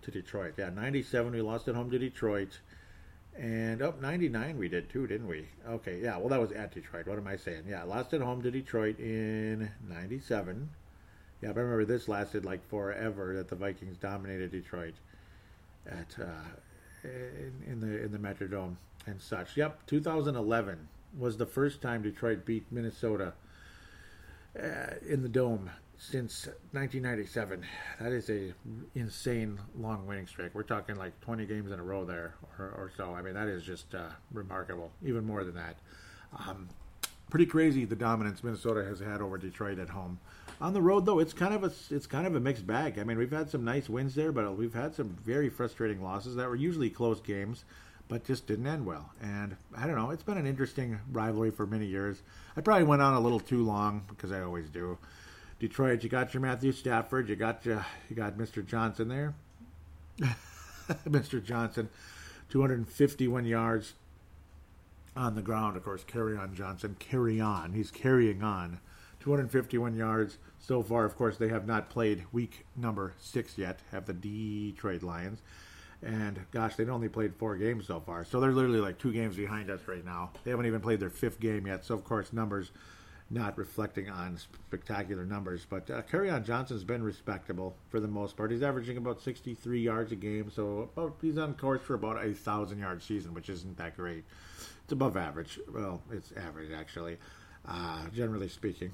to 0.00 0.10
Detroit. 0.10 0.54
Yeah, 0.56 0.70
97 0.70 1.32
we 1.32 1.42
lost 1.42 1.68
at 1.68 1.74
home 1.74 1.90
to 1.90 1.98
Detroit. 1.98 2.60
And 3.38 3.82
up 3.82 3.96
oh, 3.98 4.00
99 4.00 4.56
we 4.56 4.68
did 4.70 4.88
too, 4.88 5.06
didn't 5.06 5.28
we? 5.28 5.46
Okay, 5.68 6.00
yeah, 6.02 6.16
well 6.16 6.30
that 6.30 6.40
was 6.40 6.52
at 6.52 6.72
Detroit. 6.72 7.06
What 7.06 7.18
am 7.18 7.26
I 7.26 7.36
saying? 7.36 7.64
Yeah, 7.68 7.82
lost 7.82 8.14
at 8.14 8.22
home 8.22 8.40
to 8.40 8.50
Detroit 8.50 8.98
in 8.98 9.70
97. 9.86 10.70
Yeah, 11.42 11.50
I 11.50 11.52
remember 11.52 11.84
this 11.84 12.08
lasted 12.08 12.46
like 12.46 12.66
forever 12.70 13.34
that 13.34 13.48
the 13.48 13.56
Vikings 13.56 13.98
dominated 13.98 14.50
Detroit 14.50 14.94
at 15.88 16.22
uh, 16.22 16.28
in, 17.04 17.52
in 17.66 17.80
the 17.80 18.04
in 18.04 18.12
the 18.12 18.18
Metrodome 18.18 18.76
and 19.06 19.20
such. 19.20 19.56
Yep, 19.56 19.86
2011 19.86 20.88
was 21.18 21.36
the 21.36 21.46
first 21.46 21.80
time 21.80 22.02
Detroit 22.02 22.44
beat 22.44 22.64
Minnesota 22.70 23.32
uh, 24.60 24.66
in 25.08 25.22
the 25.22 25.28
dome 25.28 25.70
since 25.98 26.46
1997. 26.72 27.64
That 28.00 28.12
is 28.12 28.28
a 28.30 28.52
insane 28.94 29.58
long 29.78 30.06
winning 30.06 30.26
streak. 30.26 30.54
We're 30.54 30.62
talking 30.62 30.96
like 30.96 31.18
20 31.22 31.46
games 31.46 31.70
in 31.70 31.78
a 31.78 31.82
row 31.82 32.04
there 32.04 32.34
or, 32.58 32.66
or 32.66 32.92
so. 32.96 33.14
I 33.14 33.22
mean, 33.22 33.34
that 33.34 33.48
is 33.48 33.62
just 33.62 33.94
uh, 33.94 34.08
remarkable. 34.32 34.90
Even 35.04 35.24
more 35.24 35.44
than 35.44 35.54
that. 35.54 35.76
Um, 36.46 36.68
pretty 37.30 37.46
crazy 37.46 37.84
the 37.84 37.96
dominance 37.96 38.44
Minnesota 38.44 38.84
has 38.84 39.00
had 39.00 39.20
over 39.20 39.38
Detroit 39.38 39.78
at 39.78 39.88
home. 39.88 40.18
On 40.60 40.72
the 40.72 40.80
road 40.80 41.04
though, 41.04 41.18
it's 41.18 41.32
kind 41.32 41.54
of 41.54 41.64
a 41.64 41.72
it's 41.94 42.06
kind 42.06 42.26
of 42.26 42.34
a 42.34 42.40
mixed 42.40 42.66
bag. 42.66 42.98
I 42.98 43.04
mean, 43.04 43.18
we've 43.18 43.30
had 43.30 43.50
some 43.50 43.64
nice 43.64 43.88
wins 43.88 44.14
there, 44.14 44.32
but 44.32 44.56
we've 44.56 44.74
had 44.74 44.94
some 44.94 45.16
very 45.24 45.48
frustrating 45.48 46.02
losses 46.02 46.36
that 46.36 46.48
were 46.48 46.56
usually 46.56 46.88
close 46.88 47.20
games, 47.20 47.64
but 48.08 48.24
just 48.24 48.46
didn't 48.46 48.66
end 48.66 48.86
well. 48.86 49.10
And 49.22 49.56
I 49.76 49.86
don't 49.86 49.96
know, 49.96 50.10
it's 50.10 50.22
been 50.22 50.38
an 50.38 50.46
interesting 50.46 50.98
rivalry 51.12 51.50
for 51.50 51.66
many 51.66 51.86
years. 51.86 52.22
I 52.56 52.62
probably 52.62 52.84
went 52.84 53.02
on 53.02 53.14
a 53.14 53.20
little 53.20 53.40
too 53.40 53.64
long 53.64 54.04
because 54.08 54.32
I 54.32 54.40
always 54.40 54.68
do. 54.70 54.98
Detroit, 55.58 56.02
you 56.02 56.08
got 56.08 56.34
your 56.34 56.42
Matthew 56.42 56.72
Stafford, 56.72 57.28
you 57.28 57.36
got 57.36 57.64
your, 57.64 57.84
you 58.08 58.16
got 58.16 58.36
Mr. 58.36 58.64
Johnson 58.64 59.08
there. 59.08 59.34
Mr. 61.08 61.42
Johnson, 61.42 61.88
251 62.50 63.44
yards, 63.44 63.94
on 65.16 65.34
the 65.34 65.42
ground. 65.42 65.76
Of 65.76 65.84
course, 65.84 66.04
carry 66.04 66.36
on 66.36 66.54
Johnson, 66.54 66.96
carry 66.98 67.40
on. 67.40 67.72
He's 67.72 67.90
carrying 67.90 68.42
on 68.42 68.80
251 69.20 69.96
yards 69.96 70.38
so 70.58 70.82
far. 70.82 71.04
Of 71.04 71.16
course, 71.16 71.36
they 71.36 71.48
have 71.48 71.66
not 71.66 71.90
played 71.90 72.24
week 72.32 72.66
number 72.76 73.14
six 73.18 73.56
yet, 73.58 73.80
have 73.92 74.06
the 74.06 74.12
Detroit 74.12 75.02
Lions. 75.02 75.40
And 76.02 76.38
gosh, 76.50 76.76
they've 76.76 76.88
only 76.88 77.08
played 77.08 77.34
four 77.34 77.56
games 77.56 77.86
so 77.86 78.00
far. 78.00 78.24
So 78.24 78.38
they're 78.38 78.52
literally 78.52 78.80
like 78.80 78.98
two 78.98 79.12
games 79.12 79.36
behind 79.36 79.70
us 79.70 79.80
right 79.86 80.04
now. 80.04 80.30
They 80.44 80.50
haven't 80.50 80.66
even 80.66 80.80
played 80.80 81.00
their 81.00 81.10
fifth 81.10 81.40
game 81.40 81.66
yet. 81.66 81.84
So, 81.84 81.94
of 81.94 82.04
course, 82.04 82.32
numbers 82.32 82.70
not 83.30 83.58
reflecting 83.58 84.08
on 84.08 84.38
spectacular 84.38 85.24
numbers. 85.24 85.66
But 85.68 85.90
uh, 85.90 86.02
Kerryon 86.02 86.44
Johnson's 86.44 86.84
been 86.84 87.02
respectable 87.02 87.74
for 87.88 87.98
the 87.98 88.08
most 88.08 88.36
part. 88.36 88.50
He's 88.50 88.62
averaging 88.62 88.96
about 88.96 89.20
63 89.20 89.80
yards 89.80 90.12
a 90.12 90.16
game. 90.16 90.50
So 90.54 90.90
about, 90.94 91.16
he's 91.20 91.38
on 91.38 91.54
course 91.54 91.82
for 91.82 91.94
about 91.94 92.16
a 92.16 92.26
1,000 92.26 92.78
yard 92.78 93.02
season, 93.02 93.34
which 93.34 93.48
isn't 93.48 93.76
that 93.78 93.96
great. 93.96 94.24
It's 94.84 94.92
above 94.92 95.16
average. 95.16 95.58
Well, 95.72 96.02
it's 96.12 96.32
average, 96.36 96.70
actually, 96.72 97.16
uh, 97.66 98.08
generally 98.14 98.48
speaking. 98.48 98.92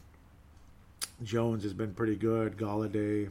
Jones 1.23 1.63
has 1.63 1.75
been 1.75 1.95
pretty 1.95 2.17
good. 2.17 2.57
Golladay, 2.57 3.31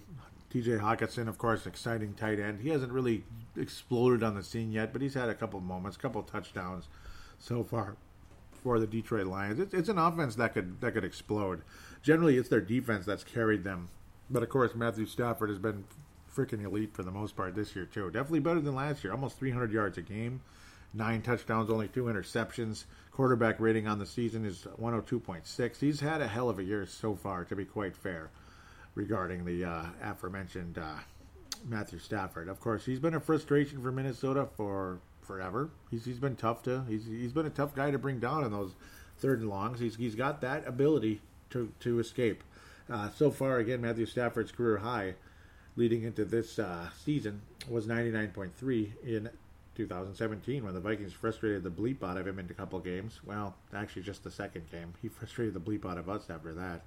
TJ 0.51 0.79
Hockenson, 0.79 1.27
of 1.27 1.37
course, 1.37 1.65
exciting 1.65 2.13
tight 2.13 2.39
end. 2.39 2.61
He 2.61 2.69
hasn't 2.69 2.91
really 2.91 3.23
exploded 3.57 4.23
on 4.23 4.35
the 4.35 4.43
scene 4.43 4.71
yet, 4.71 4.93
but 4.93 5.01
he's 5.01 5.13
had 5.13 5.29
a 5.29 5.35
couple 5.35 5.59
moments, 5.59 5.97
a 5.97 5.99
couple 5.99 6.21
touchdowns 6.23 6.87
so 7.39 7.63
far 7.63 7.95
for 8.61 8.79
the 8.79 8.87
Detroit 8.87 9.27
Lions. 9.27 9.59
It's, 9.59 9.73
it's 9.73 9.89
an 9.89 9.97
offense 9.97 10.35
that 10.35 10.53
could 10.53 10.81
that 10.81 10.93
could 10.93 11.03
explode. 11.03 11.61
Generally, 12.01 12.37
it's 12.37 12.49
their 12.49 12.61
defense 12.61 13.05
that's 13.05 13.23
carried 13.23 13.63
them. 13.63 13.89
But 14.29 14.43
of 14.43 14.49
course, 14.49 14.75
Matthew 14.75 15.05
Stafford 15.05 15.49
has 15.49 15.59
been 15.59 15.85
freaking 16.33 16.63
elite 16.63 16.93
for 16.93 17.03
the 17.03 17.11
most 17.11 17.35
part 17.35 17.55
this 17.55 17.75
year 17.75 17.85
too. 17.85 18.09
Definitely 18.09 18.39
better 18.39 18.61
than 18.61 18.75
last 18.75 19.03
year. 19.03 19.13
Almost 19.13 19.37
300 19.37 19.71
yards 19.71 19.97
a 19.97 20.01
game, 20.01 20.41
nine 20.93 21.21
touchdowns, 21.21 21.69
only 21.69 21.87
two 21.87 22.05
interceptions. 22.05 22.85
Quarterback 23.11 23.59
rating 23.59 23.87
on 23.87 23.99
the 23.99 24.05
season 24.05 24.45
is 24.45 24.67
102.6. 24.79 25.79
He's 25.79 25.99
had 25.99 26.21
a 26.21 26.27
hell 26.27 26.49
of 26.49 26.59
a 26.59 26.63
year 26.63 26.85
so 26.85 27.15
far, 27.15 27.43
to 27.45 27.55
be 27.55 27.65
quite 27.65 27.95
fair, 27.95 28.29
regarding 28.95 29.45
the 29.45 29.65
uh, 29.65 29.85
aforementioned 30.01 30.77
uh, 30.77 30.95
Matthew 31.67 31.99
Stafford. 31.99 32.47
Of 32.47 32.59
course, 32.59 32.85
he's 32.85 32.99
been 32.99 33.13
a 33.13 33.19
frustration 33.19 33.81
for 33.81 33.91
Minnesota 33.91 34.47
for 34.55 34.99
forever. 35.21 35.69
He's 35.89 36.05
he's 36.05 36.19
been 36.19 36.35
tough 36.35 36.63
to 36.63 36.83
he's 36.87 37.05
he's 37.05 37.33
been 37.33 37.45
a 37.45 37.51
tough 37.51 37.75
guy 37.75 37.91
to 37.91 37.99
bring 37.99 38.19
down 38.19 38.43
in 38.43 38.51
those 38.51 38.73
third 39.19 39.39
and 39.39 39.49
longs. 39.49 39.79
He's 39.79 39.95
he's 39.95 40.15
got 40.15 40.41
that 40.41 40.67
ability 40.67 41.21
to 41.51 41.71
to 41.81 41.99
escape. 41.99 42.43
Uh, 42.89 43.09
so 43.11 43.31
far, 43.31 43.57
again, 43.59 43.81
Matthew 43.81 44.05
Stafford's 44.05 44.51
career 44.51 44.77
high 44.77 45.15
leading 45.75 46.03
into 46.03 46.25
this 46.25 46.59
uh, 46.59 46.89
season 47.05 47.41
was 47.69 47.87
99.3 47.87 48.91
in 49.05 49.29
2017 49.85 50.63
when 50.63 50.73
the 50.73 50.79
Vikings 50.79 51.13
frustrated 51.13 51.63
the 51.63 51.69
bleep 51.69 52.03
out 52.03 52.17
of 52.17 52.27
him 52.27 52.39
in 52.39 52.45
a 52.49 52.53
couple 52.53 52.79
games. 52.79 53.19
Well, 53.25 53.55
actually, 53.73 54.03
just 54.03 54.23
the 54.23 54.31
second 54.31 54.69
game. 54.71 54.93
He 55.01 55.07
frustrated 55.09 55.53
the 55.53 55.59
bleep 55.59 55.89
out 55.89 55.97
of 55.97 56.09
us 56.09 56.29
after 56.29 56.53
that. 56.53 56.81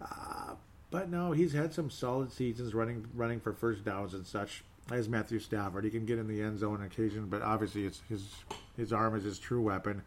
Uh, 0.00 0.54
but 0.90 1.10
no, 1.10 1.32
he's 1.32 1.52
had 1.52 1.72
some 1.72 1.90
solid 1.90 2.30
seasons 2.32 2.74
running 2.74 3.06
running 3.14 3.40
for 3.40 3.52
first 3.52 3.84
downs 3.84 4.14
and 4.14 4.26
such 4.26 4.62
as 4.90 5.08
Matthew 5.08 5.38
Stafford. 5.38 5.84
He 5.84 5.90
can 5.90 6.04
get 6.04 6.18
in 6.18 6.28
the 6.28 6.42
end 6.42 6.58
zone 6.58 6.80
on 6.80 6.86
occasion, 6.86 7.26
but 7.26 7.42
obviously 7.42 7.86
it's 7.86 8.02
his 8.08 8.28
his 8.76 8.92
arm 8.92 9.14
is 9.16 9.24
his 9.24 9.38
true 9.38 9.62
weapon. 9.62 10.02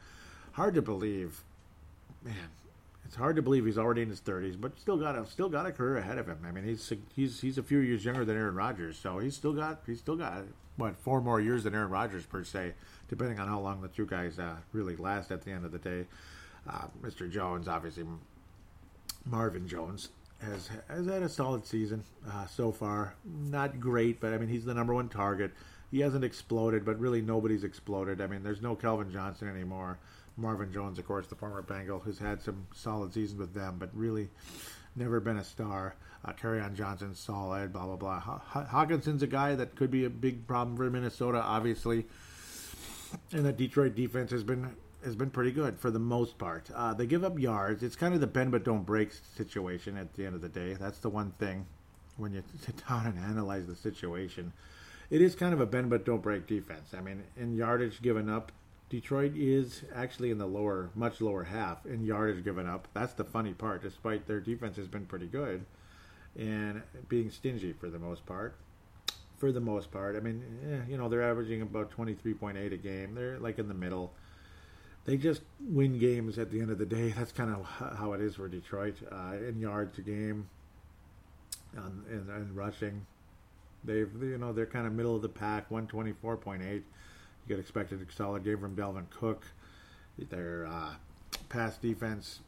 Hard 0.53 0.75
to 0.75 0.81
believe, 0.81 1.43
man. 2.23 2.49
It's 3.05 3.15
hard 3.15 3.35
to 3.35 3.41
believe 3.41 3.65
he's 3.65 3.77
already 3.77 4.01
in 4.01 4.09
his 4.09 4.19
thirties, 4.19 4.55
but 4.55 4.79
still 4.79 4.97
got 4.97 5.15
a 5.15 5.25
still 5.27 5.49
got 5.49 5.65
a 5.65 5.71
career 5.71 5.97
ahead 5.97 6.17
of 6.17 6.27
him. 6.27 6.39
I 6.45 6.51
mean, 6.51 6.63
he's 6.63 6.91
he's 7.15 7.39
he's 7.39 7.57
a 7.57 7.63
few 7.63 7.79
years 7.79 8.03
younger 8.03 8.25
than 8.25 8.35
Aaron 8.35 8.55
Rodgers, 8.55 8.97
so 8.97 9.19
he's 9.19 9.35
still 9.35 9.53
got 9.53 9.81
he's 9.85 9.99
still 9.99 10.15
got 10.15 10.43
what 10.77 10.97
four 10.97 11.21
more 11.21 11.39
years 11.39 11.63
than 11.63 11.75
Aaron 11.75 11.89
Rodgers 11.91 12.25
per 12.25 12.43
se, 12.43 12.73
depending 13.07 13.39
on 13.39 13.47
how 13.47 13.59
long 13.59 13.81
the 13.81 13.87
two 13.87 14.05
guys 14.05 14.39
uh, 14.39 14.55
really 14.73 14.95
last 14.95 15.31
at 15.31 15.43
the 15.43 15.51
end 15.51 15.65
of 15.65 15.71
the 15.71 15.77
day. 15.77 16.05
Uh, 16.67 16.87
Mr. 17.03 17.31
Jones, 17.31 17.67
obviously, 17.67 18.05
Marvin 19.23 19.67
Jones, 19.67 20.09
has 20.41 20.69
has 20.89 21.05
had 21.05 21.21
a 21.21 21.29
solid 21.29 21.65
season 21.65 22.03
uh, 22.29 22.47
so 22.47 22.71
far. 22.71 23.13
Not 23.23 23.79
great, 23.79 24.19
but 24.19 24.33
I 24.33 24.37
mean 24.37 24.49
he's 24.49 24.65
the 24.65 24.73
number 24.73 24.93
one 24.93 25.09
target. 25.09 25.51
He 25.91 25.99
hasn't 25.99 26.23
exploded, 26.23 26.83
but 26.83 26.99
really 26.99 27.21
nobody's 27.21 27.63
exploded. 27.63 28.19
I 28.19 28.27
mean, 28.27 28.43
there's 28.43 28.61
no 28.61 28.75
Calvin 28.75 29.11
Johnson 29.11 29.47
anymore. 29.47 29.99
Marvin 30.37 30.71
Jones, 30.71 30.99
of 30.99 31.05
course, 31.07 31.27
the 31.27 31.35
former 31.35 31.61
Bengal, 31.61 31.99
who's 31.99 32.19
had 32.19 32.41
some 32.41 32.67
solid 32.73 33.13
seasons 33.13 33.39
with 33.39 33.53
them, 33.53 33.77
but 33.79 33.89
really 33.93 34.29
never 34.95 35.19
been 35.19 35.37
a 35.37 35.43
star. 35.43 35.95
Uh, 36.23 36.33
Kerryon 36.33 36.73
Johnson, 36.73 37.13
solid, 37.13 37.71
blah, 37.71 37.85
blah, 37.85 37.95
blah. 37.95 38.19
Hockenson's 38.19 39.21
a 39.21 39.27
guy 39.27 39.55
that 39.55 39.75
could 39.75 39.91
be 39.91 40.05
a 40.05 40.09
big 40.09 40.47
problem 40.47 40.75
for 40.75 40.89
Minnesota, 40.89 41.39
obviously. 41.39 42.05
And 43.31 43.45
the 43.45 43.53
Detroit 43.53 43.95
defense 43.95 44.31
has 44.31 44.43
been 44.43 44.75
has 45.05 45.15
been 45.15 45.29
pretty 45.29 45.51
good 45.51 45.79
for 45.79 45.91
the 45.91 45.99
most 45.99 46.37
part. 46.39 46.67
Uh, 46.73 46.91
they 46.91 47.05
give 47.05 47.23
up 47.23 47.37
yards. 47.37 47.83
It's 47.83 47.95
kind 47.95 48.15
of 48.15 48.21
the 48.21 48.27
bend 48.27 48.51
but 48.51 48.63
don't 48.63 48.83
break 48.83 49.11
situation 49.37 49.97
at 49.97 50.15
the 50.15 50.25
end 50.25 50.33
of 50.33 50.41
the 50.41 50.49
day. 50.49 50.73
That's 50.73 50.97
the 50.97 51.09
one 51.09 51.31
thing 51.37 51.67
when 52.17 52.33
you 52.33 52.43
sit 52.65 52.81
down 52.87 53.05
and 53.05 53.19
analyze 53.19 53.67
the 53.67 53.75
situation. 53.75 54.51
It 55.11 55.21
is 55.21 55.35
kind 55.35 55.53
of 55.53 55.61
a 55.61 55.65
bend 55.67 55.91
but 55.91 56.05
don't 56.05 56.23
break 56.23 56.47
defense. 56.47 56.95
I 56.97 57.01
mean, 57.01 57.23
in 57.37 57.55
yardage 57.55 58.01
given 58.01 58.29
up, 58.29 58.51
Detroit 58.95 59.33
is 59.35 59.83
actually 59.93 60.31
in 60.31 60.37
the 60.37 60.45
lower, 60.45 60.89
much 60.95 61.19
lower 61.19 61.43
half 61.43 61.85
in 61.85 62.05
yardage 62.05 62.45
given 62.45 62.65
up. 62.65 62.87
That's 62.93 63.11
the 63.11 63.25
funny 63.25 63.51
part, 63.51 63.83
despite 63.83 64.25
their 64.25 64.39
defense 64.39 64.77
has 64.77 64.87
been 64.87 65.05
pretty 65.05 65.27
good 65.27 65.65
and 66.37 66.81
being 67.09 67.29
stingy 67.29 67.73
for 67.73 67.89
the 67.89 67.99
most 67.99 68.25
part. 68.25 68.55
For 69.37 69.51
the 69.51 69.59
most 69.59 69.91
part, 69.91 70.15
I 70.15 70.21
mean, 70.21 70.41
eh, 70.65 70.89
you 70.89 70.97
know, 70.97 71.09
they're 71.09 71.29
averaging 71.29 71.61
about 71.61 71.91
23.8 71.91 72.71
a 72.71 72.77
game. 72.77 73.15
They're 73.15 73.37
like 73.37 73.59
in 73.59 73.67
the 73.67 73.73
middle. 73.73 74.13
They 75.03 75.17
just 75.17 75.41
win 75.59 75.99
games 75.99 76.37
at 76.37 76.49
the 76.49 76.61
end 76.61 76.71
of 76.71 76.77
the 76.77 76.85
day. 76.85 77.09
That's 77.09 77.33
kind 77.33 77.53
of 77.53 77.65
how 77.97 78.13
it 78.13 78.21
is 78.21 78.35
for 78.35 78.47
Detroit 78.47 78.95
uh, 79.11 79.33
in 79.45 79.59
yards 79.59 79.97
a 79.97 80.03
game 80.03 80.47
and, 81.75 82.05
and, 82.07 82.29
and 82.29 82.55
rushing. 82.55 83.05
They've, 83.83 84.09
you 84.21 84.37
know, 84.37 84.53
they're 84.53 84.65
kind 84.65 84.87
of 84.87 84.93
middle 84.93 85.17
of 85.17 85.21
the 85.21 85.27
pack, 85.27 85.69
124.8 85.69 86.83
you 87.47 87.55
get 87.55 87.59
expected 87.59 88.05
a 88.07 88.11
solid 88.11 88.43
game 88.43 88.59
from 88.59 88.75
Dalvin 88.75 89.09
Cook. 89.09 89.45
Their 90.29 90.67
uh, 90.67 90.93
pass 91.49 91.77
defense 91.77 92.39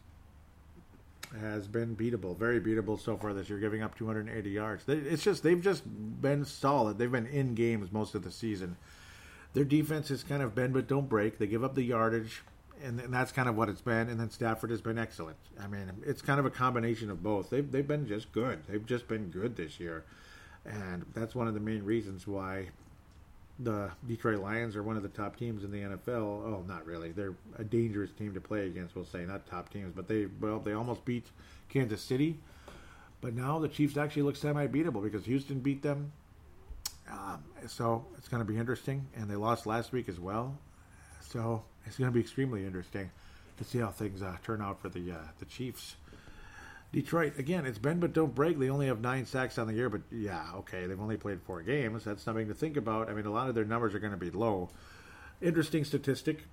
has 1.41 1.67
been 1.67 1.95
beatable, 1.95 2.37
very 2.37 2.61
beatable 2.61 2.99
so 2.99 3.17
far 3.17 3.33
this 3.33 3.49
year, 3.49 3.59
giving 3.59 3.81
up 3.81 3.97
280 3.97 4.49
yards. 4.49 4.83
It's 4.87 5.23
just 5.23 5.43
they've 5.43 5.61
just 5.61 5.83
been 6.21 6.45
solid. 6.45 6.97
They've 6.97 7.11
been 7.11 7.27
in 7.27 7.53
games 7.53 7.91
most 7.91 8.15
of 8.15 8.23
the 8.23 8.31
season 8.31 8.77
their 9.57 9.65
defense 9.65 10.09
has 10.09 10.23
kind 10.23 10.43
of 10.43 10.53
bend 10.53 10.73
but 10.73 10.87
don't 10.87 11.09
break. 11.09 11.39
They 11.39 11.47
give 11.47 11.63
up 11.63 11.73
the 11.73 11.83
yardage, 11.83 12.43
and, 12.83 12.99
and, 12.99 13.11
that's 13.11 13.31
kind 13.31 13.49
of 13.49 13.57
what 13.57 13.69
it's 13.69 13.81
been. 13.81 14.07
And 14.07 14.19
then 14.19 14.29
Stafford 14.29 14.69
has 14.69 14.81
been 14.81 14.99
excellent. 14.99 15.37
I 15.59 15.65
mean, 15.65 15.91
it's 16.05 16.21
kind 16.21 16.39
of 16.39 16.45
a 16.45 16.51
combination 16.51 17.09
of 17.09 17.23
both. 17.23 17.49
They've 17.49 17.69
they've 17.69 17.87
been 17.87 18.07
just 18.07 18.31
good. 18.31 18.59
They've 18.67 18.85
just 18.85 19.07
been 19.07 19.29
good 19.29 19.55
this 19.55 19.79
year, 19.79 20.03
and 20.63 21.05
that's 21.13 21.33
one 21.33 21.47
of 21.47 21.55
the 21.55 21.59
main 21.59 21.83
reasons 21.83 22.27
why 22.27 22.69
the 23.59 23.91
Detroit 24.07 24.39
Lions 24.39 24.75
are 24.75 24.83
one 24.83 24.97
of 24.97 25.03
the 25.03 25.09
top 25.09 25.35
teams 25.35 25.63
in 25.63 25.71
the 25.71 25.79
NFL. 25.79 26.07
Oh, 26.07 26.63
not 26.67 26.85
really. 26.85 27.11
They're 27.11 27.35
a 27.57 27.63
dangerous 27.63 28.11
team 28.11 28.33
to 28.33 28.41
play 28.41 28.67
against. 28.67 28.95
We'll 28.95 29.05
say 29.05 29.25
not 29.25 29.47
top 29.47 29.71
teams, 29.71 29.93
but 29.95 30.07
they 30.07 30.27
well 30.39 30.59
they 30.59 30.73
almost 30.73 31.05
beat 31.05 31.25
Kansas 31.69 32.01
City. 32.01 32.37
But 33.19 33.33
now 33.33 33.57
the 33.57 33.67
Chiefs 33.67 33.97
actually 33.97 34.21
look 34.21 34.35
semi-beatable 34.35 35.01
because 35.01 35.25
Houston 35.25 35.59
beat 35.59 35.81
them 35.81 36.11
um, 37.11 37.43
so 37.67 38.05
it's 38.17 38.27
going 38.27 38.45
to 38.45 38.51
be 38.51 38.57
interesting, 38.57 39.07
and 39.15 39.29
they 39.29 39.35
lost 39.35 39.65
last 39.65 39.91
week 39.91 40.09
as 40.09 40.19
well. 40.19 40.57
So 41.21 41.63
it's 41.85 41.97
going 41.97 42.09
to 42.09 42.13
be 42.13 42.19
extremely 42.19 42.65
interesting 42.65 43.09
to 43.57 43.63
see 43.63 43.79
how 43.79 43.89
things 43.89 44.21
uh, 44.21 44.35
turn 44.43 44.61
out 44.61 44.81
for 44.81 44.89
the 44.89 45.11
uh, 45.11 45.17
the 45.39 45.45
Chiefs. 45.45 45.95
Detroit 46.93 47.37
again, 47.37 47.65
it's 47.65 47.77
bend 47.77 47.99
but 47.99 48.13
don't 48.13 48.33
break. 48.33 48.57
They 48.57 48.69
only 48.69 48.87
have 48.87 49.01
nine 49.01 49.25
sacks 49.25 49.57
on 49.57 49.67
the 49.67 49.73
year, 49.73 49.89
but 49.89 50.01
yeah, 50.11 50.45
okay, 50.55 50.85
they've 50.85 50.99
only 50.99 51.17
played 51.17 51.41
four 51.41 51.61
games. 51.61 52.05
That's 52.05 52.23
something 52.23 52.47
to 52.47 52.53
think 52.53 52.77
about. 52.77 53.09
I 53.09 53.13
mean, 53.13 53.25
a 53.25 53.31
lot 53.31 53.49
of 53.49 53.55
their 53.55 53.65
numbers 53.65 53.93
are 53.93 53.99
going 53.99 54.11
to 54.11 54.17
be 54.17 54.31
low. 54.31 54.69
Interesting 55.41 55.83
statistic 55.83 56.45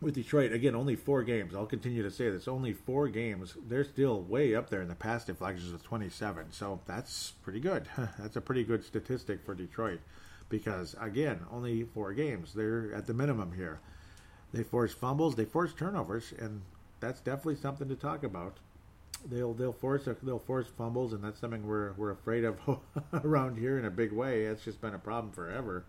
with 0.00 0.14
Detroit, 0.14 0.52
again, 0.52 0.74
only 0.74 0.96
four 0.96 1.22
games. 1.22 1.54
I'll 1.54 1.66
continue 1.66 2.02
to 2.02 2.10
say 2.10 2.30
this. 2.30 2.46
Only 2.46 2.72
four 2.72 3.08
games. 3.08 3.56
They're 3.68 3.84
still 3.84 4.22
way 4.22 4.54
up 4.54 4.70
there 4.70 4.80
in 4.80 4.88
the 4.88 4.94
pass 4.94 5.24
deflections 5.24 5.72
with 5.72 5.82
27. 5.82 6.52
So 6.52 6.80
that's 6.86 7.32
pretty 7.42 7.60
good. 7.60 7.86
that's 8.18 8.36
a 8.36 8.40
pretty 8.40 8.64
good 8.64 8.84
statistic 8.84 9.44
for 9.44 9.54
Detroit 9.54 10.00
because, 10.48 10.94
again, 11.00 11.40
only 11.50 11.84
four 11.84 12.12
games. 12.12 12.54
They're 12.54 12.94
at 12.94 13.06
the 13.06 13.14
minimum 13.14 13.52
here. 13.52 13.80
They 14.52 14.62
force 14.62 14.94
fumbles, 14.94 15.34
they 15.34 15.44
force 15.44 15.74
turnovers, 15.74 16.32
and 16.38 16.62
that's 17.00 17.20
definitely 17.20 17.56
something 17.56 17.88
to 17.88 17.96
talk 17.96 18.22
about. 18.22 18.56
They'll 19.28 19.52
they'll 19.52 19.72
force 19.72 20.08
they'll 20.22 20.38
force 20.38 20.66
fumbles, 20.76 21.12
and 21.12 21.22
that's 21.22 21.40
something 21.40 21.66
we're 21.66 21.92
we're 21.92 22.10
afraid 22.10 22.44
of 22.44 22.58
around 23.12 23.58
here 23.58 23.78
in 23.78 23.84
a 23.84 23.90
big 23.90 24.12
way. 24.12 24.44
It's 24.44 24.64
just 24.64 24.80
been 24.80 24.94
a 24.94 24.98
problem 24.98 25.32
forever 25.32 25.84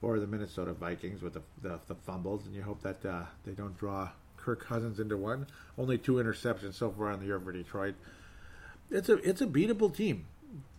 for 0.00 0.18
the 0.18 0.26
Minnesota 0.26 0.72
Vikings 0.72 1.20
with 1.22 1.34
the, 1.34 1.42
the, 1.60 1.78
the 1.86 1.94
fumbles, 1.94 2.46
and 2.46 2.54
you 2.54 2.62
hope 2.62 2.82
that 2.82 3.04
uh, 3.04 3.24
they 3.44 3.52
don't 3.52 3.76
draw 3.76 4.08
Kirk 4.38 4.64
Cousins 4.64 4.98
into 4.98 5.16
one. 5.16 5.46
Only 5.76 5.98
two 5.98 6.14
interceptions 6.14 6.74
so 6.74 6.90
far 6.90 7.08
on 7.08 7.20
the 7.20 7.26
year 7.26 7.38
for 7.38 7.52
Detroit. 7.52 7.94
It's 8.90 9.08
a 9.08 9.16
it's 9.16 9.40
a 9.40 9.46
beatable 9.46 9.94
team. 9.94 10.26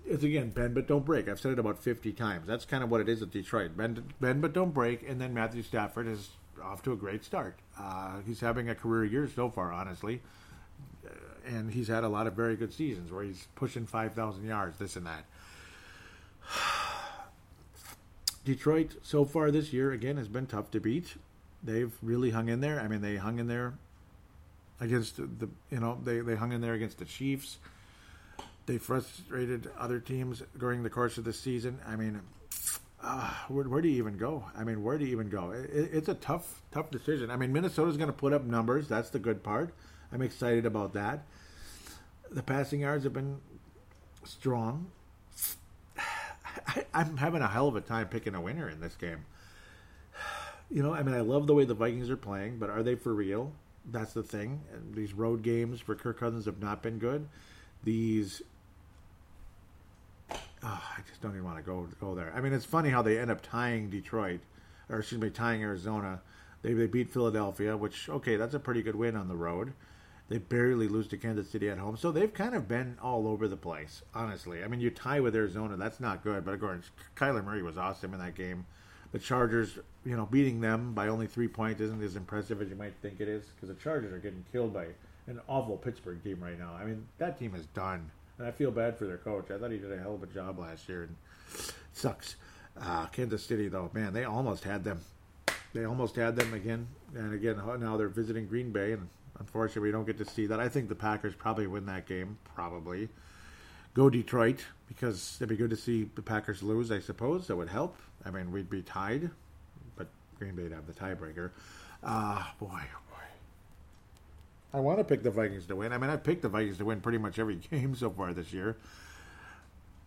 It's 0.06 0.24
again 0.24 0.50
bend 0.50 0.74
but 0.74 0.88
don't 0.88 1.06
break. 1.06 1.30
I've 1.30 1.40
said 1.40 1.54
it 1.54 1.60
about 1.60 1.82
fifty 1.82 2.12
times. 2.12 2.48
That's 2.48 2.66
kind 2.66 2.84
of 2.84 2.90
what 2.90 3.00
it 3.02 3.08
is 3.08 3.22
at 3.22 3.32
Detroit. 3.32 3.78
Bend 3.78 4.04
bend 4.20 4.42
but 4.42 4.54
don't 4.54 4.74
break. 4.74 5.08
And 5.08 5.22
then 5.22 5.34
Matthew 5.34 5.64
Stafford 5.64 6.08
is 6.08 6.32
off 6.62 6.82
to 6.84 6.92
a 6.92 6.98
great 6.98 7.24
start. 7.24 7.60
Uh, 7.80 8.20
he's 8.26 8.42
having 8.42 8.70
a 8.70 8.76
career 8.76 9.06
year 9.06 9.30
so 9.34 9.50
far. 9.50 9.72
Honestly, 9.72 10.22
and 11.46 11.72
he's 11.72 11.88
had 11.88 12.04
a 12.04 12.10
lot 12.10 12.28
of 12.28 12.34
very 12.34 12.56
good 12.56 12.74
seasons 12.74 13.12
where 13.12 13.24
he's 13.24 13.48
pushing 13.56 13.86
5,000 13.86 14.46
yards, 14.46 14.78
this 14.78 14.96
and 14.96 15.06
that. 15.06 15.26
Detroit, 18.46 18.96
so 19.04 19.26
far 19.26 19.52
this 19.52 19.72
year, 19.72 19.92
again, 19.92 20.18
has 20.18 20.28
been 20.28 20.48
tough 20.48 20.72
to 20.72 20.80
beat. 20.80 21.16
They've 21.64 21.94
really 22.02 22.32
hung 22.32 22.50
in 22.50 22.60
there. 22.60 22.80
I 22.80 22.88
mean, 22.88 23.02
they 23.02 23.18
hung 23.18 23.40
in 23.40 23.48
there 23.48 23.74
against 24.80 25.18
the, 25.18 25.50
you 25.70 25.80
know, 25.80 26.00
they, 26.04 26.20
they 26.22 26.36
hung 26.36 26.52
in 26.52 26.62
there 26.62 26.74
against 26.74 26.98
the 26.98 27.06
Chiefs. 27.06 27.58
They 28.66 28.78
frustrated 28.78 29.70
other 29.78 30.00
teams 30.00 30.42
during 30.58 30.84
the 30.84 30.90
course 30.90 31.18
of 31.18 31.24
the 31.24 31.34
season. 31.34 31.80
I 31.88 31.96
mean, 31.96 32.22
uh, 33.04 33.32
where, 33.48 33.66
where, 33.66 33.82
do 33.82 33.90
you 33.90 33.98
even 33.98 34.18
go? 34.18 34.46
I 34.58 34.64
mean, 34.64 34.84
where 34.84 34.98
do 34.98 35.06
you 35.06 35.12
even 35.12 35.30
go? 35.30 35.52
It, 35.52 35.70
it's 35.94 36.10
a 36.10 36.14
tough, 36.16 36.62
tough 36.72 36.90
decision. 36.90 37.30
I 37.30 37.36
mean, 37.36 37.54
Minnesota's 37.54 37.98
going 37.98 38.10
to 38.10 38.14
put 38.14 38.34
up 38.34 38.44
numbers. 38.44 38.88
That's 38.88 39.10
the 39.10 39.20
good 39.20 39.44
part. 39.44 39.74
I'm 40.14 40.22
excited 40.22 40.66
about 40.66 40.94
that. 40.94 41.24
The 42.30 42.44
passing 42.44 42.82
yards 42.82 43.04
have 43.04 43.14
been 43.14 43.40
strong. 44.24 44.88
I, 46.68 46.86
I'm 46.94 47.18
having 47.18 47.42
a 47.42 47.48
hell 47.48 47.68
of 47.68 47.76
a 47.76 47.82
time 47.82 48.08
picking 48.08 48.36
a 48.36 48.42
winner 48.42 48.70
in 48.70 48.80
this 48.80 48.96
game. 48.96 49.26
You 50.74 50.82
know, 50.82 50.94
I 50.94 51.04
mean, 51.04 51.14
I 51.14 51.20
love 51.20 51.48
the 51.48 51.54
way 51.54 51.66
the 51.66 51.74
Vikings 51.74 52.10
are 52.10 52.16
playing, 52.16 52.58
but 52.58 52.70
are 52.70 52.82
they 52.82 52.96
for 52.96 53.14
real? 53.14 53.52
That's 53.92 54.14
the 54.14 54.24
thing. 54.24 54.62
And 54.74 54.96
these 54.96 55.12
road 55.12 55.42
games 55.44 55.82
for 55.82 55.96
Kirk 55.96 56.18
Cousins 56.18 56.46
have 56.46 56.62
not 56.62 56.82
been 56.82 56.98
good. 56.98 57.28
These 57.84 58.42
oh, 60.32 60.38
I 60.64 61.02
just 61.08 61.22
don't 61.22 61.32
even 61.32 61.44
want 61.44 61.58
to 61.58 61.64
go 61.64 61.88
go 62.00 62.16
there. 62.16 62.32
I 62.36 62.42
mean, 62.42 62.54
it's 62.54 62.64
funny 62.66 62.90
how 62.90 63.02
they 63.02 63.20
end 63.20 63.32
up 63.32 63.42
tying 63.42 63.90
Detroit, 63.90 64.40
or 64.90 65.00
excuse 65.00 65.20
me, 65.20 65.30
tying 65.30 65.62
Arizona. 65.62 66.22
They 66.62 66.74
they 66.74 66.88
beat 66.88 67.10
Philadelphia, 67.10 67.76
which 67.76 68.08
okay, 68.10 68.36
that's 68.36 68.54
a 68.54 68.60
pretty 68.60 68.82
good 68.82 68.96
win 68.96 69.16
on 69.16 69.28
the 69.28 69.36
road. 69.36 69.74
They 70.32 70.38
barely 70.38 70.88
lose 70.88 71.08
to 71.10 71.18
Kansas 71.18 71.50
City 71.50 71.70
at 71.70 71.78
home, 71.78 71.98
so 71.98 72.12
they've 72.12 72.34
kind 72.34 72.56
of 72.56 72.68
been 72.68 72.98
all 73.02 73.28
over 73.28 73.48
the 73.48 73.58
place. 73.58 74.02
Honestly, 74.16 74.64
I 74.64 74.68
mean, 74.68 74.80
you 74.80 74.90
tie 74.90 75.20
with 75.20 75.36
Arizona, 75.36 75.78
that's 75.78 76.00
not 76.00 76.24
good. 76.24 76.46
But 76.46 76.54
of 76.54 76.62
course, 76.62 76.90
Kyler 77.16 77.44
Murray 77.44 77.62
was 77.62 77.78
awesome 77.78 78.14
in 78.14 78.20
that 78.20 78.36
game. 78.36 78.66
The 79.12 79.20
Chargers, 79.20 79.78
you 80.06 80.16
know, 80.16 80.26
beating 80.26 80.62
them 80.62 80.94
by 80.94 81.10
only 81.10 81.28
three 81.28 81.50
points 81.50 81.82
isn't 81.82 82.02
as 82.02 82.16
impressive 82.16 82.62
as 82.62 82.70
you 82.70 82.76
might 82.76 82.94
think 83.02 83.20
it 83.20 83.28
is 83.28 83.44
because 83.46 83.76
the 83.76 83.82
Chargers 83.84 84.14
are 84.14 84.20
getting 84.20 84.46
killed 84.52 84.74
by 84.74 84.86
an 85.28 85.42
awful 85.50 85.76
Pittsburgh 85.76 86.24
team 86.24 86.42
right 86.42 86.58
now. 86.58 86.74
I 86.80 86.86
mean, 86.86 87.06
that 87.18 87.38
team 87.38 87.54
is 87.54 87.66
done 87.68 88.10
and 88.42 88.48
I 88.48 88.52
feel 88.52 88.72
bad 88.72 88.98
for 88.98 89.06
their 89.06 89.18
coach. 89.18 89.52
I 89.52 89.58
thought 89.58 89.72
he 89.72 89.78
did 89.78 89.92
a 89.92 89.98
hell 90.00 90.16
of 90.16 90.24
a 90.24 90.28
job 90.28 90.58
last 90.58 90.90
year, 90.90 91.04
and 91.04 91.16
sucks. 91.94 92.36
Uh, 92.80 93.06
Kansas 93.08 93.44
City, 93.44 93.68
though, 93.68 93.92
man, 93.94 94.14
they 94.14 94.24
almost 94.24 94.64
had 94.64 94.84
them. 94.84 95.02
They 95.74 95.86
almost 95.86 96.16
had 96.16 96.36
them 96.36 96.54
again, 96.54 96.88
and 97.14 97.34
again 97.34 97.62
now 97.80 97.98
they're 97.98 98.10
visiting 98.10 98.48
Green 98.48 98.72
Bay, 98.72 98.94
and 98.94 99.10
unfortunately 99.40 99.90
we 99.90 99.92
don't 99.92 100.06
get 100.06 100.18
to 100.18 100.26
see 100.26 100.46
that. 100.48 100.60
I 100.60 100.70
think 100.70 100.90
the 100.90 100.96
Packers 100.96 101.36
probably 101.36 101.68
win 101.68 101.86
that 101.88 102.06
game, 102.06 102.38
probably. 102.56 103.10
Go 103.94 104.10
Detroit 104.10 104.66
because 104.88 105.38
it'd 105.40 105.50
be 105.50 105.58
good 105.58 105.70
to 105.70 105.76
see 105.76 106.10
the 106.16 106.22
Packers 106.22 106.64
lose. 106.64 106.92
I 106.92 107.00
suppose 107.00 107.48
that 107.48 107.56
would 107.56 107.70
help. 107.70 107.98
I 108.26 108.32
mean, 108.32 108.52
we'd 108.52 108.70
be 108.70 108.82
tied, 108.82 109.30
but 109.96 110.08
Green 110.40 110.56
Bay'd 110.56 110.72
have 110.72 110.88
the 110.88 110.94
tiebreaker. 110.94 111.52
Ah, 112.04 112.52
uh, 112.52 112.66
boy, 112.66 112.82
I 114.74 114.80
want 114.80 115.00
to 115.00 115.04
pick 115.04 115.24
the 115.24 115.32
Vikings 115.32 115.66
to 115.68 115.76
win. 115.76 115.92
I 115.92 115.98
mean, 115.98 116.10
I've 116.10 116.24
picked 116.24 116.42
the 116.42 116.50
Vikings 116.50 116.78
to 116.78 116.86
win 116.86 117.02
pretty 117.02 117.18
much 117.18 117.40
every 117.40 117.56
game 117.72 117.96
so 117.96 118.10
far 118.10 118.34
this 118.34 118.54
year. 118.54 118.78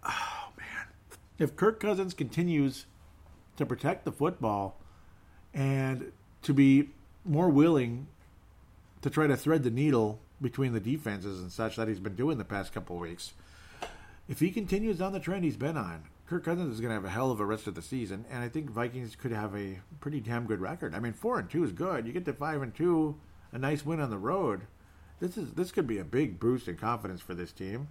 Oh, 0.04 0.48
man. 0.56 0.86
If 1.38 1.56
Kirk 1.56 1.80
Cousins 1.80 2.14
continues 2.14 2.86
to 3.56 3.66
protect 3.66 4.04
the 4.04 4.12
football 4.12 4.76
and 5.52 6.12
to 6.42 6.54
be 6.54 6.88
more 7.24 7.48
willing 7.48 8.06
to 9.04 9.10
try 9.10 9.26
to 9.26 9.36
thread 9.36 9.62
the 9.62 9.70
needle 9.70 10.18
between 10.40 10.72
the 10.72 10.80
defenses 10.80 11.38
and 11.38 11.52
such 11.52 11.76
that 11.76 11.88
he's 11.88 12.00
been 12.00 12.16
doing 12.16 12.38
the 12.38 12.44
past 12.44 12.72
couple 12.72 12.96
weeks, 12.96 13.34
if 14.28 14.40
he 14.40 14.50
continues 14.50 14.98
on 14.98 15.12
the 15.12 15.20
trend 15.20 15.44
he's 15.44 15.58
been 15.58 15.76
on, 15.76 16.04
Kirk 16.26 16.42
Cousins 16.42 16.72
is 16.72 16.80
going 16.80 16.88
to 16.88 16.94
have 16.94 17.04
a 17.04 17.10
hell 17.10 17.30
of 17.30 17.38
a 17.38 17.44
rest 17.44 17.66
of 17.66 17.74
the 17.74 17.82
season, 17.82 18.24
and 18.30 18.42
I 18.42 18.48
think 18.48 18.70
Vikings 18.70 19.14
could 19.14 19.30
have 19.30 19.54
a 19.54 19.78
pretty 20.00 20.20
damn 20.20 20.46
good 20.46 20.58
record. 20.58 20.94
I 20.94 21.00
mean, 21.00 21.12
four 21.12 21.38
and 21.38 21.50
two 21.50 21.64
is 21.64 21.72
good. 21.72 22.06
You 22.06 22.14
get 22.14 22.24
to 22.24 22.32
five 22.32 22.62
and 22.62 22.74
two 22.74 23.20
a 23.52 23.58
nice 23.58 23.84
win 23.84 24.00
on 24.00 24.08
the 24.08 24.16
road. 24.16 24.62
This 25.20 25.36
is 25.36 25.52
this 25.52 25.70
could 25.70 25.86
be 25.86 25.98
a 25.98 26.04
big 26.04 26.40
boost 26.40 26.66
in 26.66 26.78
confidence 26.78 27.20
for 27.20 27.34
this 27.34 27.52
team. 27.52 27.88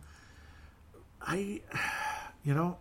I, 1.22 1.62
you 2.44 2.56
know, 2.56 2.78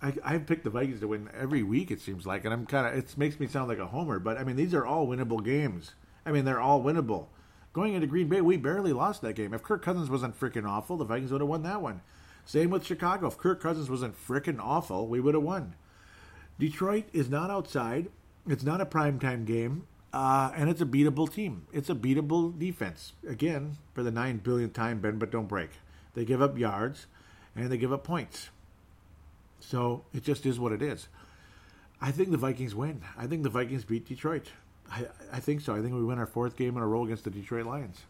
I 0.00 0.14
I've 0.24 0.46
picked 0.46 0.62
the 0.62 0.70
Vikings 0.70 1.00
to 1.00 1.08
win 1.08 1.28
every 1.36 1.64
week. 1.64 1.90
It 1.90 2.00
seems 2.00 2.24
like, 2.24 2.44
and 2.44 2.54
I'm 2.54 2.66
kind 2.66 2.86
of 2.86 2.94
it 2.94 3.18
makes 3.18 3.40
me 3.40 3.48
sound 3.48 3.68
like 3.68 3.78
a 3.78 3.86
homer, 3.86 4.20
but 4.20 4.38
I 4.38 4.44
mean 4.44 4.54
these 4.54 4.74
are 4.74 4.86
all 4.86 5.08
winnable 5.08 5.44
games. 5.44 5.96
I 6.24 6.30
mean 6.30 6.44
they're 6.44 6.60
all 6.60 6.80
winnable. 6.80 7.26
Going 7.74 7.94
into 7.94 8.06
Green 8.06 8.28
Bay, 8.28 8.40
we 8.40 8.56
barely 8.56 8.92
lost 8.92 9.20
that 9.22 9.34
game. 9.34 9.52
If 9.52 9.64
Kirk 9.64 9.82
Cousins 9.82 10.08
wasn't 10.08 10.38
freaking 10.38 10.66
awful, 10.66 10.96
the 10.96 11.04
Vikings 11.04 11.32
would 11.32 11.40
have 11.40 11.50
won 11.50 11.64
that 11.64 11.82
one. 11.82 12.00
Same 12.46 12.70
with 12.70 12.86
Chicago. 12.86 13.26
If 13.26 13.36
Kirk 13.36 13.60
Cousins 13.60 13.90
wasn't 13.90 14.16
freaking 14.16 14.60
awful, 14.60 15.08
we 15.08 15.18
would 15.18 15.34
have 15.34 15.42
won. 15.42 15.74
Detroit 16.58 17.06
is 17.12 17.28
not 17.28 17.50
outside. 17.50 18.10
It's 18.46 18.62
not 18.62 18.80
a 18.80 18.86
primetime 18.86 19.44
game. 19.44 19.88
Uh, 20.12 20.52
and 20.54 20.70
it's 20.70 20.80
a 20.80 20.86
beatable 20.86 21.30
team. 21.32 21.66
It's 21.72 21.90
a 21.90 21.94
beatable 21.96 22.56
defense. 22.56 23.14
Again, 23.28 23.78
for 23.92 24.04
the 24.04 24.12
nine 24.12 24.38
billionth 24.38 24.72
time, 24.72 25.00
bend 25.00 25.18
but 25.18 25.32
don't 25.32 25.48
break. 25.48 25.70
They 26.14 26.24
give 26.24 26.40
up 26.40 26.56
yards 26.56 27.08
and 27.56 27.72
they 27.72 27.76
give 27.76 27.92
up 27.92 28.04
points. 28.04 28.50
So 29.58 30.04
it 30.14 30.22
just 30.22 30.46
is 30.46 30.60
what 30.60 30.70
it 30.70 30.80
is. 30.80 31.08
I 32.00 32.12
think 32.12 32.30
the 32.30 32.36
Vikings 32.36 32.74
win. 32.76 33.02
I 33.18 33.26
think 33.26 33.42
the 33.42 33.50
Vikings 33.50 33.84
beat 33.84 34.06
Detroit. 34.06 34.50
I, 34.90 35.06
I 35.32 35.40
think 35.40 35.60
so. 35.60 35.74
I 35.74 35.80
think 35.80 35.94
we 35.94 36.04
win 36.04 36.18
our 36.18 36.26
fourth 36.26 36.56
game 36.56 36.76
in 36.76 36.82
a 36.82 36.86
row 36.86 37.04
against 37.04 37.24
the 37.24 37.30
Detroit 37.30 37.66
Lions. 37.66 38.02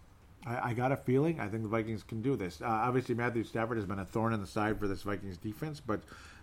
I, 0.47 0.71
I 0.71 0.75
got 0.75 0.93
a 0.93 0.97
feeling. 0.97 1.41
I 1.41 1.49
think 1.49 1.63
the 1.63 1.69
Vikings 1.69 2.03
can 2.03 2.23
do 2.23 2.37
this. 2.37 2.61
Uh, 2.61 2.67
obviously, 2.67 3.15
Matthew 3.15 3.45
Stafford 3.45 3.77
has 3.79 3.87
been 3.87 3.99
a 3.99 4.05
thorn 4.05 4.33
in 4.33 4.41
the 4.41 4.47
side 4.47 4.79
for 4.79 4.89
this 4.89 5.03
Vikings 5.03 5.37
defense, 5.37 5.81
but 5.81 6.01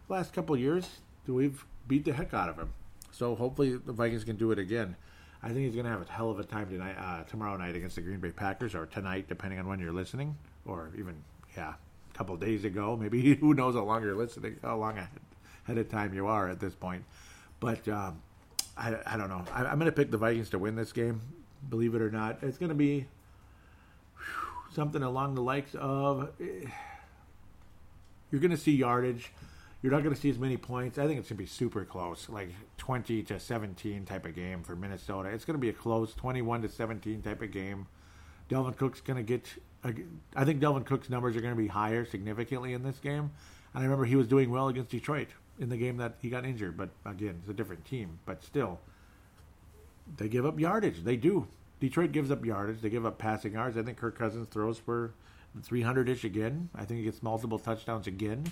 the 0.08 0.14
last 0.14 0.34
couple 0.34 0.56
years, 0.58 1.00
we've 1.28 1.66
beat 1.88 2.06
the 2.06 2.14
heck 2.14 2.34
out 2.34 2.50
of 2.50 2.58
him. 2.58 2.74
So 3.12 3.36
hopefully 3.36 3.76
the 3.76 3.94
Vikings 3.94 4.24
can 4.24 4.38
do 4.38 4.52
it 4.52 4.60
again. 4.60 4.96
I 5.44 5.48
think 5.48 5.60
he's 5.60 5.74
going 5.74 5.86
to 5.86 5.92
have 5.92 6.08
a 6.08 6.12
hell 6.12 6.30
of 6.30 6.40
a 6.40 6.44
time 6.44 6.70
tonight, 6.70 6.96
uh, 6.98 7.24
tomorrow 7.24 7.58
night 7.58 7.76
against 7.76 7.96
the 7.96 8.02
Green 8.02 8.20
Bay 8.20 8.32
Packers, 8.32 8.76
or 8.76 8.86
tonight, 8.86 9.26
depending 9.28 9.60
on 9.60 9.68
when 9.68 9.80
you're 9.80 9.92
listening, 9.92 10.38
or 10.66 10.92
even 10.98 11.16
yeah, 11.58 11.74
a 12.14 12.18
couple 12.18 12.36
days 12.38 12.64
ago. 12.64 12.96
Maybe 12.96 13.36
who 13.40 13.54
knows 13.54 13.76
how 13.76 13.84
long 13.84 14.04
you're 14.04 14.16
listening, 14.16 14.58
how 14.62 14.78
long 14.78 14.98
ahead 14.98 15.78
of 15.78 15.90
time 15.90 16.14
you 16.14 16.28
are 16.28 16.48
at 16.50 16.60
this 16.60 16.76
point. 16.76 17.04
But 17.60 17.88
um, 17.88 18.22
I, 18.78 18.96
I 19.06 19.18
don't 19.18 19.30
know. 19.30 19.44
I, 19.54 19.66
am 19.66 19.80
going 19.80 19.86
to 19.86 19.92
pick 19.92 20.12
the 20.12 20.18
Vikings 20.18 20.50
to 20.52 20.60
win 20.60 20.76
this 20.76 20.92
game. 20.92 21.22
Believe 21.70 21.94
it 21.96 22.02
or 22.02 22.10
not, 22.10 22.40
it's 22.42 22.58
going 22.58 22.70
to 22.70 22.76
be 22.76 23.06
whew, 24.16 24.74
something 24.74 25.04
along 25.04 25.36
the 25.36 25.42
likes 25.42 25.76
of. 25.76 26.30
Eh, 26.40 26.68
you're 28.32 28.42
going 28.42 28.52
to 28.52 28.58
see 28.58 28.72
yardage. 28.72 29.32
You're 29.82 29.92
not 29.92 30.04
going 30.04 30.16
to 30.16 30.22
see 30.22 30.30
as 30.30 30.38
many 30.38 30.58
points. 30.58 30.98
I 30.98 31.08
think 31.08 31.20
it's 31.20 31.30
going 31.30 31.38
to 31.38 31.44
be 31.44 31.48
super 31.48 31.84
close, 31.86 32.30
like 32.30 32.50
20 32.78 33.24
to 33.24 33.40
17 33.40 34.06
type 34.06 34.26
of 34.26 34.36
game 34.36 34.64
for 34.64 34.76
Minnesota. 34.76 35.30
It's 35.30 35.44
going 35.44 35.56
to 35.56 35.62
be 35.62 35.70
a 35.70 35.74
close 35.74 36.14
21 36.14 36.62
to 36.62 36.70
17 36.70 37.22
type 37.22 37.42
of 37.42 37.52
game. 37.52 37.88
Dalvin 38.50 38.76
Cook's 38.78 39.02
going 39.02 39.18
to 39.18 39.24
get. 39.24 39.48
I 39.84 40.46
think 40.46 40.62
Dalvin 40.62 40.86
Cook's 40.86 41.10
numbers 41.10 41.36
are 41.36 41.42
going 41.42 41.56
to 41.56 41.62
be 41.62 41.68
higher 41.68 42.06
significantly 42.06 42.74
in 42.74 42.84
this 42.84 43.00
game. 43.00 43.32
And 43.74 43.82
I 43.82 43.84
remember 43.84 44.06
he 44.06 44.16
was 44.16 44.28
doing 44.28 44.52
well 44.52 44.68
against 44.68 44.92
Detroit 44.92 45.30
in 45.62 45.70
the 45.70 45.78
game 45.78 45.98
that 45.98 46.16
he 46.22 46.30
got 46.30 46.44
injured. 46.44 46.76
But 46.76 46.90
again, 47.06 47.38
it's 47.40 47.50
a 47.50 47.54
different 47.54 47.86
team. 47.86 48.20
But 48.26 48.44
still, 48.44 48.80
they 50.18 50.28
give 50.28 50.46
up 50.46 50.60
yardage. 50.60 51.04
They 51.04 51.16
do. 51.16 51.48
Detroit 51.80 52.12
gives 52.12 52.32
up 52.32 52.44
yardage. 52.44 52.82
They 52.82 52.90
give 52.90 53.06
up 53.06 53.18
passing 53.18 53.54
yards. 53.54 53.78
I 53.78 53.84
think 53.84 53.98
Kirk 53.98 54.18
Cousins 54.18 54.48
throws 54.50 54.78
for 54.78 55.14
300 55.64 56.10
ish 56.10 56.24
again. 56.24 56.70
I 56.76 56.84
think 56.84 57.00
he 57.00 57.06
gets 57.06 57.24
multiple 57.24 57.60
touchdowns 57.60 58.08
again. 58.08 58.46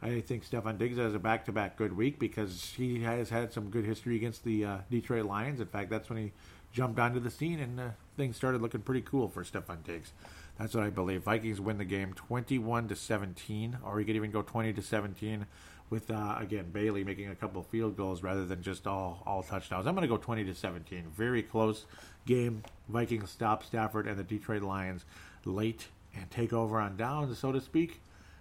I 0.00 0.20
think 0.20 0.48
Stefon 0.48 0.78
Diggs 0.78 0.98
has 0.98 1.14
a 1.14 1.18
back-to-back 1.18 1.76
good 1.76 1.96
week 1.96 2.18
because 2.18 2.72
he 2.76 3.02
has 3.02 3.30
had 3.30 3.52
some 3.52 3.70
good 3.70 3.84
history 3.84 4.16
against 4.16 4.42
the 4.42 4.64
uh, 4.64 4.78
Detroit 4.90 5.26
Lions. 5.26 5.60
In 5.60 5.66
fact, 5.66 5.90
that's 5.90 6.08
when 6.08 6.18
he 6.18 6.32
jumped 6.72 6.98
onto 6.98 7.20
the 7.20 7.30
scene 7.30 7.60
and 7.60 7.78
uh, 7.78 7.88
things 8.16 8.36
started 8.36 8.62
looking 8.62 8.80
pretty 8.80 9.02
cool 9.02 9.28
for 9.28 9.44
Stefon 9.44 9.84
Diggs. 9.84 10.12
That's 10.58 10.74
what 10.74 10.84
I 10.84 10.90
believe. 10.90 11.22
Vikings 11.22 11.60
win 11.60 11.78
the 11.78 11.84
game 11.84 12.14
21 12.14 12.88
to 12.88 12.96
17, 12.96 13.78
or 13.84 14.00
you 14.00 14.06
could 14.06 14.16
even 14.16 14.32
go 14.32 14.42
20 14.42 14.72
to 14.72 14.82
17 14.82 15.46
with 15.92 16.10
uh, 16.10 16.36
again 16.40 16.70
Bailey 16.72 17.04
making 17.04 17.28
a 17.28 17.34
couple 17.34 17.62
field 17.62 17.98
goals 17.98 18.22
rather 18.22 18.46
than 18.46 18.62
just 18.62 18.86
all 18.86 19.22
all 19.26 19.42
touchdowns. 19.42 19.86
I'm 19.86 19.94
going 19.94 20.08
to 20.08 20.08
go 20.08 20.16
20 20.16 20.42
to 20.44 20.54
17. 20.54 21.04
Very 21.14 21.42
close 21.42 21.84
game. 22.26 22.62
Vikings 22.88 23.30
stop 23.30 23.62
Stafford 23.62 24.06
and 24.08 24.18
the 24.18 24.24
Detroit 24.24 24.62
Lions 24.62 25.04
late 25.44 25.86
and 26.16 26.28
take 26.30 26.54
over 26.54 26.80
on 26.80 26.96
downs, 26.96 27.38
so 27.38 27.52
to 27.52 27.60
speak 27.60 28.00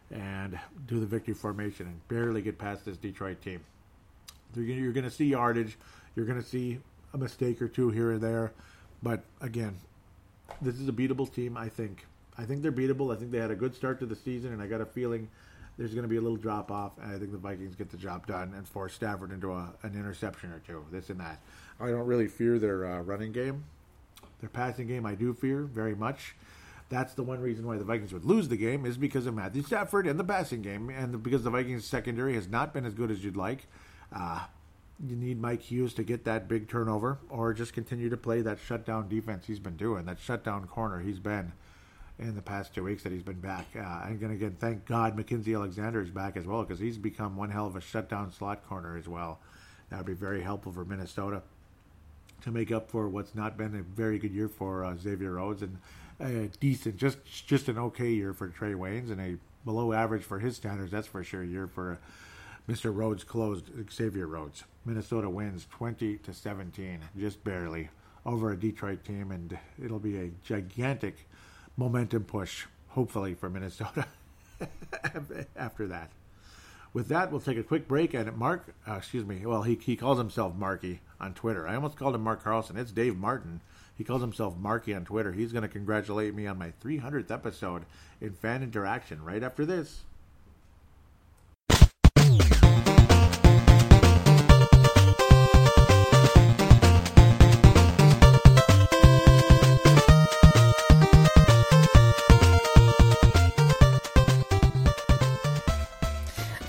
and 0.09 0.57
do 0.87 0.99
the 1.01 1.05
victory 1.05 1.33
formation 1.33 1.87
and 1.87 2.07
barely 2.07 2.41
get 2.41 2.57
past 2.57 2.85
this 2.85 2.97
Detroit 2.97 3.41
team. 3.41 3.59
You're 4.55 4.93
going 4.93 5.03
to 5.03 5.11
see 5.11 5.25
yardage. 5.25 5.77
You're 6.15 6.25
going 6.25 6.41
to 6.41 6.47
see 6.47 6.79
a 7.13 7.17
mistake 7.17 7.61
or 7.61 7.67
two 7.67 7.89
here 7.89 8.11
and 8.11 8.21
there. 8.21 8.53
But 9.03 9.23
again, 9.41 9.77
this 10.61 10.75
is 10.75 10.87
a 10.87 10.93
beatable 10.93 11.33
team, 11.33 11.57
I 11.57 11.67
think. 11.67 12.05
I 12.37 12.43
think 12.43 12.61
they're 12.61 12.71
beatable. 12.71 13.13
I 13.13 13.17
think 13.17 13.31
they 13.31 13.39
had 13.39 13.51
a 13.51 13.55
good 13.55 13.75
start 13.75 13.99
to 13.99 14.05
the 14.05 14.15
season, 14.15 14.53
and 14.53 14.61
I 14.61 14.67
got 14.67 14.79
a 14.79 14.85
feeling 14.85 15.29
there's 15.81 15.95
going 15.95 16.03
to 16.03 16.09
be 16.09 16.17
a 16.17 16.21
little 16.21 16.37
drop 16.37 16.69
off, 16.69 16.91
and 17.01 17.11
I 17.11 17.17
think 17.17 17.31
the 17.31 17.39
Vikings 17.39 17.75
get 17.75 17.89
the 17.89 17.97
job 17.97 18.27
done 18.27 18.53
and 18.55 18.67
force 18.67 18.93
Stafford 18.93 19.31
into 19.31 19.51
a, 19.51 19.73
an 19.81 19.95
interception 19.95 20.51
or 20.51 20.59
two, 20.59 20.85
this 20.91 21.09
and 21.09 21.19
that. 21.19 21.41
I 21.79 21.87
don't 21.87 22.05
really 22.05 22.27
fear 22.27 22.59
their 22.59 22.85
uh, 22.85 22.99
running 23.01 23.31
game. 23.31 23.63
Their 24.41 24.49
passing 24.49 24.87
game, 24.87 25.07
I 25.07 25.15
do 25.15 25.33
fear 25.33 25.63
very 25.63 25.95
much. 25.95 26.35
That's 26.89 27.15
the 27.15 27.23
one 27.23 27.39
reason 27.39 27.65
why 27.65 27.77
the 27.77 27.83
Vikings 27.83 28.13
would 28.13 28.25
lose 28.25 28.47
the 28.47 28.57
game 28.57 28.85
is 28.85 28.95
because 28.95 29.25
of 29.25 29.33
Matthew 29.33 29.63
Stafford 29.63 30.05
and 30.05 30.19
the 30.19 30.23
passing 30.23 30.61
game, 30.61 30.91
and 30.91 31.23
because 31.23 31.41
the 31.41 31.49
Vikings 31.49 31.83
secondary 31.83 32.35
has 32.35 32.47
not 32.47 32.75
been 32.75 32.85
as 32.85 32.93
good 32.93 33.09
as 33.09 33.23
you'd 33.23 33.35
like. 33.35 33.65
Uh, 34.15 34.41
you 35.03 35.15
need 35.15 35.41
Mike 35.41 35.63
Hughes 35.63 35.95
to 35.95 36.03
get 36.03 36.25
that 36.25 36.47
big 36.47 36.69
turnover, 36.69 37.17
or 37.27 37.55
just 37.55 37.73
continue 37.73 38.11
to 38.11 38.17
play 38.17 38.41
that 38.41 38.59
shutdown 38.63 39.09
defense 39.09 39.47
he's 39.47 39.57
been 39.57 39.77
doing, 39.77 40.05
that 40.05 40.19
shutdown 40.19 40.67
corner 40.67 40.99
he's 40.99 41.17
been 41.17 41.53
in 42.21 42.35
the 42.35 42.41
past 42.41 42.73
two 42.73 42.83
weeks 42.83 43.03
that 43.03 43.11
he's 43.11 43.23
been 43.23 43.39
back. 43.39 43.65
Uh, 43.75 44.01
and 44.05 44.31
again, 44.31 44.55
thank 44.59 44.85
God 44.85 45.17
Mackensie 45.17 45.55
Alexander 45.55 46.01
is 46.01 46.11
back 46.11 46.37
as 46.37 46.45
well 46.45 46.63
because 46.63 46.79
he's 46.79 46.97
become 46.97 47.35
one 47.35 47.49
hell 47.49 47.65
of 47.65 47.75
a 47.75 47.81
shutdown 47.81 48.31
slot 48.31 48.65
corner 48.67 48.95
as 48.95 49.07
well. 49.07 49.39
That 49.89 49.97
would 49.97 50.05
be 50.05 50.13
very 50.13 50.41
helpful 50.41 50.71
for 50.71 50.85
Minnesota 50.85 51.41
to 52.43 52.51
make 52.51 52.71
up 52.71 52.89
for 52.89 53.09
what's 53.09 53.35
not 53.35 53.57
been 53.57 53.75
a 53.75 53.81
very 53.81 54.19
good 54.19 54.31
year 54.31 54.47
for 54.47 54.85
uh, 54.85 54.95
Xavier 54.95 55.33
Rhodes 55.33 55.63
and 55.63 55.79
a 56.19 56.47
decent, 56.59 56.97
just 56.97 57.17
just 57.25 57.67
an 57.67 57.77
okay 57.77 58.11
year 58.11 58.33
for 58.33 58.47
Trae 58.49 58.75
Waynes 58.75 59.11
and 59.11 59.19
a 59.19 59.37
below 59.65 59.91
average 59.91 60.23
for 60.23 60.39
his 60.39 60.55
standards. 60.55 60.91
That's 60.91 61.07
for 61.07 61.23
sure. 61.23 61.43
Year 61.43 61.67
for 61.67 61.99
Mr. 62.69 62.95
Rhodes 62.95 63.23
closed 63.23 63.71
Xavier 63.91 64.27
Rhodes. 64.27 64.63
Minnesota 64.85 65.29
wins 65.29 65.67
20 65.71 66.17
to 66.17 66.33
17, 66.33 66.99
just 67.17 67.43
barely 67.43 67.89
over 68.25 68.51
a 68.51 68.57
Detroit 68.57 69.03
team, 69.03 69.31
and 69.31 69.57
it'll 69.83 69.99
be 69.99 70.17
a 70.17 70.31
gigantic 70.43 71.27
momentum 71.81 72.23
push, 72.23 72.67
hopefully 72.89 73.33
for 73.33 73.49
Minnesota 73.49 74.05
after 75.55 75.87
that. 75.87 76.11
With 76.93 77.07
that, 77.07 77.31
we'll 77.31 77.41
take 77.41 77.57
a 77.57 77.63
quick 77.63 77.87
break. 77.87 78.13
And 78.13 78.37
Mark, 78.37 78.75
uh, 78.87 78.93
excuse 78.93 79.25
me, 79.25 79.43
well, 79.47 79.63
he, 79.63 79.79
he 79.81 79.95
calls 79.95 80.19
himself 80.19 80.53
Marky 80.55 80.99
on 81.19 81.33
Twitter. 81.33 81.67
I 81.67 81.73
almost 81.73 81.97
called 81.97 82.13
him 82.13 82.21
Mark 82.21 82.43
Carlson. 82.43 82.77
It's 82.77 82.91
Dave 82.91 83.17
Martin. 83.17 83.61
He 83.97 84.03
calls 84.03 84.21
himself 84.21 84.57
Marky 84.57 84.93
on 84.93 85.05
Twitter. 85.05 85.31
He's 85.31 85.51
going 85.51 85.63
to 85.63 85.67
congratulate 85.67 86.35
me 86.35 86.45
on 86.45 86.59
my 86.59 86.71
300th 86.83 87.31
episode 87.31 87.85
in 88.19 88.33
fan 88.33 88.61
interaction 88.61 89.23
right 89.23 89.41
after 89.41 89.65
this. 89.65 90.03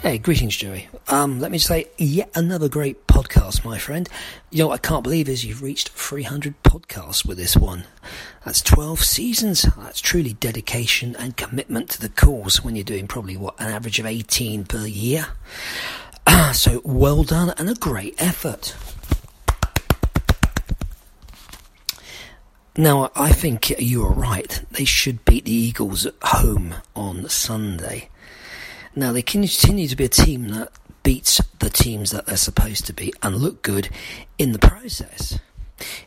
Hey, 0.03 0.19
greetings, 0.19 0.57
Joey. 0.57 0.89
Um, 1.07 1.39
let 1.39 1.53
me 1.53 1.59
say, 1.59 1.87
yet 1.97 2.29
another 2.35 2.69
great 2.69 3.07
podcast, 3.07 3.65
my 3.65 3.79
friend. 3.79 4.09
You 4.51 4.59
know 4.59 4.67
what 4.67 4.85
I 4.85 4.89
can't 4.89 5.05
believe 5.05 5.29
is 5.29 5.45
you've 5.45 5.63
reached 5.63 5.91
300 5.91 6.61
podcasts 6.65 7.25
with 7.25 7.39
this 7.39 7.57
one. 7.57 7.85
That's 8.45 8.63
12 8.63 9.05
seasons. 9.05 9.63
That's 9.63 10.01
truly 10.01 10.33
dedication 10.33 11.15
and 11.15 11.37
commitment 11.37 11.89
to 11.91 12.01
the 12.01 12.09
cause 12.09 12.65
when 12.65 12.75
you're 12.75 12.83
doing 12.83 13.07
probably, 13.07 13.37
what, 13.37 13.55
an 13.61 13.69
average 13.69 14.01
of 14.01 14.07
18 14.07 14.65
per 14.65 14.87
year. 14.87 15.29
so 16.53 16.83
well 16.85 17.23
done 17.23 17.55
and 17.57 17.71
a 17.71 17.75
great 17.75 18.21
effort. 18.21 18.75
Now, 22.77 23.13
I 23.15 23.31
think 23.31 23.71
you 23.79 24.05
are 24.05 24.13
right. 24.13 24.65
They 24.73 24.85
should 24.85 25.25
beat 25.25 25.45
the 25.45 25.53
Eagles 25.53 26.07
at 26.07 26.15
home 26.25 26.75
on 26.97 27.29
Sunday. 27.29 28.09
Now 28.95 29.13
they 29.13 29.23
continue 29.23 29.89
to 29.89 29.97
be 29.97 30.05
a 30.05 30.09
team 30.09 30.49
that 30.49 30.71
beats 31.03 31.41
the 31.59 31.71
teams 31.71 32.11
that 32.11 32.27
they're 32.27 32.37
supposed 32.37 32.87
to 32.87 32.93
be 32.93 33.13
and 33.23 33.37
look 33.37 33.63
good 33.63 33.89
in 34.39 34.53
the 34.53 34.59
process. 34.59 35.39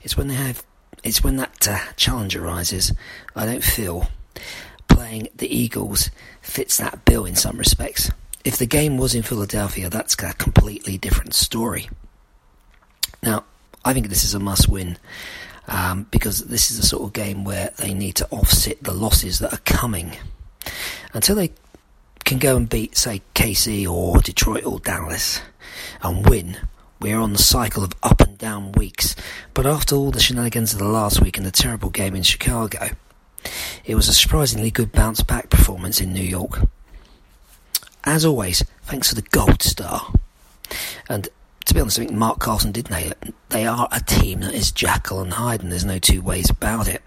It's 0.02 0.16
when 0.16 0.28
they 0.28 0.36
have, 0.36 0.64
it's 1.04 1.24
when 1.24 1.38
that 1.38 1.68
uh, 1.68 1.80
challenge 1.96 2.36
arises. 2.36 2.94
I 3.36 3.46
don't 3.46 3.64
feel 3.64 4.08
playing 4.88 5.28
the 5.36 5.54
Eagles 5.54 6.10
fits 6.42 6.78
that 6.78 7.06
bill 7.06 7.26
in 7.26 7.36
some 7.36 7.58
respects. 7.58 8.12
If 8.44 8.58
the 8.58 8.66
game 8.68 8.98
was 8.98 9.16
in 9.16 9.24
Philadelphia, 9.24 9.90
that's 9.90 10.14
a 10.22 10.34
completely 10.34 10.98
different 10.98 11.34
story. 11.34 11.90
Now, 13.24 13.44
I 13.84 13.94
think 13.94 14.10
this 14.10 14.24
is 14.24 14.36
a 14.36 14.40
must 14.40 14.70
win 14.70 14.98
um, 15.68 16.08
because 16.12 16.46
this 16.46 16.70
is 16.70 16.80
the 16.80 16.86
sort 16.86 17.04
of 17.04 17.14
game 17.14 17.44
where 17.44 17.72
they 17.78 17.94
need 17.94 18.16
to 18.18 18.28
offset 18.30 18.84
the 18.84 18.94
losses 18.94 19.40
that 19.40 19.54
are 19.54 19.62
coming. 19.66 20.16
Until 21.14 21.36
they 21.36 21.52
can 22.26 22.40
go 22.40 22.58
and 22.58 22.68
beat, 22.68 22.98
say, 22.98 23.22
KC 23.36 23.88
or 23.88 24.20
Detroit 24.20 24.66
or 24.66 24.80
Dallas 24.80 25.42
and 26.02 26.28
win, 26.28 26.58
we're 27.00 27.20
on 27.20 27.34
the 27.34 27.40
cycle 27.40 27.84
of 27.84 27.94
up 28.02 28.20
and 28.22 28.38
down 28.38 28.72
weeks. 28.74 29.16
But 29.54 29.66
after 29.66 29.96
all 29.96 30.12
the 30.12 30.20
shenanigans 30.20 30.74
of 30.74 30.80
the 30.80 30.86
last 30.86 31.22
week 31.22 31.38
and 31.38 31.46
the 31.46 31.52
terrible 31.52 31.90
game 31.90 32.16
in 32.16 32.24
Chicago, 32.24 32.90
it 33.86 33.96
was 33.96 34.10
a 34.10 34.14
surprisingly 34.14 34.72
good 34.72 34.92
bounce 34.92 35.22
back 35.22 35.50
performance 35.50 36.02
in 36.02 36.14
New 36.14 36.24
York. 36.24 36.62
As 38.04 38.26
always, 38.26 38.64
thanks 38.84 39.10
for 39.10 39.16
the 39.16 39.22
gold 39.22 39.62
star. 39.62 40.12
And 41.08 41.30
to 41.66 41.74
be 41.74 41.80
honest, 41.80 42.00
I 42.00 42.06
think 42.06 42.18
Mark 42.18 42.40
Carlson 42.40 42.72
did 42.72 42.90
nail 42.90 43.12
it. 43.12 43.34
They 43.50 43.66
are 43.68 43.88
a 43.92 44.00
team 44.00 44.42
that 44.42 44.54
is 44.54 44.72
Jekyll 44.72 45.22
and 45.22 45.34
Hyde, 45.34 45.62
and 45.62 45.72
there's 45.72 45.86
no 45.86 46.00
two 46.00 46.22
ways 46.22 46.50
about 46.50 46.88
it. 46.88 47.04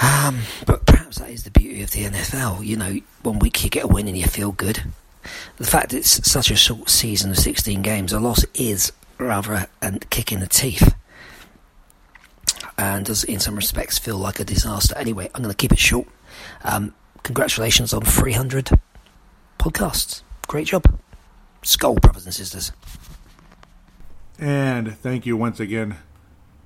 Um, 0.00 0.40
but 0.66 0.86
perhaps 0.86 1.18
that 1.18 1.30
is 1.30 1.44
the 1.44 1.50
beauty 1.50 1.82
of 1.82 1.90
the 1.90 2.04
NFL. 2.04 2.64
You 2.64 2.76
know, 2.76 3.00
one 3.22 3.38
week 3.38 3.62
you 3.62 3.70
get 3.70 3.84
a 3.84 3.88
win 3.88 4.08
and 4.08 4.16
you 4.16 4.24
feel 4.24 4.52
good. 4.52 4.82
The 5.58 5.66
fact 5.66 5.92
it's 5.92 6.28
such 6.28 6.50
a 6.50 6.56
short 6.56 6.88
season 6.88 7.30
of 7.30 7.38
16 7.38 7.82
games, 7.82 8.12
a 8.12 8.20
loss 8.20 8.44
is 8.54 8.92
rather 9.18 9.68
a, 9.82 9.98
kick 10.10 10.32
in 10.32 10.40
the 10.40 10.46
teeth. 10.46 10.94
And 12.78 13.04
does, 13.04 13.24
in 13.24 13.40
some 13.40 13.56
respects, 13.56 13.98
feel 13.98 14.16
like 14.16 14.40
a 14.40 14.44
disaster. 14.44 14.96
Anyway, 14.96 15.30
I'm 15.34 15.42
going 15.42 15.52
to 15.52 15.56
keep 15.56 15.72
it 15.72 15.78
short. 15.78 16.08
Um, 16.64 16.94
congratulations 17.22 17.92
on 17.92 18.00
300 18.00 18.70
podcasts. 19.58 20.22
Great 20.48 20.68
job. 20.68 20.98
Skull, 21.62 21.96
brothers 21.96 22.24
and 22.24 22.34
sisters. 22.34 22.72
And 24.38 24.96
thank 24.96 25.26
you 25.26 25.36
once 25.36 25.60
again 25.60 25.98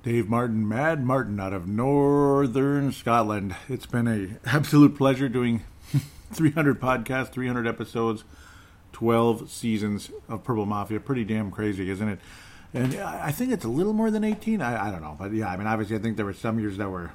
Dave 0.05 0.29
Martin, 0.29 0.67
Mad 0.67 1.03
Martin 1.03 1.39
out 1.39 1.51
of 1.51 1.67
Northern 1.67 2.91
Scotland. 2.91 3.55
It's 3.67 3.87
been 3.87 4.07
a 4.07 4.37
absolute 4.47 4.95
pleasure 4.95 5.27
doing 5.27 5.63
300 6.31 6.79
podcasts, 6.79 7.29
300 7.29 7.65
episodes, 7.65 8.23
12 8.91 9.49
seasons 9.49 10.11
of 10.29 10.43
Purple 10.43 10.67
Mafia. 10.67 10.99
Pretty 10.99 11.23
damn 11.23 11.49
crazy, 11.49 11.89
isn't 11.89 12.07
it? 12.07 12.19
And 12.71 12.95
I 12.97 13.31
think 13.31 13.51
it's 13.51 13.65
a 13.65 13.67
little 13.67 13.93
more 13.93 14.11
than 14.11 14.23
18. 14.23 14.61
I, 14.61 14.89
I 14.89 14.91
don't 14.91 15.01
know. 15.01 15.15
But 15.17 15.33
yeah, 15.33 15.47
I 15.47 15.57
mean, 15.57 15.65
obviously, 15.65 15.95
I 15.95 15.99
think 15.99 16.17
there 16.17 16.25
were 16.27 16.33
some 16.33 16.59
years 16.59 16.77
that 16.77 16.91
were 16.91 17.09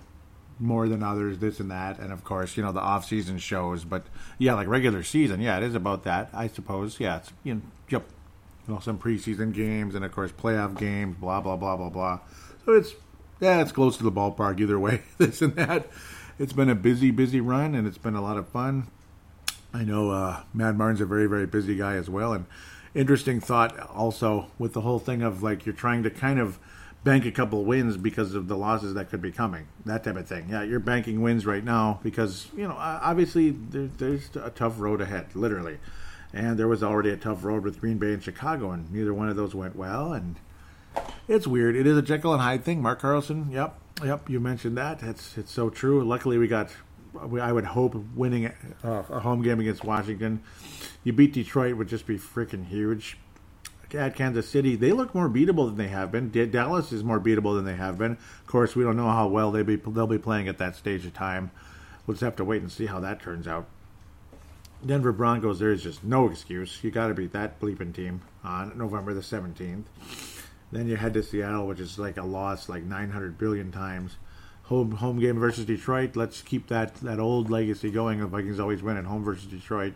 more 0.58 0.88
than 0.88 1.04
others, 1.04 1.38
this 1.38 1.60
and 1.60 1.70
that. 1.70 2.00
And 2.00 2.12
of 2.12 2.24
course, 2.24 2.56
you 2.56 2.64
know, 2.64 2.72
the 2.72 2.80
off 2.80 3.04
season 3.04 3.38
shows. 3.38 3.84
But 3.84 4.02
yeah, 4.36 4.54
like 4.54 4.66
regular 4.66 5.04
season, 5.04 5.40
yeah, 5.40 5.58
it 5.58 5.62
is 5.62 5.76
about 5.76 6.02
that, 6.02 6.28
I 6.32 6.48
suppose. 6.48 6.98
Yeah, 6.98 7.18
it's, 7.18 7.32
you 7.44 7.54
know, 7.54 7.62
yep. 7.88 8.02
You 8.66 8.74
know, 8.74 8.80
some 8.80 8.98
preseason 8.98 9.54
games 9.54 9.94
and 9.94 10.04
of 10.04 10.10
course 10.10 10.32
playoff 10.32 10.76
games, 10.76 11.16
blah, 11.18 11.40
blah, 11.40 11.54
blah, 11.54 11.76
blah, 11.76 11.88
blah. 11.88 12.18
So 12.65 12.73
it's 12.73 12.95
yeah, 13.41 13.62
it's 13.62 13.73
close 13.73 13.97
to 13.97 14.03
the 14.03 14.12
ballpark 14.12 14.61
either 14.61 14.78
way. 14.78 15.03
this 15.19 15.43
and 15.43 15.55
that. 15.57 15.89
It's 16.39 16.53
been 16.53 16.70
a 16.70 16.74
busy, 16.74 17.11
busy 17.11 17.41
run, 17.41 17.74
and 17.74 17.87
it's 17.87 17.99
been 17.99 18.15
a 18.15 18.23
lot 18.23 18.37
of 18.39 18.49
fun. 18.49 18.87
I 19.73 19.85
know 19.85 20.11
uh, 20.11 20.43
Mad 20.53 20.77
Martin's 20.77 21.01
a 21.01 21.07
very, 21.07 21.27
very 21.27 21.47
busy 21.47 21.77
guy 21.77 21.97
as 21.97 22.09
well, 22.09 22.32
and 22.32 22.47
interesting 22.95 23.41
thought 23.41 23.78
also 23.91 24.51
with 24.59 24.73
the 24.73 24.81
whole 24.81 24.99
thing 24.99 25.23
of 25.23 25.43
like 25.43 25.65
you're 25.65 25.74
trying 25.74 26.03
to 26.03 26.11
kind 26.11 26.41
of 26.41 26.59
bank 27.05 27.24
a 27.24 27.31
couple 27.31 27.65
wins 27.65 27.97
because 27.97 28.35
of 28.35 28.49
the 28.49 28.57
losses 28.57 28.95
that 28.95 29.09
could 29.09 29.23
be 29.23 29.31
coming, 29.31 29.69
that 29.87 30.05
type 30.05 30.16
of 30.16 30.27
thing. 30.27 30.49
Yeah, 30.51 30.62
you're 30.62 30.81
banking 30.81 31.23
wins 31.23 31.47
right 31.47 31.65
now 31.65 32.01
because 32.03 32.49
you 32.57 32.66
know 32.66 32.74
obviously 32.77 33.51
there, 33.51 33.89
there's 33.99 34.31
a 34.37 34.51
tough 34.51 34.81
road 34.81 35.01
ahead, 35.01 35.35
literally, 35.35 35.78
and 36.32 36.59
there 36.59 36.69
was 36.69 36.82
already 36.82 37.11
a 37.11 37.16
tough 37.16 37.45
road 37.45 37.65
with 37.65 37.81
Green 37.81 37.99
Bay 37.99 38.12
and 38.12 38.23
Chicago, 38.23 38.70
and 38.70 38.91
neither 38.91 39.15
one 39.15 39.28
of 39.28 39.37
those 39.37 39.55
went 39.55 39.77
well, 39.77 40.12
and 40.12 40.37
it's 41.28 41.46
weird. 41.46 41.76
It 41.76 41.86
is 41.86 41.96
a 41.96 42.02
Jekyll 42.02 42.32
and 42.32 42.42
Hyde 42.42 42.64
thing. 42.64 42.82
Mark 42.82 43.00
Carlson. 43.00 43.50
Yep, 43.50 43.78
yep. 44.04 44.28
You 44.28 44.40
mentioned 44.40 44.76
that. 44.76 45.02
It's 45.02 45.36
it's 45.38 45.52
so 45.52 45.70
true. 45.70 46.04
Luckily, 46.04 46.38
we 46.38 46.48
got. 46.48 46.70
I 47.40 47.52
would 47.52 47.64
hope 47.64 47.96
winning 48.14 48.52
a 48.84 49.02
home 49.02 49.42
game 49.42 49.58
against 49.58 49.82
Washington. 49.82 50.42
You 51.02 51.12
beat 51.12 51.32
Detroit 51.32 51.76
would 51.76 51.88
just 51.88 52.06
be 52.06 52.18
freaking 52.18 52.66
huge. 52.66 53.18
At 53.92 54.14
Kansas 54.14 54.48
City, 54.48 54.76
they 54.76 54.92
look 54.92 55.12
more 55.16 55.28
beatable 55.28 55.66
than 55.66 55.76
they 55.76 55.88
have 55.88 56.12
been. 56.12 56.30
Dallas 56.50 56.92
is 56.92 57.02
more 57.02 57.18
beatable 57.18 57.56
than 57.56 57.64
they 57.64 57.74
have 57.74 57.98
been. 57.98 58.12
Of 58.12 58.46
course, 58.46 58.76
we 58.76 58.84
don't 58.84 58.96
know 58.96 59.10
how 59.10 59.26
well 59.26 59.50
they 59.50 59.64
be 59.64 59.74
they'll 59.76 60.06
be 60.06 60.18
playing 60.18 60.46
at 60.46 60.58
that 60.58 60.76
stage 60.76 61.04
of 61.04 61.12
time. 61.12 61.50
We'll 62.06 62.14
just 62.14 62.22
have 62.22 62.36
to 62.36 62.44
wait 62.44 62.62
and 62.62 62.70
see 62.70 62.86
how 62.86 63.00
that 63.00 63.20
turns 63.20 63.48
out. 63.48 63.66
Denver 64.86 65.12
Broncos, 65.12 65.58
there 65.58 65.72
is 65.72 65.82
just 65.82 66.04
no 66.04 66.28
excuse. 66.28 66.82
You 66.82 66.90
got 66.92 67.08
to 67.08 67.14
beat 67.14 67.32
that 67.32 67.60
bleeping 67.60 67.92
team 67.94 68.22
on 68.44 68.78
November 68.78 69.12
the 69.12 69.22
seventeenth. 69.22 69.88
Then 70.72 70.88
you 70.88 70.97
head 70.97 71.14
to 71.14 71.22
Seattle, 71.22 71.66
which 71.66 71.80
is 71.80 71.98
like 71.98 72.16
a 72.16 72.22
loss 72.22 72.68
like 72.68 72.84
900 72.84 73.38
billion 73.38 73.72
times. 73.72 74.16
Home 74.64 74.92
home 74.92 75.18
game 75.18 75.38
versus 75.38 75.64
Detroit. 75.64 76.14
Let's 76.14 76.42
keep 76.42 76.68
that 76.68 76.94
that 76.97 77.18
old 77.18 77.51
legacy 77.51 77.90
going. 77.90 78.20
The 78.20 78.26
Vikings 78.26 78.60
always 78.60 78.82
win 78.82 78.97
at 78.97 79.05
home 79.05 79.24
versus 79.24 79.47
Detroit. 79.47 79.94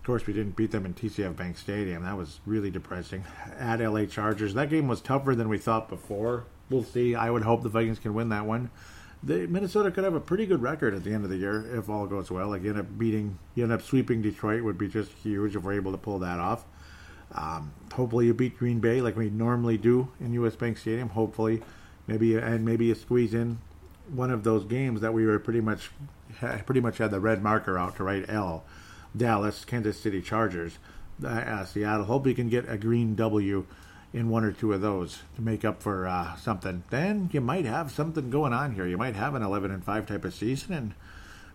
Of 0.00 0.06
course, 0.06 0.26
we 0.26 0.34
didn't 0.34 0.56
beat 0.56 0.70
them 0.72 0.84
in 0.84 0.94
TCF 0.94 1.36
Bank 1.36 1.56
Stadium. 1.56 2.02
That 2.02 2.16
was 2.16 2.40
really 2.44 2.70
depressing. 2.70 3.24
At 3.58 3.80
LA 3.80 4.04
Chargers, 4.04 4.52
that 4.54 4.68
game 4.68 4.88
was 4.88 5.00
tougher 5.00 5.34
than 5.34 5.48
we 5.48 5.58
thought 5.58 5.88
before. 5.88 6.44
We'll 6.68 6.82
see. 6.84 7.14
I 7.14 7.30
would 7.30 7.42
hope 7.42 7.62
the 7.62 7.68
Vikings 7.68 8.00
can 8.00 8.14
win 8.14 8.28
that 8.30 8.44
one. 8.44 8.70
they, 9.22 9.46
Minnesota 9.46 9.90
could 9.90 10.04
have 10.04 10.14
a 10.14 10.20
pretty 10.20 10.44
good 10.44 10.60
record 10.60 10.92
at 10.94 11.04
the 11.04 11.12
end 11.14 11.24
of 11.24 11.30
the 11.30 11.36
year 11.36 11.64
if 11.74 11.88
all 11.88 12.06
goes 12.06 12.30
well. 12.30 12.48
Like 12.48 12.62
you 12.64 12.70
end 12.70 12.80
up 12.80 12.98
beating, 12.98 13.38
you 13.54 13.62
end 13.62 13.72
up 13.72 13.80
sweeping 13.80 14.20
Detroit 14.20 14.62
would 14.62 14.76
be 14.76 14.88
just 14.88 15.12
huge 15.12 15.56
if 15.56 15.62
we're 15.62 15.72
able 15.74 15.92
to 15.92 15.98
pull 15.98 16.18
that 16.18 16.38
off. 16.40 16.64
Um, 17.32 17.72
hopefully 17.92 18.26
you 18.26 18.34
beat 18.34 18.58
Green 18.58 18.80
Bay 18.80 19.00
like 19.00 19.16
we 19.16 19.30
normally 19.30 19.76
do 19.76 20.08
in 20.20 20.32
U.S. 20.34 20.56
Bank 20.56 20.78
Stadium. 20.78 21.10
Hopefully, 21.10 21.62
maybe 22.06 22.36
and 22.36 22.64
maybe 22.64 22.86
you 22.86 22.94
squeeze 22.94 23.34
in 23.34 23.58
one 24.12 24.30
of 24.30 24.44
those 24.44 24.64
games 24.64 25.00
that 25.00 25.14
we 25.14 25.26
were 25.26 25.38
pretty 25.38 25.60
much 25.60 25.90
pretty 26.66 26.80
much 26.80 26.98
had 26.98 27.10
the 27.10 27.20
red 27.20 27.42
marker 27.42 27.78
out 27.78 27.96
to 27.96 28.04
write 28.04 28.28
L. 28.28 28.64
Dallas, 29.16 29.64
Kansas 29.64 30.00
City 30.00 30.20
Chargers, 30.20 30.78
uh, 31.24 31.64
Seattle. 31.64 32.06
Hope 32.06 32.26
you 32.26 32.34
can 32.34 32.48
get 32.48 32.68
a 32.68 32.76
green 32.76 33.14
W 33.14 33.66
in 34.12 34.28
one 34.28 34.44
or 34.44 34.52
two 34.52 34.72
of 34.72 34.80
those 34.80 35.20
to 35.36 35.42
make 35.42 35.64
up 35.64 35.82
for 35.82 36.06
uh, 36.06 36.36
something. 36.36 36.84
Then 36.90 37.30
you 37.32 37.40
might 37.40 37.64
have 37.64 37.90
something 37.90 38.30
going 38.30 38.52
on 38.52 38.74
here. 38.74 38.86
You 38.86 38.96
might 38.96 39.16
have 39.16 39.34
an 39.34 39.42
11 39.42 39.70
and 39.70 39.84
5 39.84 40.06
type 40.06 40.24
of 40.24 40.34
season, 40.34 40.72
and 40.72 40.94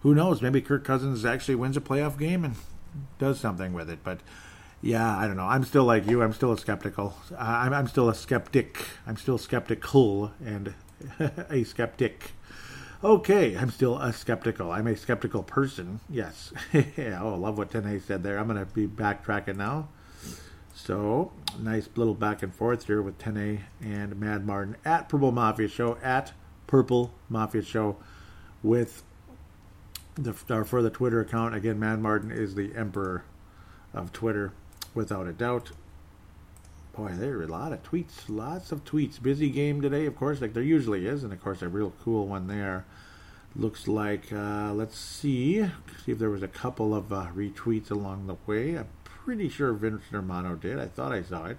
who 0.02 0.14
knows? 0.14 0.42
Maybe 0.42 0.62
Kirk 0.62 0.84
Cousins 0.84 1.26
actually 1.26 1.56
wins 1.56 1.78
a 1.78 1.82
playoff 1.82 2.18
game 2.18 2.44
and 2.44 2.56
does 3.18 3.40
something 3.40 3.74
with 3.74 3.90
it. 3.90 4.00
But 4.04 4.20
yeah, 4.82 5.18
I 5.18 5.28
don't 5.28 5.38
know. 5.38 5.46
I'm 5.46 5.64
still 5.64 5.84
like 5.84 6.08
you. 6.08 6.22
I'm 6.22 6.34
still 6.34 6.52
a 6.52 6.58
skeptical. 6.58 7.16
I'm, 7.38 7.74
I'm 7.74 7.88
still 7.88 8.10
a 8.10 8.16
skeptic. 8.16 8.86
I'm 9.06 9.18
still 9.18 9.38
skeptical 9.38 10.32
and 10.44 10.74
a 11.50 11.64
skeptic. 11.64 12.32
Okay, 13.04 13.56
I'm 13.56 13.72
still 13.72 13.98
a 13.98 14.12
skeptical. 14.12 14.72
I'm 14.72 14.88
a 14.88 14.96
skeptical 14.96 15.44
person. 15.44 16.00
Yes. 16.10 16.54
yeah, 16.74 17.20
oh, 17.22 17.36
love 17.36 17.58
what 17.58 17.72
Tene 17.72 18.00
said 18.02 18.24
there. 18.24 18.38
I'm 18.38 18.48
going 18.48 18.60
to 18.60 18.66
be 18.66 18.88
backtracking 18.88 19.56
now. 19.56 19.90
So, 20.74 21.34
nice 21.60 21.90
little 21.96 22.14
back 22.14 22.42
and 22.42 22.54
forth 22.54 22.88
here 22.88 23.02
with 23.02 23.18
Tene 23.18 23.66
and 23.82 24.18
Mad 24.20 24.46
Martin 24.46 24.78
at 24.86 25.10
Purple 25.10 25.32
Mafia 25.32 25.68
Show, 25.68 25.98
at 26.02 26.32
Purple 26.68 27.14
Mafia 27.28 27.62
Show 27.62 27.98
with 28.64 29.04
the, 30.16 30.34
our 30.50 30.64
for 30.64 30.82
the 30.82 30.90
Twitter 30.90 31.20
account. 31.20 31.54
Again, 31.54 31.80
Mad 31.80 32.02
Martin 32.02 32.32
is 32.32 32.56
the 32.56 32.74
emperor 32.76 33.24
of 33.94 34.12
Twitter, 34.14 34.54
without 34.94 35.28
a 35.28 35.34
doubt. 35.34 35.72
Boy, 36.96 37.12
there 37.14 37.38
are 37.38 37.44
a 37.44 37.48
lot 37.48 37.72
of 37.72 37.84
tweets, 37.84 38.28
lots 38.28 38.72
of 38.72 38.84
tweets. 38.84 39.22
Busy 39.22 39.50
game 39.50 39.82
today, 39.82 40.06
of 40.06 40.16
course, 40.16 40.42
like 40.42 40.54
there 40.54 40.64
usually 40.64 41.06
is, 41.06 41.24
and 41.24 41.32
of 41.32 41.42
course 41.42 41.62
a 41.62 41.70
real 41.70 41.94
cool 42.04 42.28
one 42.28 42.48
there. 42.48 42.86
Looks 43.56 43.88
like 43.88 44.32
uh, 44.34 44.74
let's 44.74 44.98
see, 44.98 45.66
see 46.06 46.12
if 46.12 46.20
there 46.20 46.30
was 46.30 46.44
a 46.44 46.48
couple 46.48 46.94
of 46.94 47.12
uh, 47.14 47.28
retweets 47.36 47.90
along 47.90 48.28
the 48.28 48.36
way. 48.46 48.78
I'm 48.78 48.90
pretty 49.04 49.50
sure 49.50 49.74
Vince 49.74 50.04
Romano 50.12 50.56
did. 50.56 50.80
I 50.80 50.88
thought 50.88 51.12
I 51.12 51.24
saw 51.24 51.46
it. 51.46 51.58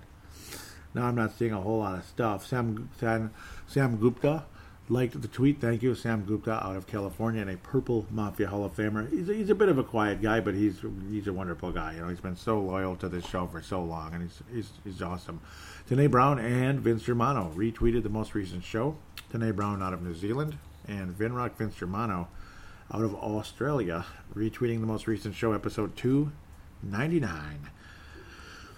Now 0.95 1.07
I'm 1.07 1.15
not 1.15 1.37
seeing 1.39 1.53
a 1.53 1.61
whole 1.61 1.79
lot 1.79 1.99
of 1.99 2.05
stuff. 2.05 2.47
Sam 2.47 2.91
Sam, 2.99 3.33
Sam 3.67 3.97
Gupta 3.97 4.45
liked 4.91 5.21
the 5.21 5.29
tweet. 5.29 5.61
Thank 5.61 5.83
you, 5.83 5.95
Sam 5.95 6.25
Gupta, 6.25 6.65
out 6.65 6.77
of 6.77 6.87
California, 6.87 7.41
and 7.41 7.51
a 7.51 7.57
Purple 7.57 8.07
Mafia 8.11 8.49
Hall 8.49 8.65
of 8.65 8.75
Famer. 8.77 9.11
He's 9.11 9.29
a, 9.29 9.35
he's 9.35 9.51
a 9.51 9.55
bit 9.55 9.69
of 9.69 9.79
a 9.79 9.85
quiet 9.85 10.21
guy, 10.21 10.41
but 10.41 10.55
he's 10.55 10.81
he's 11.11 11.29
a 11.29 11.33
wonderful 11.33 11.71
guy. 11.71 11.95
You 11.95 12.01
know, 12.01 12.09
he's 12.09 12.21
been 12.21 12.37
so 12.37 12.61
loyal 12.61 12.97
to 12.97 13.09
this 13.09 13.25
show 13.27 13.47
for 13.47 13.63
so 13.63 13.83
long, 13.83 14.15
and 14.15 14.23
he's 14.23 14.43
he's, 14.53 14.71
he's 14.85 15.03
awesome. 15.03 15.41
Tene 15.89 16.09
Brown 16.09 16.39
and 16.39 16.81
Vince 16.81 17.05
Germano 17.05 17.53
retweeted 17.55 18.03
the 18.03 18.09
most 18.09 18.35
recent 18.35 18.65
show. 18.65 18.97
Tene 19.33 19.53
Brown 19.53 19.83
out 19.83 19.95
of 19.95 20.03
New 20.03 20.15
Zealand, 20.15 20.59
and 20.89 21.17
Vinrock 21.17 21.57
Vince 21.57 21.77
Germano 21.77 22.29
out 22.93 23.03
of 23.03 23.15
Australia, 23.15 24.05
retweeting 24.35 24.81
the 24.81 24.87
most 24.87 25.07
recent 25.07 25.35
show, 25.35 25.53
episode 25.53 25.97
299. 25.97 27.71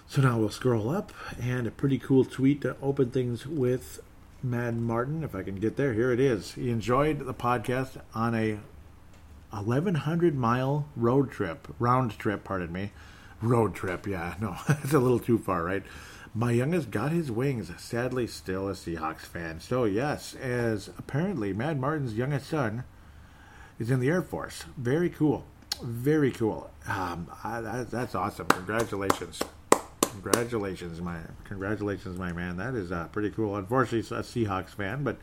So 0.07 0.21
now 0.21 0.37
we'll 0.37 0.49
scroll 0.49 0.91
up, 0.91 1.11
and 1.41 1.65
a 1.65 1.71
pretty 1.71 1.97
cool 1.97 2.23
tweet 2.23 2.61
to 2.61 2.75
open 2.83 3.09
things 3.09 3.47
with 3.47 3.99
Mad 4.43 4.75
Martin, 4.75 5.23
if 5.23 5.33
I 5.33 5.41
can 5.41 5.55
get 5.55 5.77
there. 5.77 5.93
Here 5.93 6.11
it 6.11 6.19
is. 6.19 6.53
He 6.53 6.69
enjoyed 6.69 7.19
the 7.25 7.33
podcast 7.33 8.01
on 8.13 8.35
a 8.35 8.59
1100 9.51 10.35
mile 10.35 10.85
road 10.97 11.31
trip, 11.31 11.73
round 11.79 12.19
trip, 12.19 12.43
pardon 12.43 12.73
me. 12.73 12.91
Road 13.41 13.73
trip, 13.73 14.05
yeah, 14.05 14.35
no, 14.41 14.57
it's 14.67 14.93
a 14.93 14.99
little 14.99 15.19
too 15.19 15.37
far, 15.37 15.63
right? 15.63 15.83
My 16.35 16.51
youngest 16.51 16.91
got 16.91 17.11
his 17.11 17.31
wings, 17.31 17.71
sadly 17.77 18.27
still 18.27 18.67
a 18.67 18.73
Seahawks 18.73 19.19
fan. 19.21 19.61
So, 19.61 19.85
yes, 19.85 20.35
as 20.35 20.89
apparently 20.97 21.53
Mad 21.53 21.79
Martin's 21.79 22.15
youngest 22.15 22.49
son 22.49 22.83
is 23.79 23.91
in 23.91 24.01
the 24.01 24.09
Air 24.09 24.23
Force. 24.23 24.65
Very 24.75 25.09
cool. 25.09 25.45
Very 25.81 26.31
cool. 26.31 26.69
Um, 26.87 27.29
I, 27.43 27.61
that, 27.61 27.91
that's 27.91 28.15
awesome. 28.15 28.47
Congratulations. 28.47 29.41
Congratulations, 30.13 31.01
my 31.01 31.17
congratulations, 31.43 32.17
my 32.17 32.31
man. 32.31 32.57
That 32.57 32.75
is 32.75 32.91
uh, 32.91 33.07
pretty 33.07 33.31
cool. 33.31 33.55
Unfortunately, 33.55 33.99
a 34.15 34.21
Seahawks 34.21 34.69
fan, 34.69 35.03
but 35.03 35.17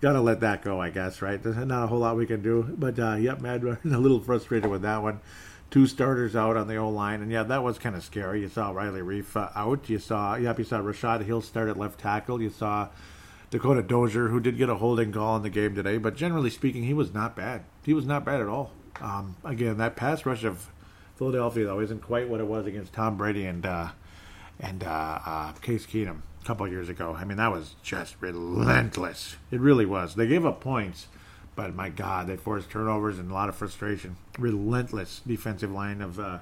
gotta 0.00 0.20
let 0.20 0.40
that 0.40 0.62
go, 0.62 0.80
I 0.80 0.90
guess. 0.90 1.22
Right? 1.22 1.42
There's 1.42 1.56
not 1.56 1.84
a 1.84 1.86
whole 1.86 2.00
lot 2.00 2.16
we 2.16 2.26
can 2.26 2.42
do. 2.42 2.62
But 2.76 2.98
uh, 2.98 3.14
yep, 3.14 3.40
Mad 3.40 3.62
a 3.64 3.78
little 3.84 4.20
frustrated 4.20 4.70
with 4.70 4.82
that 4.82 5.02
one. 5.02 5.20
Two 5.70 5.86
starters 5.86 6.36
out 6.36 6.56
on 6.56 6.68
the 6.68 6.76
O 6.76 6.90
line, 6.90 7.22
and 7.22 7.30
yeah, 7.30 7.44
that 7.44 7.62
was 7.62 7.78
kind 7.78 7.96
of 7.96 8.04
scary. 8.04 8.40
You 8.40 8.48
saw 8.48 8.70
Riley 8.70 9.00
Reiff 9.00 9.36
uh, 9.36 9.50
out. 9.54 9.88
You 9.88 9.98
saw, 9.98 10.34
yep, 10.34 10.58
you 10.58 10.64
saw 10.64 10.78
Rashod 10.78 11.22
Hill 11.22 11.40
start 11.40 11.68
at 11.68 11.76
left 11.76 12.00
tackle. 12.00 12.42
You 12.42 12.50
saw 12.50 12.88
Dakota 13.50 13.82
Dozier, 13.82 14.28
who 14.28 14.40
did 14.40 14.58
get 14.58 14.68
a 14.68 14.74
holding 14.74 15.12
call 15.12 15.36
in 15.36 15.42
the 15.42 15.50
game 15.50 15.74
today, 15.74 15.96
but 15.96 16.16
generally 16.16 16.50
speaking, 16.50 16.82
he 16.82 16.94
was 16.94 17.14
not 17.14 17.36
bad. 17.36 17.62
He 17.84 17.94
was 17.94 18.04
not 18.04 18.24
bad 18.24 18.40
at 18.40 18.48
all. 18.48 18.72
Um, 19.00 19.36
again, 19.44 19.78
that 19.78 19.96
pass 19.96 20.26
rush 20.26 20.44
of 20.44 20.68
Philadelphia 21.16 21.64
though 21.64 21.80
isn't 21.80 22.02
quite 22.02 22.28
what 22.28 22.40
it 22.40 22.46
was 22.46 22.66
against 22.66 22.92
Tom 22.92 23.16
Brady 23.16 23.46
and 23.46 23.64
uh, 23.64 23.88
and 24.60 24.84
uh, 24.84 25.18
uh, 25.24 25.52
Case 25.52 25.86
Keenum 25.86 26.18
a 26.42 26.46
couple 26.46 26.66
years 26.68 26.88
ago. 26.88 27.16
I 27.18 27.24
mean, 27.24 27.38
that 27.38 27.52
was 27.52 27.74
just 27.82 28.16
relentless. 28.20 29.36
It 29.50 29.60
really 29.60 29.86
was. 29.86 30.14
They 30.14 30.26
gave 30.26 30.44
up 30.44 30.60
points, 30.60 31.08
but 31.56 31.74
my 31.74 31.88
God, 31.88 32.26
they 32.26 32.36
forced 32.36 32.70
turnovers 32.70 33.18
and 33.18 33.30
a 33.30 33.34
lot 33.34 33.48
of 33.48 33.56
frustration. 33.56 34.16
Relentless 34.38 35.22
defensive 35.26 35.70
line 35.70 36.00
of 36.00 36.18
uh, 36.20 36.38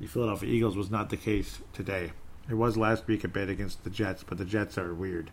the 0.00 0.06
Philadelphia 0.06 0.48
Eagles 0.48 0.76
was 0.76 0.90
not 0.90 1.10
the 1.10 1.16
case 1.16 1.60
today. 1.72 2.12
It 2.48 2.54
was 2.54 2.76
last 2.76 3.06
week 3.06 3.22
a 3.22 3.28
bit 3.28 3.48
against 3.48 3.84
the 3.84 3.90
Jets, 3.90 4.24
but 4.24 4.38
the 4.38 4.44
Jets 4.44 4.76
are 4.76 4.92
weird. 4.92 5.30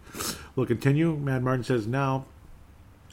We'll 0.56 0.68
continue. 0.68 1.16
Mad 1.16 1.44
Martin 1.44 1.64
says 1.64 1.88
now 1.88 2.26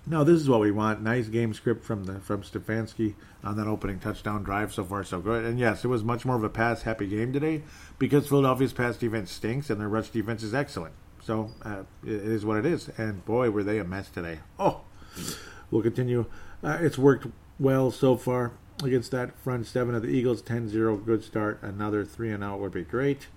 no, 0.07 0.23
this 0.23 0.41
is 0.41 0.49
what 0.49 0.61
we 0.61 0.71
want. 0.71 1.03
Nice 1.03 1.29
game 1.29 1.55
script 1.55 1.85
from 1.85 2.05
the 2.05 2.21
from 2.21 2.43
Stefanski 2.43 3.15
on 3.43 3.57
that 3.57 3.67
opening 3.67 3.99
touchdown 3.99 4.43
drive. 4.43 4.73
So 4.73 4.85
far, 4.85 5.03
so 5.03 5.21
good. 5.21 5.45
And 5.45 5.59
yes, 5.59 5.85
it 5.85 5.89
was 5.89 6.05
much 6.05 6.25
more 6.25 6.37
of 6.37 6.45
a 6.45 6.51
pass 6.51 6.83
happy 6.83 7.07
game 7.07 7.33
today 7.33 7.63
because 7.99 8.29
Philadelphia's 8.29 8.73
pass 8.73 8.97
defense 8.97 9.31
stinks 9.31 9.71
and 9.71 9.81
their 9.81 9.89
rush 9.89 10.11
defense 10.11 10.43
is 10.43 10.55
excellent. 10.55 10.95
So 11.23 11.51
uh, 11.63 11.85
it 12.05 12.13
is 12.13 12.45
what 12.45 12.59
it 12.59 12.67
is. 12.67 12.91
And 12.99 13.25
boy, 13.25 13.51
were 13.51 13.65
they 13.65 13.79
a 13.79 13.85
mess 13.85 14.11
today. 14.11 14.41
Oh, 14.59 14.83
we'll 15.71 15.83
continue. 15.83 16.27
Uh, 16.63 16.79
it's 16.81 16.99
worked 16.99 17.27
well 17.59 17.91
so 17.91 18.17
far 18.17 18.53
against 18.83 19.11
that 19.13 19.39
front 19.39 19.67
seven 19.67 19.95
of 19.95 20.03
the 20.03 20.09
Eagles. 20.09 20.43
10-0, 20.43 21.05
good 21.07 21.25
start. 21.25 21.63
Another 21.63 22.05
three 22.05 22.31
and 22.31 22.45
out 22.45 22.61
would 22.61 22.73
be 22.73 22.83
great. 22.83 23.29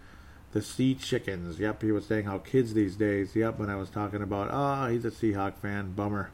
The 0.52 0.62
Sea 0.62 0.96
Chickens. 0.96 1.60
Yep, 1.60 1.82
he 1.82 1.92
was 1.92 2.06
saying 2.06 2.26
how 2.26 2.40
kids 2.40 2.74
these 2.74 2.96
days. 2.98 3.36
Yep, 3.36 3.60
when 3.60 3.70
I 3.70 3.76
was 3.76 3.90
talking 3.90 4.22
about, 4.22 4.50
ah, 4.52 4.86
oh, 4.86 4.90
he's 4.90 5.06
a 5.06 5.12
Seahawk 5.12 5.58
fan. 5.58 5.94
Bummer. 5.94 6.32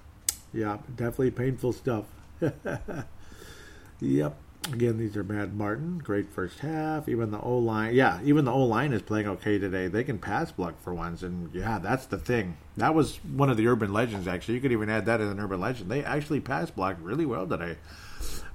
Yeah, 0.53 0.77
definitely 0.95 1.31
painful 1.31 1.73
stuff. 1.73 2.05
yep. 3.99 4.37
Again, 4.71 4.97
these 4.97 5.17
are 5.17 5.23
Mad 5.23 5.55
Martin. 5.55 5.97
Great 5.97 6.29
first 6.29 6.59
half. 6.59 7.09
Even 7.09 7.31
the 7.31 7.41
O 7.41 7.57
line, 7.57 7.93
yeah, 7.93 8.21
even 8.23 8.45
the 8.45 8.51
O 8.51 8.63
line 8.63 8.93
is 8.93 9.01
playing 9.01 9.27
okay 9.27 9.59
today. 9.59 9.87
They 9.89 10.05
can 10.05 10.19
pass 10.19 10.53
block 10.53 10.81
for 10.81 10.93
once, 10.93 11.21
and 11.21 11.53
yeah, 11.53 11.79
that's 11.79 12.05
the 12.05 12.17
thing. 12.17 12.55
That 12.77 12.95
was 12.95 13.17
one 13.25 13.49
of 13.49 13.57
the 13.57 13.67
urban 13.67 13.91
legends. 13.91 14.25
Actually, 14.25 14.55
you 14.55 14.61
could 14.61 14.71
even 14.71 14.89
add 14.89 15.05
that 15.07 15.19
as 15.19 15.29
an 15.29 15.39
urban 15.39 15.59
legend. 15.59 15.91
They 15.91 16.01
actually 16.01 16.39
pass 16.39 16.71
blocked 16.71 17.01
really 17.01 17.25
well 17.25 17.45
today. 17.45 17.75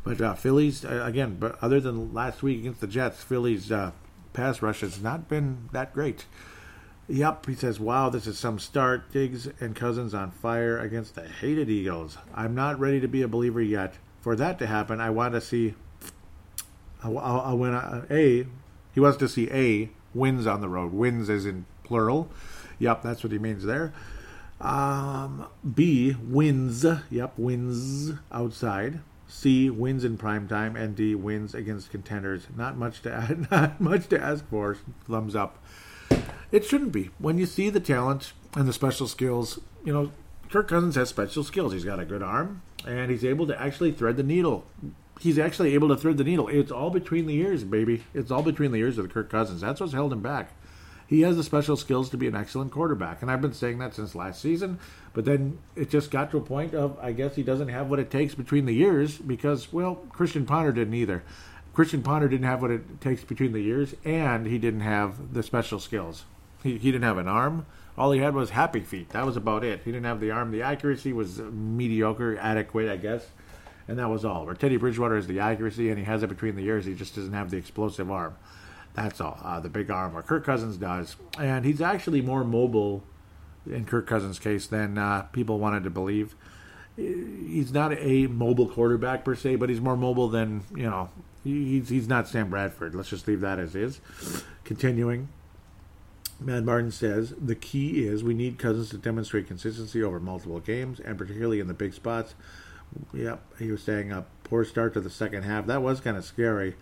But 0.03 0.20
uh, 0.23 0.35
Phillies 0.35 0.83
uh, 0.83 1.03
again, 1.05 1.37
but 1.39 1.62
other 1.62 1.79
than 1.79 2.15
last 2.15 2.43
week 2.43 2.61
against 2.61 2.81
the 2.81 2.87
Jets, 2.87 3.23
Phillies 3.23 3.70
uh, 3.70 3.91
pass 4.33 4.62
rush 4.62 4.81
has 4.81 5.03
not 5.03 5.29
been 5.29 5.69
that 5.73 5.93
great. 5.93 6.25
Yep, 7.10 7.47
he 7.47 7.55
says, 7.55 7.80
wow, 7.80 8.10
this 8.10 8.26
is 8.26 8.39
some 8.39 8.59
start. 8.59 9.10
Diggs 9.10 9.48
and 9.60 9.74
Cousins 9.74 10.12
on 10.12 10.30
fire 10.30 10.78
against 10.78 11.14
the 11.14 11.26
hated 11.26 11.70
Eagles. 11.70 12.18
I'm 12.35 12.55
not 12.55 12.78
ready 12.78 13.01
to 13.01 13.09
be 13.09 13.22
a 13.22 13.28
believer 13.28 13.62
yet. 13.62 13.94
For 14.20 14.36
that 14.36 14.59
to 14.59 14.66
happen, 14.66 15.01
I 15.01 15.09
want 15.09 15.32
to 15.32 15.40
see. 15.40 15.74
I, 17.02 17.10
I, 17.10 17.55
I 17.55 18.02
a. 18.10 18.47
He 18.93 19.01
wants 19.01 19.16
to 19.18 19.28
see 19.28 19.48
a 19.51 19.89
wins 20.12 20.47
on 20.47 20.60
the 20.60 20.68
road. 20.68 20.93
Wins 20.93 21.30
is 21.30 21.47
in 21.47 21.64
plural. 21.82 22.28
Yep, 22.78 23.02
that's 23.02 23.22
what 23.22 23.32
he 23.32 23.39
means 23.39 23.64
there. 23.64 23.94
Um, 24.60 25.47
B 25.74 26.14
wins. 26.22 26.85
Yep, 27.10 27.39
wins 27.39 28.12
outside. 28.30 29.01
C 29.28 29.70
wins 29.70 30.05
in 30.05 30.18
prime 30.18 30.47
time, 30.47 30.76
and 30.76 30.94
D 30.94 31.14
wins 31.14 31.55
against 31.55 31.90
contenders. 31.90 32.47
Not 32.55 32.76
much 32.76 33.01
to 33.02 33.12
add, 33.12 33.51
not 33.51 33.80
much 33.80 34.09
to 34.09 34.22
ask 34.22 34.47
for. 34.48 34.76
Thumbs 35.09 35.35
up. 35.35 35.59
It 36.51 36.65
shouldn't 36.65 36.93
be. 36.93 37.11
When 37.19 37.39
you 37.39 37.47
see 37.47 37.69
the 37.70 37.81
talent 37.81 38.33
and 38.55 38.66
the 38.66 38.73
special 38.73 39.07
skills, 39.07 39.61
you 39.85 39.93
know, 39.93 40.12
Kirk 40.51 40.69
Cousins 40.69 40.95
has 40.95 41.11
special 41.11 41.45
skills. 41.45 41.73
He's 41.75 41.85
got 41.85 42.01
a 42.01 42.07
good 42.07 42.23
arm, 42.23 42.62
and 42.87 43.11
he's 43.11 43.25
able 43.25 43.47
to 43.49 43.61
actually 43.61 43.93
thread 43.93 44.16
the 44.16 44.23
needle. 44.23 44.65
He's 45.20 45.39
actually 45.39 45.75
able 45.75 45.89
to 45.89 45.97
thread 45.97 46.16
the 46.16 46.25
needle. 46.25 46.49
It's 46.49 46.70
all 46.73 46.91
between 46.91 47.27
the 47.27 47.35
ears, 47.35 47.65
baby. 47.65 48.05
It's 48.15 48.31
all 48.31 48.43
between 48.43 48.73
the 48.73 48.79
ears 48.79 48.97
of 48.97 49.07
the 49.07 49.12
Kirk 49.12 49.29
Cousins. 49.29 49.61
That's 49.61 49.81
what's 49.81 49.93
held 49.93 50.12
him 50.12 50.23
back. 50.23 50.53
he 51.09 51.23
has 51.23 51.37
the 51.37 51.43
special 51.43 51.77
skills 51.77 52.11
to 52.11 52.16
be 52.19 52.27
an 52.29 52.37
excellent 52.37 52.70
quarterback. 52.70 53.23
And 53.23 53.31
I've 53.31 53.41
been 53.41 53.55
saying 53.55 53.79
that 53.79 53.95
since 53.95 54.15
last 54.15 54.41
season. 54.43 54.79
But 55.15 55.25
then 55.25 55.59
it 55.75 55.89
just 55.91 56.11
got 56.11 56.31
to 56.31 56.37
a 56.37 56.43
point 56.43 56.75
of, 56.75 56.99
I 57.01 57.12
guess 57.12 57.35
he 57.35 57.43
doesn't 57.43 57.69
have 57.69 57.89
what 57.89 57.99
it 57.99 58.11
takes 58.11 58.35
between 58.35 58.66
the 58.66 58.75
years 58.75 59.16
because, 59.19 59.73
well, 59.73 59.97
Christian 60.12 60.45
Ponder 60.47 60.70
didn't 60.70 60.95
either. 60.95 61.25
Christian 61.73 62.03
Ponder 62.03 62.29
didn't 62.29 62.47
have 62.47 62.61
what 62.61 62.70
it 62.70 63.01
takes 63.01 63.25
between 63.25 63.53
the 63.53 63.61
years, 63.61 63.95
and 64.05 64.47
he 64.47 64.59
didn't 64.59 64.81
have 64.81 65.33
the 65.33 65.43
special 65.43 65.81
skills. 65.81 66.25
He, 66.62 66.78
he 66.78 66.90
didn't 66.93 67.05
have 67.05 67.18
an 67.18 67.28
arm. 67.28 67.66
All 67.97 68.12
he 68.12 68.20
had 68.20 68.35
was 68.35 68.51
happy 68.51 68.80
feet. 68.80 69.10
That 69.10 69.26
was 69.26 69.36
about 69.36 69.64
it. 69.64 69.82
He 69.85 69.90
didn't 69.90 70.06
have 70.06 70.20
the 70.20 70.30
arm. 70.30 70.52
The 70.52 70.62
accuracy 70.62 71.12
was 71.12 71.40
mediocre, 71.40 72.39
adequate, 72.39 72.89
I 72.89 72.97
guess. 72.97 73.26
And 73.89 73.98
that 73.98 74.09
was 74.09 74.24
all. 74.24 74.47
Where 74.47 74.55
Teddy 74.55 74.76
Bridgewater 74.76 75.16
has 75.16 75.26
the 75.26 75.40
accuracy 75.40 75.89
and 75.89 75.98
he 75.98 76.05
has 76.05 76.22
it 76.22 76.28
between 76.28 76.56
the 76.56 76.62
years, 76.62 76.85
he 76.85 76.94
just 76.94 77.16
doesn't 77.16 77.32
have 77.32 77.51
the 77.51 77.56
explosive 77.56 78.10
arm. 78.10 78.36
That's 78.94 79.20
all. 79.20 79.40
Uh, 79.43 79.60
the 79.60 79.68
big 79.68 79.90
arm, 79.90 80.14
where 80.14 80.22
Kirk 80.22 80.44
Cousins 80.44 80.76
does. 80.76 81.16
And 81.39 81.64
he's 81.64 81.80
actually 81.80 82.20
more 82.20 82.44
mobile 82.44 83.02
in 83.66 83.85
Kirk 83.85 84.06
Cousins' 84.06 84.39
case 84.39 84.66
than 84.66 84.98
uh, 84.98 85.22
people 85.32 85.59
wanted 85.59 85.85
to 85.85 85.90
believe. 85.90 86.35
He's 86.97 87.72
not 87.72 87.93
a 87.93 88.26
mobile 88.26 88.68
quarterback 88.68 89.24
per 89.24 89.35
se, 89.35 89.56
but 89.56 89.68
he's 89.70 89.80
more 89.80 89.97
mobile 89.97 90.28
than, 90.28 90.62
you 90.74 90.90
know, 90.90 91.10
he's, 91.44 91.89
he's 91.89 92.09
not 92.09 92.28
Sam 92.28 92.51
Bradford. 92.51 92.94
Let's 92.94 93.09
just 93.09 93.26
leave 93.28 93.40
that 93.40 93.59
as 93.59 93.74
is. 93.74 94.01
Continuing. 94.64 95.28
Mad 96.40 96.65
Martin 96.65 96.93
says 96.93 97.35
the 97.40 97.55
key 97.55 98.06
is 98.06 98.23
we 98.23 98.35
need 98.35 98.59
Cousins 98.59 98.90
to 98.90 98.98
demonstrate 98.98 99.48
consistency 99.48 100.02
over 100.02 100.20
multiple 100.20 100.60
games 100.60 101.01
and 101.01 101.19
particularly 101.19 101.60
in 101.60 101.66
the 101.66 101.74
big 101.74 101.94
spots. 101.94 102.35
Yep, 103.12 103.43
he 103.59 103.70
was 103.70 103.82
saying 103.82 104.12
a 104.12 104.24
poor 104.44 104.65
start 104.65 104.94
to 104.94 105.01
the 105.01 105.10
second 105.10 105.43
half. 105.43 105.66
That 105.66 105.82
was 105.82 106.01
kind 106.01 106.16
of 106.16 106.24
scary. 106.24 106.77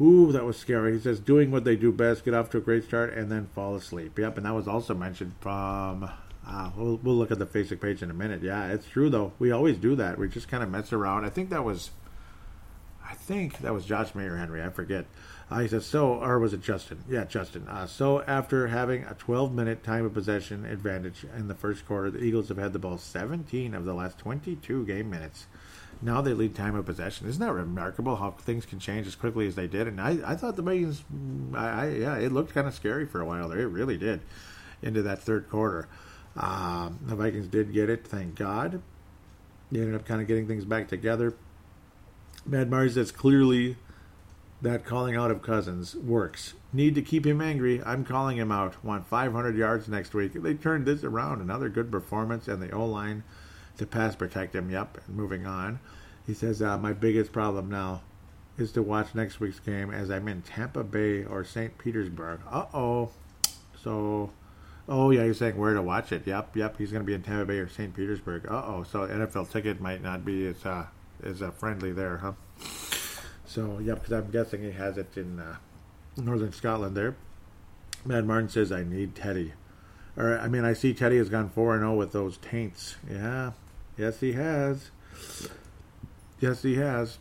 Ooh, 0.00 0.32
that 0.32 0.44
was 0.44 0.56
scary. 0.56 0.94
He 0.94 1.00
says, 1.00 1.20
doing 1.20 1.50
what 1.50 1.64
they 1.64 1.76
do 1.76 1.92
best, 1.92 2.24
get 2.24 2.34
off 2.34 2.50
to 2.50 2.58
a 2.58 2.60
great 2.60 2.84
start, 2.84 3.12
and 3.12 3.30
then 3.30 3.48
fall 3.54 3.74
asleep. 3.74 4.18
Yep, 4.18 4.38
and 4.38 4.46
that 4.46 4.54
was 4.54 4.68
also 4.68 4.94
mentioned 4.94 5.34
from. 5.40 6.10
Uh, 6.46 6.70
we'll, 6.74 6.96
we'll 7.02 7.16
look 7.16 7.30
at 7.30 7.38
the 7.38 7.46
Facebook 7.46 7.80
page 7.82 8.02
in 8.02 8.10
a 8.10 8.14
minute. 8.14 8.42
Yeah, 8.42 8.68
it's 8.68 8.88
true, 8.88 9.10
though. 9.10 9.32
We 9.38 9.50
always 9.50 9.76
do 9.76 9.94
that. 9.96 10.18
We 10.18 10.28
just 10.28 10.48
kind 10.48 10.62
of 10.62 10.70
mess 10.70 10.92
around. 10.92 11.24
I 11.24 11.30
think 11.30 11.50
that 11.50 11.64
was. 11.64 11.90
I 13.06 13.14
think 13.14 13.58
that 13.58 13.74
was 13.74 13.84
Josh 13.84 14.14
Mayer 14.14 14.36
Henry. 14.36 14.62
I 14.62 14.70
forget. 14.70 15.04
Uh, 15.50 15.58
he 15.58 15.68
says, 15.68 15.84
so, 15.84 16.14
or 16.14 16.38
was 16.38 16.52
it 16.52 16.62
Justin? 16.62 17.02
Yeah, 17.08 17.24
Justin. 17.24 17.66
Uh, 17.66 17.86
so, 17.86 18.22
after 18.22 18.68
having 18.68 19.02
a 19.04 19.14
12 19.14 19.52
minute 19.52 19.82
time 19.82 20.04
of 20.04 20.14
possession 20.14 20.64
advantage 20.64 21.26
in 21.36 21.48
the 21.48 21.56
first 21.56 21.84
quarter, 21.86 22.10
the 22.10 22.22
Eagles 22.22 22.48
have 22.48 22.58
had 22.58 22.72
the 22.72 22.78
ball 22.78 22.98
17 22.98 23.74
of 23.74 23.84
the 23.84 23.94
last 23.94 24.16
22 24.18 24.86
game 24.86 25.10
minutes. 25.10 25.46
Now 26.02 26.20
they 26.22 26.32
lead 26.32 26.54
time 26.54 26.76
of 26.76 26.86
possession. 26.86 27.28
Isn't 27.28 27.44
that 27.44 27.52
remarkable 27.52 28.16
how 28.16 28.30
things 28.30 28.64
can 28.64 28.78
change 28.78 29.06
as 29.06 29.14
quickly 29.14 29.46
as 29.46 29.54
they 29.54 29.66
did? 29.66 29.86
And 29.86 30.00
I, 30.00 30.18
I 30.24 30.34
thought 30.34 30.56
the 30.56 30.62
Vikings, 30.62 31.02
I, 31.54 31.66
I, 31.66 31.88
yeah, 31.88 32.16
it 32.16 32.32
looked 32.32 32.54
kind 32.54 32.66
of 32.66 32.74
scary 32.74 33.04
for 33.04 33.20
a 33.20 33.24
while 33.24 33.48
there. 33.48 33.60
It 33.60 33.66
really 33.66 33.98
did 33.98 34.20
into 34.82 35.02
that 35.02 35.20
third 35.20 35.50
quarter. 35.50 35.88
Um, 36.36 36.98
the 37.04 37.16
Vikings 37.16 37.48
did 37.48 37.72
get 37.72 37.90
it, 37.90 38.06
thank 38.06 38.36
God. 38.36 38.80
They 39.70 39.80
ended 39.80 39.94
up 39.94 40.06
kind 40.06 40.22
of 40.22 40.26
getting 40.26 40.46
things 40.46 40.64
back 40.64 40.88
together. 40.88 41.34
Mad 42.46 42.70
Mars 42.70 42.94
says 42.94 43.12
clearly 43.12 43.76
that 44.62 44.84
calling 44.84 45.16
out 45.16 45.30
of 45.30 45.42
Cousins 45.42 45.94
works. 45.96 46.54
Need 46.72 46.94
to 46.94 47.02
keep 47.02 47.26
him 47.26 47.40
angry. 47.40 47.82
I'm 47.84 48.04
calling 48.04 48.36
him 48.36 48.52
out. 48.52 48.84
Want 48.84 49.06
500 49.06 49.56
yards 49.56 49.88
next 49.88 50.14
week. 50.14 50.34
They 50.34 50.54
turned 50.54 50.86
this 50.86 51.02
around. 51.02 51.40
Another 51.40 51.68
good 51.68 51.90
performance, 51.90 52.46
and 52.46 52.62
the 52.62 52.70
O 52.70 52.84
line 52.84 53.24
to 53.78 53.86
pass 53.86 54.14
protect 54.14 54.54
him. 54.54 54.70
Yep, 54.70 54.98
and 55.06 55.16
moving 55.16 55.46
on. 55.46 55.80
He 56.26 56.34
says, 56.34 56.62
uh, 56.62 56.78
My 56.78 56.92
biggest 56.92 57.32
problem 57.32 57.70
now 57.70 58.02
is 58.58 58.72
to 58.72 58.82
watch 58.82 59.14
next 59.14 59.40
week's 59.40 59.60
game 59.60 59.90
as 59.90 60.10
I'm 60.10 60.28
in 60.28 60.42
Tampa 60.42 60.84
Bay 60.84 61.24
or 61.24 61.44
St. 61.44 61.76
Petersburg. 61.78 62.40
Uh 62.48 62.66
oh. 62.74 63.10
So, 63.82 64.30
oh 64.88 65.10
yeah, 65.10 65.24
you're 65.24 65.34
saying 65.34 65.56
where 65.56 65.74
to 65.74 65.82
watch 65.82 66.12
it. 66.12 66.26
Yep, 66.26 66.56
yep. 66.56 66.76
He's 66.76 66.92
going 66.92 67.02
to 67.02 67.06
be 67.06 67.14
in 67.14 67.22
Tampa 67.22 67.46
Bay 67.46 67.58
or 67.58 67.68
St. 67.68 67.94
Petersburg. 67.96 68.46
Uh 68.46 68.62
oh. 68.66 68.82
So 68.84 69.00
NFL 69.00 69.50
ticket 69.50 69.80
might 69.80 70.02
not 70.02 70.24
be 70.24 70.46
as 70.46 70.64
uh, 70.66 70.86
as 71.22 71.40
uh, 71.40 71.50
friendly 71.50 71.92
there, 71.92 72.18
huh? 72.18 72.32
So, 73.50 73.80
yeah, 73.82 73.94
because 73.94 74.12
I'm 74.12 74.30
guessing 74.30 74.62
he 74.62 74.70
has 74.70 74.96
it 74.96 75.16
in 75.16 75.40
uh, 75.40 75.56
northern 76.16 76.52
Scotland 76.52 76.96
there. 76.96 77.16
Mad 78.04 78.24
Martin 78.24 78.48
says, 78.48 78.70
I 78.70 78.84
need 78.84 79.16
Teddy. 79.16 79.54
Or, 80.16 80.38
I 80.38 80.46
mean, 80.46 80.64
I 80.64 80.72
see 80.72 80.94
Teddy 80.94 81.16
has 81.16 81.28
gone 81.28 81.50
4 81.50 81.78
0 81.78 81.94
with 81.94 82.12
those 82.12 82.36
taints. 82.36 82.94
Yeah, 83.10 83.50
yes, 83.98 84.20
he 84.20 84.34
has. 84.34 84.92
Yes, 86.38 86.62
he 86.62 86.76
has. 86.76 87.18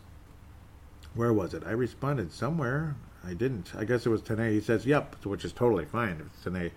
Where 1.15 1.33
was 1.33 1.55
it? 1.55 1.63
I 1.65 1.71
responded 1.71 2.31
somewhere. 2.31 2.95
I 3.25 3.33
didn't. 3.33 3.71
I 3.75 3.83
guess 3.83 4.05
it 4.05 4.09
was 4.09 4.21
Tanae. 4.21 4.51
He 4.51 4.61
says, 4.61 4.85
"Yep," 4.85 5.25
which 5.25 5.43
is 5.43 5.51
totally 5.51 5.83
fine. 5.83 6.21
It's 6.25 6.45
Tanae. 6.45 6.71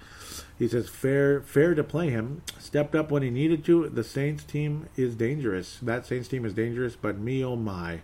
He 0.59 0.67
says, 0.67 0.89
"Fair, 0.89 1.41
fair 1.41 1.75
to 1.75 1.85
play 1.85 2.11
him. 2.11 2.43
Stepped 2.59 2.97
up 2.97 3.13
when 3.13 3.23
he 3.23 3.31
needed 3.31 3.65
to. 3.67 3.89
The 3.89 4.03
Saints 4.03 4.43
team 4.43 4.89
is 4.97 5.15
dangerous. 5.15 5.79
That 5.81 6.05
Saints 6.05 6.27
team 6.27 6.45
is 6.45 6.53
dangerous. 6.53 6.97
But 6.97 7.19
me, 7.19 7.45
oh 7.45 7.55
my, 7.55 8.01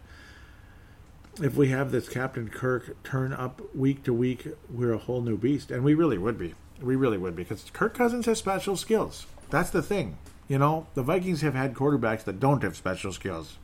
if 1.41 1.55
we 1.55 1.69
have 1.69 1.91
this 1.91 2.09
Captain 2.09 2.49
Kirk 2.49 3.03
turn 3.05 3.33
up 3.33 3.63
week 3.75 4.03
to 4.05 4.13
week, 4.13 4.49
we're 4.71 4.93
a 4.93 4.99
whole 4.99 5.21
new 5.21 5.37
beast, 5.37 5.71
and 5.71 5.85
we 5.85 5.95
really 5.95 6.19
would 6.19 6.39
be. 6.39 6.55
We 6.81 6.97
really 6.97 7.19
would 7.19 7.35
be 7.35 7.43
because 7.43 7.65
Kirk 7.73 7.95
Cousins 7.95 8.27
has 8.27 8.39
special 8.39 8.77
skills. 8.77 9.27
That's 9.51 9.71
the 9.71 9.83
thing. 9.83 10.19
You 10.49 10.59
know, 10.59 10.87
the 10.95 11.03
Vikings 11.03 11.43
have 11.43 11.55
had 11.55 11.75
quarterbacks 11.75 12.25
that 12.25 12.41
don't 12.41 12.63
have 12.63 12.77
special 12.77 13.13
skills. 13.13 13.57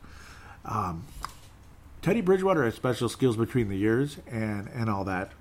Um, 0.64 1.04
Teddy 2.02 2.20
Bridgewater 2.20 2.64
has 2.64 2.74
special 2.74 3.08
skills 3.08 3.36
between 3.36 3.68
the 3.68 3.76
years 3.76 4.18
and 4.26 4.68
and 4.68 4.90
all 4.90 5.04
that. 5.04 5.32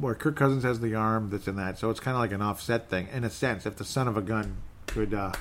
Where 0.00 0.14
Kirk 0.14 0.34
Cousins 0.34 0.64
has 0.64 0.80
the 0.80 0.94
arm 0.94 1.28
that's 1.28 1.46
in 1.46 1.56
that, 1.56 1.78
so 1.78 1.90
it's 1.90 2.00
kind 2.00 2.16
of 2.16 2.20
like 2.20 2.32
an 2.32 2.40
offset 2.40 2.88
thing 2.88 3.08
in 3.12 3.22
a 3.22 3.30
sense. 3.30 3.66
If 3.66 3.76
the 3.76 3.84
son 3.84 4.08
of 4.08 4.16
a 4.16 4.22
gun 4.22 4.56
could 4.86 5.12
uh, 5.12 5.32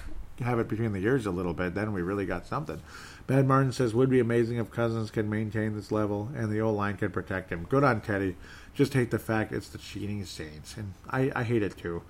have 0.42 0.60
it 0.60 0.68
between 0.68 0.92
the 0.92 1.00
years 1.00 1.26
a 1.26 1.32
little 1.32 1.54
bit, 1.54 1.76
then 1.76 1.94
we 1.94 2.02
really 2.02 2.26
got 2.26 2.46
something. 2.46 2.82
Bad 3.28 3.46
Martin 3.46 3.74
says, 3.74 3.94
would 3.94 4.10
be 4.10 4.22
amazing 4.22 4.58
if 4.58 4.72
Cousins 4.72 5.12
can 5.12 5.30
maintain 5.30 5.76
this 5.76 5.92
level 5.92 6.30
and 6.34 6.50
the 6.50 6.62
O 6.62 6.72
line 6.72 6.96
can 6.96 7.12
protect 7.12 7.52
him. 7.52 7.66
Good 7.66 7.84
on 7.84 8.00
Teddy. 8.00 8.38
Just 8.74 8.94
hate 8.94 9.12
the 9.12 9.20
fact 9.20 9.52
it's 9.52 9.68
the 9.68 9.78
cheating 9.78 10.24
Saints. 10.24 10.78
And 10.78 10.94
I, 11.10 11.30
I 11.36 11.44
hate 11.44 11.62
it 11.62 11.78
too. 11.78 12.04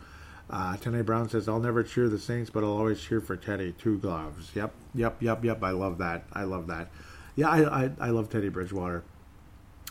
Uh, 0.49 0.77
Brown 0.77 1.27
says, 1.27 1.49
I'll 1.49 1.60
never 1.60 1.84
cheer 1.84 2.07
the 2.07 2.19
Saints, 2.19 2.52
but 2.52 2.64
I'll 2.64 2.77
always 2.77 3.02
cheer 3.02 3.19
for 3.19 3.35
Teddy. 3.35 3.73
Two 3.73 3.98
gloves. 3.98 4.52
Yep, 4.53 4.72
yep, 4.94 5.22
yep, 5.22 5.44
yep. 5.44 5.64
I 5.64 5.72
love 5.72 5.98
that. 5.98 6.23
I 6.34 6.44
love 6.44 6.68
that. 6.68 6.89
Yeah, 7.35 7.49
I, 7.49 7.85
I, 7.85 7.91
I 7.99 8.10
love 8.10 8.30
Teddy 8.30 8.49
Bridgewater. 8.49 9.03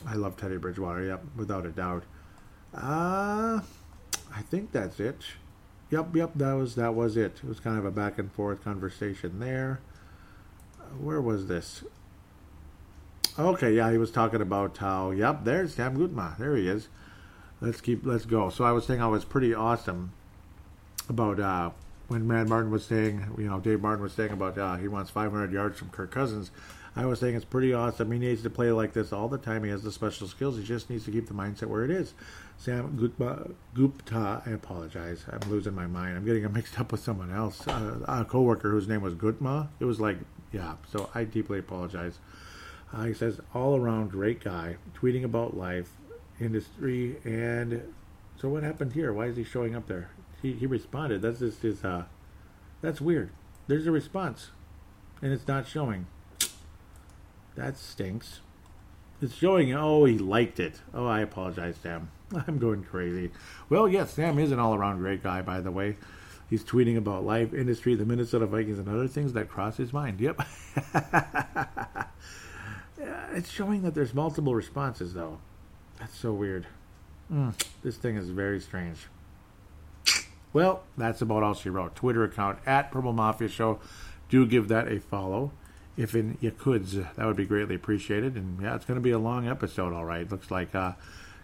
I 0.06 0.14
love 0.14 0.36
Teddy 0.36 0.58
Bridgewater, 0.58 1.04
yep, 1.04 1.24
without 1.36 1.66
a 1.66 1.70
doubt. 1.70 2.04
Uh, 2.72 3.60
I 4.34 4.42
think 4.42 4.70
that's 4.70 5.00
it. 5.00 5.22
Yep, 5.90 6.14
yep, 6.14 6.30
that 6.36 6.52
was 6.52 6.74
that 6.74 6.94
was 6.94 7.16
it. 7.16 7.40
It 7.42 7.48
was 7.48 7.60
kind 7.60 7.78
of 7.78 7.84
a 7.84 7.90
back 7.90 8.18
and 8.18 8.30
forth 8.32 8.62
conversation 8.62 9.38
there 9.38 9.80
where 11.00 11.20
was 11.20 11.46
this? 11.46 11.84
Okay, 13.38 13.74
yeah, 13.74 13.90
he 13.92 13.98
was 13.98 14.10
talking 14.10 14.40
about 14.40 14.76
how. 14.78 15.10
Yep, 15.10 15.44
there's 15.44 15.74
Sam 15.74 15.96
Gutma. 15.96 16.38
There 16.38 16.56
he 16.56 16.68
is. 16.68 16.88
Let's 17.60 17.80
keep. 17.80 18.04
Let's 18.04 18.24
go. 18.24 18.50
So 18.50 18.64
I 18.64 18.72
was 18.72 18.86
saying 18.86 19.02
I 19.02 19.08
was 19.08 19.24
pretty 19.24 19.54
awesome 19.54 20.12
about 21.08 21.38
uh, 21.38 21.70
when 22.08 22.26
Mad 22.26 22.48
Martin 22.48 22.70
was 22.70 22.84
saying, 22.84 23.34
you 23.36 23.48
know, 23.48 23.60
Dave 23.60 23.80
Martin 23.80 24.02
was 24.02 24.12
saying 24.12 24.32
about 24.32 24.56
uh, 24.56 24.76
he 24.76 24.88
wants 24.88 25.10
500 25.10 25.52
yards 25.52 25.78
from 25.78 25.90
Kirk 25.90 26.10
Cousins. 26.10 26.50
I 26.98 27.04
was 27.04 27.20
saying 27.20 27.34
it's 27.34 27.44
pretty 27.44 27.74
awesome. 27.74 28.10
He 28.10 28.18
needs 28.18 28.42
to 28.42 28.50
play 28.50 28.72
like 28.72 28.94
this 28.94 29.12
all 29.12 29.28
the 29.28 29.36
time. 29.36 29.64
He 29.64 29.70
has 29.70 29.82
the 29.82 29.92
special 29.92 30.26
skills. 30.26 30.56
He 30.56 30.64
just 30.64 30.88
needs 30.88 31.04
to 31.04 31.10
keep 31.10 31.26
the 31.26 31.34
mindset 31.34 31.64
where 31.64 31.84
it 31.84 31.90
is. 31.90 32.14
Sam 32.56 32.96
Gupta, 32.96 33.50
Gupta 33.74 34.42
I 34.46 34.50
apologize. 34.50 35.26
I'm 35.30 35.50
losing 35.50 35.74
my 35.74 35.86
mind. 35.86 36.16
I'm 36.16 36.24
getting 36.24 36.44
it 36.44 36.52
mixed 36.52 36.80
up 36.80 36.92
with 36.92 37.02
someone 37.02 37.30
else. 37.30 37.68
Uh, 37.68 37.98
a 38.08 38.24
coworker 38.24 38.70
whose 38.70 38.88
name 38.88 39.02
was 39.02 39.14
Gutma. 39.14 39.68
It 39.78 39.84
was 39.84 40.00
like 40.00 40.16
yeah, 40.52 40.74
so 40.90 41.10
I 41.14 41.24
deeply 41.24 41.58
apologize. 41.58 42.18
Uh, 42.92 43.04
he 43.04 43.14
says, 43.14 43.40
all 43.54 43.76
around 43.76 44.10
great 44.10 44.42
guy, 44.42 44.76
tweeting 44.94 45.24
about 45.24 45.56
life, 45.56 45.90
industry, 46.40 47.16
and 47.24 47.92
so 48.40 48.48
what 48.48 48.62
happened 48.62 48.92
here? 48.92 49.12
Why 49.12 49.26
is 49.26 49.36
he 49.36 49.44
showing 49.44 49.74
up 49.74 49.86
there? 49.86 50.10
He, 50.42 50.52
he 50.52 50.66
responded. 50.66 51.22
That's 51.22 51.40
just 51.40 51.62
his, 51.62 51.84
uh, 51.84 52.04
that's 52.80 53.00
weird. 53.00 53.30
There's 53.66 53.86
a 53.86 53.90
response, 53.90 54.50
and 55.20 55.32
it's 55.32 55.48
not 55.48 55.66
showing. 55.66 56.06
That 57.56 57.78
stinks. 57.78 58.40
It's 59.20 59.34
showing, 59.34 59.72
oh, 59.74 60.04
he 60.04 60.18
liked 60.18 60.60
it. 60.60 60.80
Oh, 60.92 61.06
I 61.06 61.20
apologize, 61.20 61.76
Sam. 61.82 62.10
I'm 62.46 62.58
going 62.58 62.84
crazy. 62.84 63.30
Well, 63.68 63.88
yes, 63.88 64.12
Sam 64.12 64.38
is 64.38 64.52
an 64.52 64.58
all 64.58 64.74
around 64.74 64.98
great 64.98 65.22
guy, 65.22 65.42
by 65.42 65.60
the 65.60 65.70
way. 65.70 65.96
He's 66.48 66.62
tweeting 66.62 66.96
about 66.96 67.24
life, 67.24 67.52
industry, 67.52 67.94
the 67.96 68.04
Minnesota 68.04 68.46
Vikings, 68.46 68.78
and 68.78 68.88
other 68.88 69.08
things 69.08 69.32
that 69.32 69.48
cross 69.48 69.76
his 69.76 69.92
mind. 69.92 70.20
Yep. 70.20 70.42
it's 73.34 73.50
showing 73.50 73.82
that 73.82 73.94
there's 73.94 74.14
multiple 74.14 74.54
responses, 74.54 75.14
though. 75.14 75.38
That's 75.98 76.16
so 76.16 76.32
weird. 76.32 76.66
Mm, 77.32 77.54
this 77.82 77.96
thing 77.96 78.16
is 78.16 78.28
very 78.28 78.60
strange. 78.60 79.08
Well, 80.52 80.84
that's 80.96 81.20
about 81.20 81.42
all 81.42 81.54
she 81.54 81.68
wrote. 81.68 81.96
Twitter 81.96 82.24
account 82.24 82.60
at 82.64 82.90
Purple 82.90 83.12
Mafia 83.12 83.48
Show. 83.48 83.80
Do 84.28 84.46
give 84.46 84.68
that 84.68 84.90
a 84.90 85.00
follow. 85.00 85.50
If 85.96 86.14
in 86.14 86.38
you 86.40 86.50
could, 86.50 86.86
that 86.86 87.26
would 87.26 87.36
be 87.36 87.46
greatly 87.46 87.74
appreciated. 87.74 88.36
And 88.36 88.60
yeah, 88.62 88.76
it's 88.76 88.84
going 88.84 88.96
to 88.96 89.02
be 89.02 89.10
a 89.10 89.18
long 89.18 89.48
episode, 89.48 89.92
all 89.92 90.04
right. 90.04 90.30
Looks 90.30 90.50
like 90.50 90.74
uh, 90.74 90.92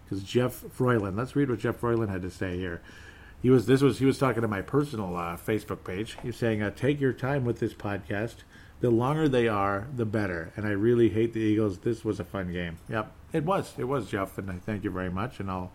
because 0.03 0.23
Jeff 0.23 0.63
Froyland. 0.75 1.17
Let's 1.17 1.35
read 1.35 1.49
what 1.49 1.59
Jeff 1.59 1.79
Froyland 1.79 2.09
had 2.09 2.21
to 2.21 2.31
say 2.31 2.57
here. 2.57 2.81
He 3.43 3.49
was 3.49 3.65
this 3.65 3.81
was 3.81 3.99
he 3.99 4.05
was 4.05 4.17
talking 4.17 4.41
to 4.41 4.47
my 4.47 4.61
personal 4.61 5.17
uh, 5.17 5.35
Facebook 5.35 5.83
page. 5.83 6.17
He's 6.23 6.37
saying, 6.37 6.61
uh, 6.61 6.71
"Take 6.71 7.01
your 7.01 7.11
time 7.11 7.43
with 7.43 7.59
this 7.59 7.73
podcast. 7.73 8.37
The 8.79 8.89
longer 8.89 9.27
they 9.27 9.49
are, 9.49 9.87
the 9.93 10.05
better." 10.05 10.53
And 10.55 10.65
I 10.65 10.71
really 10.71 11.09
hate 11.09 11.33
the 11.33 11.41
Eagles. 11.41 11.79
This 11.79 12.05
was 12.05 12.21
a 12.21 12.23
fun 12.23 12.53
game. 12.53 12.77
Yep, 12.89 13.11
it 13.33 13.43
was. 13.43 13.73
It 13.77 13.83
was 13.83 14.09
Jeff, 14.09 14.37
and 14.37 14.49
I 14.49 14.55
thank 14.59 14.85
you 14.85 14.91
very 14.91 15.11
much. 15.11 15.41
And 15.41 15.51
I'll 15.51 15.73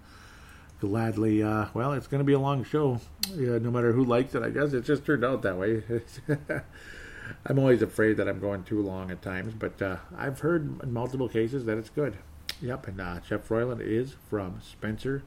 gladly. 0.81 1.43
Uh, 1.43 1.67
well, 1.75 1.93
it's 1.93 2.07
going 2.07 2.21
to 2.21 2.25
be 2.25 2.33
a 2.33 2.39
long 2.39 2.65
show, 2.65 3.03
yeah, 3.35 3.59
no 3.59 3.71
matter 3.71 3.93
who 3.93 4.03
likes 4.03 4.35
it. 4.35 4.43
I 4.43 4.49
guess 4.49 4.73
it 4.73 4.85
just 4.85 5.05
turned 5.05 5.25
out 5.25 5.43
that 5.43 5.59
way. 5.59 5.83
I'm 7.45 7.59
always 7.59 7.83
afraid 7.83 8.17
that 8.17 8.29
I'm 8.29 8.41
going 8.41 8.65
too 8.65 8.81
long 8.81 9.11
at 9.11 9.21
times, 9.21 9.53
but 9.53 9.83
uh, 9.83 9.97
I've 10.17 10.41
heard 10.41 10.83
in 10.83 10.93
multiple 10.93 11.29
cases 11.29 11.67
that 11.67 11.77
it's 11.77 11.91
good. 11.91 12.17
Yep, 12.63 12.89
and 12.89 13.01
uh, 13.01 13.21
Jeff 13.21 13.47
Froyland 13.47 13.83
is 13.83 14.15
from 14.31 14.61
Spencer, 14.63 15.23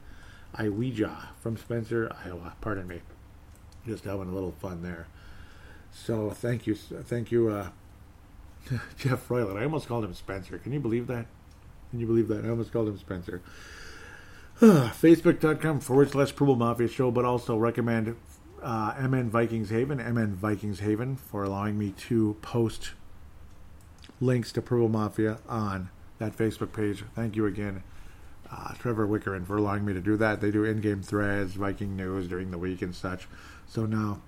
Iowa, 0.54 1.30
from 1.40 1.56
Spencer, 1.56 2.14
Iowa. 2.24 2.54
Pardon 2.60 2.86
me. 2.86 3.00
Just 3.86 4.04
having 4.04 4.28
a 4.28 4.32
little 4.32 4.52
fun 4.52 4.82
there. 4.82 5.06
So 5.92 6.30
thank 6.30 6.66
you, 6.66 6.74
thank 6.74 7.30
you, 7.30 7.48
uh, 7.48 7.68
Jeff 8.96 9.26
Froyland. 9.26 9.58
I 9.58 9.64
almost 9.64 9.88
called 9.88 10.04
him 10.04 10.14
Spencer. 10.14 10.58
Can 10.58 10.72
you 10.72 10.80
believe 10.80 11.06
that? 11.08 11.26
Can 11.90 12.00
you 12.00 12.06
believe 12.06 12.28
that? 12.28 12.44
I 12.44 12.48
almost 12.48 12.72
called 12.72 12.88
him 12.88 12.98
Spencer. 12.98 13.42
Facebook.com 14.60 15.80
forward 15.80 16.10
slash 16.10 16.34
Purple 16.34 16.56
Mafia 16.56 16.88
Show, 16.88 17.10
but 17.10 17.24
also 17.24 17.56
recommend 17.56 18.16
uh, 18.62 18.94
MN 19.08 19.28
Vikings 19.28 19.70
Haven, 19.70 19.98
MN 19.98 20.34
Vikings 20.36 20.80
Haven, 20.80 21.16
for 21.16 21.42
allowing 21.42 21.78
me 21.78 21.90
to 22.08 22.36
post 22.42 22.92
links 24.20 24.52
to 24.52 24.62
Purple 24.62 24.88
Mafia 24.88 25.38
on 25.48 25.90
that 26.18 26.36
Facebook 26.36 26.72
page. 26.72 27.04
Thank 27.14 27.36
you 27.36 27.46
again, 27.46 27.82
uh, 28.52 28.74
Trevor 28.74 29.06
Wickerin, 29.06 29.46
for 29.46 29.56
allowing 29.56 29.84
me 29.84 29.94
to 29.94 30.00
do 30.00 30.16
that. 30.18 30.40
They 30.40 30.50
do 30.50 30.64
in 30.64 30.80
game 30.80 31.02
threads, 31.02 31.54
Viking 31.54 31.96
news 31.96 32.28
during 32.28 32.50
the 32.50 32.58
week 32.58 32.82
and 32.82 32.94
such. 32.94 33.26
So 33.66 33.86
now, 33.86 34.20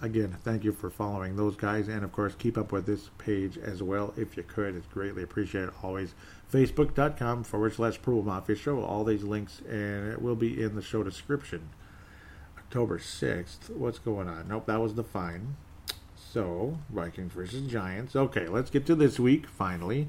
again, 0.00 0.36
thank 0.44 0.62
you 0.62 0.72
for 0.72 0.90
following 0.90 1.36
those 1.36 1.56
guys. 1.56 1.88
And 1.88 2.04
of 2.04 2.12
course, 2.12 2.34
keep 2.38 2.56
up 2.56 2.70
with 2.70 2.86
this 2.86 3.10
page 3.18 3.58
as 3.58 3.82
well 3.82 4.14
if 4.16 4.36
you 4.36 4.44
could. 4.44 4.76
It's 4.76 4.86
greatly 4.86 5.22
appreciated 5.24 5.70
always. 5.82 6.14
Facebook.com 6.52 7.42
forward 7.44 7.74
slash 7.74 8.00
Purple 8.00 8.22
Mafia 8.22 8.54
Show. 8.54 8.80
All 8.80 9.02
these 9.02 9.24
links, 9.24 9.60
and 9.68 10.12
it 10.12 10.22
will 10.22 10.36
be 10.36 10.62
in 10.62 10.76
the 10.76 10.82
show 10.82 11.02
description. 11.02 11.70
October 12.56 12.98
6th. 12.98 13.70
What's 13.70 13.98
going 13.98 14.28
on? 14.28 14.48
Nope, 14.48 14.66
that 14.66 14.80
was 14.80 14.94
the 14.94 15.04
fine. 15.04 15.56
So, 16.16 16.78
Vikings 16.90 17.32
versus 17.32 17.70
Giants. 17.70 18.14
Okay, 18.14 18.46
let's 18.46 18.70
get 18.70 18.86
to 18.86 18.94
this 18.94 19.18
week, 19.18 19.48
finally. 19.48 20.08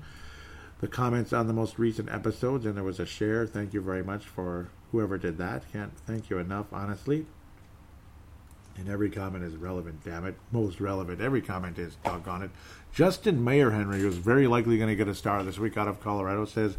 The 0.82 0.88
comments 0.88 1.32
on 1.32 1.48
the 1.48 1.54
most 1.54 1.80
recent 1.80 2.12
episodes, 2.12 2.66
and 2.66 2.76
there 2.76 2.84
was 2.84 3.00
a 3.00 3.06
share. 3.06 3.48
Thank 3.48 3.74
you 3.74 3.82
very 3.82 4.04
much 4.04 4.26
for 4.26 4.70
whoever 4.92 5.18
did 5.18 5.38
that. 5.38 5.72
Can't 5.72 5.98
thank 6.06 6.30
you 6.30 6.38
enough, 6.38 6.68
honestly. 6.74 7.26
And 8.78 8.90
every 8.90 9.10
comment 9.10 9.46
is 9.46 9.56
relevant, 9.56 10.04
damn 10.04 10.26
it. 10.26 10.36
Most 10.52 10.82
relevant. 10.82 11.22
Every 11.22 11.42
comment 11.42 11.80
is, 11.80 11.96
doggone 12.04 12.44
it. 12.44 12.52
Justin 12.94 13.42
Mayer 13.44 13.72
Henry, 13.72 14.02
who's 14.02 14.18
very 14.18 14.48
likely 14.48 14.78
going 14.78 14.90
to 14.90 14.96
get 14.96 15.08
a 15.08 15.16
star 15.16 15.44
this 15.44 15.58
week 15.58 15.78
out 15.78 15.88
of 15.88 16.02
Colorado, 16.02 16.44
says, 16.44 16.78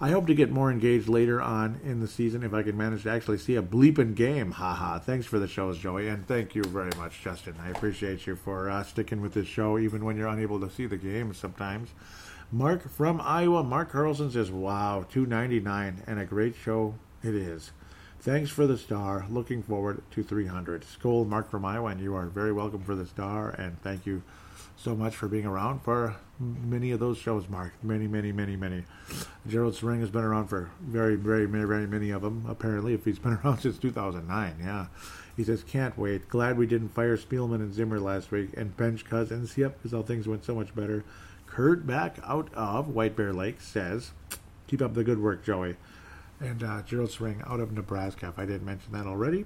I 0.00 0.10
hope 0.10 0.26
to 0.26 0.34
get 0.34 0.50
more 0.50 0.70
engaged 0.70 1.08
later 1.08 1.40
on 1.40 1.80
in 1.84 2.00
the 2.00 2.08
season 2.08 2.42
if 2.42 2.52
I 2.52 2.62
can 2.62 2.76
manage 2.76 3.04
to 3.04 3.10
actually 3.10 3.38
see 3.38 3.56
a 3.56 3.62
bleeping 3.62 4.14
game. 4.14 4.52
Haha. 4.52 4.98
Thanks 4.98 5.26
for 5.26 5.38
the 5.38 5.48
shows, 5.48 5.78
Joey, 5.78 6.08
and 6.08 6.26
thank 6.26 6.54
you 6.54 6.62
very 6.64 6.90
much, 6.96 7.20
Justin. 7.22 7.54
I 7.62 7.70
appreciate 7.70 8.26
you 8.26 8.36
for 8.36 8.70
uh, 8.70 8.82
sticking 8.84 9.20
with 9.20 9.34
this 9.34 9.46
show 9.46 9.78
even 9.78 10.04
when 10.04 10.16
you're 10.16 10.28
unable 10.28 10.60
to 10.60 10.70
see 10.70 10.86
the 10.86 10.96
game 10.96 11.32
sometimes. 11.34 11.90
Mark 12.54 12.88
from 12.88 13.20
Iowa, 13.20 13.64
Mark 13.64 13.90
Carlson 13.90 14.30
says, 14.30 14.48
"Wow, 14.48 15.04
299 15.10 16.04
and 16.06 16.20
a 16.20 16.24
great 16.24 16.54
show 16.54 16.94
it 17.20 17.34
is." 17.34 17.72
Thanks 18.20 18.48
for 18.48 18.64
the 18.64 18.78
star. 18.78 19.26
Looking 19.28 19.60
forward 19.60 20.02
to 20.12 20.22
300. 20.22 20.84
Skull, 20.84 21.24
Mark 21.24 21.50
from 21.50 21.64
Iowa, 21.64 21.88
and 21.90 22.00
you 22.00 22.14
are 22.14 22.26
very 22.26 22.52
welcome 22.52 22.84
for 22.84 22.94
the 22.94 23.06
star, 23.06 23.50
and 23.50 23.82
thank 23.82 24.06
you 24.06 24.22
so 24.76 24.94
much 24.94 25.16
for 25.16 25.26
being 25.26 25.46
around 25.46 25.80
for 25.80 26.14
many 26.38 26.92
of 26.92 27.00
those 27.00 27.18
shows, 27.18 27.48
Mark. 27.48 27.72
Many, 27.82 28.06
many, 28.06 28.30
many, 28.30 28.54
many. 28.54 28.84
Gerald 29.48 29.74
Sering 29.74 29.98
has 29.98 30.10
been 30.10 30.22
around 30.22 30.46
for 30.46 30.70
very, 30.80 31.16
very, 31.16 31.46
very, 31.46 31.66
very 31.66 31.88
many 31.88 32.10
of 32.10 32.22
them, 32.22 32.46
apparently, 32.48 32.94
if 32.94 33.04
he's 33.04 33.18
been 33.24 33.36
around 33.42 33.58
since 33.58 33.78
2009. 33.78 34.58
Yeah. 34.60 34.86
He 35.36 35.42
says, 35.42 35.64
can't 35.64 35.98
wait. 35.98 36.28
Glad 36.28 36.56
we 36.56 36.68
didn't 36.68 36.90
fire 36.90 37.16
Spielman 37.16 37.56
and 37.56 37.74
Zimmer 37.74 37.98
last 37.98 38.30
week 38.30 38.50
and 38.56 38.76
bench 38.76 39.04
Cousins. 39.04 39.58
Yep, 39.58 39.78
because 39.78 39.92
all 39.92 40.04
things 40.04 40.28
went 40.28 40.44
so 40.44 40.54
much 40.54 40.72
better. 40.76 41.02
Kurt 41.54 41.86
back 41.86 42.18
out 42.26 42.52
of 42.54 42.88
White 42.88 43.14
Bear 43.14 43.32
Lake 43.32 43.60
says, 43.60 44.10
keep 44.66 44.82
up 44.82 44.94
the 44.94 45.04
good 45.04 45.22
work, 45.22 45.44
Joey. 45.44 45.76
And 46.40 46.64
uh, 46.64 46.82
Gerald 46.82 47.16
out 47.46 47.60
of 47.60 47.70
Nebraska, 47.70 48.26
if 48.26 48.40
I 48.40 48.44
didn't 48.44 48.64
mention 48.64 48.92
that 48.92 49.06
already. 49.06 49.44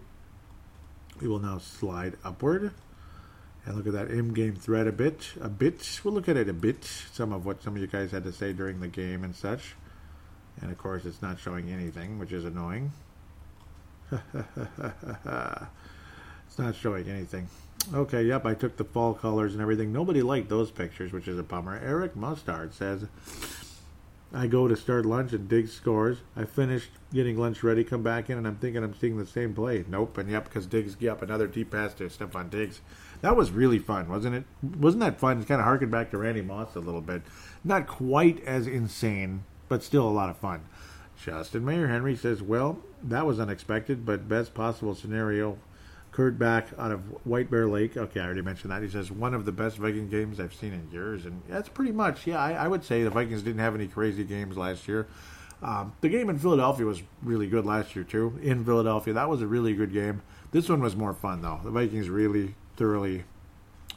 We 1.20 1.28
will 1.28 1.38
now 1.38 1.58
slide 1.58 2.16
upward 2.24 2.72
and 3.66 3.76
look 3.76 3.86
at 3.86 3.92
that 3.92 4.10
in-game 4.10 4.56
thread 4.56 4.86
a 4.86 4.92
bit. 4.92 5.32
A 5.42 5.50
bit. 5.50 6.00
We'll 6.02 6.14
look 6.14 6.30
at 6.30 6.38
it 6.38 6.48
a 6.48 6.54
bit. 6.54 6.82
Some 7.12 7.34
of 7.34 7.44
what 7.44 7.62
some 7.62 7.76
of 7.76 7.82
you 7.82 7.86
guys 7.86 8.10
had 8.10 8.24
to 8.24 8.32
say 8.32 8.54
during 8.54 8.80
the 8.80 8.88
game 8.88 9.22
and 9.22 9.36
such. 9.36 9.74
And 10.62 10.72
of 10.72 10.78
course, 10.78 11.04
it's 11.04 11.20
not 11.20 11.38
showing 11.38 11.70
anything, 11.70 12.18
which 12.18 12.32
is 12.32 12.46
annoying. 12.46 12.90
it's 14.10 14.22
not 16.56 16.74
showing 16.74 17.06
anything. 17.10 17.48
Okay, 17.94 18.24
yep, 18.24 18.44
I 18.44 18.54
took 18.54 18.76
the 18.76 18.84
fall 18.84 19.14
colors 19.14 19.54
and 19.54 19.62
everything. 19.62 19.92
Nobody 19.92 20.22
liked 20.22 20.48
those 20.48 20.70
pictures, 20.70 21.12
which 21.12 21.26
is 21.26 21.38
a 21.38 21.42
bummer. 21.42 21.80
Eric 21.82 22.14
Mustard 22.14 22.74
says, 22.74 23.06
I 24.32 24.46
go 24.46 24.68
to 24.68 24.76
start 24.76 25.06
lunch 25.06 25.32
and 25.32 25.48
Diggs 25.48 25.72
scores. 25.72 26.18
I 26.36 26.44
finished 26.44 26.90
getting 27.14 27.38
lunch 27.38 27.62
ready, 27.62 27.82
come 27.82 28.02
back 28.02 28.28
in, 28.28 28.36
and 28.36 28.46
I'm 28.46 28.56
thinking 28.56 28.84
I'm 28.84 28.94
seeing 28.94 29.16
the 29.16 29.24
same 29.24 29.54
play. 29.54 29.86
Nope, 29.88 30.18
and 30.18 30.30
yep, 30.30 30.44
because 30.44 30.66
Diggs, 30.66 30.96
yep, 31.00 31.22
another 31.22 31.46
deep 31.46 31.70
pass 31.70 31.94
to 31.94 32.04
Stefon 32.04 32.50
Diggs. 32.50 32.82
That 33.22 33.36
was 33.36 33.50
really 33.50 33.78
fun, 33.78 34.08
wasn't 34.08 34.34
it? 34.34 34.44
Wasn't 34.62 35.00
that 35.00 35.18
fun? 35.18 35.40
It 35.40 35.48
kind 35.48 35.60
of 35.60 35.64
harkened 35.64 35.90
back 35.90 36.10
to 36.10 36.18
Randy 36.18 36.42
Moss 36.42 36.74
a 36.74 36.80
little 36.80 37.00
bit. 37.00 37.22
Not 37.64 37.86
quite 37.86 38.44
as 38.44 38.66
insane, 38.66 39.44
but 39.68 39.82
still 39.82 40.06
a 40.06 40.10
lot 40.10 40.28
of 40.28 40.36
fun. 40.36 40.60
Justin 41.18 41.64
Mayer 41.64 41.88
Henry 41.88 42.14
says, 42.14 42.42
Well, 42.42 42.80
that 43.02 43.24
was 43.26 43.40
unexpected, 43.40 44.04
but 44.04 44.28
best 44.28 44.52
possible 44.52 44.94
scenario. 44.94 45.56
Kurt 46.18 46.36
back 46.36 46.66
out 46.76 46.90
of 46.90 47.00
White 47.24 47.48
Bear 47.48 47.68
Lake. 47.68 47.96
Okay, 47.96 48.18
I 48.18 48.24
already 48.24 48.42
mentioned 48.42 48.72
that. 48.72 48.82
He 48.82 48.88
says, 48.88 49.12
One 49.12 49.34
of 49.34 49.44
the 49.44 49.52
best 49.52 49.76
Viking 49.76 50.08
games 50.08 50.40
I've 50.40 50.52
seen 50.52 50.72
in 50.72 50.90
years. 50.90 51.24
And 51.24 51.42
that's 51.48 51.68
pretty 51.68 51.92
much, 51.92 52.26
yeah, 52.26 52.40
I, 52.40 52.54
I 52.54 52.66
would 52.66 52.82
say 52.82 53.04
the 53.04 53.10
Vikings 53.10 53.44
didn't 53.44 53.60
have 53.60 53.76
any 53.76 53.86
crazy 53.86 54.24
games 54.24 54.56
last 54.56 54.88
year. 54.88 55.06
Um, 55.62 55.92
the 56.00 56.08
game 56.08 56.28
in 56.28 56.36
Philadelphia 56.36 56.84
was 56.86 57.04
really 57.22 57.46
good 57.46 57.64
last 57.64 57.94
year, 57.94 58.04
too. 58.04 58.36
In 58.42 58.64
Philadelphia, 58.64 59.14
that 59.14 59.28
was 59.28 59.42
a 59.42 59.46
really 59.46 59.74
good 59.74 59.92
game. 59.92 60.22
This 60.50 60.68
one 60.68 60.80
was 60.80 60.96
more 60.96 61.14
fun, 61.14 61.40
though. 61.40 61.60
The 61.62 61.70
Vikings 61.70 62.08
really 62.08 62.56
thoroughly 62.76 63.22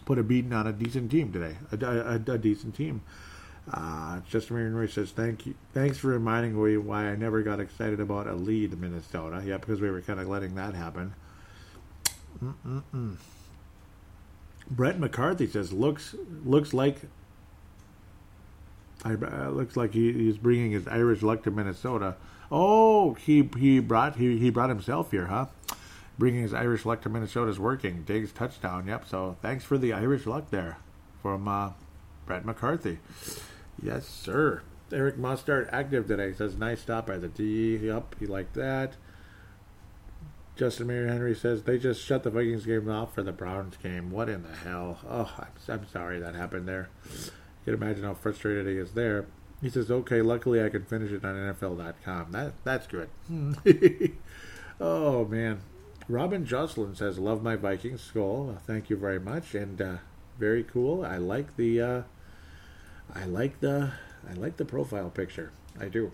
put 0.05 0.19
a 0.19 0.23
beating 0.23 0.53
on 0.53 0.67
a 0.67 0.73
decent 0.73 1.09
team 1.09 1.31
today, 1.33 1.55
a, 1.71 1.85
a, 1.87 2.33
a 2.33 2.37
decent 2.37 2.75
team. 2.75 3.01
Uh, 3.73 4.19
Justin 4.29 4.57
Henry 4.57 4.87
says, 4.87 5.09
"Thank 5.09 5.47
you, 5.47 5.55
thanks 5.73 5.97
for 5.97 6.09
reminding 6.09 6.63
me 6.63 6.77
why 6.77 7.07
I 7.07 7.15
never 7.15 7.41
got 7.41 7.59
excited 7.59 7.99
about 7.99 8.27
a 8.27 8.33
lead 8.35 8.79
Minnesota. 8.79 9.41
Yeah, 9.43 9.57
because 9.57 9.81
we 9.81 9.89
were 9.89 10.01
kind 10.01 10.19
of 10.19 10.27
letting 10.27 10.53
that 10.53 10.75
happen." 10.75 11.15
Mm-mm-mm. 12.43 13.15
Brett 14.69 14.99
McCarthy 14.99 15.47
says, 15.47 15.73
"looks 15.73 16.15
looks 16.45 16.73
like 16.73 16.97
I, 19.03 19.13
uh, 19.13 19.49
looks 19.49 19.75
like 19.75 19.93
he, 19.93 20.13
he's 20.13 20.37
bringing 20.37 20.71
his 20.71 20.87
Irish 20.87 21.21
luck 21.21 21.43
to 21.43 21.51
Minnesota. 21.51 22.15
Oh, 22.51 23.13
he 23.15 23.49
he 23.57 23.79
brought 23.79 24.15
he, 24.15 24.37
he 24.37 24.49
brought 24.49 24.69
himself 24.69 25.11
here, 25.11 25.27
huh? 25.27 25.47
bringing 26.21 26.43
his 26.43 26.53
Irish 26.53 26.85
luck 26.85 27.01
to 27.01 27.09
Minnesota 27.09 27.49
is 27.49 27.59
working. 27.59 28.03
Diggs 28.03 28.31
touchdown. 28.31 28.85
Yep. 28.85 29.07
So 29.07 29.37
thanks 29.41 29.63
for 29.63 29.79
the 29.79 29.91
Irish 29.91 30.27
luck 30.27 30.51
there 30.51 30.77
from 31.19 31.47
uh, 31.47 31.71
Brett 32.27 32.45
McCarthy. 32.45 32.99
Yes, 33.81 34.07
sir. 34.07 34.61
Eric 34.91 35.17
Mustard 35.17 35.67
active 35.71 36.07
today. 36.07 36.33
Says 36.33 36.55
nice 36.55 36.81
stop 36.81 37.07
by 37.07 37.17
the 37.17 37.27
D. 37.27 37.77
Yep, 37.77 38.17
he 38.19 38.27
liked 38.27 38.53
that. 38.53 38.93
Justin 40.61 40.85
Mayer 40.85 41.07
Henry 41.07 41.33
says 41.33 41.63
they 41.63 41.79
just 41.79 42.05
shut 42.05 42.21
the 42.21 42.29
Vikings 42.29 42.67
game 42.67 42.87
off 42.87 43.15
for 43.15 43.23
the 43.23 43.31
Browns 43.31 43.77
game. 43.77 44.11
What 44.11 44.29
in 44.29 44.43
the 44.43 44.55
hell? 44.55 44.99
Oh, 45.09 45.33
I'm, 45.39 45.47
I'm 45.67 45.87
sorry 45.87 46.19
that 46.19 46.35
happened 46.35 46.67
there. 46.67 46.87
You 47.03 47.31
can 47.65 47.73
imagine 47.73 48.03
how 48.03 48.13
frustrated 48.13 48.67
he 48.67 48.73
is 48.73 48.91
there. 48.91 49.25
He 49.59 49.71
says, 49.71 49.89
"Okay, 49.89 50.21
luckily 50.21 50.63
I 50.63 50.69
can 50.69 50.85
finish 50.85 51.09
it 51.09 51.25
on 51.25 51.33
NFL.com. 51.33 52.31
That 52.31 52.53
that's 52.63 52.85
good." 52.85 53.09
oh 54.79 55.25
man, 55.25 55.61
Robin 56.07 56.45
Jocelyn 56.45 56.93
says, 56.93 57.17
"Love 57.17 57.41
my 57.41 57.55
Vikings 57.55 58.01
skull. 58.01 58.55
Thank 58.67 58.91
you 58.91 58.97
very 58.97 59.19
much, 59.19 59.55
and 59.55 59.81
uh, 59.81 59.95
very 60.37 60.63
cool. 60.63 61.03
I 61.03 61.17
like 61.17 61.57
the, 61.57 61.81
uh, 61.81 62.01
I 63.15 63.25
like 63.25 63.61
the, 63.61 63.93
I 64.29 64.33
like 64.33 64.57
the 64.57 64.65
profile 64.65 65.09
picture. 65.09 65.53
I 65.79 65.87
do, 65.87 66.11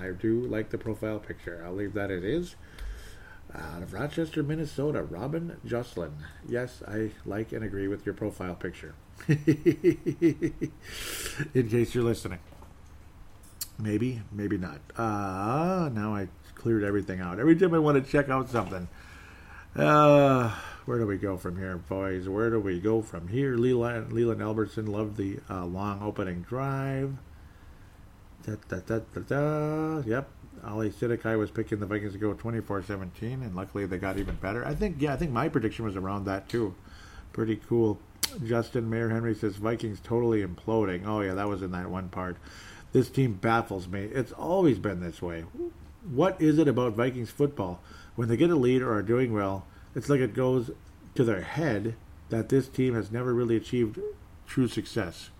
I 0.00 0.12
do 0.12 0.40
like 0.40 0.70
the 0.70 0.78
profile 0.78 1.18
picture. 1.18 1.62
I'll 1.66 1.74
leave 1.74 1.92
that 1.92 2.10
it 2.10 2.24
is." 2.24 2.56
Out 3.54 3.82
of 3.82 3.94
Rochester, 3.94 4.42
Minnesota, 4.42 5.02
Robin 5.02 5.56
Jocelyn. 5.64 6.12
Yes, 6.46 6.82
I 6.86 7.10
like 7.24 7.52
and 7.52 7.64
agree 7.64 7.88
with 7.88 8.04
your 8.04 8.14
profile 8.14 8.54
picture. 8.54 8.94
In 9.28 9.38
case 11.70 11.94
you're 11.94 12.04
listening. 12.04 12.40
Maybe, 13.78 14.20
maybe 14.32 14.58
not. 14.58 14.80
Uh, 14.96 15.88
now 15.92 16.14
I 16.14 16.28
cleared 16.56 16.84
everything 16.84 17.20
out. 17.20 17.38
Every 17.38 17.56
time 17.56 17.72
I 17.74 17.78
want 17.78 18.04
to 18.04 18.10
check 18.10 18.28
out 18.28 18.50
something. 18.50 18.88
Uh, 19.74 20.54
where 20.84 20.98
do 20.98 21.06
we 21.06 21.16
go 21.16 21.36
from 21.36 21.56
here, 21.56 21.76
boys? 21.76 22.28
Where 22.28 22.50
do 22.50 22.58
we 22.60 22.80
go 22.80 23.00
from 23.02 23.28
here? 23.28 23.56
Leland, 23.56 24.12
Leland 24.12 24.42
Albertson 24.42 24.86
loved 24.86 25.16
the 25.16 25.38
uh, 25.48 25.64
long 25.64 26.02
opening 26.02 26.42
drive. 26.42 27.14
Da, 28.44 28.56
da, 28.68 28.78
da, 28.80 29.00
da, 29.14 29.20
da. 29.20 30.02
Yep. 30.06 30.28
Ali 30.64 30.90
Sidikai 30.90 31.38
was 31.38 31.50
picking 31.50 31.80
the 31.80 31.86
Vikings 31.86 32.12
to 32.12 32.18
go 32.18 32.34
24-17, 32.34 33.20
and 33.20 33.54
luckily 33.54 33.86
they 33.86 33.98
got 33.98 34.18
even 34.18 34.36
better. 34.36 34.66
I 34.66 34.74
think, 34.74 34.96
yeah, 34.98 35.12
I 35.12 35.16
think 35.16 35.32
my 35.32 35.48
prediction 35.48 35.84
was 35.84 35.96
around 35.96 36.24
that 36.24 36.48
too. 36.48 36.74
Pretty 37.32 37.56
cool. 37.56 37.98
Justin 38.44 38.90
Mayer 38.90 39.08
Henry 39.08 39.34
says 39.34 39.56
Vikings 39.56 40.00
totally 40.00 40.44
imploding. 40.44 41.06
Oh 41.06 41.20
yeah, 41.20 41.34
that 41.34 41.48
was 41.48 41.62
in 41.62 41.70
that 41.72 41.90
one 41.90 42.08
part. 42.08 42.36
This 42.92 43.10
team 43.10 43.34
baffles 43.34 43.88
me. 43.88 44.04
It's 44.04 44.32
always 44.32 44.78
been 44.78 45.00
this 45.00 45.20
way. 45.20 45.44
What 46.10 46.40
is 46.40 46.58
it 46.58 46.68
about 46.68 46.94
Vikings 46.94 47.30
football? 47.30 47.80
When 48.16 48.28
they 48.28 48.36
get 48.36 48.50
a 48.50 48.56
lead 48.56 48.82
or 48.82 48.94
are 48.94 49.02
doing 49.02 49.32
well, 49.32 49.66
it's 49.94 50.08
like 50.08 50.20
it 50.20 50.34
goes 50.34 50.70
to 51.14 51.24
their 51.24 51.42
head 51.42 51.94
that 52.30 52.48
this 52.48 52.68
team 52.68 52.94
has 52.94 53.10
never 53.10 53.34
really 53.34 53.56
achieved 53.56 53.98
true 54.46 54.68
success. 54.68 55.30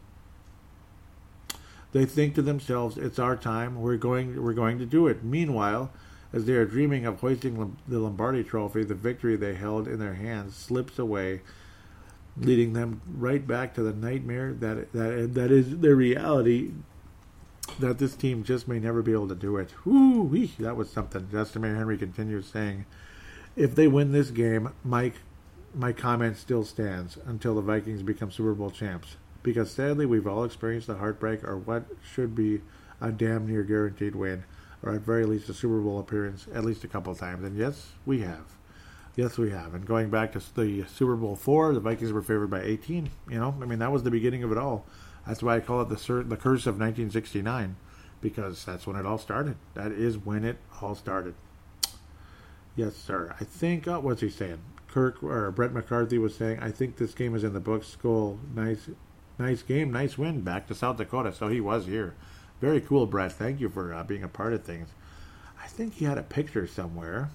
They 1.92 2.04
think 2.04 2.34
to 2.34 2.42
themselves, 2.42 2.98
"It's 2.98 3.18
our 3.18 3.36
time. 3.36 3.80
We're 3.80 3.96
going. 3.96 4.42
We're 4.42 4.52
going 4.52 4.78
to 4.78 4.86
do 4.86 5.06
it." 5.06 5.24
Meanwhile, 5.24 5.90
as 6.32 6.44
they 6.44 6.54
are 6.54 6.66
dreaming 6.66 7.06
of 7.06 7.20
hoisting 7.20 7.76
the 7.88 7.98
Lombardi 7.98 8.44
Trophy, 8.44 8.84
the 8.84 8.94
victory 8.94 9.36
they 9.36 9.54
held 9.54 9.88
in 9.88 9.98
their 9.98 10.14
hands 10.14 10.54
slips 10.54 10.98
away, 10.98 11.40
leading 12.36 12.74
them 12.74 13.00
right 13.16 13.46
back 13.46 13.74
to 13.74 13.82
the 13.82 13.94
nightmare 13.94 14.52
that 14.52 14.92
that 14.92 15.34
that 15.34 15.50
is 15.50 15.78
their 15.78 15.96
reality. 15.96 16.72
That 17.80 17.98
this 17.98 18.16
team 18.16 18.44
just 18.44 18.66
may 18.66 18.78
never 18.78 19.02
be 19.02 19.12
able 19.12 19.28
to 19.28 19.34
do 19.34 19.58
it. 19.58 19.72
Whoo, 19.84 20.48
that 20.58 20.74
was 20.74 20.90
something. 20.90 21.28
Justin 21.30 21.64
Henry 21.64 21.98
continues 21.98 22.46
saying, 22.46 22.86
"If 23.56 23.74
they 23.74 23.86
win 23.86 24.12
this 24.12 24.30
game, 24.30 24.70
Mike, 24.82 25.16
my 25.74 25.92
comment 25.92 26.38
still 26.38 26.64
stands 26.64 27.18
until 27.26 27.54
the 27.54 27.60
Vikings 27.60 28.02
become 28.02 28.30
Super 28.30 28.54
Bowl 28.54 28.70
champs." 28.70 29.16
Because 29.48 29.70
sadly 29.70 30.04
we've 30.04 30.26
all 30.26 30.44
experienced 30.44 30.88
the 30.88 30.96
heartbreak 30.96 31.42
or 31.42 31.56
what 31.56 31.86
should 32.12 32.34
be 32.34 32.60
a 33.00 33.10
damn 33.10 33.46
near 33.46 33.62
guaranteed 33.62 34.14
win, 34.14 34.44
or 34.82 34.94
at 34.94 35.00
very 35.00 35.24
least 35.24 35.48
a 35.48 35.54
Super 35.54 35.80
Bowl 35.80 35.98
appearance 35.98 36.46
at 36.54 36.66
least 36.66 36.84
a 36.84 36.88
couple 36.88 37.14
times. 37.14 37.42
And 37.44 37.56
yes, 37.56 37.92
we 38.04 38.20
have. 38.20 38.44
Yes, 39.16 39.38
we 39.38 39.50
have. 39.50 39.74
And 39.74 39.86
going 39.86 40.10
back 40.10 40.32
to 40.32 40.54
the 40.54 40.84
Super 40.84 41.16
Bowl 41.16 41.34
four, 41.34 41.72
the 41.72 41.80
Vikings 41.80 42.12
were 42.12 42.20
favored 42.20 42.50
by 42.50 42.60
18. 42.60 43.08
You 43.30 43.38
know, 43.38 43.54
I 43.62 43.64
mean 43.64 43.78
that 43.78 43.90
was 43.90 44.02
the 44.02 44.10
beginning 44.10 44.42
of 44.42 44.52
it 44.52 44.58
all. 44.58 44.84
That's 45.26 45.42
why 45.42 45.56
I 45.56 45.60
call 45.60 45.80
it 45.80 45.88
the 45.88 45.96
the 45.96 46.36
curse 46.36 46.66
of 46.66 46.78
1969, 46.78 47.76
because 48.20 48.66
that's 48.66 48.86
when 48.86 48.96
it 48.96 49.06
all 49.06 49.18
started. 49.18 49.56
That 49.72 49.92
is 49.92 50.18
when 50.18 50.44
it 50.44 50.58
all 50.82 50.94
started. 50.94 51.34
Yes, 52.76 52.96
sir. 52.96 53.34
I 53.40 53.44
think 53.44 53.88
uh, 53.88 53.98
what's 53.98 54.20
he 54.20 54.28
saying? 54.28 54.60
Kirk 54.88 55.22
or 55.22 55.50
Brett 55.50 55.72
McCarthy 55.72 56.18
was 56.18 56.34
saying, 56.34 56.60
I 56.60 56.70
think 56.70 56.96
this 56.96 57.14
game 57.14 57.34
is 57.34 57.44
in 57.44 57.52
the 57.52 57.60
books. 57.60 57.88
Skull, 57.88 58.38
nice 58.54 58.88
nice 59.38 59.62
game, 59.62 59.92
nice 59.92 60.18
win 60.18 60.42
back 60.42 60.66
to 60.68 60.74
South 60.74 60.96
Dakota. 60.96 61.32
So 61.32 61.48
he 61.48 61.60
was 61.60 61.86
here. 61.86 62.14
Very 62.60 62.80
cool, 62.80 63.06
Brett. 63.06 63.32
Thank 63.32 63.60
you 63.60 63.68
for 63.68 63.94
uh, 63.94 64.02
being 64.04 64.24
a 64.24 64.28
part 64.28 64.52
of 64.52 64.64
things. 64.64 64.88
I 65.62 65.66
think 65.66 65.94
he 65.94 66.04
had 66.04 66.18
a 66.18 66.22
picture 66.22 66.66
somewhere. 66.66 67.30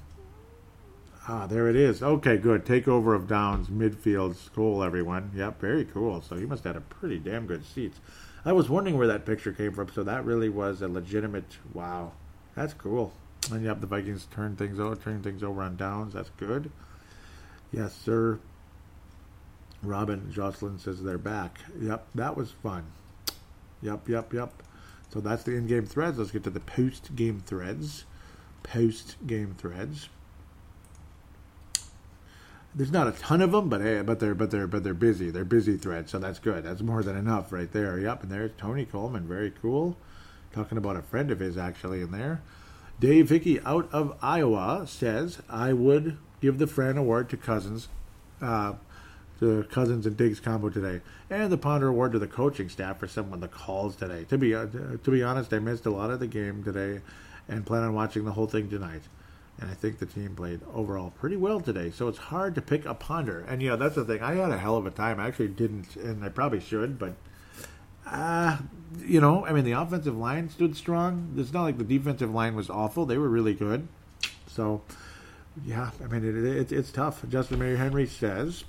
Ah, 1.27 1.47
there 1.47 1.69
it 1.69 1.77
is. 1.77 2.03
Okay, 2.03 2.35
good. 2.37 2.65
Takeover 2.65 3.15
of 3.15 3.29
Downs, 3.29 3.69
midfield, 3.69 4.35
cool, 4.53 4.83
everyone. 4.83 5.31
Yep, 5.33 5.61
very 5.61 5.85
cool. 5.85 6.21
So 6.21 6.35
he 6.35 6.45
must 6.45 6.65
have 6.65 6.75
had 6.75 6.83
a 6.83 6.85
pretty 6.85 7.17
damn 7.17 7.47
good 7.47 7.65
seats. 7.65 7.99
I 8.43 8.51
was 8.51 8.69
wondering 8.69 8.97
where 8.97 9.07
that 9.07 9.25
picture 9.25 9.53
came 9.53 9.71
from, 9.71 9.87
so 9.87 10.03
that 10.03 10.25
really 10.25 10.49
was 10.49 10.81
a 10.81 10.89
legitimate. 10.89 11.57
Wow, 11.73 12.11
that's 12.55 12.73
cool. 12.73 13.13
And 13.51 13.63
yep, 13.63 13.79
the 13.79 13.87
Vikings 13.87 14.27
turn 14.31 14.57
things 14.57 14.81
over, 14.81 14.97
turn 14.97 15.23
things 15.23 15.43
over 15.43 15.61
on 15.61 15.77
Downs. 15.77 16.13
That's 16.13 16.31
good. 16.31 16.69
Yes, 17.71 17.95
sir. 17.95 18.39
Robin 19.83 20.31
Jocelyn 20.31 20.79
says 20.79 21.03
they're 21.03 21.17
back. 21.17 21.59
Yep, 21.79 22.07
that 22.15 22.37
was 22.37 22.51
fun. 22.51 22.85
Yep, 23.81 24.07
yep, 24.07 24.33
yep. 24.33 24.51
So 25.09 25.19
that's 25.19 25.43
the 25.43 25.55
in-game 25.55 25.85
threads. 25.85 26.17
Let's 26.17 26.31
get 26.31 26.43
to 26.45 26.49
the 26.49 26.59
post-game 26.59 27.43
threads. 27.45 28.05
Post-game 28.63 29.55
threads. 29.57 30.09
There's 32.75 32.91
not 32.91 33.07
a 33.07 33.11
ton 33.11 33.41
of 33.41 33.51
them, 33.51 33.69
but 33.69 33.81
hey, 33.81 34.01
but 34.01 34.19
they're 34.19 34.33
but 34.33 34.49
they're 34.49 34.65
but 34.65 34.83
they're 34.83 34.95
busy. 34.95 35.29
They're 35.29 35.45
busy 35.45 35.77
threads, 35.77 36.09
so 36.09 36.17
that's 36.17 36.39
good. 36.39 36.63
That's 36.63 36.81
more 36.81 37.03
than 37.03 37.15
enough 37.15 37.51
right 37.51 37.71
there. 37.71 37.99
Yep, 37.99 38.23
and 38.23 38.31
there's 38.31 38.49
Tony 38.57 38.85
Coleman, 38.85 39.27
very 39.27 39.51
cool. 39.61 39.95
Talking 40.53 40.79
about 40.79 40.95
a 40.95 41.03
friend 41.03 41.29
of 41.29 41.39
his 41.39 41.55
actually 41.55 42.01
in 42.01 42.11
there. 42.11 42.41
Dave 42.99 43.29
Hickey 43.29 43.59
out 43.61 43.89
of 43.91 44.17
Iowa 44.21 44.85
says 44.87 45.39
I 45.49 45.73
would 45.73 46.17
give 46.41 46.57
the 46.57 46.65
Fran 46.65 46.97
Award 46.97 47.29
to 47.29 47.37
Cousins. 47.37 47.89
Uh, 48.41 48.73
the 49.43 49.63
Cousins 49.63 50.05
and 50.05 50.15
Diggs 50.15 50.39
combo 50.39 50.69
today, 50.69 51.01
and 51.29 51.51
the 51.51 51.57
Ponder 51.57 51.89
Award 51.89 52.13
to 52.13 52.19
the 52.19 52.27
coaching 52.27 52.69
staff 52.69 52.99
for 52.99 53.07
some 53.07 53.33
of 53.33 53.41
the 53.41 53.47
calls 53.47 53.95
today. 53.95 54.25
To 54.29 54.37
be 54.37 54.55
uh, 54.55 54.67
to 54.67 55.11
be 55.11 55.23
honest, 55.23 55.53
I 55.53 55.59
missed 55.59 55.85
a 55.85 55.91
lot 55.91 56.11
of 56.11 56.19
the 56.19 56.27
game 56.27 56.63
today, 56.63 57.01
and 57.47 57.65
plan 57.65 57.83
on 57.83 57.93
watching 57.93 58.25
the 58.25 58.31
whole 58.31 58.47
thing 58.47 58.69
tonight. 58.69 59.03
And 59.59 59.69
I 59.69 59.75
think 59.75 59.99
the 59.99 60.05
team 60.05 60.35
played 60.35 60.61
overall 60.73 61.11
pretty 61.11 61.35
well 61.35 61.61
today. 61.61 61.91
So 61.91 62.07
it's 62.07 62.17
hard 62.17 62.55
to 62.55 62.61
pick 62.61 62.85
a 62.85 62.95
ponder. 62.95 63.45
And 63.47 63.61
yeah, 63.61 63.75
that's 63.75 63.95
the 63.95 64.03
thing. 64.03 64.21
I 64.23 64.33
had 64.33 64.51
a 64.51 64.57
hell 64.57 64.77
of 64.77 64.87
a 64.87 64.91
time. 64.91 65.19
I 65.19 65.27
actually 65.27 65.49
didn't, 65.49 65.95
and 65.95 66.23
I 66.25 66.29
probably 66.29 66.59
should, 66.59 66.97
but 66.97 67.13
uh, 68.07 68.57
you 68.99 69.21
know, 69.21 69.45
I 69.45 69.53
mean, 69.53 69.63
the 69.63 69.73
offensive 69.73 70.17
line 70.17 70.49
stood 70.49 70.75
strong. 70.75 71.35
It's 71.37 71.53
not 71.53 71.63
like 71.63 71.77
the 71.77 71.83
defensive 71.83 72.33
line 72.33 72.55
was 72.55 72.69
awful. 72.69 73.05
They 73.05 73.17
were 73.17 73.29
really 73.29 73.53
good. 73.53 73.87
So, 74.47 74.81
yeah, 75.65 75.91
I 76.03 76.07
mean, 76.07 76.27
it, 76.27 76.57
it, 76.57 76.71
it's 76.71 76.91
tough. 76.91 77.23
Justin 77.29 77.59
Mayer 77.59 77.77
Henry 77.77 78.05
says 78.05 78.63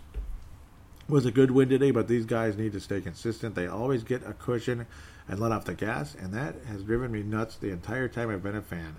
was 1.08 1.26
a 1.26 1.30
good 1.30 1.50
win 1.50 1.68
today, 1.68 1.90
but 1.90 2.08
these 2.08 2.26
guys 2.26 2.56
need 2.56 2.72
to 2.72 2.80
stay 2.80 3.00
consistent. 3.00 3.54
They 3.54 3.66
always 3.66 4.02
get 4.02 4.26
a 4.26 4.32
cushion 4.32 4.86
and 5.28 5.38
let 5.38 5.52
off 5.52 5.64
the 5.64 5.74
gas, 5.74 6.14
and 6.14 6.32
that 6.34 6.56
has 6.66 6.82
driven 6.82 7.12
me 7.12 7.22
nuts 7.22 7.56
the 7.56 7.70
entire 7.70 8.08
time 8.08 8.30
I've 8.30 8.42
been 8.42 8.56
a 8.56 8.62
fan. 8.62 8.96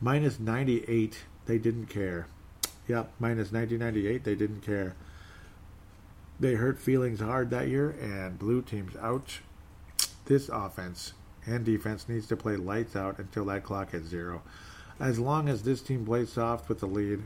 Minus 0.00 0.38
98, 0.40 1.24
they 1.46 1.58
didn't 1.58 1.86
care. 1.86 2.26
Yep, 2.88 3.12
minus 3.18 3.52
1998, 3.52 4.24
they 4.24 4.34
didn't 4.34 4.60
care. 4.60 4.94
They 6.38 6.54
hurt 6.54 6.80
feelings 6.80 7.20
hard 7.20 7.50
that 7.50 7.68
year, 7.68 7.90
and 7.90 8.38
blue 8.38 8.60
teams 8.60 8.96
out. 8.96 9.38
This 10.26 10.48
offense 10.48 11.12
and 11.46 11.64
defense 11.64 12.08
needs 12.08 12.26
to 12.28 12.36
play 12.36 12.56
lights 12.56 12.96
out 12.96 13.18
until 13.18 13.44
that 13.46 13.62
clock 13.62 13.92
hits 13.92 14.08
zero. 14.08 14.42
As 14.98 15.18
long 15.18 15.48
as 15.48 15.62
this 15.62 15.82
team 15.82 16.04
plays 16.04 16.32
soft 16.32 16.68
with 16.68 16.80
the 16.80 16.86
lead, 16.86 17.24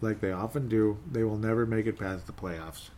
like 0.00 0.20
they 0.20 0.32
often 0.32 0.68
do, 0.68 0.98
they 1.10 1.24
will 1.24 1.38
never 1.38 1.66
make 1.66 1.86
it 1.86 1.98
past 1.98 2.26
the 2.26 2.32
playoffs. 2.32 2.90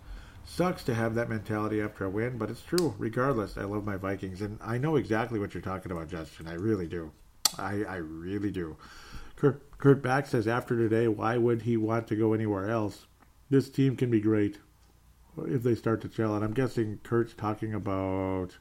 Sucks 0.48 0.85
to 0.85 0.94
have 0.94 1.14
that 1.16 1.28
mentality 1.28 1.81
after 1.82 2.05
a 2.05 2.10
win, 2.10 2.39
but 2.39 2.51
it's 2.51 2.62
true. 2.62 2.94
Regardless, 2.98 3.59
I 3.59 3.64
love 3.64 3.85
my 3.85 3.97
Vikings, 3.97 4.40
and 4.40 4.59
I 4.62 4.78
know 4.78 4.97
exactly 4.97 5.39
what 5.39 5.52
you're 5.52 5.60
talking 5.60 5.93
about, 5.93 6.09
Justin. 6.09 6.48
I 6.48 6.55
really 6.55 6.86
do. 6.86 7.10
I, 7.59 7.82
I 7.85 7.97
really 7.97 8.51
do. 8.51 8.77
Kurt, 9.35 9.60
Kurt 9.78 10.02
Back 10.02 10.27
says 10.27 10.48
after 10.48 10.77
today, 10.77 11.09
why 11.09 11.36
would 11.36 11.62
he 11.62 11.77
want 11.77 12.06
to 12.09 12.16
go 12.16 12.32
anywhere 12.32 12.70
else? 12.70 13.06
This 13.51 13.68
team 13.68 13.97
can 13.97 14.10
be 14.10 14.20
great 14.20 14.59
if 15.47 15.62
they 15.62 15.74
start 15.74 16.01
to 16.02 16.09
gel. 16.09 16.35
And 16.35 16.44
I'm 16.44 16.55
guessing 16.55 17.01
Kurt's 17.02 17.35
talking 17.35 17.74
about. 17.74 18.56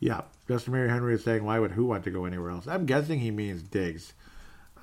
Yeah, 0.00 0.22
Justin 0.48 0.72
Mayer 0.72 0.88
Henry 0.88 1.14
is 1.14 1.24
saying, 1.24 1.44
why 1.44 1.58
would 1.58 1.72
who 1.72 1.86
want 1.86 2.04
to 2.04 2.10
go 2.10 2.24
anywhere 2.24 2.50
else? 2.50 2.66
I'm 2.66 2.86
guessing 2.86 3.20
he 3.20 3.30
means 3.30 3.62
Diggs. 3.62 4.14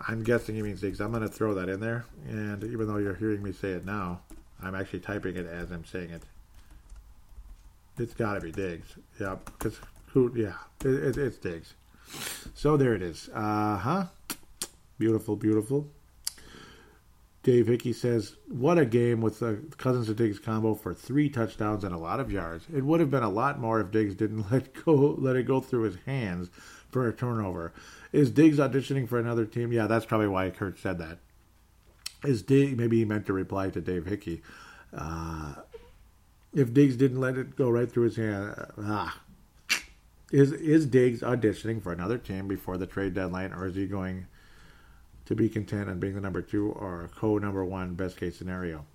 I'm 0.08 0.24
guessing 0.24 0.56
he 0.56 0.62
means 0.62 0.82
Diggs. 0.82 1.00
I'm 1.00 1.12
going 1.12 1.22
to 1.22 1.30
throw 1.30 1.54
that 1.56 1.70
in 1.70 1.80
there. 1.80 2.06
And 2.28 2.64
even 2.64 2.88
though 2.88 2.98
you're 2.98 3.16
hearing 3.16 3.44
me 3.44 3.52
say 3.52 3.72
it 3.72 3.86
now, 3.86 4.22
I'm 4.64 4.76
actually 4.76 5.00
typing 5.00 5.36
it 5.36 5.48
as 5.48 5.72
I'm 5.72 5.86
saying 5.86 6.12
it. 6.12 6.24
It's 7.98 8.14
got 8.14 8.36
to 8.36 8.42
be 8.42 8.52
Diggs. 8.52 8.96
Yeah, 9.20 9.36
because 9.46 9.80
who? 10.08 10.32
Yeah, 10.36 10.54
it, 10.84 11.18
it, 11.18 11.18
it's 11.18 11.38
Diggs. 11.38 11.74
So 12.54 12.78
there 12.78 12.94
it 12.94 13.02
is. 13.02 13.30
Uh 13.34 13.78
huh. 13.78 14.06
Beautiful, 14.98 15.36
beautiful. 15.36 15.88
Dave 17.44 17.68
Hickey 17.68 17.92
says, 17.92 18.36
"What 18.48 18.78
a 18.78 18.86
game 18.86 19.20
with 19.20 19.40
the 19.40 19.60
Cousins 19.78 20.08
and 20.10 20.18
Diggs 20.18 20.40
combo 20.40 20.76
for 20.76 20.94
three 20.94 21.28
touchdowns 21.30 21.84
and 21.84 21.94
a 21.94 21.98
lot 21.98 22.20
of 22.20 22.32
yards. 22.32 22.66
It 22.74 22.86
would 22.86 23.00
have 23.00 23.10
been 23.10 23.24
a 23.24 23.30
lot 23.30 23.60
more 23.60 23.80
if 23.82 23.92
Diggs 23.92 24.16
didn't 24.16 24.46
let 24.52 24.74
go, 24.86 24.94
let 25.18 25.36
it 25.36 25.44
go 25.44 25.60
through 25.60 25.84
his 25.84 25.98
hands 26.06 26.50
for 26.90 27.08
a 27.08 27.14
turnover. 27.14 27.74
Is 28.12 28.30
Diggs 28.30 28.58
auditioning 28.58 29.08
for 29.08 29.18
another 29.18 29.46
team? 29.46 29.72
Yeah, 29.72 29.88
that's 29.88 30.06
probably 30.06 30.28
why 30.28 30.50
Kurt 30.50 30.78
said 30.78 31.00
that 31.00 31.18
is 32.24 32.42
Diggs, 32.42 32.78
maybe 32.78 33.00
he 33.00 33.06
meant 33.06 33.26
to 33.28 33.34
reply 33.34 33.70
to 33.70 33.82
Dave 33.82 34.06
Hickey. 34.06 34.42
Uh, 34.94 35.56
if 36.54 36.74
Diggs 36.74 36.96
didn't 36.96 37.20
let 37.20 37.38
it 37.38 37.56
go 37.56 37.70
right 37.70 37.92
through 37.92 38.04
his 38.04 38.16
hand, 38.18 38.54
uh, 38.58 38.66
ah, 38.80 39.22
is 40.32 40.52
is 40.52 40.86
Diggs 40.86 41.22
auditioning 41.22 41.82
for 41.82 41.92
another 41.92 42.18
team 42.18 42.48
before 42.48 42.78
the 42.78 42.86
trade 42.86 43.14
deadline, 43.14 43.54
or 43.54 43.68
is 43.68 43.76
he 43.76 43.88
going 43.88 44.28
to 45.26 45.36
be 45.36 45.50
content 45.50 45.90
on 45.90 46.00
being 46.00 46.16
the 46.16 46.22
number 46.22 46.42
two 46.42 46.72
or 46.72 47.10
co 47.16 47.38
number 47.38 47.64
one 47.64 47.96
best 47.96 48.18
case 48.18 48.38
scenario? 48.38 48.86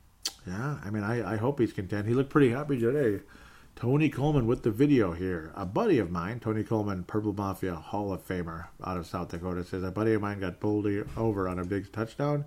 Yeah, 0.46 0.78
I 0.84 0.90
mean, 0.90 1.02
I, 1.02 1.34
I 1.34 1.36
hope 1.36 1.58
he's 1.58 1.72
content. 1.72 2.06
He 2.06 2.14
looked 2.14 2.30
pretty 2.30 2.50
happy 2.50 2.78
today. 2.78 3.22
Tony 3.74 4.08
Coleman 4.08 4.46
with 4.46 4.62
the 4.62 4.70
video 4.70 5.12
here. 5.12 5.52
A 5.54 5.66
buddy 5.66 5.98
of 5.98 6.10
mine, 6.10 6.40
Tony 6.40 6.64
Coleman, 6.64 7.04
Purple 7.04 7.34
Mafia 7.34 7.74
Hall 7.74 8.10
of 8.10 8.26
Famer 8.26 8.68
out 8.82 8.96
of 8.96 9.06
South 9.06 9.28
Dakota, 9.28 9.64
says 9.64 9.82
a 9.82 9.90
buddy 9.90 10.14
of 10.14 10.22
mine 10.22 10.40
got 10.40 10.60
pulled 10.60 10.86
over 11.16 11.48
on 11.48 11.58
a 11.58 11.64
big 11.64 11.92
touchdown. 11.92 12.46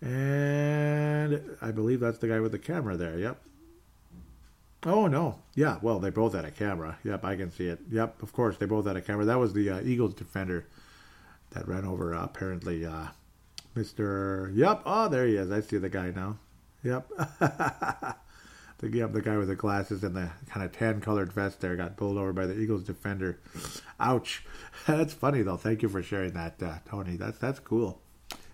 And 0.00 1.56
I 1.60 1.70
believe 1.70 2.00
that's 2.00 2.18
the 2.18 2.28
guy 2.28 2.40
with 2.40 2.52
the 2.52 2.58
camera 2.58 2.96
there. 2.96 3.18
Yep. 3.18 3.38
Oh, 4.84 5.08
no. 5.08 5.40
Yeah, 5.54 5.78
well, 5.82 5.98
they 5.98 6.10
both 6.10 6.34
had 6.34 6.44
a 6.44 6.52
camera. 6.52 6.98
Yep, 7.02 7.24
I 7.24 7.36
can 7.36 7.50
see 7.50 7.66
it. 7.66 7.80
Yep, 7.90 8.22
of 8.22 8.32
course, 8.32 8.56
they 8.58 8.66
both 8.66 8.86
had 8.86 8.96
a 8.96 9.00
camera. 9.00 9.24
That 9.24 9.38
was 9.38 9.52
the 9.52 9.70
uh, 9.70 9.80
Eagles 9.80 10.14
defender 10.14 10.66
that 11.50 11.66
ran 11.66 11.84
over, 11.84 12.14
uh, 12.14 12.24
apparently, 12.24 12.86
uh, 12.86 13.06
Mr. 13.74 14.54
Yep. 14.56 14.82
Oh, 14.86 15.08
there 15.08 15.26
he 15.26 15.36
is. 15.36 15.50
I 15.50 15.60
see 15.60 15.78
the 15.78 15.88
guy 15.88 16.10
now. 16.10 16.36
Yep. 16.84 17.08
the, 17.18 18.88
yep, 18.88 19.12
the 19.12 19.22
guy 19.22 19.36
with 19.36 19.48
the 19.48 19.56
glasses 19.56 20.04
and 20.04 20.14
the 20.14 20.30
kind 20.48 20.64
of 20.64 20.70
tan 20.70 21.00
colored 21.00 21.32
vest 21.32 21.60
there 21.60 21.74
got 21.74 21.96
pulled 21.96 22.16
over 22.16 22.32
by 22.32 22.46
the 22.46 22.56
Eagles 22.56 22.84
defender. 22.84 23.40
Ouch. 23.98 24.44
that's 24.86 25.12
funny, 25.12 25.42
though. 25.42 25.56
Thank 25.56 25.82
you 25.82 25.88
for 25.88 26.04
sharing 26.04 26.34
that, 26.34 26.62
uh, 26.62 26.78
Tony. 26.88 27.16
That's, 27.16 27.38
that's 27.38 27.58
cool. 27.58 28.00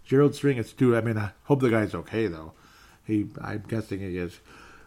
Gerald 0.04 0.34
String, 0.34 0.58
it's 0.58 0.72
too. 0.72 0.96
I 0.96 1.00
mean, 1.00 1.16
I 1.16 1.30
hope 1.44 1.60
the 1.60 1.70
guy's 1.70 1.94
okay 1.94 2.26
though. 2.26 2.52
He, 3.04 3.28
I'm 3.40 3.64
guessing 3.66 4.00
he 4.00 4.18
is. 4.18 4.40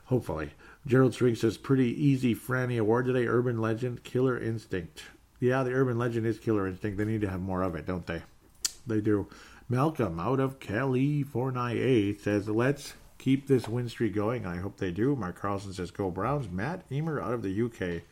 Hopefully, 0.05 0.51
Gerald 0.85 1.13
String 1.13 1.35
says, 1.35 1.57
"Pretty 1.57 1.89
easy 1.89 2.35
Franny 2.35 2.79
award 2.79 3.05
today. 3.05 3.27
Urban 3.27 3.59
legend, 3.59 4.03
Killer 4.03 4.39
Instinct. 4.39 5.03
Yeah, 5.39 5.63
the 5.63 5.73
urban 5.73 5.97
legend 5.97 6.25
is 6.25 6.39
Killer 6.39 6.67
Instinct. 6.67 6.97
They 6.97 7.05
need 7.05 7.21
to 7.21 7.29
have 7.29 7.41
more 7.41 7.63
of 7.63 7.75
it, 7.75 7.85
don't 7.85 8.05
they? 8.05 8.21
They 8.85 9.01
do." 9.01 9.27
Malcolm 9.69 10.19
out 10.19 10.39
of 10.39 10.59
California 10.59 12.15
says, 12.19 12.47
"Let's 12.47 12.93
keep 13.17 13.47
this 13.47 13.67
win 13.67 13.89
streak 13.89 14.13
going. 14.13 14.45
I 14.45 14.57
hope 14.57 14.77
they 14.77 14.91
do." 14.91 15.15
Mark 15.15 15.39
Carlson 15.39 15.73
says, 15.73 15.91
"Go 15.91 16.11
Browns." 16.11 16.49
Matt 16.49 16.85
Emer 16.91 17.19
out 17.19 17.33
of 17.33 17.41
the 17.41 17.49
UK 17.49 18.03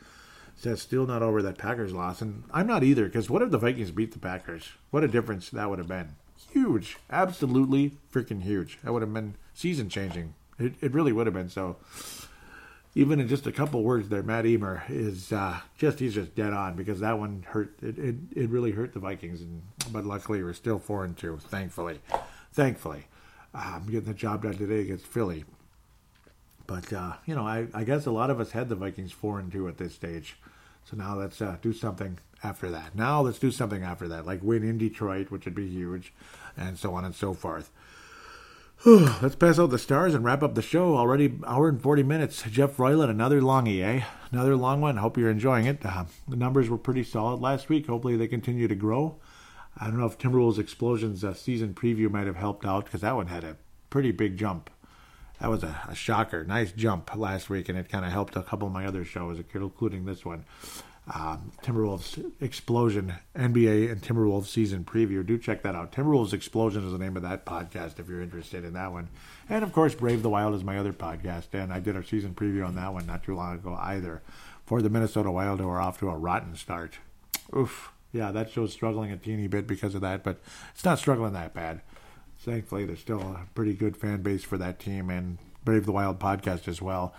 says, 0.55 0.81
"Still 0.81 1.05
not 1.05 1.21
over 1.21 1.43
that 1.43 1.59
Packers 1.59 1.93
loss," 1.93 2.21
and 2.21 2.43
I'm 2.51 2.67
not 2.67 2.83
either. 2.83 3.05
Because 3.05 3.29
what 3.29 3.43
if 3.43 3.51
the 3.51 3.59
Vikings 3.59 3.91
beat 3.91 4.11
the 4.11 4.19
Packers? 4.19 4.69
What 4.89 5.03
a 5.03 5.07
difference 5.07 5.51
that 5.51 5.69
would 5.69 5.79
have 5.79 5.87
been 5.87 6.15
huge, 6.55 6.97
absolutely 7.11 7.97
freaking 8.11 8.41
huge. 8.41 8.79
That 8.81 8.93
would 8.93 9.01
have 9.01 9.13
been 9.13 9.35
season 9.53 9.89
changing. 9.89 10.33
It, 10.57 10.73
it 10.81 10.93
really 10.93 11.11
would 11.11 11.27
have 11.27 11.33
been. 11.33 11.49
So, 11.49 11.75
even 12.95 13.19
in 13.19 13.27
just 13.27 13.45
a 13.45 13.51
couple 13.51 13.83
words 13.83 14.07
there, 14.07 14.23
Matt 14.23 14.45
Emer 14.45 14.83
is 14.87 15.33
uh, 15.33 15.59
just 15.77 15.99
he's 15.99 16.13
just 16.13 16.33
dead 16.33 16.53
on 16.53 16.75
because 16.75 17.01
that 17.01 17.19
one 17.19 17.45
hurt. 17.49 17.75
It 17.81 17.99
it, 17.99 18.15
it 18.33 18.49
really 18.49 18.71
hurt 18.71 18.93
the 18.93 19.01
Vikings, 19.01 19.41
and 19.41 19.61
but 19.91 20.05
luckily 20.05 20.41
we're 20.41 20.53
still 20.53 20.79
four 20.79 21.03
and 21.03 21.15
two. 21.17 21.37
Thankfully, 21.37 21.99
thankfully, 22.53 23.07
I'm 23.53 23.85
getting 23.85 24.07
the 24.07 24.13
job 24.13 24.43
done 24.43 24.57
today 24.57 24.79
against 24.79 25.05
Philly. 25.05 25.43
But 26.67 26.93
uh, 26.93 27.15
you 27.25 27.35
know, 27.35 27.45
I, 27.45 27.67
I 27.73 27.83
guess 27.83 28.05
a 28.05 28.11
lot 28.11 28.29
of 28.29 28.39
us 28.39 28.51
had 28.51 28.69
the 28.69 28.75
Vikings 28.75 29.11
four 29.11 29.39
and 29.39 29.51
two 29.51 29.67
at 29.67 29.77
this 29.77 29.93
stage. 29.93 30.37
So 30.85 30.95
now 30.95 31.17
let's 31.17 31.41
uh, 31.41 31.57
do 31.61 31.73
something 31.73 32.19
after 32.43 32.69
that. 32.69 32.95
Now 32.95 33.21
let's 33.21 33.39
do 33.39 33.51
something 33.51 33.83
after 33.83 34.07
that, 34.07 34.25
like 34.25 34.41
win 34.43 34.63
in 34.63 34.77
Detroit, 34.77 35.31
which 35.31 35.45
would 35.45 35.55
be 35.55 35.67
huge, 35.67 36.13
and 36.57 36.77
so 36.77 36.93
on 36.93 37.05
and 37.05 37.15
so 37.15 37.33
forth. 37.33 37.71
let's 38.85 39.35
pass 39.35 39.57
out 39.57 39.69
the 39.71 39.79
stars 39.79 40.13
and 40.13 40.23
wrap 40.23 40.43
up 40.43 40.53
the 40.53 40.61
show. 40.61 40.95
Already 40.95 41.39
hour 41.47 41.67
and 41.67 41.81
40 41.81 42.03
minutes. 42.03 42.43
Jeff 42.43 42.77
Royland, 42.77 43.09
another 43.09 43.41
longie, 43.41 43.81
eh? 43.81 44.03
Another 44.31 44.55
long 44.55 44.81
one. 44.81 44.97
Hope 44.97 45.17
you're 45.17 45.29
enjoying 45.29 45.65
it. 45.65 45.85
Uh, 45.85 46.05
the 46.27 46.35
numbers 46.35 46.69
were 46.69 46.77
pretty 46.77 47.03
solid 47.03 47.41
last 47.41 47.69
week. 47.69 47.87
Hopefully 47.87 48.15
they 48.15 48.27
continue 48.27 48.67
to 48.67 48.75
grow. 48.75 49.17
I 49.77 49.87
don't 49.87 49.99
know 49.99 50.05
if 50.05 50.17
Timberwolves 50.17 50.59
Explosions 50.59 51.23
uh, 51.23 51.33
season 51.33 51.73
preview 51.73 52.09
might 52.09 52.27
have 52.27 52.35
helped 52.35 52.65
out 52.65 52.85
because 52.85 53.01
that 53.01 53.15
one 53.15 53.27
had 53.27 53.43
a 53.43 53.57
pretty 53.89 54.11
big 54.11 54.37
jump. 54.37 54.69
That 55.41 55.49
was 55.49 55.63
a, 55.63 55.81
a 55.89 55.95
shocker. 55.95 56.45
Nice 56.45 56.71
jump 56.71 57.13
last 57.15 57.49
week, 57.49 57.67
and 57.67 57.77
it 57.77 57.89
kind 57.89 58.05
of 58.05 58.11
helped 58.11 58.35
a 58.35 58.43
couple 58.43 58.67
of 58.67 58.73
my 58.73 58.85
other 58.85 59.03
shows, 59.03 59.37
including 59.37 60.05
this 60.05 60.23
one 60.23 60.45
um, 61.13 61.51
Timberwolves 61.61 62.31
Explosion 62.41 63.13
NBA 63.35 63.91
and 63.91 64.01
Timberwolves 64.01 64.47
season 64.47 64.83
preview. 64.83 65.25
Do 65.25 65.37
check 65.37 65.61
that 65.63 65.75
out. 65.75 65.91
Timberwolves 65.91 66.33
Explosion 66.33 66.85
is 66.85 66.91
the 66.91 66.97
name 66.97 67.15
of 67.15 67.23
that 67.23 67.45
podcast 67.45 67.99
if 67.99 68.09
you're 68.09 68.21
interested 68.21 68.63
in 68.65 68.73
that 68.73 68.91
one. 68.91 69.09
And 69.49 69.63
of 69.63 69.71
course, 69.71 69.93
Brave 69.93 70.23
the 70.23 70.29
Wild 70.29 70.55
is 70.55 70.63
my 70.63 70.77
other 70.77 70.93
podcast, 70.93 71.53
and 71.53 71.71
I 71.71 71.79
did 71.79 71.95
a 71.95 72.03
season 72.03 72.33
preview 72.33 72.65
on 72.65 72.75
that 72.75 72.93
one 72.93 73.05
not 73.05 73.23
too 73.23 73.35
long 73.35 73.55
ago 73.55 73.77
either. 73.79 74.21
For 74.65 74.81
the 74.81 74.89
Minnesota 74.89 75.29
Wild, 75.29 75.59
who 75.59 75.69
are 75.69 75.79
off 75.79 75.99
to 75.99 76.09
a 76.09 76.17
rotten 76.17 76.55
start. 76.55 76.97
Oof. 77.55 77.91
Yeah, 78.11 78.31
that 78.31 78.49
show's 78.49 78.73
struggling 78.73 79.11
a 79.11 79.17
teeny 79.17 79.47
bit 79.47 79.67
because 79.67 79.93
of 79.93 80.01
that, 80.01 80.23
but 80.23 80.39
it's 80.73 80.85
not 80.85 80.97
struggling 80.97 81.33
that 81.33 81.53
bad. 81.53 81.81
Thankfully, 82.39 82.85
there's 82.85 82.99
still 82.99 83.21
a 83.21 83.45
pretty 83.53 83.73
good 83.73 83.95
fan 83.95 84.21
base 84.21 84.43
for 84.43 84.57
that 84.57 84.79
team 84.79 85.09
and 85.09 85.37
Brave 85.63 85.85
the 85.85 85.91
Wild 85.91 86.19
podcast 86.19 86.67
as 86.67 86.81
well. 86.81 87.13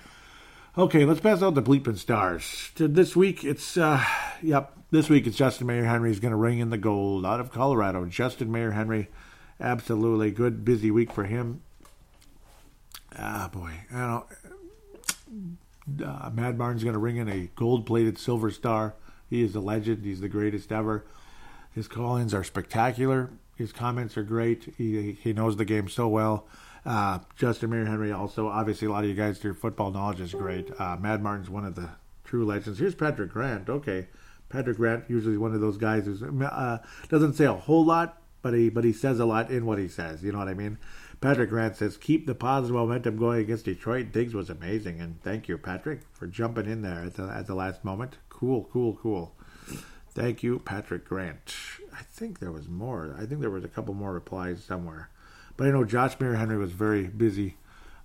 Okay, 0.78 1.06
let's 1.06 1.20
pass 1.20 1.42
out 1.42 1.54
the 1.54 1.62
bleeping 1.62 1.96
stars. 1.96 2.70
To 2.74 2.86
This 2.86 3.16
week, 3.16 3.44
it's, 3.44 3.78
uh, 3.78 4.04
yep, 4.42 4.76
this 4.90 5.08
week 5.08 5.26
it's 5.26 5.38
Justin 5.38 5.68
Mayer 5.68 5.86
Henry 5.86 6.10
is 6.10 6.20
going 6.20 6.32
to 6.32 6.36
ring 6.36 6.58
in 6.58 6.68
the 6.68 6.76
gold 6.76 7.24
out 7.24 7.40
of 7.40 7.50
Colorado. 7.50 8.04
Justin 8.04 8.52
Mayer 8.52 8.72
Henry, 8.72 9.08
absolutely 9.58 10.30
good, 10.30 10.66
busy 10.66 10.90
week 10.90 11.10
for 11.10 11.24
him. 11.24 11.62
Ah, 13.18 13.48
boy, 13.50 13.72
uh, 13.90 14.20
Mad 16.34 16.58
Martin's 16.58 16.84
going 16.84 16.92
to 16.92 16.98
ring 16.98 17.16
in 17.16 17.28
a 17.30 17.48
gold 17.56 17.86
plated 17.86 18.18
silver 18.18 18.50
star. 18.50 18.96
He 19.30 19.42
is 19.42 19.54
a 19.54 19.60
legend. 19.60 20.04
He's 20.04 20.20
the 20.20 20.28
greatest 20.28 20.70
ever. 20.70 21.06
His 21.74 21.88
call 21.88 22.18
ins 22.18 22.34
are 22.34 22.44
spectacular. 22.44 23.30
His 23.56 23.72
comments 23.72 24.18
are 24.18 24.22
great. 24.22 24.74
He, 24.76 25.12
he 25.12 25.32
knows 25.32 25.56
the 25.56 25.64
game 25.64 25.88
so 25.88 26.06
well. 26.06 26.46
Uh, 26.86 27.18
Justin 27.34 27.70
Mayer 27.70 27.84
Henry 27.84 28.12
also, 28.12 28.46
obviously, 28.46 28.86
a 28.86 28.90
lot 28.90 29.02
of 29.02 29.10
you 29.10 29.16
guys, 29.16 29.42
your 29.42 29.54
football 29.54 29.90
knowledge 29.90 30.20
is 30.20 30.32
great. 30.32 30.70
Uh, 30.78 30.96
Mad 30.96 31.20
Martin's 31.20 31.50
one 31.50 31.64
of 31.64 31.74
the 31.74 31.90
true 32.24 32.44
legends. 32.44 32.78
Here's 32.78 32.94
Patrick 32.94 33.32
Grant. 33.32 33.68
Okay, 33.68 34.06
Patrick 34.48 34.76
Grant 34.76 35.04
usually 35.08 35.36
one 35.36 35.52
of 35.52 35.60
those 35.60 35.78
guys 35.78 36.06
who 36.06 36.44
uh, 36.44 36.78
doesn't 37.08 37.34
say 37.34 37.44
a 37.44 37.52
whole 37.52 37.84
lot, 37.84 38.22
but 38.40 38.54
he 38.54 38.68
but 38.68 38.84
he 38.84 38.92
says 38.92 39.18
a 39.18 39.26
lot 39.26 39.50
in 39.50 39.66
what 39.66 39.78
he 39.78 39.88
says. 39.88 40.22
You 40.22 40.30
know 40.30 40.38
what 40.38 40.48
I 40.48 40.54
mean? 40.54 40.78
Patrick 41.20 41.50
Grant 41.50 41.74
says, 41.76 41.96
"Keep 41.96 42.26
the 42.26 42.34
positive 42.36 42.76
momentum 42.76 43.16
going 43.16 43.40
against 43.40 43.64
Detroit." 43.64 44.12
Diggs 44.12 44.34
was 44.34 44.48
amazing, 44.48 45.00
and 45.00 45.20
thank 45.22 45.48
you, 45.48 45.58
Patrick, 45.58 46.02
for 46.12 46.28
jumping 46.28 46.66
in 46.66 46.82
there 46.82 47.02
at 47.04 47.14
the 47.14 47.24
at 47.24 47.48
the 47.48 47.54
last 47.54 47.84
moment. 47.84 48.18
Cool, 48.28 48.68
cool, 48.72 48.96
cool. 49.02 49.34
Thank 50.10 50.42
you, 50.44 50.60
Patrick 50.60 51.04
Grant. 51.04 51.54
I 51.92 52.02
think 52.02 52.38
there 52.38 52.52
was 52.52 52.68
more. 52.68 53.16
I 53.18 53.26
think 53.26 53.40
there 53.40 53.50
was 53.50 53.64
a 53.64 53.68
couple 53.68 53.92
more 53.94 54.12
replies 54.12 54.62
somewhere. 54.62 55.10
But 55.56 55.68
I 55.68 55.70
know 55.70 55.84
Josh 55.84 56.18
Mayer 56.20 56.34
Henry 56.34 56.58
was 56.58 56.72
very 56.72 57.06
busy 57.06 57.56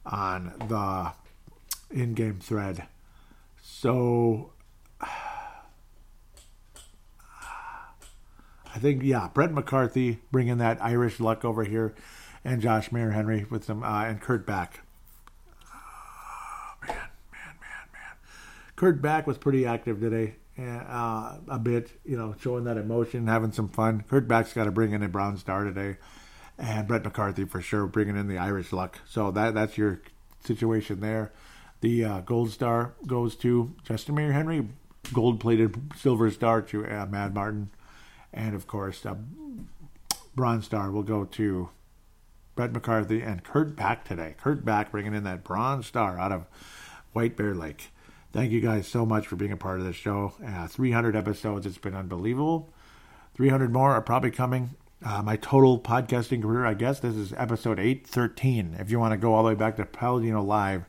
on 0.05 0.53
the 0.67 1.11
in 1.91 2.13
game 2.13 2.39
thread. 2.39 2.87
So 3.61 4.51
I 8.73 8.79
think, 8.79 9.03
yeah, 9.03 9.29
Brett 9.33 9.51
McCarthy 9.51 10.19
bringing 10.31 10.57
that 10.59 10.81
Irish 10.81 11.19
luck 11.19 11.43
over 11.43 11.63
here, 11.65 11.93
and 12.45 12.61
Josh 12.61 12.91
Mayer 12.91 13.11
Henry 13.11 13.45
with 13.49 13.65
some, 13.65 13.83
uh, 13.83 14.05
and 14.05 14.21
Kurt 14.21 14.45
Back. 14.45 14.79
Oh, 15.73 16.75
man, 16.87 16.95
man, 16.95 17.09
man, 17.59 17.87
man. 17.91 18.15
Kurt 18.77 19.01
Back 19.01 19.27
was 19.27 19.37
pretty 19.37 19.65
active 19.65 19.99
today, 19.99 20.35
uh, 20.57 21.37
a 21.49 21.59
bit, 21.59 21.91
you 22.05 22.15
know, 22.15 22.33
showing 22.39 22.63
that 22.63 22.77
emotion, 22.77 23.27
having 23.27 23.51
some 23.51 23.67
fun. 23.67 24.05
Kurt 24.09 24.27
Back's 24.27 24.53
got 24.53 24.63
to 24.65 24.71
bring 24.71 24.93
in 24.93 25.03
a 25.03 25.09
brown 25.09 25.35
star 25.37 25.65
today 25.65 25.97
and 26.61 26.87
Brett 26.87 27.03
McCarthy 27.03 27.43
for 27.43 27.59
sure 27.59 27.87
bringing 27.87 28.15
in 28.15 28.27
the 28.27 28.37
Irish 28.37 28.71
luck. 28.71 28.99
So 29.09 29.31
that 29.31 29.55
that's 29.55 29.77
your 29.77 29.99
situation 30.45 31.01
there. 31.01 31.31
The 31.81 32.05
uh, 32.05 32.19
gold 32.21 32.51
star 32.51 32.93
goes 33.07 33.35
to 33.37 33.73
Justin 33.83 34.15
Mayer 34.15 34.31
Henry, 34.31 34.67
gold 35.11 35.39
plated 35.39 35.91
silver 35.97 36.29
star 36.29 36.61
to 36.61 36.85
uh, 36.85 37.07
Mad 37.07 37.33
Martin, 37.33 37.71
and 38.31 38.53
of 38.53 38.67
course, 38.67 39.03
uh, 39.05 39.15
bronze 40.35 40.65
star 40.65 40.91
will 40.91 41.01
go 41.01 41.25
to 41.25 41.69
Brett 42.55 42.71
McCarthy 42.71 43.23
and 43.23 43.43
Kurt 43.43 43.75
Back 43.75 44.05
today. 44.05 44.35
Kurt 44.37 44.63
Back 44.63 44.91
bringing 44.91 45.15
in 45.15 45.23
that 45.23 45.43
bronze 45.43 45.87
star 45.87 46.19
out 46.19 46.31
of 46.31 46.45
White 47.13 47.35
Bear 47.35 47.55
Lake. 47.55 47.89
Thank 48.31 48.51
you 48.51 48.61
guys 48.61 48.87
so 48.87 49.03
much 49.03 49.25
for 49.25 49.35
being 49.35 49.51
a 49.51 49.57
part 49.57 49.79
of 49.79 49.85
this 49.85 49.95
show. 49.95 50.33
Uh, 50.45 50.67
300 50.67 51.15
episodes, 51.15 51.65
it's 51.65 51.79
been 51.79 51.95
unbelievable. 51.95 52.71
300 53.33 53.73
more 53.73 53.91
are 53.91 54.01
probably 54.01 54.31
coming 54.31 54.75
uh, 55.03 55.21
my 55.21 55.35
total 55.35 55.79
podcasting 55.79 56.41
career, 56.41 56.65
I 56.65 56.73
guess 56.73 56.99
this 56.99 57.15
is 57.15 57.33
episode 57.33 57.79
813. 57.79 58.75
If 58.79 58.91
you 58.91 58.99
want 58.99 59.13
to 59.13 59.17
go 59.17 59.33
all 59.33 59.43
the 59.43 59.49
way 59.49 59.55
back 59.55 59.77
to 59.77 59.85
Paladino 59.85 60.43
Live 60.43 60.85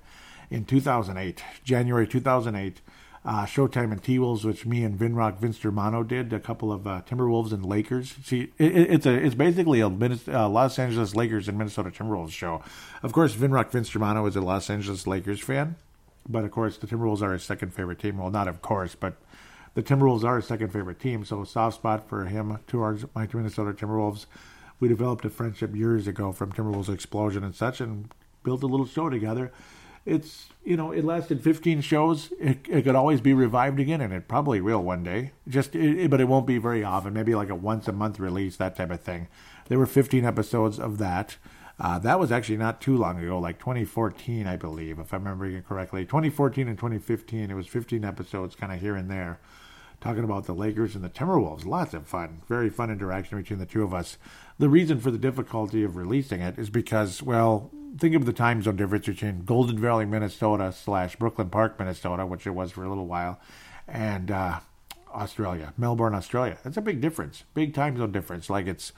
in 0.51 0.65
2008, 0.65 1.43
January 1.65 2.07
2008, 2.07 2.81
uh, 3.25 3.47
Showtime 3.47 3.93
and 3.93 4.03
T 4.03 4.19
Wolves, 4.19 4.45
which 4.45 4.67
me 4.67 4.85
and 4.85 4.99
Vinrock 4.99 5.39
Vince 5.39 5.59
Germano 5.59 6.03
did, 6.03 6.33
a 6.33 6.41
couple 6.41 6.73
of 6.73 6.87
uh, 6.87 7.03
Timberwolves 7.09 7.53
and 7.53 7.65
Lakers. 7.65 8.17
See, 8.25 8.53
it, 8.59 8.77
it's 8.77 9.07
a 9.07 9.15
it's 9.15 9.37
basically 9.37 9.81
a 9.81 9.87
uh, 9.87 10.49
Los 10.49 10.79
Angeles 10.79 11.15
Lakers 11.15 11.49
and 11.49 11.57
Minnesota 11.57 11.91
Timberwolves 11.91 12.33
show. 12.33 12.63
Of 13.03 13.13
course, 13.13 13.35
Vinrock 13.35 13.71
Vince 13.71 13.89
Germano 13.89 14.27
is 14.27 14.35
a 14.35 14.41
Los 14.41 14.69
Angeles 14.69 15.07
Lakers 15.07 15.41
fan, 15.41 15.77
but 16.29 16.45
of 16.45 16.51
course 16.51 16.77
the 16.77 16.89
Timberwolves 16.89 17.23
are 17.23 17.33
his 17.33 17.45
second 17.45 17.73
favorite 17.73 18.01
team. 18.01 18.19
Well, 18.19 18.31
not 18.31 18.49
of 18.49 18.61
course, 18.61 18.97
but 18.97 19.15
the 19.75 19.83
Timberwolves 19.83 20.25
are 20.25 20.37
his 20.37 20.47
second 20.47 20.73
favorite 20.73 21.01
team, 21.01 21.25
so 21.25 21.43
a 21.43 21.47
soft 21.47 21.77
spot 21.77 22.09
for 22.09 22.27
him 22.27 22.59
towards 22.67 23.05
my 23.15 23.29
Minnesota 23.33 23.73
Timberwolves. 23.73 24.27
We 24.81 24.89
developed 24.89 25.25
a 25.25 25.31
friendship 25.31 25.75
years 25.75 26.07
ago 26.07 26.33
from 26.33 26.53
Timberwolves 26.53 26.93
Explosion 26.93 27.45
and 27.45 27.55
such, 27.55 27.81
and 27.81 28.09
built 28.43 28.63
a 28.63 28.67
little 28.67 28.87
show 28.87 29.09
together. 29.09 29.53
it's 30.05 30.49
you 30.65 30.77
know 30.77 30.91
it 30.93 31.05
lasted 31.05 31.43
15 31.43 31.81
shows. 31.81 32.33
It, 32.41 32.59
it 32.69 32.83
could 32.83 32.97
always 32.97 33.21
be 33.21 33.33
revived 33.33 33.81
again, 33.81 34.01
and 34.01 34.13
it 34.13 34.29
probably 34.29 34.61
will 34.61 34.83
one 34.83 35.05
day. 35.05 35.33
Just 35.49 35.75
it, 35.75 36.11
but 36.11 36.21
it 36.21 36.29
won't 36.29 36.47
be 36.47 36.59
very 36.59 36.85
often. 36.85 37.15
Maybe 37.15 37.35
like 37.35 37.51
a 37.51 37.55
once 37.55 37.89
a 37.89 37.93
month 37.93 38.19
release, 38.19 38.57
that 38.57 38.77
type 38.77 38.91
of 38.91 39.01
thing. 39.01 39.29
There 39.69 39.79
were 39.79 39.87
15 39.87 40.25
episodes 40.25 40.79
of 40.79 40.99
that. 40.99 41.37
Uh, 41.81 41.99
that 41.99 42.21
was 42.21 42.31
actually 42.31 42.59
not 42.59 42.81
too 42.81 42.97
long 42.97 43.19
ago, 43.19 43.39
like 43.39 43.59
2014, 43.59 44.47
I 44.47 44.57
believe, 44.57 44.99
if 44.99 45.13
I'm 45.13 45.25
remembering 45.25 45.57
it 45.57 45.67
correctly. 45.67 46.05
2014 46.05 46.69
and 46.69 46.77
2015, 46.77 47.51
it 47.51 47.55
was 47.55 47.67
15 47.67 48.05
episodes, 48.05 48.55
kind 48.55 48.73
of 48.73 48.81
here 48.81 48.95
and 48.95 49.11
there, 49.11 49.41
talking 50.03 50.25
about 50.25 50.47
the 50.47 50.55
Lakers 50.55 50.97
and 50.97 51.05
the 51.05 51.09
Timberwolves. 51.09 51.65
Lots 51.65 51.95
of 51.95 52.07
fun, 52.07 52.43
very 52.49 52.69
fun 52.69 52.91
interaction 52.91 53.39
between 53.39 53.61
the 53.61 53.67
two 53.67 53.85
of 53.85 53.95
us. 53.95 54.19
The 54.59 54.69
reason 54.69 54.99
for 54.99 55.13
the 55.13 55.19
difficulty 55.19 55.85
of 55.85 55.97
releasing 55.97 56.41
it 56.41 56.59
is 56.59 56.71
because, 56.71 57.23
well, 57.23 57.71
think 57.99 58.17
of 58.17 58.27
the 58.27 58.33
time 58.33 58.63
zone 58.63 58.77
difference 58.77 59.07
between 59.07 59.45
Golden 59.45 59.79
Valley, 59.79 60.05
Minnesota 60.05 60.73
slash 60.73 61.15
Brooklyn 61.17 61.51
Park, 61.51 61.79
Minnesota, 61.79 62.27
which 62.27 62.47
it 62.47 62.51
was 62.51 62.73
for 62.73 62.85
a 62.85 62.89
little 62.89 63.07
while, 63.07 63.41
and 63.87 64.31
uh, 64.33 64.59
Australia, 65.15 65.73
Melbourne, 65.79 66.15
Australia. 66.15 66.59
That's 66.65 66.77
a 66.77 66.83
big 66.83 67.01
difference, 67.01 67.45
big 67.55 67.73
time 67.73 67.97
zone 67.97 68.11
difference. 68.11 68.51
Like 68.51 68.67
it's, 68.67 68.93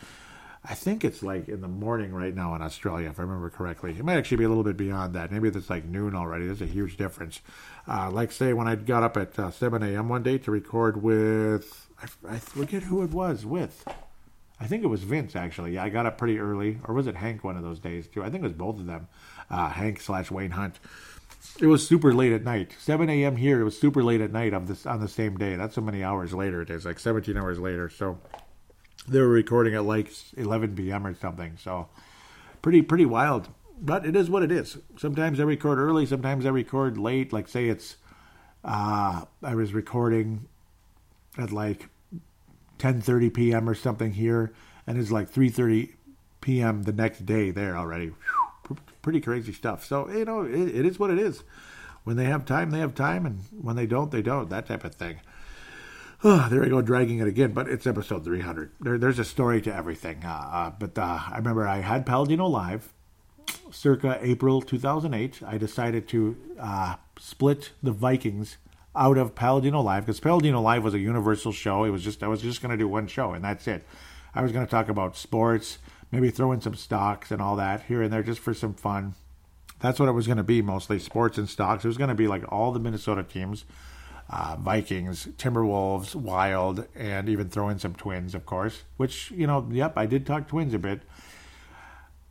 I 0.67 0.75
think 0.75 1.05
it's 1.05 1.23
like 1.23 1.49
in 1.49 1.61
the 1.61 1.69
morning 1.69 2.15
right 2.15 2.35
now 2.35 2.55
in 2.55 2.63
Australia, 2.63 3.11
if 3.11 3.19
I 3.19 3.23
remember 3.23 3.51
correctly. 3.51 3.91
It 3.91 4.05
might 4.05 4.17
actually 4.17 4.39
be 4.39 4.45
a 4.45 4.49
little 4.49 4.65
bit 4.65 4.79
beyond 4.79 5.15
that. 5.15 5.31
Maybe 5.31 5.49
it's 5.49 5.69
like 5.69 5.85
noon 5.85 6.15
already. 6.15 6.47
There's 6.47 6.63
a 6.63 6.67
huge 6.67 6.97
difference. 6.97 7.41
Uh, 7.87 8.11
like 8.11 8.33
say 8.33 8.55
when 8.55 8.67
I 8.67 8.75
got 8.77 9.03
up 9.03 9.19
at 9.19 9.39
uh, 9.39 9.51
7 9.51 9.83
a.m. 9.83 10.09
one 10.09 10.23
day 10.23 10.39
to 10.39 10.51
record 10.51 11.03
with, 11.03 11.91
I, 12.01 12.35
I 12.35 12.39
forget 12.39 12.85
who 12.85 13.03
it 13.03 13.11
was 13.11 13.45
with. 13.45 13.85
I 14.59 14.67
think 14.67 14.85
it 14.85 14.87
was 14.87 15.03
Vince 15.03 15.37
actually. 15.37 15.75
Yeah, 15.75 15.85
I 15.85 15.91
got 15.91 16.07
up 16.07 16.17
pretty 16.17 16.39
early, 16.39 16.79
or 16.85 16.95
was 16.95 17.07
it 17.07 17.17
Hank 17.17 17.45
one 17.45 17.59
of 17.59 17.63
those 17.63 17.79
days 17.79 18.07
too? 18.09 18.23
I 18.23 18.31
think 18.31 18.43
it 18.43 18.47
was 18.47 18.53
both 18.53 18.79
of 18.79 18.87
them, 18.87 19.09
uh, 19.51 19.69
Hank 19.69 20.01
slash 20.01 20.31
Wayne 20.31 20.53
Hunt. 20.53 20.79
It 21.61 21.67
was 21.67 21.87
super 21.87 22.15
late 22.15 22.33
at 22.33 22.43
night, 22.43 22.75
7 22.79 23.11
a.m. 23.11 23.37
here. 23.37 23.61
It 23.61 23.65
was 23.65 23.79
super 23.79 24.03
late 24.03 24.23
at 24.23 24.33
night 24.33 24.55
of 24.55 24.67
this 24.67 24.87
on 24.87 25.01
the 25.01 25.09
same 25.09 25.37
day. 25.37 25.57
That's 25.57 25.75
so 25.75 25.83
many 25.83 26.03
hours 26.03 26.33
later 26.33 26.63
it 26.63 26.71
is, 26.71 26.87
like 26.87 26.99
17 26.99 27.37
hours 27.37 27.59
later. 27.59 27.91
So 27.91 28.19
they 29.07 29.21
were 29.21 29.29
recording 29.29 29.75
at 29.75 29.85
like 29.85 30.11
11 30.37 30.77
p.m. 30.77 31.07
or 31.07 31.15
something. 31.15 31.57
So 31.63 31.89
pretty 32.63 32.83
pretty 32.83 33.07
wild, 33.07 33.49
but 33.81 34.07
it 34.07 34.17
is 34.17 34.31
what 34.31 34.43
it 34.43 34.51
is. 34.51 34.79
Sometimes 34.97 35.41
I 35.41 35.45
record 35.45 35.79
early, 35.79 36.07
sometimes 36.07 36.47
I 36.47 36.51
record 36.51 36.99
late. 36.99 37.33
Like 37.33 37.49
say 37.49 37.69
it's 37.69 37.97
uh, 38.65 39.25
I 39.43 39.55
was 39.55 39.75
recording 39.75 40.47
at 41.37 41.53
like 41.53 41.89
10:30 42.79 43.35
p.m. 43.35 43.69
or 43.69 43.75
something 43.75 44.13
here, 44.13 44.53
and 44.87 44.99
it's 44.99 45.11
like 45.11 45.31
3:30 45.31 45.95
p.m. 46.41 46.83
the 46.83 46.93
next 46.93 47.27
day 47.27 47.51
there 47.51 47.77
already. 47.77 48.13
Pretty 49.03 49.21
crazy 49.21 49.53
stuff. 49.53 49.85
So 49.85 50.09
you 50.11 50.25
know, 50.25 50.43
it, 50.43 50.75
it 50.75 50.87
is 50.87 50.99
what 50.99 51.11
it 51.11 51.19
is. 51.19 51.43
When 52.05 52.17
they 52.17 52.27
have 52.27 52.45
time, 52.45 52.71
they 52.71 52.81
have 52.81 52.95
time, 52.95 53.25
and 53.25 53.41
when 53.51 53.77
they 53.77 53.87
don't, 53.87 54.11
they 54.11 54.23
don't. 54.23 54.51
That 54.51 54.67
type 54.67 54.85
of 54.85 54.95
thing. 54.95 55.21
Oh, 56.27 56.49
there 56.51 56.65
I 56.65 56.69
go, 56.69 56.81
dragging 56.81 57.19
it 57.19 57.29
again. 57.29 57.53
But 57.53 57.69
it's 57.69 57.87
episode 57.87 58.25
300. 58.25 58.73
There, 58.81 58.97
there's 58.97 59.19
a 59.19 59.25
story 59.25 59.61
to 59.61 59.75
everything. 59.75 60.25
Uh, 60.25 60.29
uh, 60.29 60.71
but 60.71 60.99
uh, 60.99 61.21
I 61.31 61.37
remember 61.37 61.69
I 61.69 61.81
had 61.81 62.07
Paladino 62.07 62.47
live, 62.47 62.95
circa 63.71 64.19
April 64.23 64.63
2008. 64.63 65.43
I 65.47 65.59
decided 65.59 66.09
to 66.09 66.37
uh, 66.59 66.97
split 67.19 67.73
the 67.83 67.93
Vikings 67.93 68.57
out 68.97 69.19
of 69.19 69.35
Paladino 69.35 69.83
Live 69.83 70.07
because 70.07 70.21
Paladino 70.21 70.63
Live 70.63 70.83
was 70.83 70.95
a 70.95 70.99
universal 70.99 71.53
show. 71.53 71.85
It 71.85 71.91
was 71.91 72.03
just 72.03 72.23
I 72.23 72.29
was 72.29 72.41
just 72.41 72.63
going 72.63 72.71
to 72.71 72.79
do 72.79 72.89
one 72.89 73.07
show 73.07 73.33
and 73.33 73.45
that's 73.45 73.67
it. 73.67 73.85
I 74.35 74.43
was 74.43 74.53
going 74.53 74.65
to 74.65 74.71
talk 74.71 74.89
about 74.89 75.17
sports, 75.17 75.79
maybe 76.11 76.31
throw 76.31 76.53
in 76.53 76.61
some 76.61 76.75
stocks 76.75 77.31
and 77.31 77.43
all 77.43 77.57
that 77.57 77.83
here 77.85 78.03
and 78.03 78.13
there 78.13 78.23
just 78.23 78.41
for 78.41 78.55
some 78.55 78.75
fun. 78.75 79.15
That's 79.81 79.99
what 80.01 80.09
it 80.09 80.13
was 80.13 80.27
going 80.27 80.39
to 80.39 80.45
be 80.45 80.63
mostly 80.63 80.99
sports 80.99 81.39
and 81.39 81.49
stocks. 81.49 81.85
It 81.85 81.89
was 81.89 81.99
going 81.99 82.09
to 82.09 82.15
be 82.15 82.29
like 82.29 82.51
all 82.51 82.73
the 82.73 82.81
Minnesota 82.81 83.23
teams, 83.23 83.65
uh, 84.31 84.57
Vikings, 84.59 85.27
Timberwolves, 85.37 86.15
Wild, 86.15 86.87
and 86.95 87.29
even 87.29 87.49
throw 87.49 87.69
in 87.69 87.79
some 87.79 87.95
Twins, 87.95 88.35
of 88.35 88.47
course. 88.47 88.83
Which 88.97 89.31
you 89.31 89.47
know, 89.47 89.67
yep, 89.71 89.97
I 89.97 90.07
did 90.07 90.27
talk 90.27 90.49
Twins 90.49 90.75
a 90.75 90.79
bit. 90.79 91.03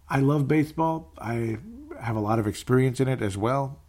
I 0.10 0.20
love 0.20 0.48
baseball. 0.48 1.12
I 1.18 1.58
have 2.00 2.16
a 2.16 2.20
lot 2.20 2.40
of 2.40 2.48
experience 2.48 3.00
in 3.00 3.08
it 3.08 3.22
as 3.22 3.38
well. 3.38 3.80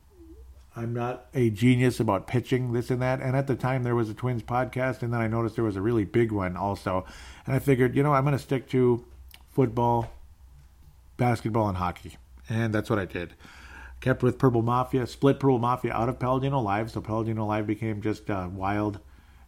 I'm 0.76 0.92
not 0.92 1.26
a 1.34 1.50
genius 1.50 2.00
about 2.00 2.26
pitching 2.26 2.72
this 2.72 2.90
and 2.90 3.00
that. 3.00 3.20
And 3.20 3.36
at 3.36 3.46
the 3.46 3.54
time, 3.54 3.84
there 3.84 3.94
was 3.94 4.10
a 4.10 4.14
Twins 4.14 4.42
podcast, 4.42 5.02
and 5.02 5.12
then 5.12 5.20
I 5.20 5.28
noticed 5.28 5.54
there 5.54 5.64
was 5.64 5.76
a 5.76 5.80
really 5.82 6.04
big 6.04 6.32
one 6.32 6.56
also. 6.56 7.04
And 7.46 7.54
I 7.54 7.60
figured, 7.60 7.94
you 7.94 8.02
know, 8.02 8.12
I'm 8.12 8.24
going 8.24 8.36
to 8.36 8.42
stick 8.42 8.68
to 8.70 9.04
football, 9.52 10.10
basketball, 11.16 11.68
and 11.68 11.76
hockey. 11.76 12.16
And 12.48 12.74
that's 12.74 12.90
what 12.90 12.98
I 12.98 13.04
did. 13.04 13.34
Kept 14.04 14.22
with 14.22 14.36
Purple 14.36 14.60
Mafia, 14.60 15.06
split 15.06 15.40
Purple 15.40 15.58
Mafia 15.58 15.94
out 15.94 16.10
of 16.10 16.18
Paladino 16.18 16.60
Live. 16.60 16.90
So 16.90 17.00
Paladino 17.00 17.46
Live 17.46 17.66
became 17.66 18.02
just 18.02 18.28
uh, 18.28 18.50
Wild 18.52 19.00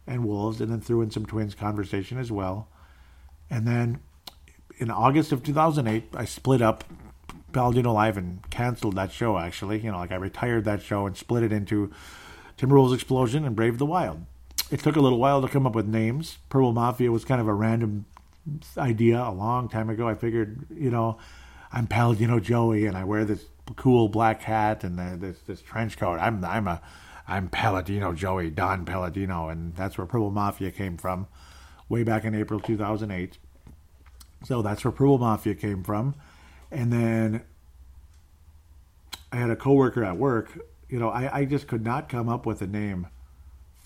and 0.07 0.25
Wolves, 0.25 0.59
and 0.59 0.71
then 0.71 0.81
threw 0.81 1.03
in 1.03 1.11
some 1.11 1.27
Twins 1.27 1.53
conversation 1.53 2.17
as 2.17 2.31
well. 2.31 2.67
And 3.51 3.67
then 3.67 3.99
in 4.79 4.89
August 4.89 5.31
of 5.31 5.43
2008, 5.43 6.05
I 6.15 6.25
split 6.25 6.63
up 6.63 6.85
Paladino 7.51 7.93
Live 7.93 8.17
and 8.17 8.49
canceled 8.49 8.95
that 8.95 9.11
show. 9.11 9.37
Actually, 9.37 9.77
you 9.77 9.91
know, 9.91 9.99
like 9.99 10.11
I 10.11 10.15
retired 10.15 10.65
that 10.65 10.81
show 10.81 11.05
and 11.05 11.15
split 11.15 11.43
it 11.43 11.51
into 11.51 11.91
Timberwolves 12.57 12.95
Explosion 12.95 13.45
and 13.45 13.55
Brave 13.55 13.77
the 13.77 13.85
Wild. 13.85 14.25
It 14.71 14.79
took 14.79 14.95
a 14.95 15.01
little 15.01 15.19
while 15.19 15.39
to 15.43 15.47
come 15.47 15.67
up 15.67 15.75
with 15.75 15.85
names. 15.85 16.39
Purple 16.49 16.73
Mafia 16.73 17.11
was 17.11 17.25
kind 17.25 17.39
of 17.39 17.47
a 17.47 17.53
random 17.53 18.05
idea 18.75 19.21
a 19.21 19.29
long 19.31 19.69
time 19.69 19.91
ago. 19.91 20.07
I 20.07 20.15
figured, 20.15 20.65
you 20.75 20.89
know, 20.89 21.19
I'm 21.71 21.85
Paladino 21.85 22.39
Joey 22.39 22.87
and 22.87 22.97
I 22.97 23.03
wear 23.03 23.23
this 23.23 23.45
cool 23.75 24.07
black 24.07 24.41
hat 24.41 24.83
and 24.83 24.97
the, 24.97 25.17
this 25.17 25.39
this 25.41 25.61
trench 25.61 25.97
coat. 25.97 26.19
I'm 26.19 26.43
I'm 26.43 26.67
a 26.67 26.81
I'm 27.27 27.49
Paladino 27.49 28.13
Joey 28.13 28.49
Don 28.49 28.85
Paladino, 28.85 29.49
and 29.49 29.75
that's 29.75 29.97
where 29.97 30.07
Purple 30.07 30.31
Mafia 30.31 30.71
came 30.71 30.97
from, 30.97 31.27
way 31.89 32.03
back 32.03 32.23
in 32.23 32.33
April 32.33 32.59
2008. 32.59 33.37
So 34.45 34.61
that's 34.61 34.85
where 34.85 34.91
Purple 34.91 35.17
Mafia 35.17 35.55
came 35.55 35.83
from. 35.83 36.15
And 36.71 36.91
then 36.91 37.43
I 39.31 39.37
had 39.37 39.49
a 39.49 39.55
coworker 39.55 40.03
at 40.03 40.17
work. 40.17 40.57
You 40.89 40.99
know, 40.99 41.09
I, 41.09 41.39
I 41.39 41.45
just 41.45 41.67
could 41.67 41.83
not 41.83 42.07
come 42.07 42.29
up 42.29 42.45
with 42.45 42.61
a 42.61 42.67
name 42.67 43.07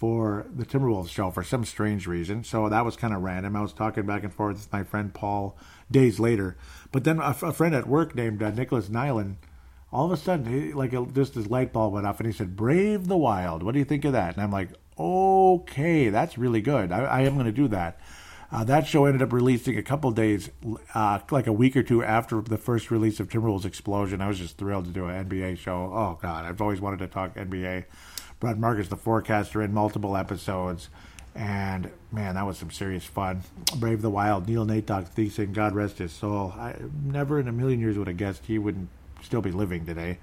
for 0.02 0.48
the 0.54 0.66
Timberwolves 0.66 1.10
show 1.10 1.30
for 1.30 1.44
some 1.44 1.64
strange 1.64 2.08
reason. 2.08 2.44
So 2.44 2.70
that 2.70 2.86
was 2.86 2.96
kind 2.96 3.14
of 3.14 3.22
random. 3.22 3.56
I 3.56 3.62
was 3.62 3.74
talking 3.74 4.06
back 4.06 4.24
and 4.24 4.34
forth 4.34 4.58
with 4.58 4.74
my 4.74 4.84
friend 4.84 5.14
Paul 5.14 5.58
days 5.90 6.20
later. 6.20 6.58
But 6.92 7.04
then 7.04 7.20
a, 7.20 7.36
a 7.42 7.54
friend 7.54 7.74
at 7.76 7.88
work 7.88 8.16
named 8.16 8.42
uh, 8.42 8.52
Nicholas 8.52 8.90
Nyland, 8.90 9.38
all 9.94 10.06
of 10.06 10.12
a 10.12 10.18
sudden, 10.18 10.46
he, 10.46 10.74
like 10.74 10.92
just 11.14 11.36
his 11.36 11.50
light 11.50 11.74
bulb 11.74 11.94
went 11.94 12.08
off 12.08 12.20
and 12.20 12.28
he 12.28 12.34
said, 12.34 12.56
Brave 12.56 13.08
the 13.08 13.18
Wild. 13.18 13.64
What 13.64 13.74
do 13.74 13.80
you 13.80 13.86
think 13.86 14.06
of 14.06 14.14
that? 14.14 14.36
And 14.36 14.44
I'm 14.44 14.52
like, 14.52 14.70
okay, 14.98 16.10
that's 16.10 16.38
really 16.38 16.62
good. 16.62 16.92
I, 16.92 17.04
I 17.04 17.22
am 17.22 17.34
going 17.34 17.46
to 17.46 17.52
do 17.52 17.68
that. 17.70 18.00
Uh, 18.52 18.66
that 18.66 18.86
show 18.86 19.06
ended 19.06 19.22
up 19.22 19.32
releasing 19.32 19.78
a 19.78 19.84
couple 19.84 20.12
days, 20.12 20.50
uh, 20.94 21.20
like 21.30 21.48
a 21.48 21.54
week 21.54 21.76
or 21.76 21.84
two 21.84 22.04
after 22.04 22.42
the 22.42 22.58
first 22.58 22.92
release 22.92 23.20
of 23.22 23.30
Timberwolves 23.30 23.64
Explosion. 23.64 24.22
I 24.22 24.28
was 24.28 24.40
just 24.40 24.58
thrilled 24.58 24.86
to 24.86 24.92
do 24.92 25.06
an 25.06 25.30
NBA 25.30 25.58
show. 25.58 25.90
Oh 25.94 26.20
God, 26.22 26.46
I've 26.46 26.62
always 26.62 26.82
wanted 26.82 27.00
to 27.00 27.08
talk 27.08 27.36
NBA. 27.36 27.86
Brought 28.42 28.58
Marcus 28.58 28.90
the 28.90 28.98
forecaster 28.98 29.62
in 29.62 29.74
multiple 29.74 30.18
episodes, 30.18 30.90
and 31.34 31.92
man, 32.12 32.36
that 32.36 32.46
was 32.46 32.58
some 32.58 32.72
serious 32.72 33.06
fun. 33.06 33.44
Brave 33.78 34.02
the 34.02 34.10
Wild, 34.10 34.50
Neil 34.50 34.66
Nate 34.66 34.88
Dogg 34.88 35.06
Thiessen, 35.06 35.54
God 35.54 35.74
rest 35.74 36.00
his 36.00 36.12
soul. 36.12 36.54
I 36.58 36.76
never 37.06 37.40
in 37.40 37.48
a 37.48 37.54
million 37.54 37.80
years 37.80 37.98
would 37.98 38.08
have 38.08 38.18
guessed 38.18 38.48
he 38.48 38.58
wouldn't 38.60 38.90
still 39.22 39.42
be 39.42 39.52
living 39.52 39.86
today. 39.86 40.18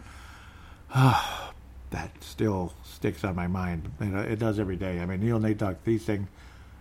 that 0.94 2.10
still 2.20 2.72
sticks 2.84 3.24
on 3.24 3.34
my 3.34 3.46
mind. 3.46 3.90
It 4.00 4.38
does 4.38 4.58
every 4.58 4.76
day. 4.76 5.00
I 5.00 5.06
mean, 5.06 5.20
Neil 5.20 5.38
Nate 5.38 5.58
Dogg 5.58 5.76
Thiessen 5.86 6.26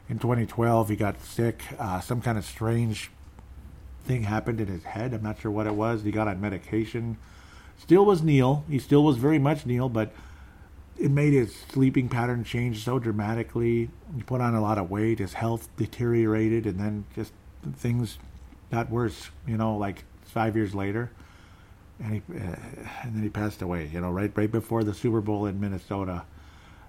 in 0.09 0.19
2012 0.19 0.89
he 0.89 0.95
got 0.95 1.21
sick. 1.21 1.61
Uh, 1.77 1.99
some 1.99 2.21
kind 2.21 2.37
of 2.37 2.45
strange 2.45 3.11
thing 4.05 4.23
happened 4.23 4.61
in 4.61 4.67
his 4.67 4.83
head. 4.83 5.13
I'm 5.13 5.23
not 5.23 5.39
sure 5.39 5.51
what 5.51 5.67
it 5.67 5.75
was. 5.75 6.03
He 6.03 6.11
got 6.11 6.27
on 6.27 6.39
medication. 6.39 7.17
Still 7.77 8.05
was 8.05 8.21
neil. 8.21 8.63
He 8.69 8.79
still 8.79 9.03
was 9.03 9.17
very 9.17 9.39
much 9.39 9.65
neil 9.65 9.89
but 9.89 10.13
it 10.97 11.11
made 11.11 11.33
his 11.33 11.55
sleeping 11.55 12.09
pattern 12.09 12.43
change 12.43 12.83
so 12.83 12.97
dramatically. 12.99 13.89
He 14.15 14.23
put 14.23 14.41
on 14.41 14.55
a 14.55 14.61
lot 14.61 14.77
of 14.77 14.89
weight. 14.89 15.19
His 15.19 15.33
health 15.33 15.69
deteriorated 15.77 16.65
and 16.65 16.79
then 16.79 17.05
just 17.15 17.33
things 17.75 18.17
got 18.71 18.89
worse 18.89 19.29
you 19.45 19.57
know 19.57 19.77
like 19.77 20.03
five 20.25 20.55
years 20.55 20.75
later 20.75 21.11
and 21.99 22.13
he 22.13 22.21
uh, 22.33 22.55
and 23.03 23.15
then 23.15 23.23
he 23.23 23.29
passed 23.29 23.61
away 23.61 23.89
you 23.91 23.99
know 23.99 24.11
right 24.11 24.31
right 24.35 24.51
before 24.51 24.83
the 24.83 24.93
super 24.93 25.21
bowl 25.21 25.45
in 25.45 25.59
minnesota 25.59 26.23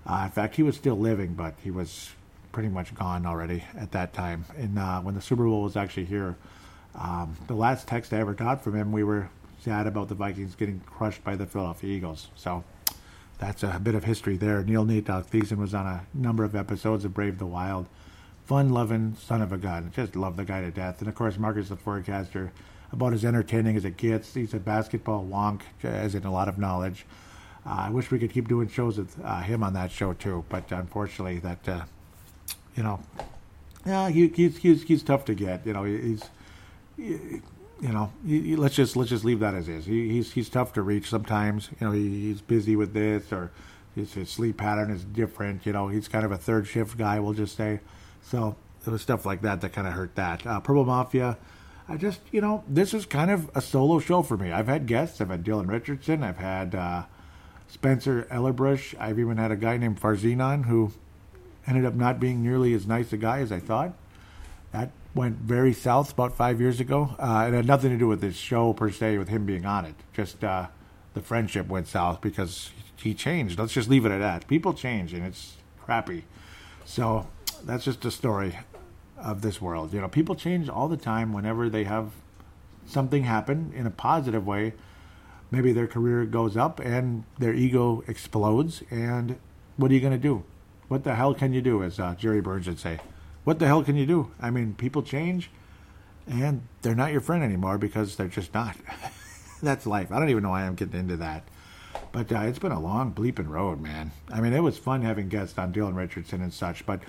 uh, 0.06 0.22
in 0.24 0.30
fact 0.30 0.56
he 0.56 0.62
was 0.62 0.76
still 0.76 0.98
living 0.98 1.35
but 1.35 1.55
he 1.62 1.70
was 1.70 2.10
pretty 2.52 2.68
much 2.68 2.94
gone 2.94 3.26
already 3.26 3.62
at 3.76 3.93
that 3.93 4.12
time. 4.12 4.44
And 4.56 4.78
uh, 4.78 5.01
when 5.01 5.14
the 5.14 5.20
Super 5.20 5.44
Bowl 5.44 5.62
was 5.62 5.76
actually 5.76 6.06
here, 6.06 6.36
um, 6.94 7.36
the 7.47 7.55
last 7.55 7.86
text 7.86 8.12
I 8.12 8.18
ever 8.18 8.35
got 8.35 8.62
from 8.64 8.74
him, 8.74 8.93
we 8.93 9.05
were 9.05 9.28
sad 9.60 9.86
about 9.86 10.09
the 10.09 10.14
Vikings 10.14 10.55
getting 10.55 10.80
crushed 10.80 11.22
by 11.24 11.36
the 11.36 11.47
Philadelphia 11.47 11.90
Eagles. 11.90 12.28
So 12.35 12.64
that's 13.39 13.62
a 13.62 13.78
bit 13.80 13.94
of 13.94 14.05
history 14.05 14.36
there. 14.36 14.62
Neil 14.64 14.85
Nate 14.85 15.05
Thiessen 15.05 15.59
was 15.59 15.74
on 15.74 15.86
a 15.86 16.06
number 16.12 16.44
of 16.44 16.56
episodes 16.56 17.05
of 17.05 17.14
Brave 17.14 17.39
the 17.39 17.47
Wild. 17.47 17.86
Fun 18.47 18.70
loving 18.70 19.14
son 19.20 19.43
of 19.43 19.52
a 19.52 19.59
gun. 19.59 19.93
Just 19.94 20.16
love 20.16 20.36
the 20.36 20.44
guy 20.44 20.62
to 20.62 20.70
death. 20.70 21.01
And 21.01 21.09
of 21.09 21.14
course, 21.14 21.39
Marcus 21.39 21.68
the 21.68 21.76
Forecaster, 21.76 22.51
about 22.93 23.12
as 23.12 23.24
entertaining 23.24 23.77
as 23.77 23.85
it 23.85 23.97
gets. 23.97 24.35
He's 24.35 24.55
a 24.55 24.59
basketball 24.59 25.24
wonk, 25.24 25.60
as 25.82 26.15
in 26.15 26.24
a 26.24 26.32
lot 26.32 26.48
of 26.48 26.59
knowledge. 26.59 27.05
Uh, 27.66 27.85
I 27.86 27.90
wish 27.90 28.10
we 28.10 28.19
could 28.19 28.32
keep 28.32 28.48
doing 28.48 28.69
shows 28.69 28.98
with 28.98 29.16
uh, 29.23 29.40
him 29.43 29.62
on 29.62 29.74
that 29.74 29.90
show 29.90 30.12
too, 30.15 30.44
but 30.48 30.70
unfortunately, 30.73 31.39
that 31.40 31.69
uh, 31.69 31.82
you 32.77 32.82
know, 32.82 33.01
yeah, 33.85 34.09
he, 34.09 34.28
he's 34.28 34.56
he's 34.59 34.82
he's 34.85 35.02
tough 35.02 35.24
to 35.27 35.35
get. 35.35 35.66
You 35.66 35.73
know, 35.74 35.85
he's 35.85 36.23
you 36.97 37.43
know, 37.81 38.10
he, 38.27 38.40
he- 38.40 38.56
let's 38.56 38.74
just 38.74 38.97
let's 38.97 39.10
just 39.10 39.24
leave 39.24 39.40
that 39.40 39.55
as 39.55 39.69
is. 39.69 39.86
He, 39.86 40.09
he's 40.09 40.32
he's 40.32 40.48
tough 40.48 40.73
to 40.74 40.82
reach 40.82 41.09
sometimes. 41.09 41.69
You 41.81 41.86
know, 41.89 41.93
he, 41.93 42.09
he's 42.09 42.40
busy 42.40 42.77
with 42.77 42.93
this 42.94 43.32
or 43.32 43.51
his, 43.94 44.15
his 44.15 44.31
sleep 44.31 44.56
pattern 44.56 44.90
is 44.90 45.05
different. 45.05 45.66
You 45.66 45.73
know, 45.73 45.89
he's 45.89 46.09
kind 46.09 46.24
of 46.24 46.32
a 46.32 46.39
third 46.39 46.66
shift 46.66 46.97
guy. 46.98 47.20
We'll 47.20 47.35
just 47.35 47.56
say 47.56 47.81
so. 48.23 48.56
It 48.86 48.90
was 48.90 49.02
stuff 49.02 49.27
like 49.27 49.43
that 49.43 49.60
that 49.60 49.73
kind 49.73 49.86
of 49.86 49.93
hurt 49.93 50.15
that. 50.15 50.47
Uh, 50.47 50.60
Purple 50.60 50.85
Mafia. 50.86 51.36
I 51.89 51.97
just, 51.97 52.20
you 52.31 52.40
know, 52.40 52.65
this 52.69 52.93
is 52.93 53.06
kind 53.06 53.31
of 53.31 53.51
a 53.55 53.62
solo 53.62 53.98
show 53.98 54.23
for 54.23 54.36
me. 54.36 54.52
I've 54.52 54.69
had 54.69 54.86
guests. 54.86 55.20
I've 55.20 55.31
had 55.31 55.43
Dylan 55.43 55.69
Richardson. 55.69 56.23
I've 56.23 56.36
had 56.36 56.74
uh, 56.74 57.05
Spencer 57.66 58.27
Ellerbrush. 58.31 58.94
I've 59.01 59.19
even 59.19 59.39
had 59.39 59.51
a 59.51 59.56
guy 59.56 59.78
named 59.78 60.01
Farzine 60.01 60.44
on 60.44 60.65
who 60.65 60.93
ended 61.66 61.86
up 61.86 61.94
not 61.94 62.20
being 62.20 62.43
nearly 62.43 62.74
as 62.74 62.86
nice 62.86 63.12
a 63.12 63.16
guy 63.16 63.40
as 63.40 63.51
I 63.51 63.59
thought. 63.59 63.94
That 64.73 64.90
went 65.15 65.39
very 65.39 65.73
south 65.73 66.12
about 66.12 66.36
five 66.36 66.60
years 66.60 66.78
ago. 66.78 67.16
Uh, 67.19 67.47
it 67.48 67.55
had 67.55 67.66
nothing 67.66 67.90
to 67.90 67.97
do 67.97 68.06
with 68.06 68.20
this 68.20 68.36
show 68.36 68.74
per 68.74 68.90
se, 68.90 69.16
with 69.16 69.28
him 69.28 69.47
being 69.47 69.65
on 69.65 69.86
it. 69.86 69.94
Just 70.12 70.44
uh, 70.44 70.66
the 71.15 71.23
friendship 71.23 71.69
went 71.69 71.89
south 71.89 72.20
because 72.20 72.70
he 72.97 73.15
changed. 73.15 73.59
Let's 73.59 73.73
just 73.73 73.89
leave 73.89 74.05
it 74.05 74.12
at 74.12 74.19
that. 74.19 74.47
People 74.47 74.74
change, 74.74 75.15
and 75.15 75.24
it's 75.24 75.56
crappy. 75.82 76.24
So 76.85 77.27
that's 77.65 77.85
just 77.85 78.05
a 78.05 78.10
story 78.10 78.59
of 79.19 79.43
this 79.43 79.61
world. 79.61 79.93
You 79.93 80.01
know, 80.01 80.09
people 80.09 80.35
change 80.35 80.69
all 80.69 80.89
the 80.89 80.97
time 80.97 81.32
whenever 81.32 81.69
they 81.69 81.85
have 81.85 82.12
something 82.86 83.24
happen 83.24 83.73
in 83.74 83.86
a 83.86 83.90
positive 83.90 84.47
way. 84.47 84.74
Maybe 85.51 85.73
their 85.73 85.86
career 85.86 86.24
goes 86.24 86.57
up 86.57 86.81
and 86.81 87.24
their 87.39 87.55
ego 87.55 88.05
explodes. 88.07 88.82
And 88.90 89.39
what 89.77 89.90
are 89.90 89.95
you 89.95 90.01
going 90.01 90.12
to 90.12 90.19
do? 90.19 90.45
What 90.89 91.05
the 91.05 91.15
hell 91.15 91.35
can 91.35 91.53
you 91.53 91.61
do, 91.61 91.82
as 91.82 91.99
uh, 92.01 92.15
Jerry 92.15 92.40
Burns 92.40 92.66
would 92.66 92.78
say? 92.78 92.99
What 93.45 93.59
the 93.59 93.66
hell 93.66 93.82
can 93.82 93.97
you 93.97 94.07
do? 94.07 94.31
I 94.40 94.51
mean, 94.51 94.74
people 94.74 95.03
change 95.03 95.51
and 96.27 96.62
they're 96.82 96.95
not 96.95 97.12
your 97.12 97.20
friend 97.20 97.43
anymore 97.43 97.78
because 97.78 98.16
they're 98.16 98.28
just 98.28 98.53
not. 98.53 98.77
That's 99.62 99.86
life. 99.86 100.12
I 100.12 100.19
don't 100.19 100.28
even 100.28 100.43
know 100.43 100.51
why 100.51 100.62
I'm 100.62 100.74
getting 100.74 101.01
into 101.01 101.16
that. 101.16 101.45
But 102.12 102.31
uh, 102.32 102.40
it's 102.40 102.59
been 102.59 102.73
a 102.73 102.81
long 102.81 103.12
bleeping 103.12 103.49
road, 103.49 103.81
man. 103.81 104.12
I 104.31 104.40
mean, 104.40 104.53
it 104.53 104.62
was 104.62 104.78
fun 104.78 105.03
having 105.03 105.28
guests 105.28 105.59
on 105.59 105.73
Dylan 105.73 105.97
Richardson 105.97 106.43
and 106.43 106.53
such, 106.53 106.86
but 106.86 107.01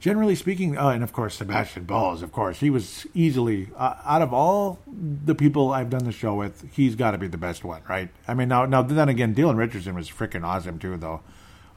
generally 0.00 0.34
speaking, 0.34 0.76
uh, 0.76 0.88
and 0.88 1.04
of 1.04 1.12
course 1.12 1.36
Sebastian 1.36 1.84
Balls, 1.84 2.22
of 2.22 2.32
course, 2.32 2.58
he 2.60 2.70
was 2.70 3.06
easily 3.14 3.68
uh, 3.76 3.96
out 4.04 4.22
of 4.22 4.32
all 4.32 4.78
the 4.86 5.34
people 5.34 5.72
I've 5.72 5.90
done 5.90 6.04
the 6.04 6.12
show 6.12 6.34
with, 6.34 6.66
he's 6.72 6.96
got 6.96 7.12
to 7.12 7.18
be 7.18 7.28
the 7.28 7.38
best 7.38 7.62
one, 7.62 7.82
right? 7.88 8.08
I 8.26 8.34
mean, 8.34 8.48
now, 8.48 8.64
now 8.64 8.82
then 8.82 9.08
again, 9.08 9.34
Dylan 9.34 9.56
Richardson 9.56 9.94
was 9.94 10.10
freaking 10.10 10.44
awesome 10.44 10.78
too, 10.78 10.96
though. 10.96 11.20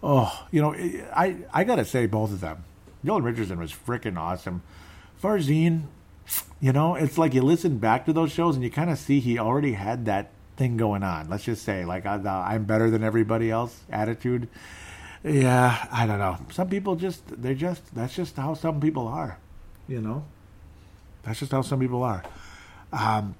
Oh, 0.01 0.47
you 0.51 0.61
know, 0.61 0.73
I 0.73 1.37
I 1.53 1.63
gotta 1.63 1.85
say 1.85 2.07
both 2.07 2.31
of 2.31 2.41
them. 2.41 2.63
Dylan 3.05 3.23
Richardson 3.23 3.59
was 3.59 3.71
freaking 3.71 4.17
awesome. 4.17 4.63
Farzine, 5.21 5.83
you 6.59 6.73
know, 6.73 6.95
it's 6.95 7.17
like 7.17 7.33
you 7.33 7.41
listen 7.41 7.77
back 7.77 8.05
to 8.05 8.13
those 8.13 8.31
shows 8.31 8.55
and 8.55 8.63
you 8.63 8.71
kind 8.71 8.89
of 8.89 8.97
see 8.97 9.19
he 9.19 9.37
already 9.37 9.73
had 9.73 10.05
that 10.05 10.31
thing 10.57 10.77
going 10.77 11.03
on. 11.03 11.29
Let's 11.29 11.43
just 11.43 11.63
say, 11.63 11.85
like, 11.85 12.03
the 12.03 12.29
I'm 12.29 12.65
better 12.65 12.89
than 12.89 13.03
everybody 13.03 13.49
else 13.49 13.83
attitude. 13.89 14.47
Yeah, 15.23 15.87
I 15.91 16.05
don't 16.05 16.19
know. 16.19 16.37
Some 16.51 16.69
people 16.69 16.95
just, 16.95 17.23
they're 17.41 17.53
just, 17.53 17.95
that's 17.95 18.13
just 18.15 18.35
how 18.35 18.55
some 18.55 18.81
people 18.81 19.07
are, 19.07 19.37
you 19.87 20.01
know? 20.01 20.25
That's 21.23 21.39
just 21.39 21.51
how 21.51 21.61
some 21.61 21.79
people 21.79 22.03
are. 22.03 22.23
Um, 22.91 23.35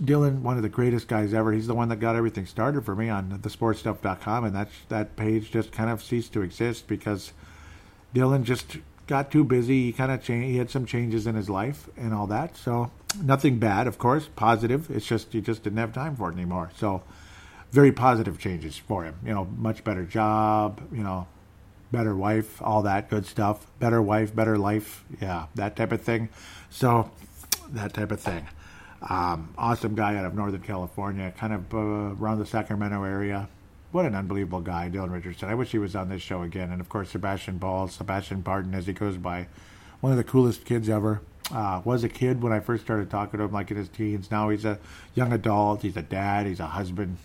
Dylan, 0.00 0.40
one 0.42 0.56
of 0.56 0.62
the 0.62 0.68
greatest 0.68 1.08
guys 1.08 1.32
ever. 1.32 1.52
He's 1.52 1.66
the 1.66 1.74
one 1.74 1.88
that 1.88 1.96
got 1.96 2.16
everything 2.16 2.46
started 2.46 2.84
for 2.84 2.94
me 2.94 3.08
on 3.08 3.38
thesportstuff.com, 3.38 4.44
and 4.44 4.54
that 4.54 4.68
that 4.88 5.16
page 5.16 5.50
just 5.50 5.72
kind 5.72 5.88
of 5.88 6.02
ceased 6.02 6.32
to 6.32 6.42
exist 6.42 6.88
because 6.88 7.32
Dylan 8.14 8.42
just 8.42 8.78
got 9.06 9.30
too 9.30 9.44
busy. 9.44 9.86
He 9.86 9.92
kind 9.92 10.10
of 10.10 10.22
changed. 10.22 10.48
He 10.48 10.56
had 10.56 10.70
some 10.70 10.84
changes 10.84 11.26
in 11.26 11.36
his 11.36 11.48
life 11.48 11.88
and 11.96 12.12
all 12.12 12.26
that. 12.26 12.56
So 12.56 12.90
nothing 13.22 13.58
bad, 13.58 13.86
of 13.86 13.98
course, 13.98 14.28
positive. 14.34 14.90
It's 14.90 15.06
just 15.06 15.32
he 15.32 15.40
just 15.40 15.62
didn't 15.62 15.78
have 15.78 15.92
time 15.92 16.16
for 16.16 16.28
it 16.30 16.34
anymore. 16.34 16.70
So 16.76 17.02
very 17.74 17.90
positive 17.90 18.38
changes 18.38 18.76
for 18.76 19.02
him. 19.02 19.16
You 19.26 19.34
know, 19.34 19.48
much 19.56 19.82
better 19.82 20.04
job. 20.04 20.80
You 20.92 21.02
know, 21.02 21.26
better 21.90 22.14
wife, 22.14 22.62
all 22.62 22.82
that 22.82 23.10
good 23.10 23.26
stuff. 23.26 23.66
Better 23.80 24.00
wife, 24.00 24.34
better 24.34 24.56
life. 24.56 25.04
Yeah, 25.20 25.46
that 25.56 25.74
type 25.74 25.90
of 25.90 26.00
thing. 26.00 26.28
So 26.70 27.10
that 27.70 27.92
type 27.92 28.12
of 28.12 28.20
thing. 28.20 28.46
Um, 29.02 29.52
awesome 29.58 29.96
guy 29.96 30.16
out 30.16 30.24
of 30.24 30.34
Northern 30.34 30.62
California, 30.62 31.34
kind 31.36 31.52
of 31.52 31.74
uh, 31.74 32.14
around 32.22 32.38
the 32.38 32.46
Sacramento 32.46 33.02
area. 33.02 33.48
What 33.90 34.06
an 34.06 34.14
unbelievable 34.14 34.60
guy, 34.60 34.88
Dylan 34.88 35.12
Richardson. 35.12 35.48
I 35.48 35.54
wish 35.54 35.72
he 35.72 35.78
was 35.78 35.94
on 35.94 36.08
this 36.08 36.22
show 36.22 36.42
again. 36.42 36.70
And 36.70 36.80
of 36.80 36.88
course, 36.88 37.10
Sebastian 37.10 37.58
Ball, 37.58 37.88
Sebastian 37.88 38.40
Barton, 38.40 38.74
as 38.74 38.86
he 38.86 38.92
goes 38.92 39.16
by, 39.16 39.48
one 40.00 40.12
of 40.12 40.18
the 40.18 40.24
coolest 40.24 40.64
kids 40.64 40.88
ever. 40.88 41.20
Uh, 41.52 41.82
was 41.84 42.02
a 42.04 42.08
kid 42.08 42.42
when 42.42 42.52
I 42.52 42.60
first 42.60 42.84
started 42.84 43.10
talking 43.10 43.38
to 43.38 43.44
him, 43.44 43.52
like 43.52 43.70
in 43.70 43.76
his 43.76 43.90
teens. 43.90 44.30
Now 44.30 44.48
he's 44.48 44.64
a 44.64 44.78
young 45.14 45.32
adult. 45.32 45.82
He's 45.82 45.96
a 45.96 46.02
dad. 46.02 46.46
He's 46.46 46.60
a 46.60 46.66
husband. 46.66 47.18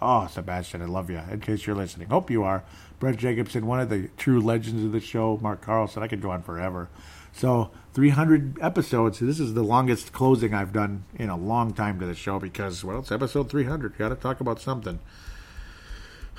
Oh, 0.00 0.26
Sebastian, 0.26 0.82
I 0.82 0.86
love 0.86 1.08
you. 1.08 1.20
In 1.30 1.40
case 1.40 1.66
you're 1.66 1.76
listening, 1.76 2.08
hope 2.08 2.30
you 2.30 2.42
are. 2.42 2.64
Brett 2.98 3.16
Jacobson, 3.16 3.66
one 3.66 3.80
of 3.80 3.88
the 3.88 4.08
true 4.16 4.40
legends 4.40 4.84
of 4.84 4.92
the 4.92 5.00
show. 5.00 5.38
Mark 5.40 5.62
Carlson, 5.62 6.02
I 6.02 6.08
could 6.08 6.20
go 6.20 6.30
on 6.30 6.42
forever. 6.42 6.88
So 7.32 7.70
300 7.94 8.58
episodes. 8.60 9.18
This 9.18 9.40
is 9.40 9.54
the 9.54 9.62
longest 9.62 10.12
closing 10.12 10.54
I've 10.54 10.72
done 10.72 11.04
in 11.14 11.28
a 11.28 11.36
long 11.36 11.72
time 11.72 11.98
to 12.00 12.06
the 12.06 12.14
show 12.14 12.38
because, 12.38 12.84
well, 12.84 13.00
it's 13.00 13.12
episode 13.12 13.50
300. 13.50 13.96
Got 13.96 14.10
to 14.10 14.14
talk 14.14 14.40
about 14.40 14.60
something. 14.60 14.98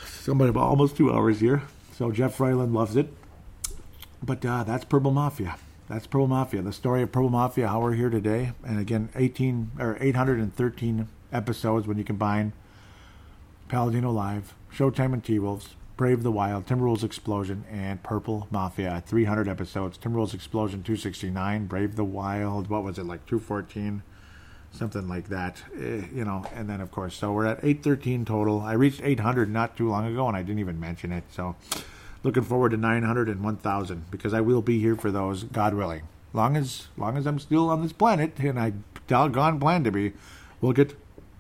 Somebody 0.05 0.49
about 0.49 0.69
almost 0.69 0.97
two 0.97 1.11
hours 1.11 1.39
here. 1.39 1.63
So 1.95 2.11
Jeff 2.11 2.37
Freiland 2.37 2.73
loves 2.73 2.95
it. 2.95 3.11
But 4.21 4.45
uh, 4.45 4.63
that's 4.63 4.85
Purple 4.85 5.11
Mafia. 5.11 5.57
That's 5.89 6.07
Purple 6.07 6.27
Mafia. 6.27 6.61
The 6.61 6.73
story 6.73 7.01
of 7.01 7.11
Purple 7.11 7.29
Mafia. 7.29 7.67
How 7.67 7.79
we're 7.79 7.93
here 7.93 8.09
today, 8.09 8.51
and 8.65 8.79
again, 8.79 9.09
18 9.15 9.71
or 9.79 9.97
813 9.99 11.07
episodes 11.31 11.87
when 11.87 11.97
you 11.97 12.03
combine 12.03 12.53
Paladino 13.67 14.11
Live, 14.11 14.55
Showtime 14.73 15.11
and 15.11 15.23
T 15.23 15.39
Wolves, 15.39 15.75
Brave 15.97 16.23
the 16.23 16.31
Wild, 16.31 16.65
Timberwolves 16.65 17.03
Explosion, 17.03 17.65
and 17.69 18.01
Purple 18.01 18.47
Mafia. 18.49 19.03
300 19.05 19.49
episodes. 19.49 19.97
Timberwolves 19.97 20.33
Explosion 20.33 20.83
269, 20.83 21.65
Brave 21.65 21.97
the 21.97 22.05
Wild. 22.05 22.69
What 22.69 22.83
was 22.83 22.97
it 22.97 23.05
like 23.05 23.25
214? 23.25 24.03
Something 24.71 25.09
like 25.09 25.27
that, 25.29 25.63
eh, 25.77 26.03
you 26.13 26.23
know. 26.23 26.45
And 26.55 26.69
then 26.69 26.79
of 26.79 26.91
course, 26.91 27.15
so 27.15 27.33
we're 27.33 27.45
at 27.45 27.57
813 27.57 28.23
total. 28.23 28.61
I 28.61 28.73
reached 28.73 29.01
800 29.03 29.49
not 29.49 29.75
too 29.75 29.89
long 29.89 30.05
ago, 30.05 30.27
and 30.27 30.37
I 30.37 30.43
didn't 30.43 30.59
even 30.59 30.79
mention 30.79 31.11
it. 31.11 31.25
So 31.31 31.55
looking 32.23 32.43
forward 32.43 32.69
to 32.69 32.77
900 32.77 33.27
and 33.27 33.43
1000 33.43 34.09
because 34.11 34.33
I 34.33 34.39
will 34.39 34.61
be 34.61 34.79
here 34.79 34.95
for 34.95 35.11
those, 35.11 35.43
God 35.43 35.73
willing. 35.73 36.03
Long 36.31 36.55
as 36.55 36.87
long 36.95 37.17
as 37.17 37.25
I'm 37.25 37.39
still 37.39 37.69
on 37.69 37.81
this 37.81 37.93
planet, 37.93 38.39
and 38.39 38.57
I 38.57 38.73
doggone 39.07 39.59
plan 39.59 39.83
to 39.83 39.91
be, 39.91 40.13
we'll 40.61 40.73
get 40.73 40.95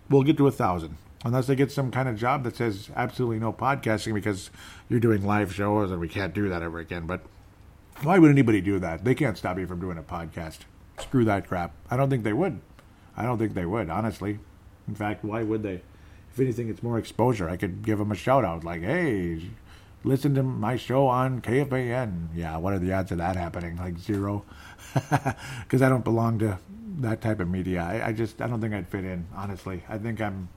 we'll 0.09 0.23
get 0.23 0.35
to 0.37 0.47
a 0.47 0.51
thousand 0.51 0.97
unless 1.23 1.47
they 1.47 1.55
get 1.55 1.71
some 1.71 1.91
kind 1.91 2.07
of 2.07 2.17
job 2.17 2.43
that 2.43 2.55
says 2.55 2.89
absolutely 2.95 3.39
no 3.39 3.51
podcasting 3.51 4.13
because 4.13 4.49
you're 4.89 4.99
doing 4.99 5.25
live 5.25 5.53
shows 5.53 5.91
and 5.91 5.99
we 5.99 6.07
can't 6.07 6.33
do 6.33 6.49
that 6.49 6.61
ever 6.61 6.79
again. 6.79 7.05
But 7.05 7.21
why 8.03 8.19
would 8.19 8.29
anybody 8.31 8.61
do 8.61 8.79
that? 8.79 9.03
They 9.03 9.15
can't 9.15 9.37
stop 9.37 9.57
you 9.57 9.67
from 9.67 9.79
doing 9.79 9.97
a 9.97 10.03
podcast. 10.03 10.59
Screw 10.99 11.25
that 11.25 11.47
crap. 11.47 11.73
I 11.89 11.97
don't 11.97 12.09
think 12.09 12.23
they 12.23 12.33
would. 12.33 12.61
I 13.15 13.23
don't 13.23 13.37
think 13.37 13.53
they 13.53 13.65
would, 13.65 13.89
honestly. 13.89 14.39
In 14.87 14.95
fact, 14.95 15.23
why 15.23 15.43
would 15.43 15.63
they? 15.63 15.81
If 16.31 16.39
anything, 16.39 16.69
it's 16.69 16.83
more 16.83 16.99
exposure. 16.99 17.49
I 17.49 17.57
could 17.57 17.83
give 17.83 17.97
them 17.97 18.11
a 18.11 18.15
shout 18.15 18.45
out 18.45 18.63
like, 18.63 18.81
hey, 18.81 19.49
listen 20.03 20.35
to 20.35 20.43
my 20.43 20.75
show 20.75 21.07
on 21.07 21.41
KFAN. 21.41 22.27
Yeah, 22.35 22.57
what 22.57 22.73
are 22.73 22.79
the 22.79 22.93
odds 22.93 23.11
of 23.11 23.17
that 23.17 23.35
happening? 23.35 23.77
Like 23.77 23.97
zero. 23.97 24.45
Because 25.63 25.81
I 25.81 25.89
don't 25.89 26.03
belong 26.03 26.39
to 26.39 26.59
that 26.99 27.21
type 27.21 27.39
of 27.39 27.49
media. 27.49 27.81
I, 27.81 28.07
I 28.07 28.11
just, 28.13 28.41
I 28.41 28.47
don't 28.47 28.61
think 28.61 28.73
I'd 28.73 28.87
fit 28.87 29.03
in, 29.03 29.27
honestly. 29.35 29.83
I 29.89 29.97
think 29.97 30.21
I'm 30.21 30.49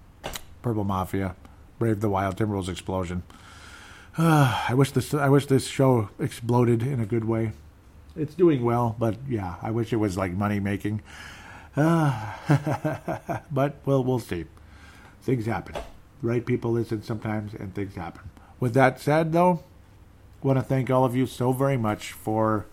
Purple 0.63 0.85
Mafia, 0.85 1.35
Brave 1.79 2.01
the 2.01 2.09
Wild, 2.09 2.37
Timberwolves 2.37 2.69
Explosion. 2.69 3.23
Uh, 4.19 4.65
I 4.69 4.75
wish 4.75 4.91
this 4.91 5.15
I 5.15 5.29
wish 5.29 5.47
this 5.47 5.67
show 5.67 6.11
exploded 6.19 6.83
in 6.83 7.01
a 7.01 7.07
good 7.07 7.25
way. 7.25 7.53
It's 8.17 8.35
doing 8.35 8.65
well, 8.65 8.97
but 8.99 9.17
yeah, 9.29 9.55
I 9.63 9.71
wish 9.71 9.93
it 9.93 9.97
was 9.97 10.17
like 10.17 10.33
money 10.33 10.61
making. 10.61 11.03
Uh, 11.77 12.35
but 13.51 13.77
well, 13.85 14.03
we'll 14.03 14.19
see. 14.19 14.47
Things 15.23 15.47
happen. 15.47 15.77
Right 16.23 16.45
people 16.45 16.73
listen 16.73 17.03
sometimes, 17.03 17.55
and 17.55 17.75
things 17.75 17.95
happen. 17.95 18.31
With 18.59 18.75
that 18.75 19.01
said, 19.01 19.33
though, 19.33 19.63
want 20.43 20.59
to 20.59 20.63
thank 20.63 20.91
all 20.91 21.05
of 21.05 21.15
you 21.15 21.27
so 21.27 21.53
very 21.53 21.77
much 21.77 22.13
for. 22.13 22.67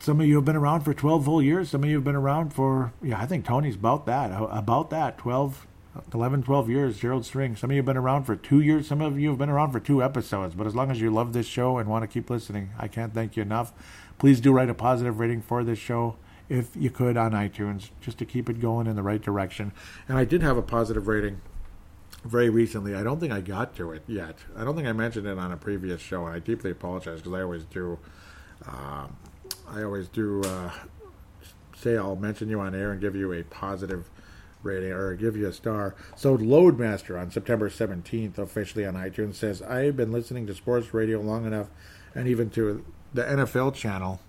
Some 0.00 0.20
of 0.20 0.26
you 0.26 0.36
have 0.36 0.44
been 0.44 0.56
around 0.56 0.82
for 0.82 0.94
12 0.94 1.24
whole 1.24 1.42
years. 1.42 1.70
Some 1.70 1.82
of 1.82 1.88
you 1.90 1.96
have 1.96 2.04
been 2.04 2.14
around 2.14 2.54
for, 2.54 2.92
yeah, 3.02 3.20
I 3.20 3.26
think 3.26 3.44
Tony's 3.44 3.74
about 3.74 4.06
that. 4.06 4.30
About 4.32 4.90
that, 4.90 5.18
12, 5.18 5.66
11, 6.12 6.42
12 6.42 6.70
years, 6.70 6.98
Gerald 6.98 7.24
String. 7.24 7.56
Some 7.56 7.70
of 7.70 7.74
you 7.74 7.78
have 7.78 7.86
been 7.86 7.96
around 7.96 8.24
for 8.24 8.36
two 8.36 8.60
years. 8.60 8.86
Some 8.86 9.00
of 9.00 9.18
you 9.18 9.28
have 9.30 9.38
been 9.38 9.48
around 9.48 9.72
for 9.72 9.80
two 9.80 10.02
episodes. 10.02 10.54
But 10.54 10.66
as 10.66 10.74
long 10.74 10.90
as 10.90 11.00
you 11.00 11.10
love 11.10 11.32
this 11.32 11.46
show 11.46 11.78
and 11.78 11.88
want 11.88 12.02
to 12.02 12.08
keep 12.08 12.30
listening, 12.30 12.70
I 12.78 12.88
can't 12.88 13.14
thank 13.14 13.36
you 13.36 13.42
enough. 13.42 13.72
Please 14.18 14.40
do 14.40 14.52
write 14.52 14.70
a 14.70 14.74
positive 14.74 15.18
rating 15.18 15.42
for 15.42 15.64
this 15.64 15.78
show 15.78 16.16
if 16.48 16.74
you 16.74 16.90
could 16.90 17.16
on 17.16 17.32
iTunes, 17.32 17.90
just 18.00 18.18
to 18.18 18.24
keep 18.24 18.48
it 18.48 18.60
going 18.60 18.86
in 18.86 18.96
the 18.96 19.02
right 19.02 19.20
direction. 19.20 19.72
And 20.08 20.16
I 20.16 20.24
did 20.24 20.42
have 20.42 20.56
a 20.56 20.62
positive 20.62 21.06
rating 21.06 21.40
very 22.24 22.48
recently. 22.48 22.94
I 22.94 23.02
don't 23.02 23.20
think 23.20 23.32
I 23.32 23.40
got 23.40 23.76
to 23.76 23.92
it 23.92 24.02
yet. 24.06 24.38
I 24.56 24.64
don't 24.64 24.74
think 24.74 24.88
I 24.88 24.92
mentioned 24.92 25.26
it 25.26 25.38
on 25.38 25.52
a 25.52 25.56
previous 25.56 26.00
show, 26.00 26.26
and 26.26 26.34
I 26.34 26.38
deeply 26.38 26.70
apologize 26.70 27.20
because 27.20 27.34
I 27.34 27.42
always 27.42 27.64
do. 27.64 27.98
Uh, 28.66 29.06
I 29.68 29.82
always 29.82 30.08
do 30.08 30.42
uh, 30.42 30.70
say 31.76 31.96
I'll 31.96 32.16
mention 32.16 32.48
you 32.48 32.60
on 32.60 32.74
air 32.74 32.92
and 32.92 33.00
give 33.00 33.14
you 33.14 33.32
a 33.32 33.42
positive 33.44 34.10
rating 34.68 34.92
or 34.92 35.14
give 35.16 35.36
you 35.36 35.48
a 35.48 35.52
star. 35.52 35.94
So 36.16 36.36
Loadmaster 36.36 37.20
on 37.20 37.30
September 37.30 37.68
17th, 37.68 38.38
officially 38.38 38.86
on 38.86 38.94
iTunes, 38.94 39.34
says 39.34 39.62
I've 39.62 39.96
been 39.96 40.12
listening 40.12 40.46
to 40.46 40.54
sports 40.54 40.94
radio 40.94 41.20
long 41.20 41.46
enough, 41.46 41.68
and 42.14 42.28
even 42.28 42.50
to 42.50 42.84
the 43.12 43.22
NFL 43.22 43.74
channel 43.74 44.20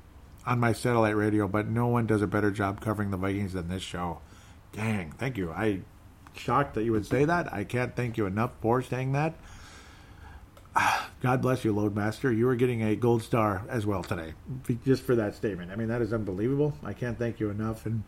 on 0.45 0.59
my 0.59 0.73
satellite 0.73 1.15
radio, 1.15 1.47
but 1.47 1.67
no 1.67 1.87
one 1.87 2.07
does 2.07 2.21
a 2.21 2.27
better 2.27 2.51
job 2.51 2.81
covering 2.81 3.11
the 3.11 3.17
Vikings 3.17 3.53
than 3.53 3.67
this 3.67 3.83
show. 3.83 4.19
Dang, 4.71 5.11
thank 5.11 5.37
you. 5.37 5.51
I 5.51 5.81
shocked 6.35 6.75
that 6.75 6.83
you 6.83 6.91
would 6.91 7.05
say 7.05 7.25
that. 7.25 7.51
I 7.53 7.63
can't 7.63 7.95
thank 7.95 8.17
you 8.17 8.25
enough 8.25 8.51
for 8.61 8.81
saying 8.81 9.11
that. 9.11 9.35
God 11.21 11.41
bless 11.41 11.65
you, 11.65 11.73
Loadmaster. 11.73 12.35
You 12.35 12.47
are 12.49 12.55
getting 12.55 12.83
a 12.83 12.95
gold 12.95 13.23
star 13.23 13.63
as 13.69 13.85
well 13.85 14.03
today, 14.03 14.33
just 14.85 15.03
for 15.03 15.15
that 15.15 15.35
statement. 15.35 15.71
I 15.71 15.75
mean, 15.75 15.89
that 15.89 16.01
is 16.01 16.13
unbelievable. 16.13 16.73
I 16.83 16.93
can't 16.93 17.17
thank 17.17 17.39
you 17.39 17.49
enough. 17.49 17.85
And 17.85 18.03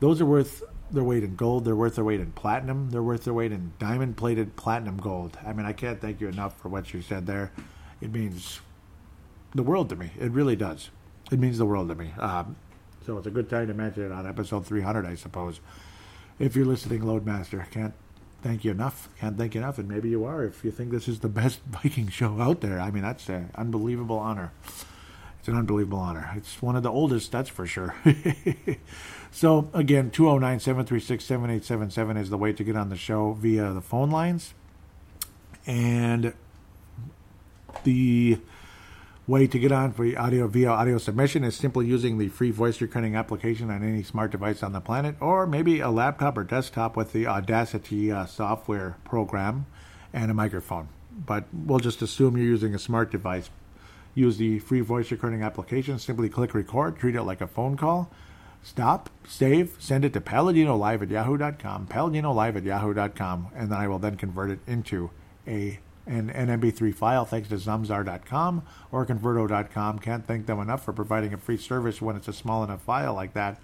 those 0.00 0.20
are 0.20 0.26
worth 0.26 0.62
their 0.92 1.04
weight 1.04 1.22
in 1.22 1.36
gold. 1.36 1.64
They're 1.64 1.76
worth 1.76 1.96
their 1.96 2.04
weight 2.04 2.20
in 2.20 2.32
platinum. 2.32 2.90
They're 2.90 3.02
worth 3.02 3.24
their 3.24 3.34
weight 3.34 3.52
in 3.52 3.72
diamond 3.78 4.16
plated 4.16 4.56
platinum 4.56 4.96
gold. 4.96 5.38
I 5.44 5.52
mean, 5.52 5.66
I 5.66 5.72
can't 5.72 6.00
thank 6.00 6.20
you 6.20 6.28
enough 6.28 6.58
for 6.58 6.68
what 6.68 6.92
you 6.92 7.02
said 7.02 7.26
there. 7.26 7.52
It 8.00 8.12
means 8.12 8.60
the 9.54 9.62
world 9.62 9.88
to 9.90 9.96
me. 9.96 10.10
It 10.18 10.30
really 10.32 10.56
does. 10.56 10.90
It 11.30 11.38
means 11.38 11.58
the 11.58 11.66
world 11.66 11.88
to 11.88 11.94
me. 11.94 12.12
Um, 12.18 12.56
so 13.04 13.18
it's 13.18 13.26
a 13.26 13.30
good 13.30 13.48
time 13.48 13.68
to 13.68 13.74
mention 13.74 14.04
it 14.04 14.12
on 14.12 14.26
episode 14.26 14.66
300, 14.66 15.06
I 15.06 15.14
suppose. 15.14 15.60
If 16.38 16.56
you're 16.56 16.66
listening, 16.66 17.02
Loadmaster, 17.02 17.70
can't 17.70 17.94
thank 18.42 18.64
you 18.64 18.70
enough. 18.70 19.08
Can't 19.18 19.36
thank 19.36 19.54
you 19.54 19.60
enough, 19.60 19.78
and 19.78 19.88
maybe 19.88 20.08
you 20.08 20.24
are 20.24 20.44
if 20.44 20.64
you 20.64 20.70
think 20.70 20.90
this 20.90 21.08
is 21.08 21.20
the 21.20 21.28
best 21.28 21.60
Viking 21.66 22.08
show 22.08 22.40
out 22.40 22.60
there. 22.60 22.80
I 22.80 22.90
mean, 22.90 23.02
that's 23.02 23.28
an 23.28 23.50
unbelievable 23.54 24.18
honor. 24.18 24.52
It's 25.38 25.48
an 25.48 25.56
unbelievable 25.56 25.98
honor. 25.98 26.30
It's 26.36 26.60
one 26.60 26.76
of 26.76 26.82
the 26.82 26.90
oldest, 26.90 27.32
that's 27.32 27.48
for 27.48 27.66
sure. 27.66 27.94
so, 29.32 29.70
again, 29.72 30.10
209 30.10 30.60
736 30.60 31.24
7877 31.24 32.16
is 32.16 32.30
the 32.30 32.38
way 32.38 32.52
to 32.52 32.64
get 32.64 32.76
on 32.76 32.88
the 32.88 32.96
show 32.96 33.32
via 33.32 33.72
the 33.72 33.80
phone 33.80 34.10
lines. 34.10 34.54
And 35.66 36.34
the 37.84 38.38
way 39.26 39.46
to 39.46 39.58
get 39.58 39.70
on 39.70 39.92
for 39.92 40.04
audio 40.18 40.48
via 40.48 40.68
audio 40.68 40.98
submission 40.98 41.44
is 41.44 41.54
simply 41.54 41.86
using 41.86 42.18
the 42.18 42.28
free 42.28 42.50
voice 42.50 42.80
recording 42.80 43.14
application 43.14 43.70
on 43.70 43.84
any 43.84 44.02
smart 44.02 44.32
device 44.32 44.62
on 44.62 44.72
the 44.72 44.80
planet, 44.80 45.14
or 45.20 45.46
maybe 45.46 45.78
a 45.78 45.90
laptop 45.90 46.36
or 46.36 46.42
desktop 46.42 46.96
with 46.96 47.12
the 47.12 47.28
Audacity 47.28 48.10
uh, 48.10 48.26
software 48.26 48.96
program 49.04 49.66
and 50.12 50.32
a 50.32 50.34
microphone. 50.34 50.88
But 51.12 51.44
we'll 51.52 51.78
just 51.78 52.02
assume 52.02 52.36
you're 52.36 52.46
using 52.46 52.74
a 52.74 52.78
smart 52.78 53.12
device. 53.12 53.50
Use 54.14 54.38
the 54.38 54.58
free 54.58 54.80
voice 54.80 55.12
recording 55.12 55.42
application. 55.42 56.00
Simply 56.00 56.28
click 56.28 56.52
record. 56.52 56.98
Treat 56.98 57.14
it 57.14 57.22
like 57.22 57.40
a 57.40 57.46
phone 57.46 57.76
call. 57.76 58.10
Stop, 58.62 59.08
save, 59.26 59.76
send 59.78 60.04
it 60.04 60.12
to 60.12 60.20
paladinolive 60.20 61.02
at 61.02 61.08
yahoo.com, 61.08 61.86
paladinolive 61.86 62.56
at 62.56 62.64
yahoo.com, 62.64 63.48
and 63.54 63.70
then 63.70 63.78
I 63.78 63.88
will 63.88 63.98
then 63.98 64.16
convert 64.16 64.50
it 64.50 64.58
into 64.66 65.10
a 65.46 65.80
an, 66.06 66.30
an 66.30 66.48
MP3 66.60 66.94
file 66.94 67.24
thanks 67.24 67.48
to 67.48 67.56
Zamzar.com 67.56 68.62
or 68.90 69.06
Converto.com. 69.06 70.00
Can't 70.00 70.26
thank 70.26 70.46
them 70.46 70.58
enough 70.58 70.84
for 70.84 70.92
providing 70.92 71.32
a 71.32 71.38
free 71.38 71.56
service 71.56 72.02
when 72.02 72.16
it's 72.16 72.26
a 72.26 72.32
small 72.32 72.64
enough 72.64 72.82
file 72.82 73.14
like 73.14 73.34
that. 73.34 73.60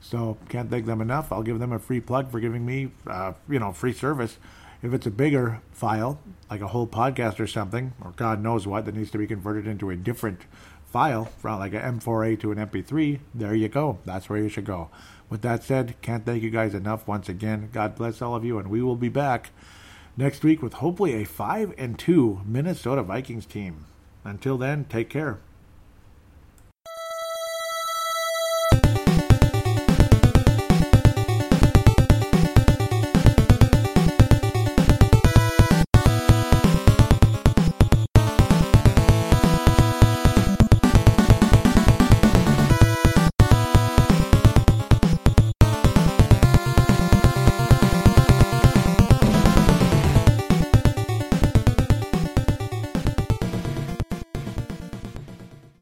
So 0.00 0.38
can't 0.48 0.70
thank 0.70 0.86
them 0.86 1.00
enough. 1.00 1.32
I'll 1.32 1.42
give 1.42 1.58
them 1.58 1.72
a 1.72 1.78
free 1.78 2.00
plug 2.00 2.30
for 2.30 2.38
giving 2.38 2.64
me, 2.64 2.90
uh, 3.06 3.32
you 3.48 3.58
know, 3.58 3.72
free 3.72 3.92
service. 3.92 4.38
If 4.82 4.94
it's 4.94 5.06
a 5.06 5.10
bigger 5.10 5.60
file, 5.72 6.20
like 6.48 6.60
a 6.60 6.68
whole 6.68 6.86
podcast 6.86 7.40
or 7.40 7.48
something, 7.48 7.92
or 8.00 8.12
God 8.12 8.40
knows 8.40 8.66
what, 8.66 8.84
that 8.84 8.94
needs 8.94 9.10
to 9.10 9.18
be 9.18 9.26
converted 9.26 9.66
into 9.66 9.90
a 9.90 9.96
different 9.96 10.42
file, 10.90 11.26
from 11.26 11.58
like 11.58 11.74
an 11.74 12.00
M4A 12.00 12.40
to 12.40 12.52
an 12.52 12.58
MP3, 12.58 13.20
there 13.34 13.54
you 13.54 13.68
go. 13.68 13.98
That's 14.04 14.28
where 14.28 14.38
you 14.38 14.48
should 14.48 14.64
go. 14.64 14.90
With 15.28 15.42
that 15.42 15.62
said, 15.62 16.00
can't 16.00 16.24
thank 16.24 16.42
you 16.42 16.50
guys 16.50 16.74
enough 16.74 17.06
once 17.06 17.28
again. 17.28 17.68
God 17.72 17.94
bless 17.94 18.22
all 18.22 18.34
of 18.34 18.44
you, 18.44 18.58
and 18.58 18.68
we 18.68 18.82
will 18.82 18.96
be 18.96 19.08
back 19.08 19.50
next 20.16 20.42
week 20.42 20.62
with 20.62 20.74
hopefully 20.74 21.14
a 21.14 21.24
5 21.24 21.74
and 21.76 21.98
2 21.98 22.42
Minnesota 22.46 23.02
Vikings 23.02 23.46
team. 23.46 23.84
Until 24.24 24.56
then, 24.56 24.84
take 24.84 25.10
care. 25.10 25.38